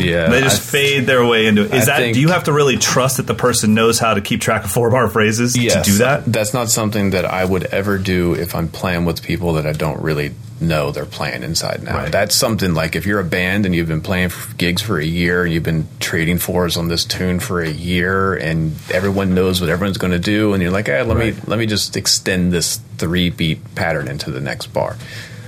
Yeah, 0.00 0.28
they 0.28 0.40
just 0.40 0.60
I- 0.60 0.72
fade 0.72 1.06
their 1.06 1.24
way 1.24 1.46
into 1.46 1.62
it. 1.66 1.72
Is 1.72 1.84
I 1.84 1.92
that 1.92 1.96
think- 1.98 2.14
do 2.14 2.20
you 2.20 2.30
have 2.30 2.42
to 2.44 2.52
really 2.52 2.76
trust 2.76 3.18
that 3.18 3.28
the 3.28 3.34
person 3.34 3.74
knows 3.74 4.00
how 4.00 4.14
to 4.14 4.20
keep 4.20 4.40
track 4.40 4.64
of 4.64 4.72
four 4.72 4.90
bar 4.90 5.08
phrases 5.08 5.56
Yes, 5.56 5.86
to 5.86 5.92
do 5.92 5.98
that? 5.98 6.24
That's 6.26 6.52
not 6.52 6.68
something 6.68 7.10
that 7.10 7.24
I 7.24 7.44
would 7.44 7.64
ever 7.66 7.96
do 7.96 8.34
if 8.34 8.56
I'm 8.56 8.66
playing 8.66 9.04
with 9.04 9.22
people 9.22 9.52
that 9.52 9.66
I 9.66 9.72
don't 9.72 10.02
really 10.02 10.32
know 10.60 10.90
they're 10.90 11.04
playing 11.06 11.44
inside 11.44 11.84
now. 11.84 11.96
Right. 11.98 12.10
That's 12.10 12.34
something 12.34 12.74
like 12.74 12.96
if 12.96 13.06
you're 13.06 13.20
a 13.20 13.24
band 13.24 13.64
and 13.64 13.72
you've 13.72 13.86
been 13.86 14.00
playing 14.00 14.30
for 14.30 14.52
gigs 14.56 14.82
for 14.82 14.98
a 14.98 15.04
year 15.04 15.44
and 15.44 15.54
you've 15.54 15.62
been 15.62 15.86
trading 16.00 16.38
fours 16.38 16.76
on 16.76 16.88
this 16.88 17.04
tune 17.04 17.38
for 17.38 17.60
a 17.62 17.70
year 17.70 18.34
and 18.34 18.74
everyone 18.92 19.32
knows 19.34 19.60
what 19.60 19.70
everyone's 19.70 19.98
going 19.98 20.10
to 20.10 20.18
do 20.18 20.54
and 20.54 20.60
you're 20.62 20.72
like, 20.72 20.86
hey, 20.86 21.04
let 21.04 21.16
me 21.16 21.32
let 21.46 21.60
me 21.60 21.66
just 21.66 21.96
extend 21.96 22.52
this 22.52 22.80
three 22.96 23.30
beat 23.30 23.76
pattern 23.76 24.08
into 24.08 24.32
the 24.32 24.40
next 24.40 24.66
bar. 24.72 24.96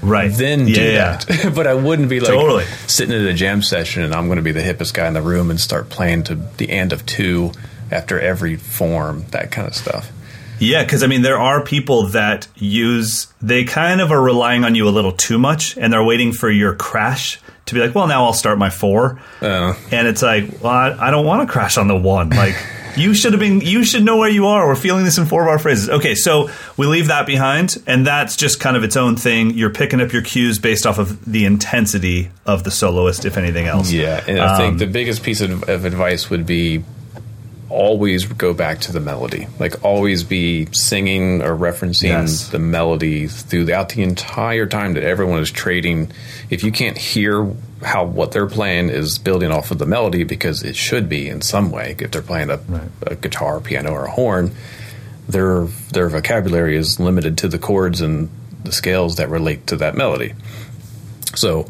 Right. 0.03 0.30
Then 0.32 0.66
Yeah, 0.68 0.74
do 0.74 0.82
yeah. 0.82 1.16
that. 1.16 1.53
but 1.55 1.66
I 1.66 1.74
wouldn't 1.74 2.09
be 2.09 2.20
like 2.20 2.30
Totally. 2.30 2.64
sitting 2.86 3.14
at 3.14 3.26
a 3.26 3.34
jam 3.34 3.62
session 3.62 4.03
and 4.03 4.14
I'm 4.14 4.26
going 4.26 4.36
to 4.36 4.42
be 4.42 4.53
the 4.53 4.61
hippest 4.62 4.94
guy 4.94 5.07
in 5.07 5.14
the 5.14 5.22
room 5.22 5.51
and 5.51 5.61
start 5.61 5.88
playing 5.90 6.24
to 6.24 6.34
the 6.34 6.70
end 6.70 6.92
of 6.92 7.05
two 7.07 7.53
after 7.90 8.18
every 8.20 8.57
form, 8.57 9.24
that 9.30 9.51
kind 9.51 9.66
of 9.68 9.74
stuff. 9.74 10.11
Yeah, 10.59 10.82
because 10.84 11.03
I 11.03 11.07
mean, 11.07 11.22
there 11.22 11.38
are 11.38 11.64
people 11.64 12.09
that 12.09 12.46
use, 12.57 13.26
they 13.40 13.64
kind 13.64 14.01
of 14.01 14.12
are 14.12 14.20
relying 14.22 14.64
on 14.64 14.74
you 14.74 14.86
a 14.88 14.90
little 14.90 15.12
too 15.12 15.38
much 15.38 15.76
and 15.78 15.92
they're 15.92 16.05
waiting 16.05 16.32
for 16.32 16.51
your 16.51 16.74
crash 16.74 17.40
to 17.66 17.74
be 17.74 17.80
like, 17.80 17.94
well, 17.94 18.07
now 18.07 18.24
I'll 18.24 18.32
start 18.34 18.59
my 18.59 18.68
four. 18.70 19.20
Uh, 19.40 19.74
And 19.90 20.07
it's 20.07 20.22
like, 20.22 20.62
well, 20.62 20.72
I, 20.72 21.09
I 21.09 21.11
don't 21.11 21.24
want 21.24 21.46
to 21.48 21.53
crash 21.53 21.78
on 21.78 21.88
the 21.88 21.96
one. 21.96 22.30
Like, 22.30 22.57
you 22.97 23.14
should 23.14 23.32
have 23.32 23.41
been, 23.41 23.61
you 23.61 23.84
should 23.84 24.05
know 24.05 24.16
where 24.16 24.28
you 24.30 24.47
are. 24.47 24.66
We're 24.66 24.74
feeling 24.76 25.05
this 25.05 25.18
in 25.18 25.26
four 25.26 25.45
bar 25.45 25.59
phrases. 25.59 25.88
Okay, 25.88 26.14
so 26.14 26.51
we 26.76 26.86
leave 26.86 27.09
that 27.09 27.26
behind, 27.26 27.76
and 27.86 28.07
that's 28.07 28.36
just 28.36 28.61
kind 28.61 28.76
of 28.76 28.84
its 28.84 28.97
own 28.97 29.16
thing. 29.16 29.51
You're 29.51 29.70
picking 29.70 30.01
up 30.01 30.12
your 30.12 30.22
cues 30.22 30.59
based 30.59 30.86
off 30.86 30.99
of 30.99 31.24
the 31.24 31.45
intensity 31.45 32.30
of 32.47 32.64
the 32.64 32.70
soloist, 32.70 33.24
if 33.24 33.36
anything 33.36 33.66
else. 33.66 33.91
Yeah, 33.93 34.22
and 34.26 34.38
I 34.41 34.53
Um, 34.55 34.57
think 34.59 34.78
the 34.78 34.86
biggest 34.86 35.22
piece 35.22 35.41
of, 35.41 35.68
of 35.68 35.84
advice 35.84 36.30
would 36.30 36.47
be 36.47 36.82
always 37.68 38.24
go 38.26 38.53
back 38.53 38.80
to 38.80 38.93
the 38.93 38.99
melody. 38.99 39.47
Like 39.61 39.84
always 39.84 40.24
be 40.24 40.66
singing 40.72 41.41
or 41.41 41.57
referencing 41.57 42.09
Yes. 42.09 42.49
the 42.49 42.59
melody 42.59 43.28
throughout 43.28 43.91
the 43.91 44.03
entire 44.03 44.66
time 44.66 44.95
that 44.95 45.05
everyone 45.05 45.38
is 45.38 45.53
trading. 45.53 46.11
If 46.51 46.64
you 46.64 46.72
can't 46.72 46.99
hear 46.99 47.45
how 47.83 48.05
what 48.05 48.33
they're 48.33 48.47
playing 48.47 48.91
is 48.91 49.18
building 49.18 49.51
off 49.51 49.70
of 49.70 49.78
the 49.78 49.87
melody 49.87 50.24
because 50.24 50.62
it 50.62 50.76
should 50.76 51.09
be 51.09 51.28
in 51.28 51.41
some 51.41 51.70
way. 51.70 51.97
If 51.99 52.11
they're 52.11 52.22
playing 52.22 52.51
a, 52.51 52.61
a 53.07 53.16
guitar, 53.16 53.61
piano, 53.61 53.91
or 53.93 54.05
a 54.05 54.11
horn, 54.11 54.53
their 55.28 55.64
their 55.93 56.09
vocabulary 56.09 56.76
is 56.76 57.01
limited 57.01 57.39
to 57.39 57.49
the 57.49 57.59
chords 57.59 58.01
and 58.01 58.28
the 58.64 58.72
scales 58.72 59.16
that 59.16 59.28
relate 59.31 59.66
to 59.68 59.76
that 59.76 59.95
melody. 59.95 60.35
So 61.35 61.68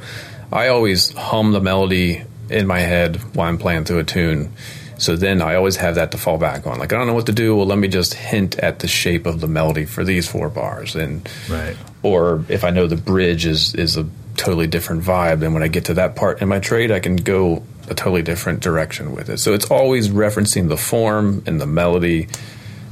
I 0.52 0.68
always 0.68 1.12
hum 1.12 1.52
the 1.52 1.60
melody 1.60 2.22
in 2.48 2.66
my 2.66 2.80
head 2.80 3.16
while 3.36 3.48
I'm 3.48 3.58
playing 3.58 3.84
through 3.84 3.98
a 4.00 4.04
tune. 4.04 4.52
So 4.98 5.16
then 5.16 5.40
I 5.40 5.54
always 5.54 5.76
have 5.76 5.94
that 5.94 6.10
to 6.10 6.18
fall 6.18 6.36
back 6.36 6.66
on. 6.66 6.78
Like 6.78 6.92
I 6.92 6.98
don't 6.98 7.06
know 7.06 7.14
what 7.14 7.26
to 7.26 7.32
do. 7.32 7.56
Well, 7.56 7.66
let 7.66 7.78
me 7.78 7.88
just 7.88 8.14
hint 8.14 8.58
at 8.58 8.80
the 8.80 8.88
shape 8.88 9.24
of 9.26 9.40
the 9.40 9.46
melody 9.46 9.86
for 9.86 10.04
these 10.04 10.28
four 10.28 10.48
bars, 10.50 10.94
and 10.96 11.26
Right. 11.48 11.76
or 12.02 12.44
if 12.48 12.64
I 12.64 12.70
know 12.70 12.86
the 12.86 12.96
bridge 12.96 13.46
is 13.46 13.74
is 13.74 13.96
a 13.96 14.06
totally 14.40 14.66
different 14.66 15.02
vibe, 15.02 15.40
then 15.40 15.52
when 15.52 15.62
I 15.62 15.68
get 15.68 15.84
to 15.86 15.94
that 15.94 16.16
part 16.16 16.40
in 16.40 16.48
my 16.48 16.58
trade, 16.58 16.90
I 16.90 16.98
can 16.98 17.16
go 17.16 17.62
a 17.88 17.94
totally 17.94 18.22
different 18.22 18.60
direction 18.60 19.14
with 19.14 19.28
it. 19.28 19.38
So 19.38 19.52
it's 19.52 19.70
always 19.70 20.08
referencing 20.08 20.68
the 20.68 20.76
form 20.76 21.42
and 21.46 21.60
the 21.60 21.66
melody 21.66 22.28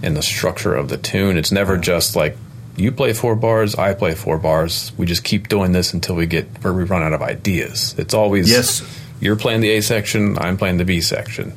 and 0.02 0.16
the 0.16 0.22
structure 0.22 0.74
of 0.74 0.88
the 0.88 0.98
tune. 0.98 1.36
It's 1.38 1.50
never 1.50 1.76
just 1.78 2.14
like 2.14 2.36
you 2.76 2.92
play 2.92 3.12
four 3.12 3.34
bars, 3.34 3.74
I 3.74 3.94
play 3.94 4.14
four 4.14 4.38
bars. 4.38 4.92
We 4.96 5.06
just 5.06 5.24
keep 5.24 5.48
doing 5.48 5.72
this 5.72 5.92
until 5.94 6.14
we 6.14 6.26
get 6.26 6.46
where 6.62 6.72
we 6.72 6.84
run 6.84 7.02
out 7.02 7.12
of 7.12 7.22
ideas. 7.22 7.94
It's 7.98 8.14
always 8.14 8.50
Yes. 8.50 8.82
You're 9.20 9.36
playing 9.36 9.62
the 9.62 9.70
A 9.70 9.80
section, 9.82 10.38
I'm 10.38 10.56
playing 10.56 10.76
the 10.76 10.84
B 10.84 11.00
section. 11.00 11.52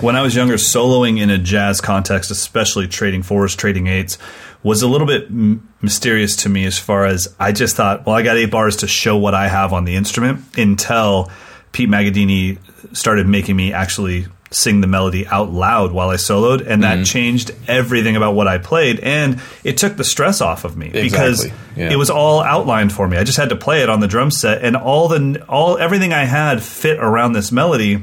when 0.00 0.16
I 0.16 0.22
was 0.22 0.34
younger, 0.34 0.54
soloing 0.54 1.20
in 1.20 1.30
a 1.30 1.38
jazz 1.38 1.80
context, 1.80 2.30
especially 2.30 2.88
trading 2.88 3.22
fours, 3.22 3.54
trading 3.54 3.86
eights, 3.88 4.18
was 4.62 4.82
a 4.82 4.88
little 4.88 5.06
bit 5.06 5.24
m- 5.24 5.68
mysterious 5.80 6.36
to 6.36 6.48
me 6.48 6.64
as 6.64 6.78
far 6.78 7.06
as 7.06 7.34
I 7.38 7.52
just 7.52 7.76
thought, 7.76 8.06
well, 8.06 8.16
I 8.16 8.22
got 8.22 8.36
eight 8.36 8.50
bars 8.50 8.76
to 8.78 8.88
show 8.88 9.16
what 9.16 9.34
I 9.34 9.48
have 9.48 9.72
on 9.72 9.84
the 9.84 9.96
instrument 9.96 10.44
until 10.56 11.30
Pete 11.72 11.88
Magadini 11.88 12.58
started 12.96 13.28
making 13.28 13.56
me 13.56 13.72
actually 13.72 14.26
sing 14.50 14.80
the 14.80 14.86
melody 14.86 15.26
out 15.26 15.50
loud 15.50 15.92
while 15.92 16.08
I 16.08 16.14
soloed, 16.16 16.66
and 16.66 16.82
that 16.82 16.94
mm-hmm. 16.94 17.04
changed 17.04 17.50
everything 17.66 18.16
about 18.16 18.34
what 18.34 18.48
I 18.48 18.58
played, 18.58 19.00
and 19.00 19.40
it 19.62 19.76
took 19.76 19.96
the 19.96 20.04
stress 20.04 20.40
off 20.40 20.64
of 20.64 20.76
me 20.76 20.88
because 20.88 21.46
yeah. 21.76 21.90
it 21.90 21.96
was 21.96 22.10
all 22.10 22.40
outlined 22.40 22.92
for 22.92 23.06
me. 23.06 23.16
I 23.18 23.24
just 23.24 23.36
had 23.36 23.50
to 23.50 23.56
play 23.56 23.82
it 23.82 23.90
on 23.90 24.00
the 24.00 24.08
drum 24.08 24.30
set, 24.30 24.64
and 24.64 24.76
all 24.76 25.08
the 25.08 25.44
all 25.48 25.76
everything 25.76 26.12
I 26.12 26.24
had 26.24 26.62
fit 26.62 26.98
around 26.98 27.32
this 27.32 27.52
melody, 27.52 28.02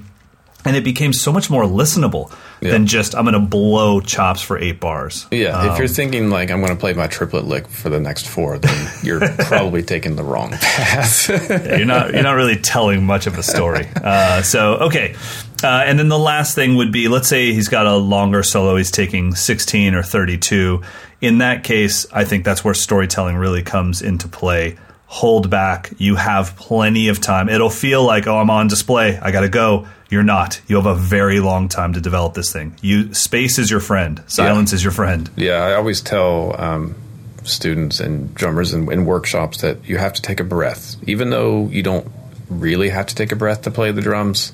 and 0.64 0.76
it 0.76 0.84
became 0.84 1.14
so 1.14 1.32
much 1.32 1.50
more 1.50 1.64
listenable 1.64 2.32
Yeah. 2.66 2.72
than 2.72 2.86
just 2.88 3.16
I'm 3.16 3.24
going 3.26 3.34
to 3.34 3.40
blow 3.40 4.02
chops 4.02 4.42
for 4.42 4.58
eight 4.58 4.80
bars. 4.80 5.28
Yeah, 5.32 5.66
if 5.66 5.72
Um, 5.72 5.78
you're 5.78 5.88
thinking 5.88 6.30
like 6.30 6.52
I'm 6.52 6.60
going 6.62 6.74
to 6.74 6.80
play 6.80 6.94
my 6.94 7.08
triplet 7.08 7.46
lick 7.46 7.68
for 7.68 7.90
the 7.90 8.00
next 8.00 8.28
four, 8.28 8.58
then 8.58 8.92
you're 9.04 9.20
probably 9.40 9.84
taking 9.84 10.16
the 10.16 10.24
wrong 10.24 10.52
path. 10.52 11.30
Yeah, 11.30 11.78
you're 11.78 11.86
not 11.86 12.14
you're 12.14 12.24
not 12.24 12.34
really 12.36 12.58
telling 12.58 13.06
much 13.06 13.28
of 13.28 13.38
a 13.38 13.44
story. 13.44 13.88
Uh, 14.06 14.42
so 14.44 14.76
okay, 14.76 15.16
uh, 15.64 15.68
and 15.86 15.98
then 15.98 16.10
the 16.10 16.20
last 16.20 16.54
thing 16.56 16.76
would 16.76 16.92
be 16.92 17.08
let's 17.08 17.28
say 17.28 17.54
he's 17.54 17.70
got 17.70 17.86
a 17.88 17.96
longer 17.96 18.44
solo, 18.44 18.76
he's 18.76 18.92
taking 18.92 19.34
16 19.36 19.96
or 19.96 20.04
32. 20.04 20.82
In 21.22 21.40
that 21.40 21.64
case, 21.64 22.06
I 22.14 22.24
think 22.24 22.46
that's 22.46 22.64
where 22.64 22.74
storytelling 22.74 23.36
really 23.38 23.64
comes 23.64 24.02
into 24.02 24.28
play. 24.28 24.78
Hold 25.08 25.50
back. 25.50 25.92
You 25.98 26.16
have 26.16 26.56
plenty 26.56 27.08
of 27.08 27.20
time. 27.22 27.50
It'll 27.50 27.70
feel 27.70 28.04
like 28.04 28.28
oh 28.28 28.38
I'm 28.38 28.50
on 28.50 28.68
display. 28.68 29.18
I 29.18 29.32
got 29.32 29.42
to 29.42 29.50
go. 29.50 29.88
You're 30.10 30.24
not. 30.24 30.62
You 30.68 30.76
have 30.76 30.86
a 30.86 30.96
very 30.96 31.40
long 31.40 31.68
time 31.70 31.94
to 31.94 32.02
develop 32.02 32.34
this 32.36 32.52
thing. 32.54 32.76
You 32.82 33.14
space 33.14 33.58
is 33.58 33.72
your 33.72 33.80
friend. 33.80 34.22
Silence 34.28 34.72
is 34.74 34.84
your 34.84 34.92
friend. 34.94 35.30
yeah, 35.36 35.56
I 35.64 35.74
always 35.74 36.02
tell 36.02 36.60
um, 36.62 36.96
students 37.44 38.00
and 38.00 38.34
drummers 38.36 38.74
in, 38.74 38.92
in 38.92 39.06
workshops 39.06 39.62
that 39.62 39.88
you 39.88 39.98
have 39.98 40.14
to 40.14 40.22
take 40.22 40.40
a 40.40 40.44
breath, 40.44 40.96
even 41.08 41.30
though 41.32 41.68
you 41.70 41.82
don't 41.84 42.08
really 42.50 42.90
have 42.90 43.08
to 43.08 43.16
take 43.16 43.32
a 43.32 43.36
breath 43.36 43.64
to 43.64 43.72
play 43.72 43.92
the 43.92 44.02
drums. 44.02 44.54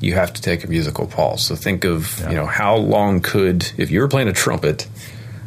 You 0.00 0.14
have 0.14 0.32
to 0.34 0.40
take 0.42 0.64
a 0.64 0.66
musical 0.66 1.06
pause. 1.06 1.44
So 1.44 1.54
think 1.56 1.84
of 1.84 2.20
you 2.28 2.36
know 2.36 2.46
how 2.46 2.76
long 2.76 3.20
could 3.20 3.70
if 3.76 3.90
you 3.90 4.00
were 4.00 4.08
playing 4.08 4.28
a 4.28 4.32
trumpet, 4.32 4.86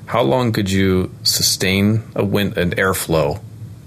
how 0.08 0.22
long 0.24 0.52
could 0.52 0.70
you 0.70 1.12
sustain 1.24 2.04
a 2.16 2.24
wind 2.24 2.58
an 2.58 2.72
airflow, 2.72 3.40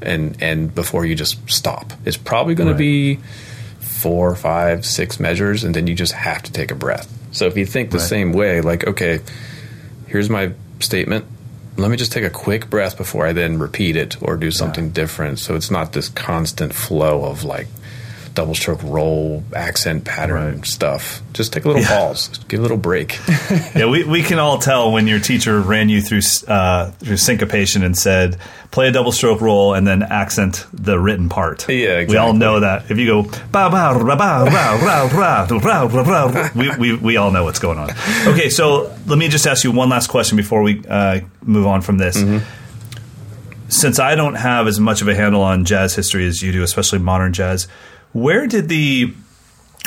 and 0.03 0.37
and 0.43 0.75
before 0.75 1.05
you 1.07 1.15
just 1.15 1.39
stop? 1.51 1.93
It's 2.05 2.17
probably 2.17 2.55
going 2.57 2.69
Right. 2.69 2.75
to 2.75 2.79
be 2.79 3.19
four, 4.07 4.37
five, 4.37 4.87
six 4.87 5.19
measures, 5.19 5.65
and 5.65 5.75
then 5.75 5.89
you 5.89 5.95
just 5.95 6.13
have 6.13 6.41
to 6.45 6.53
take 6.53 6.71
a 6.71 6.77
breath. 6.77 7.09
So 7.33 7.47
if 7.47 7.57
you 7.57 7.67
think 7.67 7.91
the 7.91 7.99
Right. 7.99 8.07
same 8.07 8.33
way, 8.33 8.61
like, 8.61 8.87
okay, 8.87 9.19
here's 10.07 10.31
my 10.31 10.53
statement. 10.79 11.25
Let 11.77 11.91
me 11.91 11.97
just 11.97 12.13
take 12.13 12.23
a 12.25 12.31
quick 12.31 12.71
breath 12.71 12.97
before 12.97 13.27
I 13.27 13.33
then 13.33 13.59
repeat 13.59 13.97
it 13.97 14.17
or 14.23 14.37
do 14.37 14.53
something 14.53 14.91
different. 14.91 15.41
So 15.41 15.57
it's 15.57 15.73
not 15.73 15.93
this 15.93 16.09
constant 16.09 16.73
flow 16.73 17.25
of 17.25 17.43
like 17.43 17.67
double 18.37 18.55
stroke 18.55 18.81
roll, 18.85 19.43
accent 19.55 20.05
pattern 20.05 20.57
Right. 20.57 20.67
stuff. 20.67 21.23
Just 21.33 21.53
take 21.53 21.65
a 21.65 21.69
little 21.69 21.83
pause, 21.83 22.29
give 22.47 22.61
a 22.61 22.63
little 22.63 22.77
break. 22.77 23.19
yeah, 23.75 23.87
we, 23.87 24.05
we 24.05 24.23
can 24.23 24.39
all 24.39 24.59
tell 24.59 24.93
when 24.93 25.09
your 25.09 25.19
teacher 25.19 25.61
ran 25.61 25.89
you 25.89 26.01
through 26.01 26.21
uh, 26.47 26.93
through 26.93 27.17
syncopation 27.17 27.83
and 27.83 27.97
said, 27.99 28.39
"Play 28.71 28.89
a 28.89 28.93
double 28.93 29.11
stroke 29.11 29.41
roll 29.41 29.75
and 29.75 29.87
then 29.87 30.03
accent 30.05 30.65
the 30.73 30.99
written 31.01 31.29
part." 31.29 31.69
Yeah, 31.69 31.99
exactly. 31.99 32.15
We 32.15 32.17
all 32.19 32.33
know 32.35 32.61
that. 32.61 32.91
If 32.91 32.99
you 32.99 33.07
go 33.07 33.23
ba 33.25 33.69
ba 33.71 33.99
ra 33.99 34.17
ba 34.17 34.51
ra 34.51 34.79
ra 34.81 35.09
ra 35.13 35.47
ra 35.51 35.83
ra 35.87 36.03
ra, 36.31 36.51
we, 36.55 36.77
we 36.77 36.97
we 36.97 37.17
all 37.17 37.31
know 37.33 37.43
what's 37.45 37.59
going 37.59 37.79
on. 37.79 37.91
Okay, 38.29 38.49
so 38.51 38.95
let 39.07 39.19
me 39.19 39.29
just 39.29 39.47
ask 39.47 39.65
you 39.65 39.73
one 39.73 39.89
last 39.89 40.09
question 40.09 40.37
before 40.37 40.63
we 40.63 40.83
uh, 40.89 41.21
move 41.43 41.67
on 41.67 41.81
from 41.83 41.99
this. 41.99 42.23
Since 43.69 43.99
I 43.99 44.15
don't 44.15 44.37
have 44.37 44.69
as 44.69 44.79
much 44.79 45.03
of 45.03 45.09
a 45.09 45.15
handle 45.15 45.43
on 45.43 45.65
jazz 45.65 45.95
history 45.97 46.25
as 46.27 46.41
you 46.41 46.53
do, 46.53 46.63
especially 46.63 47.01
modern 47.01 47.33
jazz, 47.33 47.67
where 48.17 48.47
did 48.47 48.69
the 48.69 49.13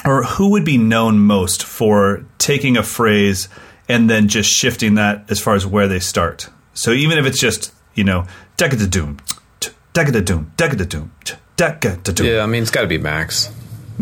or 0.06 0.24
who 0.24 0.52
would 0.52 0.64
be 0.66 0.78
known 0.78 1.20
most 1.20 1.64
for 1.64 2.24
taking 2.38 2.78
a 2.78 2.84
phrase 2.84 3.50
and 3.90 4.10
then 4.10 4.28
just 4.28 4.50
shifting 4.50 4.96
that 4.96 5.26
as 5.30 5.40
far 5.40 5.56
as 5.56 5.66
where 5.66 5.88
they 5.88 6.00
start? 6.00 6.50
So 6.74 6.92
even 6.92 7.18
if 7.18 7.26
it's 7.26 7.40
just, 7.40 7.74
you 7.96 8.04
know, 8.04 8.26
decada 8.58 8.90
doom, 8.90 9.18
decada 9.94 10.24
doom, 10.24 10.52
decada 10.58 10.88
doom, 10.88 11.12
decada 11.58 12.16
doom. 12.16 12.26
yeah, 12.28 12.42
I 12.42 12.46
mean, 12.46 12.62
it's 12.62 12.72
got 12.72 12.82
to 12.82 12.88
be 12.88 12.98
Max. 12.98 13.50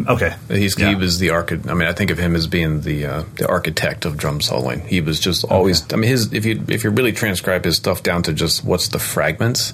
Okay. 0.08 0.36
He's 0.50 0.78
Yeah. 0.78 0.90
he 0.90 0.96
was 0.96 1.18
the 1.18 1.32
archi- 1.32 1.60
I 1.68 1.74
mean, 1.74 1.88
I 1.88 1.94
think 1.94 2.12
of 2.12 2.20
him 2.20 2.36
as 2.36 2.46
being 2.46 2.82
the 2.82 3.06
uh, 3.08 3.24
the 3.38 3.48
architect 3.48 4.06
of 4.06 4.16
drum 4.16 4.40
soloing. 4.42 4.86
He 4.86 5.02
was 5.02 5.20
just 5.20 5.44
always. 5.46 5.92
I 5.92 5.96
mean, 5.96 6.08
his 6.12 6.32
if 6.34 6.46
you 6.46 6.64
if 6.68 6.84
you 6.84 6.92
really 6.92 7.12
transcribe 7.14 7.66
his 7.66 7.78
stuff 7.78 8.04
down 8.04 8.22
to 8.24 8.34
just 8.34 8.64
what's 8.64 8.90
the 8.90 9.00
fragments, 9.00 9.74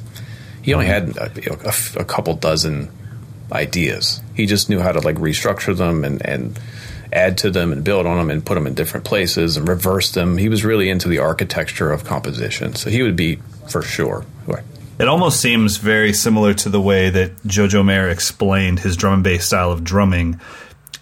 he 0.61 0.73
only 0.73 0.85
had 0.85 1.17
a, 1.17 1.29
you 1.35 1.49
know, 1.51 1.57
a, 1.65 1.67
f- 1.67 1.97
a 1.97 2.05
couple 2.05 2.33
dozen 2.35 2.89
ideas. 3.51 4.21
He 4.33 4.45
just 4.45 4.69
knew 4.69 4.79
how 4.79 4.91
to 4.91 4.99
like 4.99 5.17
restructure 5.17 5.75
them 5.75 6.03
and 6.03 6.25
and 6.25 6.59
add 7.11 7.37
to 7.37 7.51
them 7.51 7.71
and 7.71 7.83
build 7.83 8.07
on 8.07 8.17
them 8.17 8.31
and 8.31 8.43
put 8.43 8.55
them 8.55 8.65
in 8.65 8.73
different 8.73 9.05
places 9.05 9.55
and 9.55 9.67
reverse 9.67 10.11
them. 10.11 10.37
He 10.37 10.49
was 10.49 10.65
really 10.65 10.89
into 10.89 11.07
the 11.07 11.19
architecture 11.19 11.91
of 11.91 12.03
composition, 12.03 12.73
so 12.73 12.89
he 12.89 13.03
would 13.03 13.15
be 13.15 13.37
for 13.69 13.83
sure. 13.83 14.25
It 14.99 15.07
almost 15.07 15.41
seems 15.41 15.77
very 15.77 16.13
similar 16.13 16.53
to 16.53 16.69
the 16.69 16.79
way 16.79 17.09
that 17.09 17.35
Jojo 17.43 17.83
Mayer 17.83 18.09
explained 18.09 18.79
his 18.79 18.95
drum 18.95 19.15
and 19.15 19.23
bass 19.23 19.45
style 19.45 19.71
of 19.71 19.83
drumming 19.83 20.39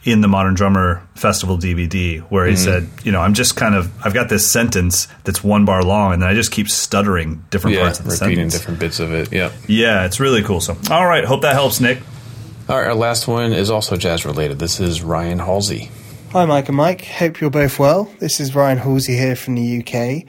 in 0.03 0.21
the 0.21 0.27
Modern 0.27 0.55
Drummer 0.55 1.05
Festival 1.13 1.57
DVD, 1.57 2.21
where 2.21 2.47
he 2.47 2.53
mm-hmm. 2.53 2.63
said, 2.63 2.89
you 3.03 3.11
know, 3.11 3.21
I'm 3.21 3.35
just 3.35 3.55
kind 3.55 3.75
of, 3.75 3.91
I've 4.03 4.13
got 4.13 4.29
this 4.29 4.51
sentence 4.51 5.07
that's 5.25 5.43
one 5.43 5.65
bar 5.65 5.83
long, 5.83 6.13
and 6.13 6.21
then 6.21 6.29
I 6.29 6.33
just 6.33 6.51
keep 6.51 6.69
stuttering 6.69 7.45
different 7.51 7.75
Yeah, 7.75 7.83
parts 7.83 7.99
of 7.99 8.05
the 8.05 8.11
repeating 8.11 8.49
sentence. 8.49 8.53
different 8.53 8.79
bits 8.79 8.99
of 8.99 9.13
it. 9.13 9.31
Yeah. 9.31 9.51
Yeah, 9.67 10.05
it's 10.05 10.19
really 10.19 10.41
cool. 10.41 10.61
So, 10.61 10.75
all 10.89 11.05
right, 11.05 11.23
hope 11.23 11.41
that 11.41 11.53
helps, 11.53 11.79
Nick. 11.79 11.99
All 12.71 12.77
right, 12.77 12.87
our 12.87 12.95
last 12.95 13.27
one 13.27 13.51
is 13.51 13.69
also 13.69 13.97
jazz 13.97 14.25
related. 14.25 14.57
This 14.57 14.79
is 14.79 15.01
Ryan 15.01 15.39
Halsey. 15.39 15.91
Hi, 16.31 16.45
Mike 16.45 16.69
and 16.69 16.77
Mike. 16.77 17.03
Hope 17.03 17.41
you're 17.41 17.49
both 17.49 17.79
well. 17.79 18.05
This 18.19 18.39
is 18.39 18.55
Ryan 18.55 18.77
Halsey 18.77 19.13
here 19.13 19.35
from 19.35 19.55
the 19.55 19.79
UK. 19.79 20.25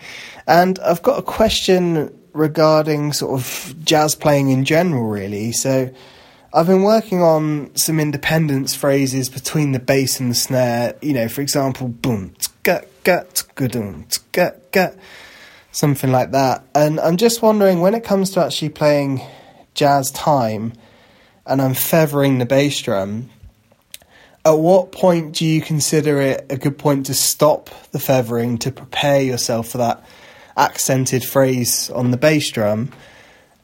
And 0.49 0.77
I've 0.81 1.03
got 1.03 1.21
a 1.21 1.23
question 1.23 2.13
regarding 2.33 3.13
sort 3.13 3.39
of 3.39 3.77
jazz 3.85 4.17
playing 4.17 4.51
in 4.51 4.65
general, 4.65 5.05
really. 5.05 5.53
So 5.53 5.89
I've 6.53 6.67
been 6.67 6.83
working 6.83 7.23
on 7.23 7.71
some 7.77 8.01
independence 8.01 8.75
phrases 8.75 9.29
between 9.29 9.71
the 9.71 9.79
bass 9.79 10.19
and 10.19 10.29
the 10.29 10.35
snare. 10.35 10.97
You 11.01 11.13
know, 11.13 11.29
for 11.29 11.43
example, 11.43 11.87
boom, 11.87 12.35
gut, 12.65 12.89
gut, 13.05 13.45
gudum, 13.55 14.21
gut, 14.33 14.73
gut, 14.73 14.99
something 15.71 16.11
like 16.11 16.33
that. 16.33 16.65
And 16.75 16.99
I'm 16.99 17.19
just 17.19 17.41
wondering 17.41 17.81
when 17.81 17.95
it 17.95 18.03
comes 18.03 18.31
to 18.31 18.45
actually 18.45 18.71
playing 18.71 19.23
jazz 19.75 20.11
time 20.11 20.73
and 21.47 21.61
I'm 21.61 21.75
feathering 21.75 22.39
the 22.39 22.47
bass 22.47 22.81
drum, 22.81 23.31
at 24.45 24.59
what 24.59 24.93
point 24.93 25.37
do 25.37 25.45
you 25.45 25.61
consider 25.61 26.21
it 26.21 26.47
a 26.51 26.57
good 26.57 26.79
point 26.79 27.07
to 27.07 27.15
stop 27.15 27.71
the 27.93 27.99
feathering 27.99 28.59
to 28.59 28.73
prepare 28.73 29.23
yourself 29.23 29.69
for 29.69 29.79
that 29.79 30.05
accented 30.57 31.25
phrase 31.25 31.91
on 31.91 32.11
the 32.11 32.17
bass 32.17 32.51
drum? 32.51 32.91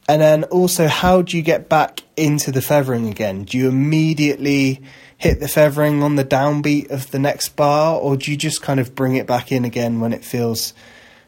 And 0.07 0.21
then 0.21 0.45
also, 0.45 0.87
how 0.87 1.21
do 1.21 1.37
you 1.37 1.43
get 1.43 1.69
back 1.69 2.01
into 2.17 2.51
the 2.51 2.61
feathering 2.61 3.09
again? 3.09 3.43
Do 3.43 3.57
you 3.57 3.67
immediately 3.67 4.81
hit 5.17 5.39
the 5.39 5.47
feathering 5.47 6.01
on 6.01 6.15
the 6.15 6.25
downbeat 6.25 6.89
of 6.89 7.11
the 7.11 7.19
next 7.19 7.49
bar, 7.55 7.99
or 7.99 8.15
do 8.15 8.31
you 8.31 8.37
just 8.37 8.61
kind 8.61 8.79
of 8.79 8.95
bring 8.95 9.17
it 9.17 9.27
back 9.27 9.51
in 9.51 9.65
again 9.65 9.99
when 9.99 10.13
it 10.13 10.23
feels 10.25 10.73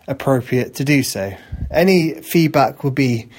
appropriate 0.08 0.76
to 0.76 0.86
do 0.86 1.04
so? 1.04 1.34
Any 1.70 2.22
feedback 2.22 2.84
would 2.84 2.96
be 2.96 3.30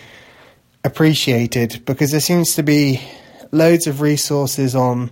appreciated 0.85 1.83
because 1.85 2.11
there 2.11 2.21
seems 2.21 2.55
to 2.57 2.63
be 2.63 3.01
loads 3.51 3.87
of 3.87 4.01
resources 4.01 4.75
on 4.75 5.11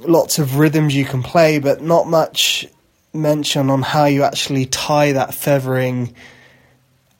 lots 0.00 0.38
of 0.38 0.58
rhythms 0.58 0.94
you 0.94 1.04
can 1.04 1.22
play, 1.22 1.58
but 1.58 1.82
not 1.82 2.06
much 2.06 2.66
mention 3.12 3.70
on 3.70 3.82
how 3.82 4.04
you 4.04 4.22
actually 4.22 4.66
tie 4.66 5.12
that 5.12 5.34
feathering 5.34 6.14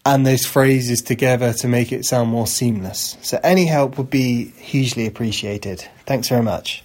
and 0.04 0.26
those 0.26 0.46
phrases 0.46 1.02
together 1.02 1.52
to 1.52 1.68
make 1.68 1.92
it 1.92 2.04
sound 2.04 2.30
more 2.30 2.46
seamless. 2.46 3.16
So, 3.22 3.38
any 3.42 3.66
help 3.66 3.98
would 3.98 4.10
be 4.10 4.52
hugely 4.52 5.06
appreciated. 5.06 5.86
Thanks 6.06 6.28
very 6.28 6.42
much. 6.42 6.82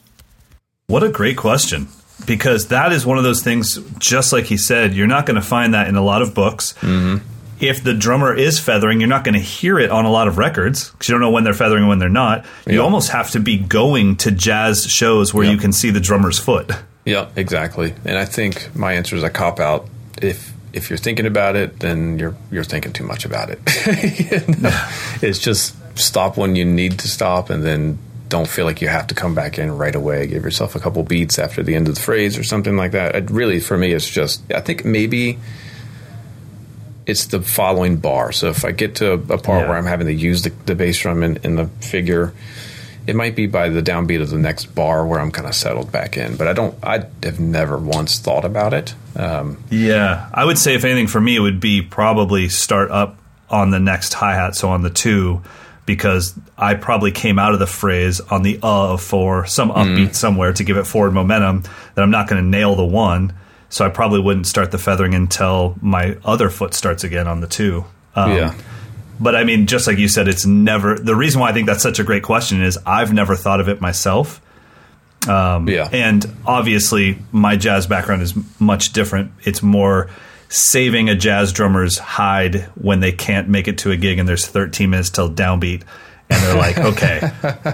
What 0.87 1.03
a 1.03 1.09
great 1.09 1.37
question. 1.37 1.87
Because 2.27 2.67
that 2.67 2.91
is 2.93 3.05
one 3.05 3.17
of 3.17 3.23
those 3.23 3.41
things, 3.41 3.79
just 3.97 4.31
like 4.31 4.45
he 4.45 4.55
said, 4.55 4.93
you're 4.93 5.07
not 5.07 5.25
going 5.25 5.35
to 5.35 5.41
find 5.41 5.73
that 5.73 5.87
in 5.87 5.95
a 5.95 6.01
lot 6.01 6.21
of 6.21 6.33
books. 6.33 6.73
Mm-hmm. 6.79 7.27
If 7.63 7.83
the 7.83 7.93
drummer 7.93 8.33
is 8.33 8.59
feathering, 8.59 8.99
you're 8.99 9.09
not 9.09 9.23
going 9.23 9.35
to 9.35 9.39
hear 9.39 9.79
it 9.79 9.89
on 9.89 10.05
a 10.05 10.11
lot 10.11 10.27
of 10.27 10.37
records 10.37 10.89
because 10.91 11.07
you 11.07 11.13
don't 11.13 11.21
know 11.21 11.31
when 11.31 11.43
they're 11.43 11.53
feathering 11.53 11.83
and 11.83 11.89
when 11.89 11.99
they're 11.99 12.09
not. 12.09 12.45
You 12.67 12.75
Yeah. 12.75 12.79
almost 12.81 13.09
have 13.11 13.31
to 13.31 13.39
be 13.39 13.57
going 13.57 14.17
to 14.17 14.31
jazz 14.31 14.85
shows 14.85 15.33
where 15.33 15.45
Yeah. 15.45 15.51
you 15.51 15.57
can 15.57 15.71
see 15.73 15.89
the 15.89 15.99
drummer's 15.99 16.37
foot. 16.39 16.71
Yeah, 17.05 17.27
exactly. 17.35 17.93
And 18.05 18.17
I 18.17 18.25
think 18.25 18.75
my 18.75 18.93
answer 18.93 19.15
is 19.15 19.23
a 19.23 19.29
cop 19.29 19.59
out. 19.59 19.87
If 20.21 20.51
if 20.73 20.89
you're 20.89 20.97
thinking 20.97 21.25
about 21.27 21.55
it, 21.55 21.79
then 21.79 22.17
you're 22.19 22.35
you're 22.51 22.63
thinking 22.63 22.91
too 22.93 23.03
much 23.05 23.25
about 23.25 23.49
it. 23.49 23.59
You 24.47 24.55
know? 24.61 24.87
It's 25.21 25.39
just 25.39 25.75
stop 25.97 26.37
when 26.37 26.55
you 26.55 26.65
need 26.65 26.99
to 26.99 27.07
stop, 27.07 27.49
and 27.49 27.63
then 27.63 27.97
don't 28.29 28.47
feel 28.47 28.65
like 28.65 28.81
you 28.81 28.87
have 28.87 29.05
to 29.07 29.13
come 29.15 29.35
back 29.35 29.59
in 29.59 29.77
right 29.77 29.93
away. 29.95 30.25
Give 30.27 30.43
yourself 30.43 30.75
a 30.75 30.79
couple 30.79 31.03
beats 31.03 31.37
after 31.37 31.61
the 31.61 31.75
end 31.75 31.87
of 31.87 31.95
the 31.95 32.01
phrase 32.01 32.37
or 32.37 32.43
something 32.43 32.75
like 32.75 32.91
that. 32.93 33.15
It 33.15 33.29
really, 33.29 33.59
for 33.59 33.77
me, 33.77 33.91
it's 33.93 34.09
just 34.09 34.41
I 34.51 34.59
think 34.61 34.83
maybe 34.85 35.37
it's 37.05 37.25
the 37.27 37.41
following 37.41 37.97
bar. 37.97 38.31
So 38.31 38.49
if 38.49 38.63
I 38.65 38.71
get 38.71 38.95
to 38.97 39.13
a 39.13 39.17
part 39.37 39.63
Yeah. 39.63 39.69
where 39.69 39.77
I'm 39.77 39.85
having 39.85 40.07
to 40.07 40.13
use 40.13 40.43
the, 40.43 40.49
the 40.65 40.75
bass 40.75 40.99
drum 40.99 41.23
in, 41.23 41.37
in 41.43 41.55
the 41.55 41.67
figure, 41.81 42.33
it 43.05 43.15
might 43.15 43.35
be 43.35 43.47
by 43.47 43.67
the 43.69 43.81
downbeat 43.81 44.21
of 44.21 44.29
the 44.29 44.37
next 44.37 44.67
bar 44.73 45.05
where 45.05 45.19
I'm 45.19 45.31
kind 45.31 45.47
of 45.47 45.53
settled 45.55 45.91
back 45.91 46.15
in. 46.15 46.37
But 46.37 46.47
I 46.47 46.53
don't. 46.53 46.75
I 46.81 47.05
have 47.23 47.39
never 47.39 47.77
once 47.77 48.19
thought 48.19 48.45
about 48.45 48.73
it. 48.73 48.95
Um, 49.15 49.61
Yeah, 49.69 50.29
I 50.33 50.45
would 50.45 50.57
say 50.57 50.75
if 50.75 50.85
anything 50.85 51.07
for 51.07 51.19
me, 51.19 51.35
it 51.35 51.41
would 51.41 51.59
be 51.59 51.81
probably 51.81 52.47
start 52.49 52.91
up 52.91 53.17
on 53.49 53.69
the 53.71 53.79
next 53.79 54.13
hi 54.13 54.35
hat, 54.35 54.55
so 54.55 54.69
on 54.69 54.81
the 54.83 54.89
two, 54.89 55.41
because 55.85 56.33
I 56.57 56.75
probably 56.75 57.11
came 57.11 57.37
out 57.37 57.53
of 57.53 57.59
the 57.59 57.67
phrase 57.67 58.21
on 58.21 58.41
the 58.41 58.57
uh 58.63 58.95
for 58.97 59.45
some 59.45 59.69
upbeat 59.69 60.15
somewhere 60.15 60.53
to 60.53 60.63
give 60.63 60.77
it 60.77 60.87
forward 60.87 61.11
momentum 61.11 61.63
that 61.95 62.01
I'm 62.01 62.09
not 62.11 62.27
going 62.29 62.41
to 62.41 62.47
nail 62.49 62.75
the 62.75 62.85
one. 62.85 63.33
So 63.73 63.83
I 63.83 63.89
probably 63.89 64.19
wouldn't 64.19 64.45
start 64.45 64.69
the 64.69 64.77
feathering 64.77 65.15
until 65.15 65.75
my 65.81 66.15
other 66.23 66.51
foot 66.51 66.75
starts 66.75 67.03
again 67.03 67.27
on 67.27 67.41
the 67.41 67.47
two. 67.47 67.83
Um, 68.15 68.37
Yeah. 68.37 68.55
But 69.19 69.35
I 69.35 69.43
mean, 69.43 69.65
just 69.65 69.87
like 69.87 69.97
you 69.97 70.07
said, 70.07 70.27
it's 70.27 70.45
never 70.45 70.99
the 70.99 71.15
reason 71.15 71.41
why 71.41 71.49
I 71.49 71.53
think 71.53 71.65
that's 71.65 71.81
such 71.81 71.97
a 71.97 72.03
great 72.03 72.21
question 72.21 72.61
is 72.61 72.77
I've 72.85 73.13
never 73.13 73.35
thought 73.35 73.59
of 73.59 73.69
it 73.69 73.81
myself. 73.81 74.41
yeah. 75.67 75.89
And 75.91 76.23
obviously, 76.45 77.17
my 77.31 77.55
jazz 77.55 77.87
background 77.87 78.21
is 78.21 78.35
much 78.59 78.93
different. 78.93 79.31
It's 79.43 79.63
more 79.63 80.07
saving 80.49 81.09
a 81.09 81.15
jazz 81.15 81.51
drummer's 81.51 81.97
hide 81.97 82.65
when 82.75 82.99
they 82.99 83.11
can't 83.11 83.49
make 83.49 83.67
it 83.67 83.79
to 83.79 83.91
a 83.91 83.97
gig 83.97 84.19
and 84.19 84.29
there's 84.29 84.45
13 84.45 84.91
minutes 84.91 85.09
till 85.09 85.31
downbeat. 85.31 85.81
And 86.29 86.41
they're 86.41 86.55
like, 86.55 86.77
okay, 86.77 87.19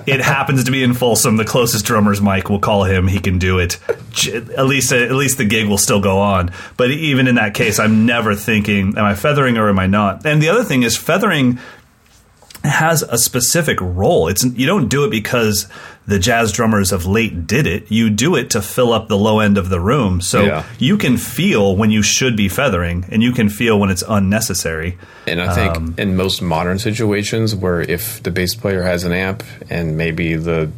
it 0.05 0.21
happens 0.21 0.65
to 0.65 0.71
be 0.71 0.83
in 0.83 0.93
Folsom. 0.93 1.37
The 1.37 1.45
closest 1.45 1.85
drummer's 1.85 2.19
Mike. 2.19 2.49
We'll 2.49 2.59
call 2.59 2.83
him. 2.83 3.07
He 3.07 3.19
can 3.19 3.39
do 3.39 3.59
it. 3.59 3.79
At 4.57 4.65
least, 4.65 4.91
at 4.91 5.11
least 5.11 5.37
the 5.37 5.45
gig 5.45 5.67
will 5.67 5.77
still 5.77 6.01
go 6.01 6.19
on. 6.19 6.51
But 6.75 6.91
even 6.91 7.27
in 7.27 7.35
that 7.35 7.53
case, 7.53 7.79
I'm 7.79 8.05
never 8.05 8.35
thinking, 8.35 8.97
am 8.97 9.05
I 9.05 9.15
feathering 9.15 9.57
or 9.57 9.69
am 9.69 9.79
I 9.79 9.87
not? 9.87 10.25
And 10.25 10.41
the 10.41 10.49
other 10.49 10.63
thing 10.63 10.83
is, 10.83 10.97
feathering 10.97 11.59
has 12.63 13.01
a 13.03 13.17
specific 13.17 13.79
role. 13.81 14.27
It's 14.27 14.43
you 14.43 14.65
don't 14.65 14.87
do 14.89 15.05
it 15.05 15.09
because 15.11 15.67
the 16.07 16.19
jazz 16.19 16.51
drummers 16.51 16.91
of 16.91 17.05
late 17.05 17.45
did 17.47 17.67
it. 17.67 17.89
You 17.91 18.09
do 18.09 18.35
it 18.35 18.49
to 18.51 18.61
fill 18.61 18.91
up 18.93 19.07
the 19.07 19.17
low 19.17 19.39
end 19.39 19.57
of 19.57 19.69
the 19.69 19.79
room. 19.79 20.21
So 20.21 20.43
Yeah. 20.43 20.63
you 20.79 20.97
can 20.97 21.17
feel 21.17 21.75
when 21.75 21.91
you 21.91 22.01
should 22.01 22.35
be 22.35 22.49
feathering 22.49 23.05
and 23.09 23.21
you 23.23 23.31
can 23.31 23.47
feel 23.47 23.79
when 23.79 23.89
it's 23.89 24.03
unnecessary. 24.07 24.97
And 25.27 25.39
I 25.41 25.53
think 25.53 25.77
Um, 25.77 25.93
in 25.97 26.15
most 26.17 26.41
modern 26.41 26.79
situations 26.79 27.55
where 27.55 27.81
if 27.81 28.21
the 28.23 28.31
bass 28.31 28.55
player 28.55 28.83
has 28.83 29.03
an 29.03 29.11
amp 29.11 29.43
and 29.69 29.95
maybe 29.97 30.35
the 30.35 30.69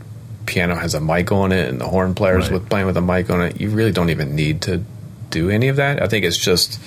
piano 0.46 0.76
has 0.76 0.94
a 0.94 1.00
mic 1.00 1.32
on 1.32 1.52
it 1.52 1.70
and 1.70 1.80
the 1.80 1.86
horn 1.86 2.14
players 2.14 2.44
Right. 2.46 2.54
with 2.54 2.70
playing 2.70 2.86
with 2.88 2.98
a 2.98 3.02
mic 3.02 3.30
on 3.30 3.42
it, 3.42 3.60
you 3.62 3.70
really 3.70 3.92
don't 3.92 4.10
even 4.10 4.36
need 4.36 4.62
to 4.64 4.84
do 5.30 5.50
any 5.50 5.70
of 5.70 5.78
that. 5.78 6.02
I 6.04 6.08
think 6.08 6.26
it's 6.26 6.38
just 6.38 6.78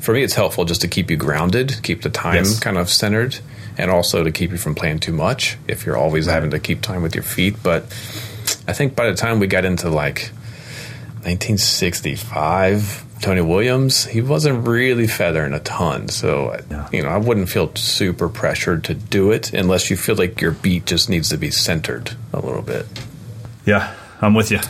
for 0.00 0.14
me 0.14 0.22
it's 0.24 0.34
helpful 0.34 0.64
just 0.64 0.80
to 0.80 0.88
keep 0.88 1.10
you 1.10 1.16
grounded, 1.16 1.76
keep 1.82 2.02
the 2.02 2.08
time 2.10 2.36
Yes. 2.36 2.58
kind 2.58 2.78
of 2.78 2.88
centered 2.90 3.38
and 3.78 3.90
also 3.90 4.22
to 4.24 4.30
keep 4.30 4.50
you 4.50 4.58
from 4.58 4.74
playing 4.74 4.98
too 5.00 5.12
much 5.12 5.56
if 5.68 5.86
you're 5.86 5.96
always 5.96 6.26
having 6.26 6.50
to 6.50 6.58
keep 6.58 6.80
time 6.82 7.02
with 7.02 7.14
your 7.14 7.24
feet, 7.24 7.56
but 7.62 7.84
I 8.66 8.72
think 8.72 8.94
by 8.94 9.06
the 9.08 9.14
time 9.14 9.40
we 9.40 9.46
got 9.46 9.64
into 9.64 9.88
like 9.88 10.30
1965 11.24 13.04
Tony 13.22 13.40
Williams, 13.40 14.04
he 14.06 14.20
wasn't 14.20 14.66
really 14.66 15.06
feathering 15.06 15.52
a 15.52 15.60
ton. 15.60 16.08
So, 16.08 16.60
you 16.92 17.02
know, 17.02 17.08
I 17.08 17.18
wouldn't 17.18 17.48
feel 17.48 17.72
super 17.76 18.28
pressured 18.28 18.82
to 18.84 18.94
do 18.94 19.30
it 19.30 19.52
unless 19.52 19.90
you 19.90 19.96
feel 19.96 20.16
like 20.16 20.40
your 20.40 20.50
beat 20.50 20.86
just 20.86 21.08
needs 21.08 21.28
to 21.28 21.38
be 21.38 21.52
centered 21.52 22.16
a 22.32 22.40
little 22.40 22.62
bit. 22.62 22.86
Yeah, 23.64 23.94
I'm 24.22 24.34
with 24.34 24.52
you. 24.52 24.60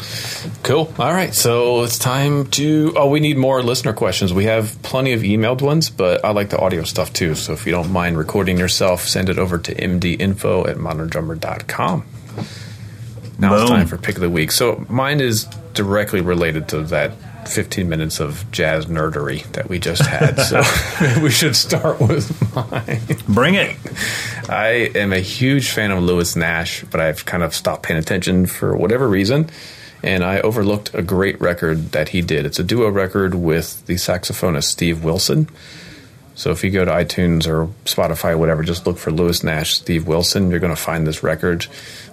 Cool. 0.63 0.93
All 0.99 1.13
right. 1.13 1.35
So 1.35 1.83
it's 1.83 1.99
time 1.99 2.47
to. 2.53 2.95
Oh, 2.97 3.11
we 3.11 3.21
need 3.21 3.37
more 3.37 3.63
listener 3.63 3.93
questions. 3.93 4.33
We 4.33 4.47
have 4.47 4.81
plenty 4.83 5.13
of 5.13 5.21
emailed 5.21 5.61
ones, 5.61 5.91
but 5.91 6.25
I 6.25 6.31
like 6.31 6.49
the 6.49 6.59
audio 6.59 6.85
stuff 6.85 7.13
too. 7.13 7.35
So 7.35 7.53
if 7.53 7.67
you 7.67 7.73
don't 7.73 7.93
mind 7.93 8.17
recording 8.17 8.57
yourself, 8.59 9.07
send 9.07 9.29
it 9.29 9.39
over 9.39 9.59
to 9.59 9.75
mdinfo 9.75 10.69
at 10.69 10.79
moderndrummer.com. 10.79 12.05
Now 13.39 13.55
it's 13.55 13.71
time 13.71 13.87
for 13.87 13.99
pick 13.99 14.15
of 14.15 14.23
the 14.23 14.31
week. 14.31 14.53
So 14.53 14.87
mine 14.89 15.21
is 15.21 15.45
directly 15.75 16.23
related 16.23 16.69
to 16.69 16.83
that 16.85 17.13
15 17.49 17.89
minutes 17.89 18.21
of 18.21 18.51
jazz 18.51 18.87
nerdery 18.87 19.43
that 19.53 19.69
we 19.69 19.79
just 19.79 20.03
had. 20.03 20.39
so 20.41 20.63
we 21.23 21.31
should 21.31 21.57
start 21.57 22.01
with 22.01 22.55
mine. 22.55 23.01
Bring 23.29 23.55
it. 23.55 23.77
I 24.49 24.91
am 24.95 25.13
a 25.13 25.21
huge 25.21 25.71
fan 25.71 25.91
of 25.91 26.03
Lewis 26.03 26.37
Nash, 26.37 26.85
but 26.85 27.01
I've 27.01 27.25
kind 27.25 27.43
of 27.43 27.55
stopped 27.55 27.83
paying 27.83 27.99
attention 27.99 28.47
for 28.47 28.77
whatever 28.77 29.09
reason. 29.09 29.51
And 30.03 30.25
I 30.25 30.41
overlooked 30.41 30.95
a 30.95 31.03
great 31.03 31.41
record 31.41 31.93
that 31.93 32.09
he 32.09 32.23
did. 32.23 32.45
It's 32.45 32.59
a 32.59 32.65
duo 32.65 32.89
record 32.89 33.35
with 33.35 33.87
the 33.87 33.95
saxophonist 33.95 34.65
Steve 34.65 35.05
Wilson. 35.05 35.49
So 36.35 36.51
if 36.51 36.65
you 36.65 36.71
go 36.71 36.85
to 36.85 36.91
iTunes 36.91 37.47
or 37.47 37.69
Spotify, 37.85 38.33
or 38.33 38.39
whatever, 38.39 38.63
just 38.63 38.87
look 38.87 38.99
for 38.99 39.13
Lewis 39.13 39.45
Nash, 39.45 39.75
Steve 39.75 40.07
Wilson. 40.07 40.51
You're 40.51 40.61
going 40.61 40.75
to 40.75 40.81
find 40.81 41.07
this 41.07 41.23
record. 41.23 41.67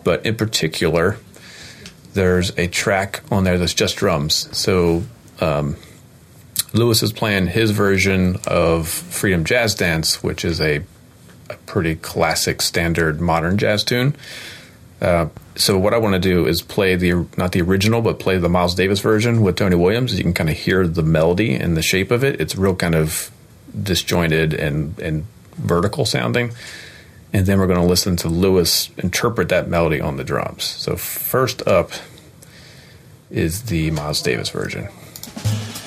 But 0.03 0.25
in 0.25 0.35
particular, 0.35 1.17
there's 2.13 2.55
a 2.57 2.67
track 2.67 3.21
on 3.31 3.43
there 3.43 3.57
that's 3.57 3.73
just 3.73 3.95
drums. 3.95 4.55
So 4.55 5.03
um, 5.39 5.75
Lewis 6.73 7.01
is 7.01 7.11
playing 7.11 7.47
his 7.47 7.71
version 7.71 8.37
of 8.45 8.87
Freedom 8.87 9.43
Jazz 9.43 9.75
Dance, 9.75 10.21
which 10.21 10.45
is 10.45 10.61
a, 10.61 10.83
a 11.49 11.55
pretty 11.65 11.95
classic, 11.95 12.61
standard 12.61 13.19
modern 13.19 13.57
jazz 13.57 13.83
tune. 13.83 14.15
Uh, 15.01 15.29
so 15.55 15.77
what 15.77 15.93
I 15.93 15.97
want 15.97 16.13
to 16.13 16.19
do 16.19 16.45
is 16.45 16.61
play 16.61 16.95
the 16.95 17.25
not 17.37 17.53
the 17.53 17.61
original, 17.61 18.01
but 18.01 18.19
play 18.19 18.37
the 18.37 18.49
Miles 18.49 18.75
Davis 18.75 18.99
version 18.99 19.41
with 19.41 19.55
Tony 19.55 19.75
Williams. 19.75 20.15
You 20.17 20.23
can 20.23 20.33
kind 20.33 20.49
of 20.49 20.57
hear 20.57 20.87
the 20.87 21.03
melody 21.03 21.55
and 21.55 21.75
the 21.75 21.81
shape 21.81 22.11
of 22.11 22.23
it. 22.23 22.39
It's 22.39 22.55
real 22.55 22.75
kind 22.75 22.95
of 22.95 23.31
disjointed 23.81 24.53
and 24.53 24.97
and 24.99 25.25
vertical 25.55 26.05
sounding. 26.05 26.51
And 27.31 27.45
then 27.45 27.59
we're 27.59 27.67
going 27.67 27.79
to 27.79 27.85
listen 27.85 28.15
to 28.17 28.29
Lewis 28.29 28.89
interpret 28.97 29.49
that 29.49 29.67
melody 29.67 30.01
on 30.01 30.17
the 30.17 30.23
drums. 30.23 30.63
So 30.63 30.95
first 30.95 31.65
up 31.67 31.91
is 33.29 33.63
the 33.63 33.91
Miles 33.91 34.21
Davis 34.21 34.49
version. 34.49 34.89
Right, 35.35 35.45
so 35.45 35.78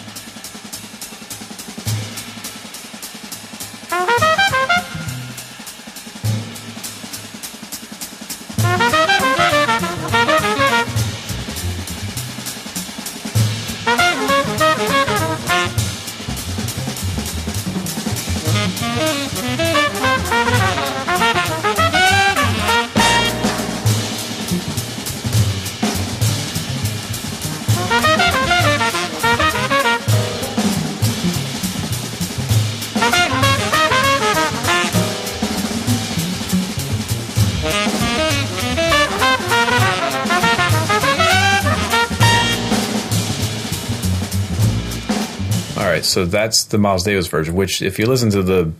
that's 46.33 46.65
the 46.65 46.79
Miles 46.79 47.05
Davis 47.05 47.29
version. 47.29 47.55
Which, 47.55 47.81
if 47.81 47.99
you 47.99 48.07
listen 48.07 48.31
to 48.31 48.43
the 48.43 48.73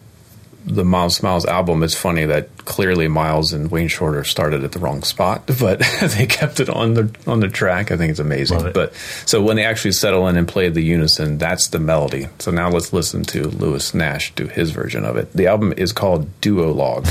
the 0.65 0.85
Miles 0.85 1.17
Smiles 1.17 1.45
album, 1.45 1.83
it's 1.83 1.95
funny 1.95 2.25
that 2.25 2.57
clearly 2.65 3.09
Miles 3.09 3.53
and 3.53 3.71
Wayne 3.71 3.89
Shorter 3.89 4.23
started 4.23 4.63
at 4.63 4.73
the 4.73 4.79
wrong 4.79 5.03
spot, 5.03 5.47
but 5.61 5.83
they 6.17 6.27
kept 6.27 6.61
it 6.61 6.69
on 6.69 6.95
the 6.95 7.15
on 7.27 7.41
the 7.41 7.49
track. 7.49 7.91
I 7.91 7.97
think 7.97 8.11
it's 8.11 8.21
amazing. 8.21 8.67
It. 8.67 8.75
But 8.75 8.95
so 9.27 9.43
when 9.43 9.57
they 9.57 9.65
actually 9.65 9.93
settle 9.93 10.27
in 10.29 10.37
and 10.37 10.47
play 10.49 10.69
the 10.69 10.83
unison, 10.83 11.39
that's 11.39 11.69
the 11.69 11.79
melody. 11.79 12.29
So 12.39 12.51
now 12.51 12.71
let's 12.71 12.93
listen 12.93 13.23
to 13.25 13.49
Lewis 13.49 13.95
Nash 13.95 14.35
do 14.35 14.47
his 14.47 14.71
version 14.71 15.05
of 15.05 15.17
it. 15.17 15.33
The 15.33 15.47
album 15.47 15.73
is 15.77 15.93
called 15.93 16.29
Duologue. 16.41 17.07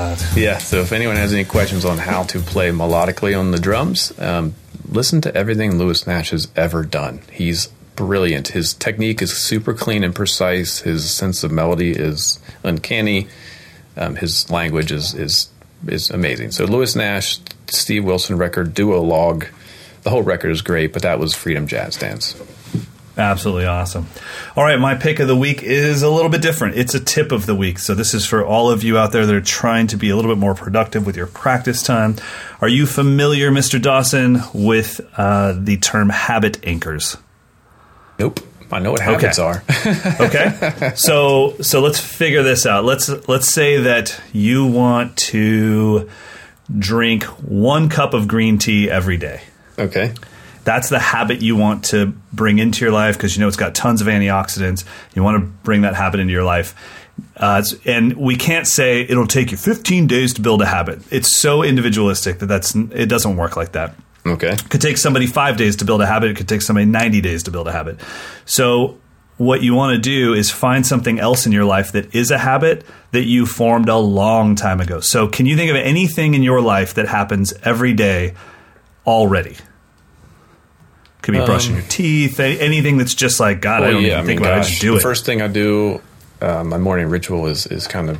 God. 0.00 0.18
Yeah, 0.34 0.58
so 0.58 0.80
if 0.80 0.92
anyone 0.92 1.16
has 1.16 1.32
any 1.34 1.44
questions 1.44 1.84
on 1.84 1.98
how 1.98 2.22
to 2.24 2.38
play 2.38 2.70
melodically 2.70 3.38
on 3.38 3.50
the 3.50 3.58
drums, 3.58 4.18
um, 4.18 4.54
listen 4.88 5.20
to 5.22 5.34
everything 5.34 5.76
Lewis 5.76 6.06
Nash 6.06 6.30
has 6.30 6.48
ever 6.56 6.84
done. 6.84 7.20
He's 7.30 7.66
brilliant. 7.96 8.48
His 8.48 8.72
technique 8.72 9.20
is 9.20 9.36
super 9.36 9.74
clean 9.74 10.02
and 10.02 10.14
precise. 10.14 10.80
His 10.80 11.10
sense 11.10 11.44
of 11.44 11.52
melody 11.52 11.90
is 11.90 12.38
uncanny. 12.62 13.28
Um, 13.96 14.16
his 14.16 14.50
language 14.50 14.90
is, 14.90 15.12
is 15.14 15.48
is 15.86 16.10
amazing. 16.10 16.50
So 16.52 16.64
Lewis 16.64 16.94
Nash, 16.96 17.38
Steve 17.68 18.04
Wilson 18.04 18.38
record, 18.38 18.74
Duologue. 18.74 19.48
The 20.02 20.10
whole 20.10 20.22
record 20.22 20.50
is 20.50 20.62
great, 20.62 20.92
but 20.92 21.02
that 21.02 21.18
was 21.18 21.34
Freedom 21.34 21.66
Jazz 21.66 21.96
Dance. 21.96 22.34
Absolutely 23.18 23.66
awesome. 23.66 24.06
All 24.56 24.64
right, 24.64 24.78
my 24.78 24.94
pick 24.94 25.18
of 25.18 25.28
the 25.28 25.36
week 25.36 25.62
is 25.62 26.02
a 26.02 26.08
little 26.08 26.30
bit 26.30 26.40
different. 26.40 26.76
It's 26.78 26.94
a 26.94 27.00
tip 27.00 27.32
of 27.32 27.44
the 27.44 27.54
week. 27.54 27.78
So, 27.78 27.94
this 27.94 28.14
is 28.14 28.24
for 28.24 28.44
all 28.44 28.70
of 28.70 28.82
you 28.84 28.96
out 28.96 29.12
there 29.12 29.26
that 29.26 29.34
are 29.34 29.40
trying 29.40 29.88
to 29.88 29.96
be 29.96 30.10
a 30.10 30.16
little 30.16 30.30
bit 30.30 30.38
more 30.38 30.54
productive 30.54 31.04
with 31.04 31.16
your 31.16 31.26
practice 31.26 31.82
time. 31.82 32.16
Are 32.60 32.68
you 32.68 32.86
familiar, 32.86 33.50
Mr. 33.50 33.82
Dawson, 33.82 34.38
with 34.54 35.00
uh, 35.16 35.54
the 35.58 35.76
term 35.78 36.08
habit 36.10 36.64
anchors? 36.66 37.16
Nope. 38.18 38.40
I 38.72 38.78
know 38.78 38.92
what 38.92 39.00
habits 39.00 39.38
Okay. 39.40 39.42
are. 39.42 39.64
Okay. 40.26 40.92
so 40.94 41.56
so 41.60 41.80
let's 41.80 41.98
figure 41.98 42.44
this 42.44 42.64
out. 42.66 42.84
Let's 42.84 43.08
let's 43.28 43.52
say 43.52 43.78
that 43.78 44.18
you 44.32 44.64
want 44.66 45.16
to 45.16 46.08
drink 46.78 47.24
one 47.24 47.88
cup 47.88 48.14
of 48.14 48.28
green 48.28 48.58
tea 48.58 48.88
every 48.88 49.16
day. 49.16 49.40
okay. 49.76 50.14
That's 50.64 50.88
the 50.88 50.98
habit 50.98 51.40
you 51.42 51.56
want 51.56 51.84
to 51.86 52.12
bring 52.32 52.58
into 52.58 52.84
your 52.84 52.92
life 52.92 53.16
because 53.16 53.34
you 53.36 53.40
know 53.40 53.48
it's 53.48 53.56
got 53.56 53.74
tons 53.74 54.00
of 54.00 54.06
antioxidants. 54.06 54.84
You 55.14 55.22
want 55.22 55.40
to 55.42 55.46
bring 55.64 55.82
that 55.82 55.94
habit 55.94 56.20
into 56.20 56.32
your 56.32 56.44
life. 56.44 56.74
Uh, 57.36 57.62
and 57.84 58.14
we 58.16 58.36
can't 58.36 58.66
say 58.66 59.02
it'll 59.02 59.26
take 59.26 59.50
you 59.50 59.56
15 59.56 60.06
days 60.06 60.32
to 60.34 60.40
build 60.40 60.62
a 60.62 60.66
habit. 60.66 61.00
It's 61.10 61.34
so 61.36 61.62
individualistic 61.62 62.38
that 62.38 62.46
that's 62.46 62.74
it 62.74 63.06
doesn't 63.06 63.36
work 63.36 63.56
like 63.56 63.72
that 63.72 63.94
Okay. 64.26 64.54
could 64.68 64.80
take 64.80 64.96
somebody 64.98 65.26
five 65.26 65.56
days 65.56 65.76
to 65.76 65.84
build 65.84 66.02
a 66.02 66.06
habit. 66.06 66.30
It 66.30 66.36
could 66.36 66.48
take 66.48 66.62
somebody 66.62 66.86
90 66.86 67.20
days 67.20 67.42
to 67.44 67.50
build 67.50 67.68
a 67.68 67.72
habit. 67.72 67.98
So, 68.44 68.98
what 69.38 69.62
you 69.62 69.72
want 69.74 69.94
to 69.94 69.98
do 70.00 70.34
is 70.34 70.50
find 70.50 70.86
something 70.86 71.18
else 71.18 71.46
in 71.46 71.52
your 71.52 71.64
life 71.64 71.92
that 71.92 72.14
is 72.14 72.30
a 72.30 72.36
habit 72.36 72.84
that 73.12 73.24
you 73.24 73.46
formed 73.46 73.88
a 73.88 73.96
long 73.96 74.54
time 74.54 74.80
ago. 74.82 75.00
So, 75.00 75.26
can 75.28 75.46
you 75.46 75.56
think 75.56 75.70
of 75.70 75.76
anything 75.76 76.34
in 76.34 76.42
your 76.42 76.60
life 76.60 76.92
that 76.94 77.08
happens 77.08 77.54
every 77.62 77.94
day 77.94 78.34
already? 79.06 79.56
Could 81.22 81.32
be 81.32 81.44
brushing 81.44 81.74
your 81.74 81.84
teeth, 81.84 82.40
anything 82.40 82.96
that's 82.98 83.14
just 83.14 83.40
like, 83.40 83.60
God, 83.60 83.82
I 83.82 83.90
don't 83.90 84.02
yeah, 84.02 84.08
even 84.08 84.20
I 84.20 84.24
think 84.24 84.40
mean, 84.40 84.48
about 84.48 84.58
it. 84.58 84.64
I 84.64 84.68
just 84.68 84.80
do 84.80 84.92
the 84.92 84.96
it. 84.98 85.02
first 85.02 85.26
thing 85.26 85.42
I 85.42 85.48
do, 85.48 86.00
uh, 86.40 86.64
my 86.64 86.78
morning 86.78 87.08
ritual 87.08 87.46
is 87.46 87.66
is 87.66 87.86
kind 87.86 88.08
of 88.10 88.18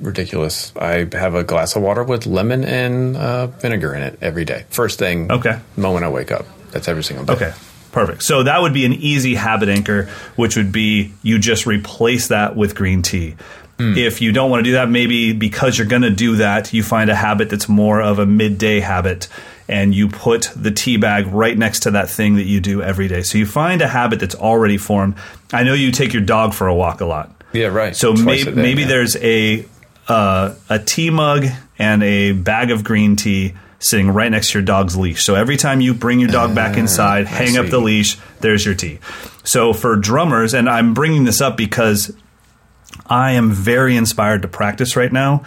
ridiculous. 0.00 0.72
I 0.76 1.08
have 1.12 1.34
a 1.34 1.44
glass 1.44 1.76
of 1.76 1.82
water 1.82 2.02
with 2.04 2.26
lemon 2.26 2.64
and 2.64 3.16
uh, 3.16 3.46
vinegar 3.46 3.94
in 3.94 4.02
it 4.02 4.18
every 4.20 4.44
day. 4.44 4.64
First 4.70 4.98
thing, 4.98 5.30
Okay. 5.30 5.58
moment 5.76 6.04
I 6.04 6.08
wake 6.10 6.30
up. 6.32 6.46
That's 6.72 6.88
every 6.88 7.04
single 7.04 7.24
day. 7.24 7.32
Okay, 7.34 7.52
perfect. 7.92 8.22
So 8.24 8.42
that 8.42 8.60
would 8.60 8.74
be 8.74 8.84
an 8.84 8.92
easy 8.92 9.34
habit 9.36 9.68
anchor, 9.68 10.08
which 10.36 10.56
would 10.56 10.72
be 10.72 11.12
you 11.22 11.38
just 11.38 11.66
replace 11.66 12.28
that 12.28 12.56
with 12.56 12.74
green 12.74 13.02
tea. 13.02 13.36
If 13.76 14.20
you 14.20 14.30
don't 14.30 14.50
want 14.50 14.60
to 14.60 14.70
do 14.70 14.72
that, 14.74 14.88
maybe 14.88 15.32
because 15.32 15.76
you're 15.76 15.88
going 15.88 16.02
to 16.02 16.10
do 16.10 16.36
that, 16.36 16.72
you 16.72 16.84
find 16.84 17.10
a 17.10 17.14
habit 17.14 17.50
that's 17.50 17.68
more 17.68 18.00
of 18.00 18.20
a 18.20 18.24
midday 18.26 18.78
habit 18.78 19.26
and 19.68 19.94
you 19.94 20.08
put 20.08 20.50
the 20.54 20.70
tea 20.70 20.96
bag 20.96 21.26
right 21.28 21.56
next 21.56 21.80
to 21.80 21.92
that 21.92 22.10
thing 22.10 22.36
that 22.36 22.44
you 22.44 22.60
do 22.60 22.82
every 22.82 23.08
day. 23.08 23.22
So 23.22 23.38
you 23.38 23.46
find 23.46 23.80
a 23.80 23.88
habit 23.88 24.20
that's 24.20 24.34
already 24.34 24.76
formed. 24.76 25.14
I 25.52 25.62
know 25.62 25.74
you 25.74 25.90
take 25.90 26.12
your 26.12 26.22
dog 26.22 26.54
for 26.54 26.66
a 26.66 26.74
walk 26.74 27.00
a 27.00 27.06
lot. 27.06 27.42
Yeah, 27.52 27.68
right. 27.68 27.96
So 27.96 28.12
Twice 28.12 28.24
maybe 28.24 28.44
day, 28.44 28.62
maybe 28.62 28.82
yeah. 28.82 28.88
there's 28.88 29.16
a 29.16 29.64
uh, 30.08 30.54
a 30.68 30.78
tea 30.78 31.10
mug 31.10 31.46
and 31.78 32.02
a 32.02 32.32
bag 32.32 32.70
of 32.70 32.84
green 32.84 33.16
tea 33.16 33.54
sitting 33.78 34.10
right 34.10 34.30
next 34.30 34.50
to 34.50 34.58
your 34.58 34.64
dog's 34.64 34.96
leash. 34.96 35.24
So 35.24 35.34
every 35.34 35.56
time 35.56 35.80
you 35.80 35.94
bring 35.94 36.18
your 36.18 36.30
dog 36.30 36.54
back 36.54 36.76
inside, 36.76 37.26
hang 37.26 37.56
up 37.58 37.66
the 37.66 37.78
leash, 37.78 38.16
there's 38.40 38.64
your 38.64 38.74
tea. 38.74 38.98
So 39.44 39.72
for 39.72 39.96
drummers, 39.96 40.54
and 40.54 40.68
I'm 40.68 40.94
bringing 40.94 41.24
this 41.24 41.40
up 41.42 41.56
because 41.56 42.14
I 43.06 43.32
am 43.32 43.52
very 43.52 43.96
inspired 43.96 44.42
to 44.42 44.48
practice 44.48 44.96
right 44.96 45.12
now, 45.12 45.44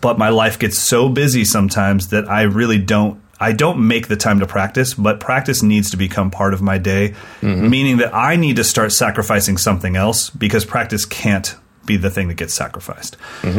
but 0.00 0.18
my 0.18 0.30
life 0.30 0.58
gets 0.58 0.78
so 0.78 1.08
busy 1.08 1.44
sometimes 1.44 2.08
that 2.08 2.28
I 2.28 2.42
really 2.42 2.78
don't 2.78 3.21
I 3.42 3.52
don't 3.52 3.86
make 3.88 4.06
the 4.08 4.16
time 4.16 4.38
to 4.40 4.46
practice, 4.46 4.94
but 4.94 5.18
practice 5.20 5.62
needs 5.62 5.90
to 5.90 5.96
become 5.96 6.30
part 6.30 6.54
of 6.54 6.62
my 6.62 6.78
day, 6.78 7.14
meaning 7.42 7.96
that 7.98 8.14
I 8.14 8.36
need 8.36 8.56
to 8.56 8.64
start 8.64 8.92
sacrificing 8.92 9.56
something 9.58 9.96
else 9.96 10.30
because 10.30 10.64
practice 10.64 11.04
can't 11.04 11.54
be 11.84 11.96
the 11.96 12.08
thing 12.10 12.28
that 12.28 12.36
gets 12.36 12.54
sacrificed. 12.54 13.16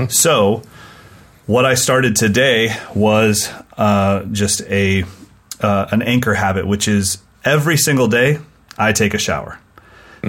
So, 0.09 0.61
what 1.45 1.65
I 1.65 1.75
started 1.75 2.15
today 2.15 2.69
was 2.95 3.51
uh, 3.77 4.23
just 4.31 4.61
a 4.69 5.03
uh, 5.59 5.87
an 5.91 6.01
anchor 6.01 6.33
habit, 6.33 6.65
which 6.65 6.87
is 6.87 7.17
every 7.43 7.77
single 7.77 8.07
day 8.07 8.39
I 8.77 8.93
take 8.93 9.13
a 9.13 9.17
shower. 9.19 9.59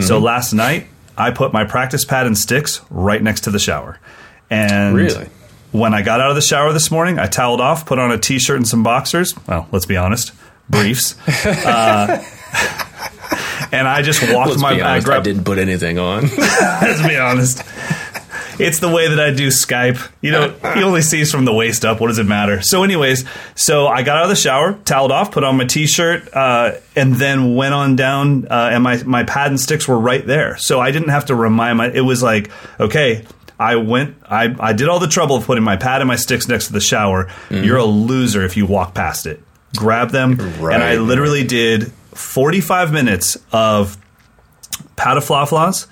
So 0.01 0.18
last 0.18 0.52
night 0.52 0.86
I 1.16 1.31
put 1.31 1.52
my 1.52 1.64
practice 1.64 2.05
pad 2.05 2.26
and 2.26 2.36
sticks 2.36 2.81
right 2.90 3.22
next 3.22 3.43
to 3.43 3.51
the 3.52 3.60
shower, 3.60 4.01
and 4.51 4.97
Really? 4.97 5.28
When 5.74 5.92
I 5.92 6.02
got 6.02 6.20
out 6.20 6.30
of 6.30 6.36
the 6.36 6.40
shower 6.40 6.72
this 6.72 6.92
morning, 6.92 7.18
I 7.18 7.26
toweled 7.26 7.60
off, 7.60 7.84
put 7.84 7.98
on 7.98 8.12
a 8.12 8.18
t-shirt 8.18 8.56
and 8.56 8.66
some 8.66 8.84
boxers. 8.84 9.34
Well, 9.48 9.66
let's 9.72 9.86
be 9.86 9.96
honest, 9.96 10.32
briefs. 10.70 11.16
uh, 11.46 12.24
and 13.72 13.88
I 13.88 14.02
just 14.02 14.22
walked 14.32 14.51
Let's 14.51 14.62
my 14.62 14.76
be 14.76 14.80
honest, 14.80 15.09
I 15.09 15.16
I 15.16 15.20
didn't 15.20 15.42
put 15.42 15.59
anything 15.59 15.98
on. 15.98 16.28
Let's 16.28 17.05
be 17.05 17.16
honest. 17.16 17.64
It's 18.60 18.78
the 18.78 18.88
way 18.88 19.09
that 19.09 19.18
I 19.18 19.32
do 19.32 19.48
Skype. 19.48 20.12
You 20.20 20.30
know, 20.30 20.51
he 20.76 20.84
only 20.84 21.02
sees 21.02 21.32
from 21.32 21.44
the 21.44 21.52
waist 21.52 21.84
up. 21.84 22.01
What 22.01 22.06
does 22.06 22.20
it 22.20 22.26
matter? 22.26 22.62
So, 22.62 22.84
anyways, 22.84 23.24
so 23.56 23.88
I 23.88 24.05
got 24.05 24.18
out 24.18 24.22
of 24.22 24.28
the 24.28 24.36
shower, 24.36 24.74
toweled 24.84 25.10
off, 25.10 25.32
put 25.32 25.42
on 25.42 25.56
my 25.56 25.64
t-shirt, 25.64 26.32
uh, 26.32 26.74
and 26.94 27.16
then 27.16 27.56
went 27.56 27.74
on 27.74 27.96
down. 27.96 28.46
Uh, 28.46 28.70
and 28.72 28.84
my 28.84 29.02
my 29.02 29.24
pad 29.24 29.48
and 29.48 29.59
sticks 29.60 29.88
were 29.88 29.98
right 29.98 30.24
there, 30.24 30.56
so 30.56 30.78
I 30.78 30.92
didn't 30.92 31.09
have 31.09 31.26
to 31.26 31.34
remind 31.34 31.78
my. 31.78 31.90
It 31.90 32.02
was 32.02 32.22
like, 32.22 32.52
okay, 32.78 33.24
I 33.59 33.76
went. 33.76 34.16
I 34.28 34.55
I 34.59 34.72
did 34.72 34.89
all 34.89 34.98
the 34.98 35.06
trouble 35.09 35.36
of 35.36 35.44
putting 35.44 35.64
my 35.64 35.76
pad 35.76 36.01
and 36.01 36.09
my 36.09 36.16
sticks 36.16 36.48
next 36.48 36.66
to 36.68 36.72
the 36.72 36.81
shower. 36.81 37.31
You're 37.51 37.76
a 37.78 37.85
loser 37.85 38.44
if 38.44 38.56
you 38.56 38.66
walk 38.66 38.94
past 38.94 39.26
it. 39.26 39.40
Grab 39.76 40.10
them, 40.10 40.36
Right. 40.60 40.74
and 40.74 40.82
I 40.82 40.97
literally 40.97 41.44
did 41.44 41.90
45 42.14 42.93
minutes 42.93 43.36
of 43.52 43.97
pataflaflas 44.97 45.86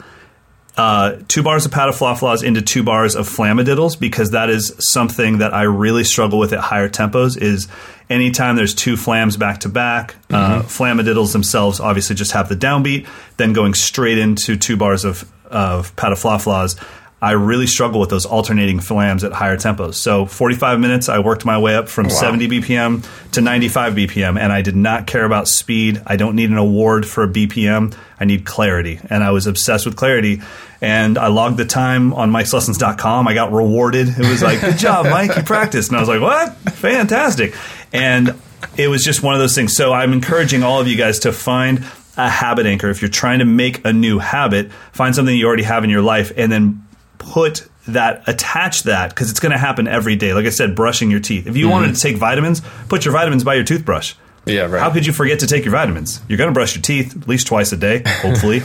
uh, 0.76 1.18
two 1.28 1.43
bars 1.43 1.66
of 1.66 1.70
pataflaflas 1.72 2.43
into 2.43 2.62
two 2.62 2.82
bars 2.82 3.14
of 3.14 3.28
flamadiddles 3.28 3.98
because 4.01 4.30
that 4.30 4.48
is 4.48 4.74
something 4.78 5.36
that 5.39 5.52
I 5.52 5.64
really 5.64 6.02
struggle 6.02 6.39
with 6.39 6.55
at 6.55 6.60
higher 6.60 6.89
tempos. 6.89 7.36
Is 7.36 7.68
anytime 8.09 8.56
there's 8.56 8.74
two 8.74 8.97
flams 8.97 9.36
back 9.36 9.60
to 9.60 9.68
back, 9.68 10.14
uh, 10.30 10.62
flamadiddles 10.62 11.32
themselves 11.34 11.78
obviously 11.78 12.16
just 12.16 12.32
have 12.32 12.48
the 12.48 12.56
downbeat. 12.56 13.06
Then 13.36 13.52
going 13.52 13.74
straight 13.74 14.16
into 14.16 14.56
two 14.56 14.78
bars 14.78 15.05
of 15.05 15.30
of 15.51 15.94
pataflaflas, 15.97 16.82
I 17.22 17.32
really 17.32 17.68
struggle 17.68 18.00
with 18.00 18.10
those 18.10 18.26
alternating 18.26 18.80
flams 18.80 19.22
at 19.22 19.30
higher 19.32 19.56
tempos. 19.56 19.94
So 19.94 20.26
45 20.26 20.80
minutes, 20.80 21.08
I 21.08 21.20
worked 21.20 21.44
my 21.44 21.56
way 21.56 21.76
up 21.76 21.88
from 21.88 22.10
70 22.10 22.48
BPM 22.48 23.06
to 23.30 23.40
95 23.40 23.94
BPM, 23.94 24.36
and 24.40 24.52
I 24.52 24.60
did 24.60 24.74
not 24.74 25.06
care 25.06 25.24
about 25.24 25.46
speed. 25.46 26.02
I 26.04 26.16
don't 26.16 26.34
need 26.34 26.50
an 26.50 26.58
award 26.58 27.06
for 27.06 27.22
a 27.22 27.28
BPM. 27.28 27.94
I 28.18 28.24
need 28.24 28.44
clarity, 28.44 28.98
and 29.08 29.22
I 29.22 29.30
was 29.30 29.46
obsessed 29.46 29.86
with 29.86 29.94
clarity. 29.94 30.42
And 30.80 31.16
I 31.16 31.28
logged 31.28 31.58
the 31.58 31.64
time 31.64 32.12
on 32.12 32.32
Mike'sLessons.com. 32.32 33.28
I 33.28 33.34
got 33.34 33.52
rewarded. 33.52 34.08
It 34.08 34.28
was 34.28 34.42
like, 34.42 34.60
"Good 34.60 34.78
job, 34.78 35.06
Mike! 35.06 35.36
You 35.36 35.44
practiced." 35.44 35.90
And 35.90 35.98
I 35.98 36.00
was 36.00 36.08
like, 36.08 36.20
"What? 36.20 36.56
Fantastic!" 36.72 37.54
And 37.92 38.34
it 38.76 38.88
was 38.88 39.04
just 39.04 39.22
one 39.22 39.34
of 39.34 39.40
those 39.40 39.54
things. 39.54 39.76
So 39.76 39.92
I'm 39.92 40.12
encouraging 40.12 40.64
all 40.64 40.80
of 40.80 40.88
you 40.88 40.96
guys 40.96 41.20
to 41.20 41.32
find 41.32 41.84
a 42.16 42.28
habit 42.28 42.66
anchor. 42.66 42.90
If 42.90 43.00
you're 43.00 43.10
trying 43.10 43.38
to 43.38 43.44
make 43.44 43.86
a 43.86 43.92
new 43.92 44.18
habit, 44.18 44.72
find 44.92 45.14
something 45.14 45.36
you 45.36 45.46
already 45.46 45.62
have 45.62 45.84
in 45.84 45.90
your 45.90 46.02
life, 46.02 46.32
and 46.36 46.50
then 46.50 46.82
put 47.30 47.68
that 47.88 48.28
attach 48.28 48.84
that 48.84 49.10
because 49.10 49.30
it's 49.30 49.40
going 49.40 49.52
to 49.52 49.58
happen 49.58 49.88
every 49.88 50.14
day. 50.16 50.32
Like 50.34 50.46
I 50.46 50.50
said, 50.50 50.76
brushing 50.76 51.10
your 51.10 51.20
teeth. 51.20 51.46
If 51.46 51.56
you 51.56 51.68
wanted 51.68 51.94
to 51.94 52.00
take 52.00 52.16
vitamins, 52.16 52.60
put 52.88 53.04
your 53.04 53.12
vitamins 53.12 53.42
by 53.44 53.54
your 53.54 53.64
toothbrush. 53.64 54.14
Yeah, 54.44 54.62
right. 54.62 54.80
How 54.80 54.90
could 54.90 55.06
you 55.06 55.12
forget 55.12 55.38
to 55.40 55.46
take 55.46 55.64
your 55.64 55.72
vitamins? 55.72 56.20
You're 56.28 56.38
going 56.38 56.48
to 56.50 56.54
brush 56.54 56.74
your 56.74 56.82
teeth 56.82 57.16
at 57.16 57.28
least 57.28 57.46
twice 57.46 57.70
a 57.72 57.76
day, 57.76 58.02
hopefully. 58.06 58.60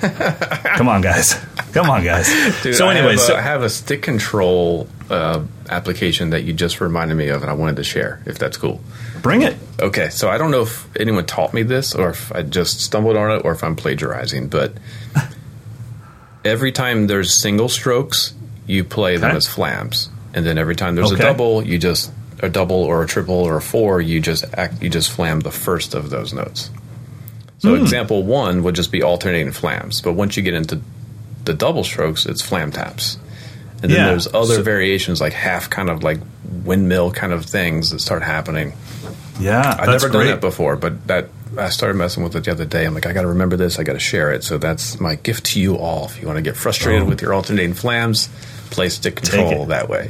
Come 0.00 0.88
on, 0.88 1.00
guys. 1.02 1.34
Come 1.72 1.90
on, 1.90 2.02
guys. 2.04 2.28
Dude, 2.62 2.74
so, 2.76 2.86
I 2.88 2.94
have 2.94 3.04
anyways, 3.04 3.22
a- 3.22 3.26
so- 3.26 3.36
I 3.36 3.40
have 3.42 3.62
a 3.62 3.68
stick 3.68 4.00
control 4.02 4.88
uh, 5.10 5.44
application 5.68 6.30
that 6.30 6.44
you 6.44 6.52
just 6.54 6.80
reminded 6.80 7.16
me 7.16 7.28
of, 7.28 7.42
and 7.42 7.50
I 7.50 7.54
wanted 7.54 7.76
to 7.76 7.84
share. 7.84 8.22
If 8.26 8.38
that's 8.38 8.56
cool. 8.56 8.80
bring 9.22 9.42
it. 9.42 9.56
Okay, 9.80 10.08
so 10.08 10.30
I 10.30 10.38
don't 10.38 10.50
know 10.50 10.62
if 10.62 10.86
anyone 10.98 11.26
taught 11.26 11.52
me 11.52 11.62
this 11.62 11.94
or 11.94 12.10
if 12.10 12.32
I 12.32 12.42
just 12.42 12.80
stumbled 12.80 13.16
on 13.16 13.30
it 13.30 13.44
or 13.44 13.52
if 13.52 13.62
I'm 13.64 13.76
plagiarizing, 13.76 14.48
but 14.48 14.74
every 16.48 16.72
time 16.72 17.06
there's 17.06 17.34
single 17.34 17.68
strokes, 17.68 18.34
you 18.66 18.84
play 18.84 19.16
them 19.16 19.36
as 19.36 19.46
flams, 19.46 20.08
and 20.34 20.44
then 20.44 20.58
every 20.58 20.74
time 20.76 20.94
there's 20.94 21.12
Okay. 21.12 21.22
a 21.22 21.26
double, 21.26 21.64
you 21.64 21.78
just 21.78 22.10
a 22.40 22.48
double 22.48 22.76
or 22.84 23.02
a 23.02 23.06
triple 23.06 23.34
or 23.34 23.56
a 23.56 23.60
four, 23.62 24.00
you 24.00 24.20
just 24.20 24.44
act, 24.54 24.82
you 24.82 24.88
just 24.88 25.10
flam 25.10 25.40
the 25.40 25.50
first 25.50 25.94
of 25.94 26.10
those 26.10 26.32
notes. 26.32 26.70
So 27.58 27.74
Hmm. 27.74 27.82
example 27.82 28.22
one 28.22 28.62
would 28.62 28.74
just 28.76 28.92
be 28.92 29.02
alternating 29.02 29.52
flams, 29.52 30.00
but 30.00 30.12
once 30.12 30.36
you 30.36 30.42
get 30.42 30.54
into 30.54 30.80
the 31.44 31.54
double 31.54 31.82
strokes, 31.82 32.26
it's 32.26 32.42
flam 32.42 32.70
taps. 32.70 33.16
And 33.82 33.90
then 33.90 33.98
Yeah. 33.98 34.06
there's 34.08 34.28
other 34.32 34.56
So- 34.56 34.62
variations 34.62 35.20
like 35.20 35.32
half 35.32 35.68
kind 35.70 35.88
of 35.90 36.02
like 36.04 36.20
windmill 36.64 37.10
kind 37.10 37.32
of 37.32 37.44
things 37.44 37.90
that 37.90 38.00
start 38.00 38.22
happening. 38.22 38.72
Yeah, 39.40 39.76
I've 39.78 39.88
never 39.88 40.08
done 40.08 40.22
great. 40.22 40.26
that 40.30 40.40
before, 40.40 40.76
but 40.76 41.06
that 41.08 41.28
I 41.58 41.68
started 41.70 41.94
messing 41.96 42.22
with 42.22 42.34
it 42.36 42.44
the 42.44 42.50
other 42.50 42.64
day. 42.64 42.84
I'm 42.84 42.94
like, 42.94 43.06
I 43.06 43.12
got 43.12 43.22
to 43.22 43.28
remember 43.28 43.56
this. 43.56 43.78
I 43.78 43.82
got 43.82 43.94
to 43.94 43.98
share 43.98 44.32
it. 44.32 44.44
So 44.44 44.58
that's 44.58 45.00
my 45.00 45.16
gift 45.16 45.46
to 45.46 45.60
you 45.60 45.76
all. 45.76 46.06
If 46.06 46.20
you 46.20 46.26
want 46.26 46.36
to 46.38 46.42
get 46.42 46.56
frustrated 46.56 47.02
Oh. 47.02 47.06
with 47.06 47.20
your 47.22 47.34
alternating 47.34 47.74
flams, 47.74 48.28
play 48.70 48.88
stick 48.88 49.16
control 49.16 49.66
that 49.66 49.88
way. 49.88 50.06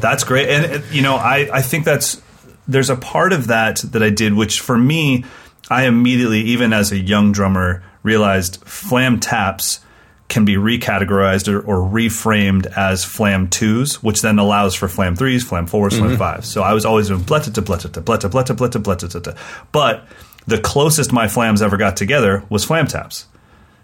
That's 0.00 0.24
great. 0.24 0.48
And, 0.48 0.72
uh, 0.82 0.86
you 0.92 1.02
know, 1.02 1.16
I, 1.16 1.48
I 1.52 1.62
think 1.62 1.84
that's, 1.84 2.20
there's 2.66 2.90
a 2.90 2.96
part 2.96 3.32
of 3.32 3.48
that 3.48 3.78
that 3.92 4.02
I 4.02 4.10
did, 4.10 4.34
which 4.34 4.60
for 4.60 4.76
me, 4.78 5.24
I 5.70 5.86
immediately, 5.86 6.40
even 6.42 6.72
as 6.72 6.92
a 6.92 6.98
young 6.98 7.32
drummer, 7.32 7.82
realized 8.02 8.62
flam 8.64 9.20
taps 9.20 9.80
can 10.28 10.44
be 10.44 10.56
recategorized 10.56 11.48
or, 11.52 11.60
or 11.60 11.76
reframed 11.90 12.66
as 12.76 13.02
flam 13.04 13.48
twos, 13.48 14.02
which 14.02 14.20
then 14.20 14.38
allows 14.38 14.74
for 14.74 14.86
flam 14.86 15.16
threes, 15.16 15.42
flam 15.42 15.66
4s 15.66 15.98
flam 15.98 16.16
fives. 16.18 16.48
So 16.50 16.62
I 16.62 16.74
was 16.74 16.84
always 16.84 17.08
doing 17.08 17.20
bletta 17.20 17.52
to 17.54 17.62
bletta 17.62 17.90
to 17.94 18.02
bletta 18.02 18.30
bletta 18.30 18.54
bletta 18.54 18.82
bletta 18.82 19.08
bletta. 19.08 19.36
But 19.72 20.06
the 20.48 20.58
closest 20.58 21.12
my 21.12 21.26
flams 21.26 21.60
ever 21.60 21.76
got 21.76 21.96
together 21.96 22.42
was 22.48 22.64
flam 22.64 22.86
taps. 22.86 23.26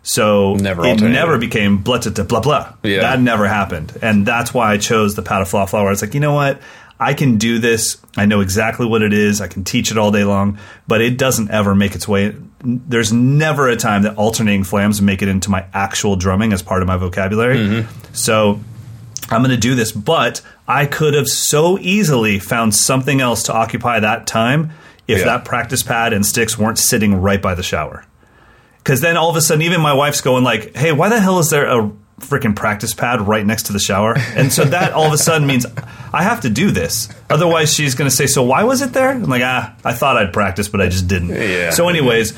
So 0.03 0.55
Never 0.55 0.85
it 0.85 1.01
never 1.01 1.39
became 1.39 1.79
blah 1.79 1.99
blah 1.99 2.25
blah 2.25 2.41
blah. 2.41 2.75
Yeah. 2.83 3.01
That 3.01 3.21
never 3.21 3.47
happened, 3.47 3.97
and 4.03 4.27
that's 4.27 4.53
why 4.53 4.73
I 4.73 4.79
chose 4.79 5.15
the 5.15 5.23
Pataflafla. 5.23 5.93
It's 5.93 6.03
like 6.03 6.15
you 6.15 6.21
know 6.21 6.35
what, 6.35 6.61
I 6.99 7.15
can 7.15 7.39
do 7.39 7.59
this. 7.59 7.99
I 8.17 8.27
know 8.27 8.41
exactly 8.41 8.87
what 8.87 9.03
it 9.03 9.13
is. 9.13 9.41
I 9.41 9.49
can 9.49 9.65
teach 9.65 9.91
it 9.91 9.99
all 9.99 10.11
day 10.11 10.25
long, 10.25 10.59
but 10.87 11.01
it 11.01 11.17
doesn't 11.17 11.51
ever 11.51 11.75
make 11.75 11.95
its 11.95 12.07
way. 12.07 12.35
There's 12.63 13.13
never 13.13 13.69
a 13.69 13.77
time 13.77 14.03
that 14.03 14.17
alternating 14.17 14.65
flams 14.65 15.01
make 15.01 15.23
it 15.23 15.29
into 15.29 15.51
my 15.51 15.67
actual 15.73 16.17
drumming 16.17 16.53
as 16.53 16.63
part 16.63 16.83
of 16.83 16.89
my 16.89 16.97
vocabulary. 16.97 17.57
Mm-hmm. 17.57 18.15
So 18.15 18.61
I'm 19.31 19.43
going 19.43 19.55
to 19.55 19.61
do 19.61 19.75
this, 19.75 19.93
but 19.93 20.41
I 20.69 20.87
could 20.87 21.15
have 21.15 21.29
so 21.29 21.79
easily 21.79 22.39
found 22.39 22.75
something 22.75 23.21
else 23.21 23.45
to 23.45 23.55
occupy 23.55 24.01
that 24.01 24.27
time 24.27 24.73
if 25.09 25.19
Yeah. 25.21 25.25
that 25.27 25.45
practice 25.45 25.83
pad 25.83 26.13
and 26.13 26.25
sticks 26.25 26.59
weren't 26.59 26.79
sitting 26.79 27.21
right 27.21 27.41
by 27.43 27.55
the 27.55 27.63
shower. 27.63 28.05
Because 28.79 29.01
then 29.01 29.17
all 29.17 29.31
of 29.31 29.37
a 29.37 29.41
sudden, 29.41 29.63
even 29.63 29.81
my 29.81 29.93
wife's 29.95 30.21
going 30.21 30.45
like, 30.45 30.77
"Hey, 30.77 30.93
why 30.93 31.09
the 31.09 31.19
hell 31.21 31.39
is 31.39 31.51
there 31.51 31.67
a 31.67 31.91
freaking 32.21 32.55
practice 32.55 32.93
pad 32.95 33.27
right 33.27 33.45
next 33.47 33.65
to 33.65 33.73
the 33.73 33.79
shower?" 33.79 34.15
And 34.37 34.53
so 34.53 34.65
that 34.65 34.93
all 34.93 35.07
of 35.07 35.13
a 35.13 35.19
sudden 35.19 35.47
means 35.47 35.65
I 36.13 36.23
have 36.23 36.43
to 36.43 36.51
do 36.51 36.71
this. 36.71 37.09
Otherwise, 37.31 37.73
she's 37.73 37.95
going 37.95 38.11
to 38.11 38.15
say, 38.15 38.27
"So 38.27 38.43
why 38.43 38.63
was 38.65 38.83
it 38.83 38.93
there?" 38.93 39.11
I'm 39.11 39.25
like, 39.25 39.43
"Ah, 39.43 39.73
I 39.85 39.95
thought 39.95 40.17
I'd 40.19 40.33
practice, 40.35 40.69
but 40.69 40.81
I 40.83 40.89
just 40.89 41.09
didn't." 41.09 41.31
Yeah. 41.31 41.71
So, 41.71 41.89
anyways, 41.89 42.33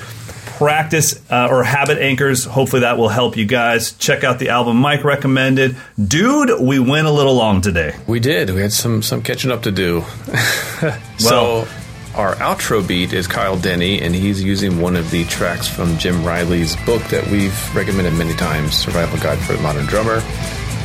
practice 0.59 1.18
uh, 1.30 1.48
or 1.51 1.64
habit 1.64 1.98
anchors. 1.98 2.44
Hopefully, 2.44 2.80
that 2.82 2.97
will 2.97 3.09
help 3.09 3.36
you 3.36 3.44
guys. 3.44 3.93
Check 3.93 4.22
out 4.22 4.38
the 4.38 4.48
album 4.51 4.76
Mike 4.76 5.02
recommended. 5.05 5.74
Dude, 6.02 6.60
we 6.60 6.78
went 6.78 7.06
a 7.09 7.10
little 7.10 7.34
long 7.34 7.60
today. 7.60 7.94
we 8.06 8.20
did. 8.20 8.51
We 8.51 8.60
had 8.60 8.72
some 8.72 9.02
some 9.02 9.20
catching 9.22 9.51
up 9.51 9.62
to 9.62 9.72
do. 9.72 10.05
Well- 10.82 10.97
so 11.18 11.68
our 12.16 12.34
outro 12.36 12.86
beat 12.86 13.12
is 13.12 13.26
Kyle 13.26 13.59
Denny, 13.59 14.01
and 14.01 14.14
he's 14.14 14.43
using 14.43 14.80
one 14.80 14.97
of 14.97 15.10
the 15.10 15.24
tracks 15.26 15.68
from 15.68 15.98
Jim 15.98 16.24
Riley's 16.24 16.74
book 16.84 17.02
that 17.05 17.26
we've 17.30 17.76
recommended 17.76 18.14
many 18.14 18.32
times, 18.34 18.74
Survival 18.74 19.18
Guide 19.18 19.38
for 19.38 19.52
the 19.52 19.60
Modern 19.60 19.84
Drummer. 19.84 20.20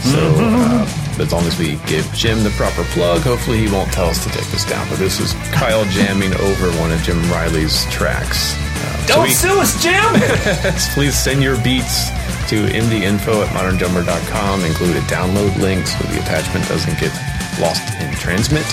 So 0.03 0.19
uh, 0.19 0.85
as 1.19 1.31
long 1.31 1.43
as 1.45 1.57
we 1.57 1.77
give 1.87 2.11
Jim 2.13 2.43
the 2.43 2.49
proper 2.51 2.83
plug, 2.91 3.21
hopefully 3.21 3.59
he 3.59 3.71
won't 3.71 3.93
tell 3.93 4.07
us 4.07 4.23
to 4.25 4.29
take 4.31 4.45
this 4.47 4.65
down. 4.65 4.87
But 4.89 4.99
this 4.99 5.19
is 5.19 5.33
Kyle 5.53 5.85
jamming 5.85 6.33
over 6.35 6.69
one 6.81 6.91
of 6.91 6.99
Jim 7.03 7.21
Riley's 7.31 7.85
tracks. 7.91 8.53
Uh, 8.57 9.05
Don't 9.07 9.29
sue 9.29 9.59
us, 9.59 9.81
Jim. 9.81 10.03
please 10.93 11.15
send 11.15 11.41
your 11.41 11.55
beats 11.63 12.09
to 12.49 12.67
mdinfo 12.67 13.45
at 13.45 13.49
moderndrummer.com. 13.55 14.65
Include 14.65 14.97
a 14.97 15.01
download 15.01 15.55
link 15.61 15.87
so 15.87 16.03
the 16.09 16.19
attachment 16.19 16.67
doesn't 16.67 16.99
get 16.99 17.13
lost 17.61 17.87
in 18.01 18.11
transmit. 18.15 18.65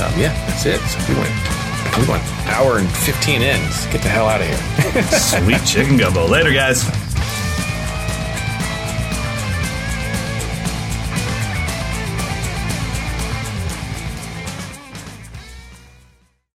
Um, 0.00 0.12
yeah, 0.18 0.34
that's 0.48 0.66
it. 0.66 0.80
So 0.80 0.98
we 1.12 1.20
went 1.20 1.65
we 1.98 2.08
went 2.08 2.22
hour 2.46 2.78
and 2.78 2.88
15 2.88 3.42
in. 3.42 3.60
Get 3.92 4.02
the 4.02 4.08
hell 4.08 4.26
out 4.28 4.40
of 4.40 4.46
here. 4.46 5.02
Sweet 5.04 5.64
chicken 5.64 5.96
gumbo. 5.96 6.26
Later, 6.26 6.52
guys. 6.52 7.05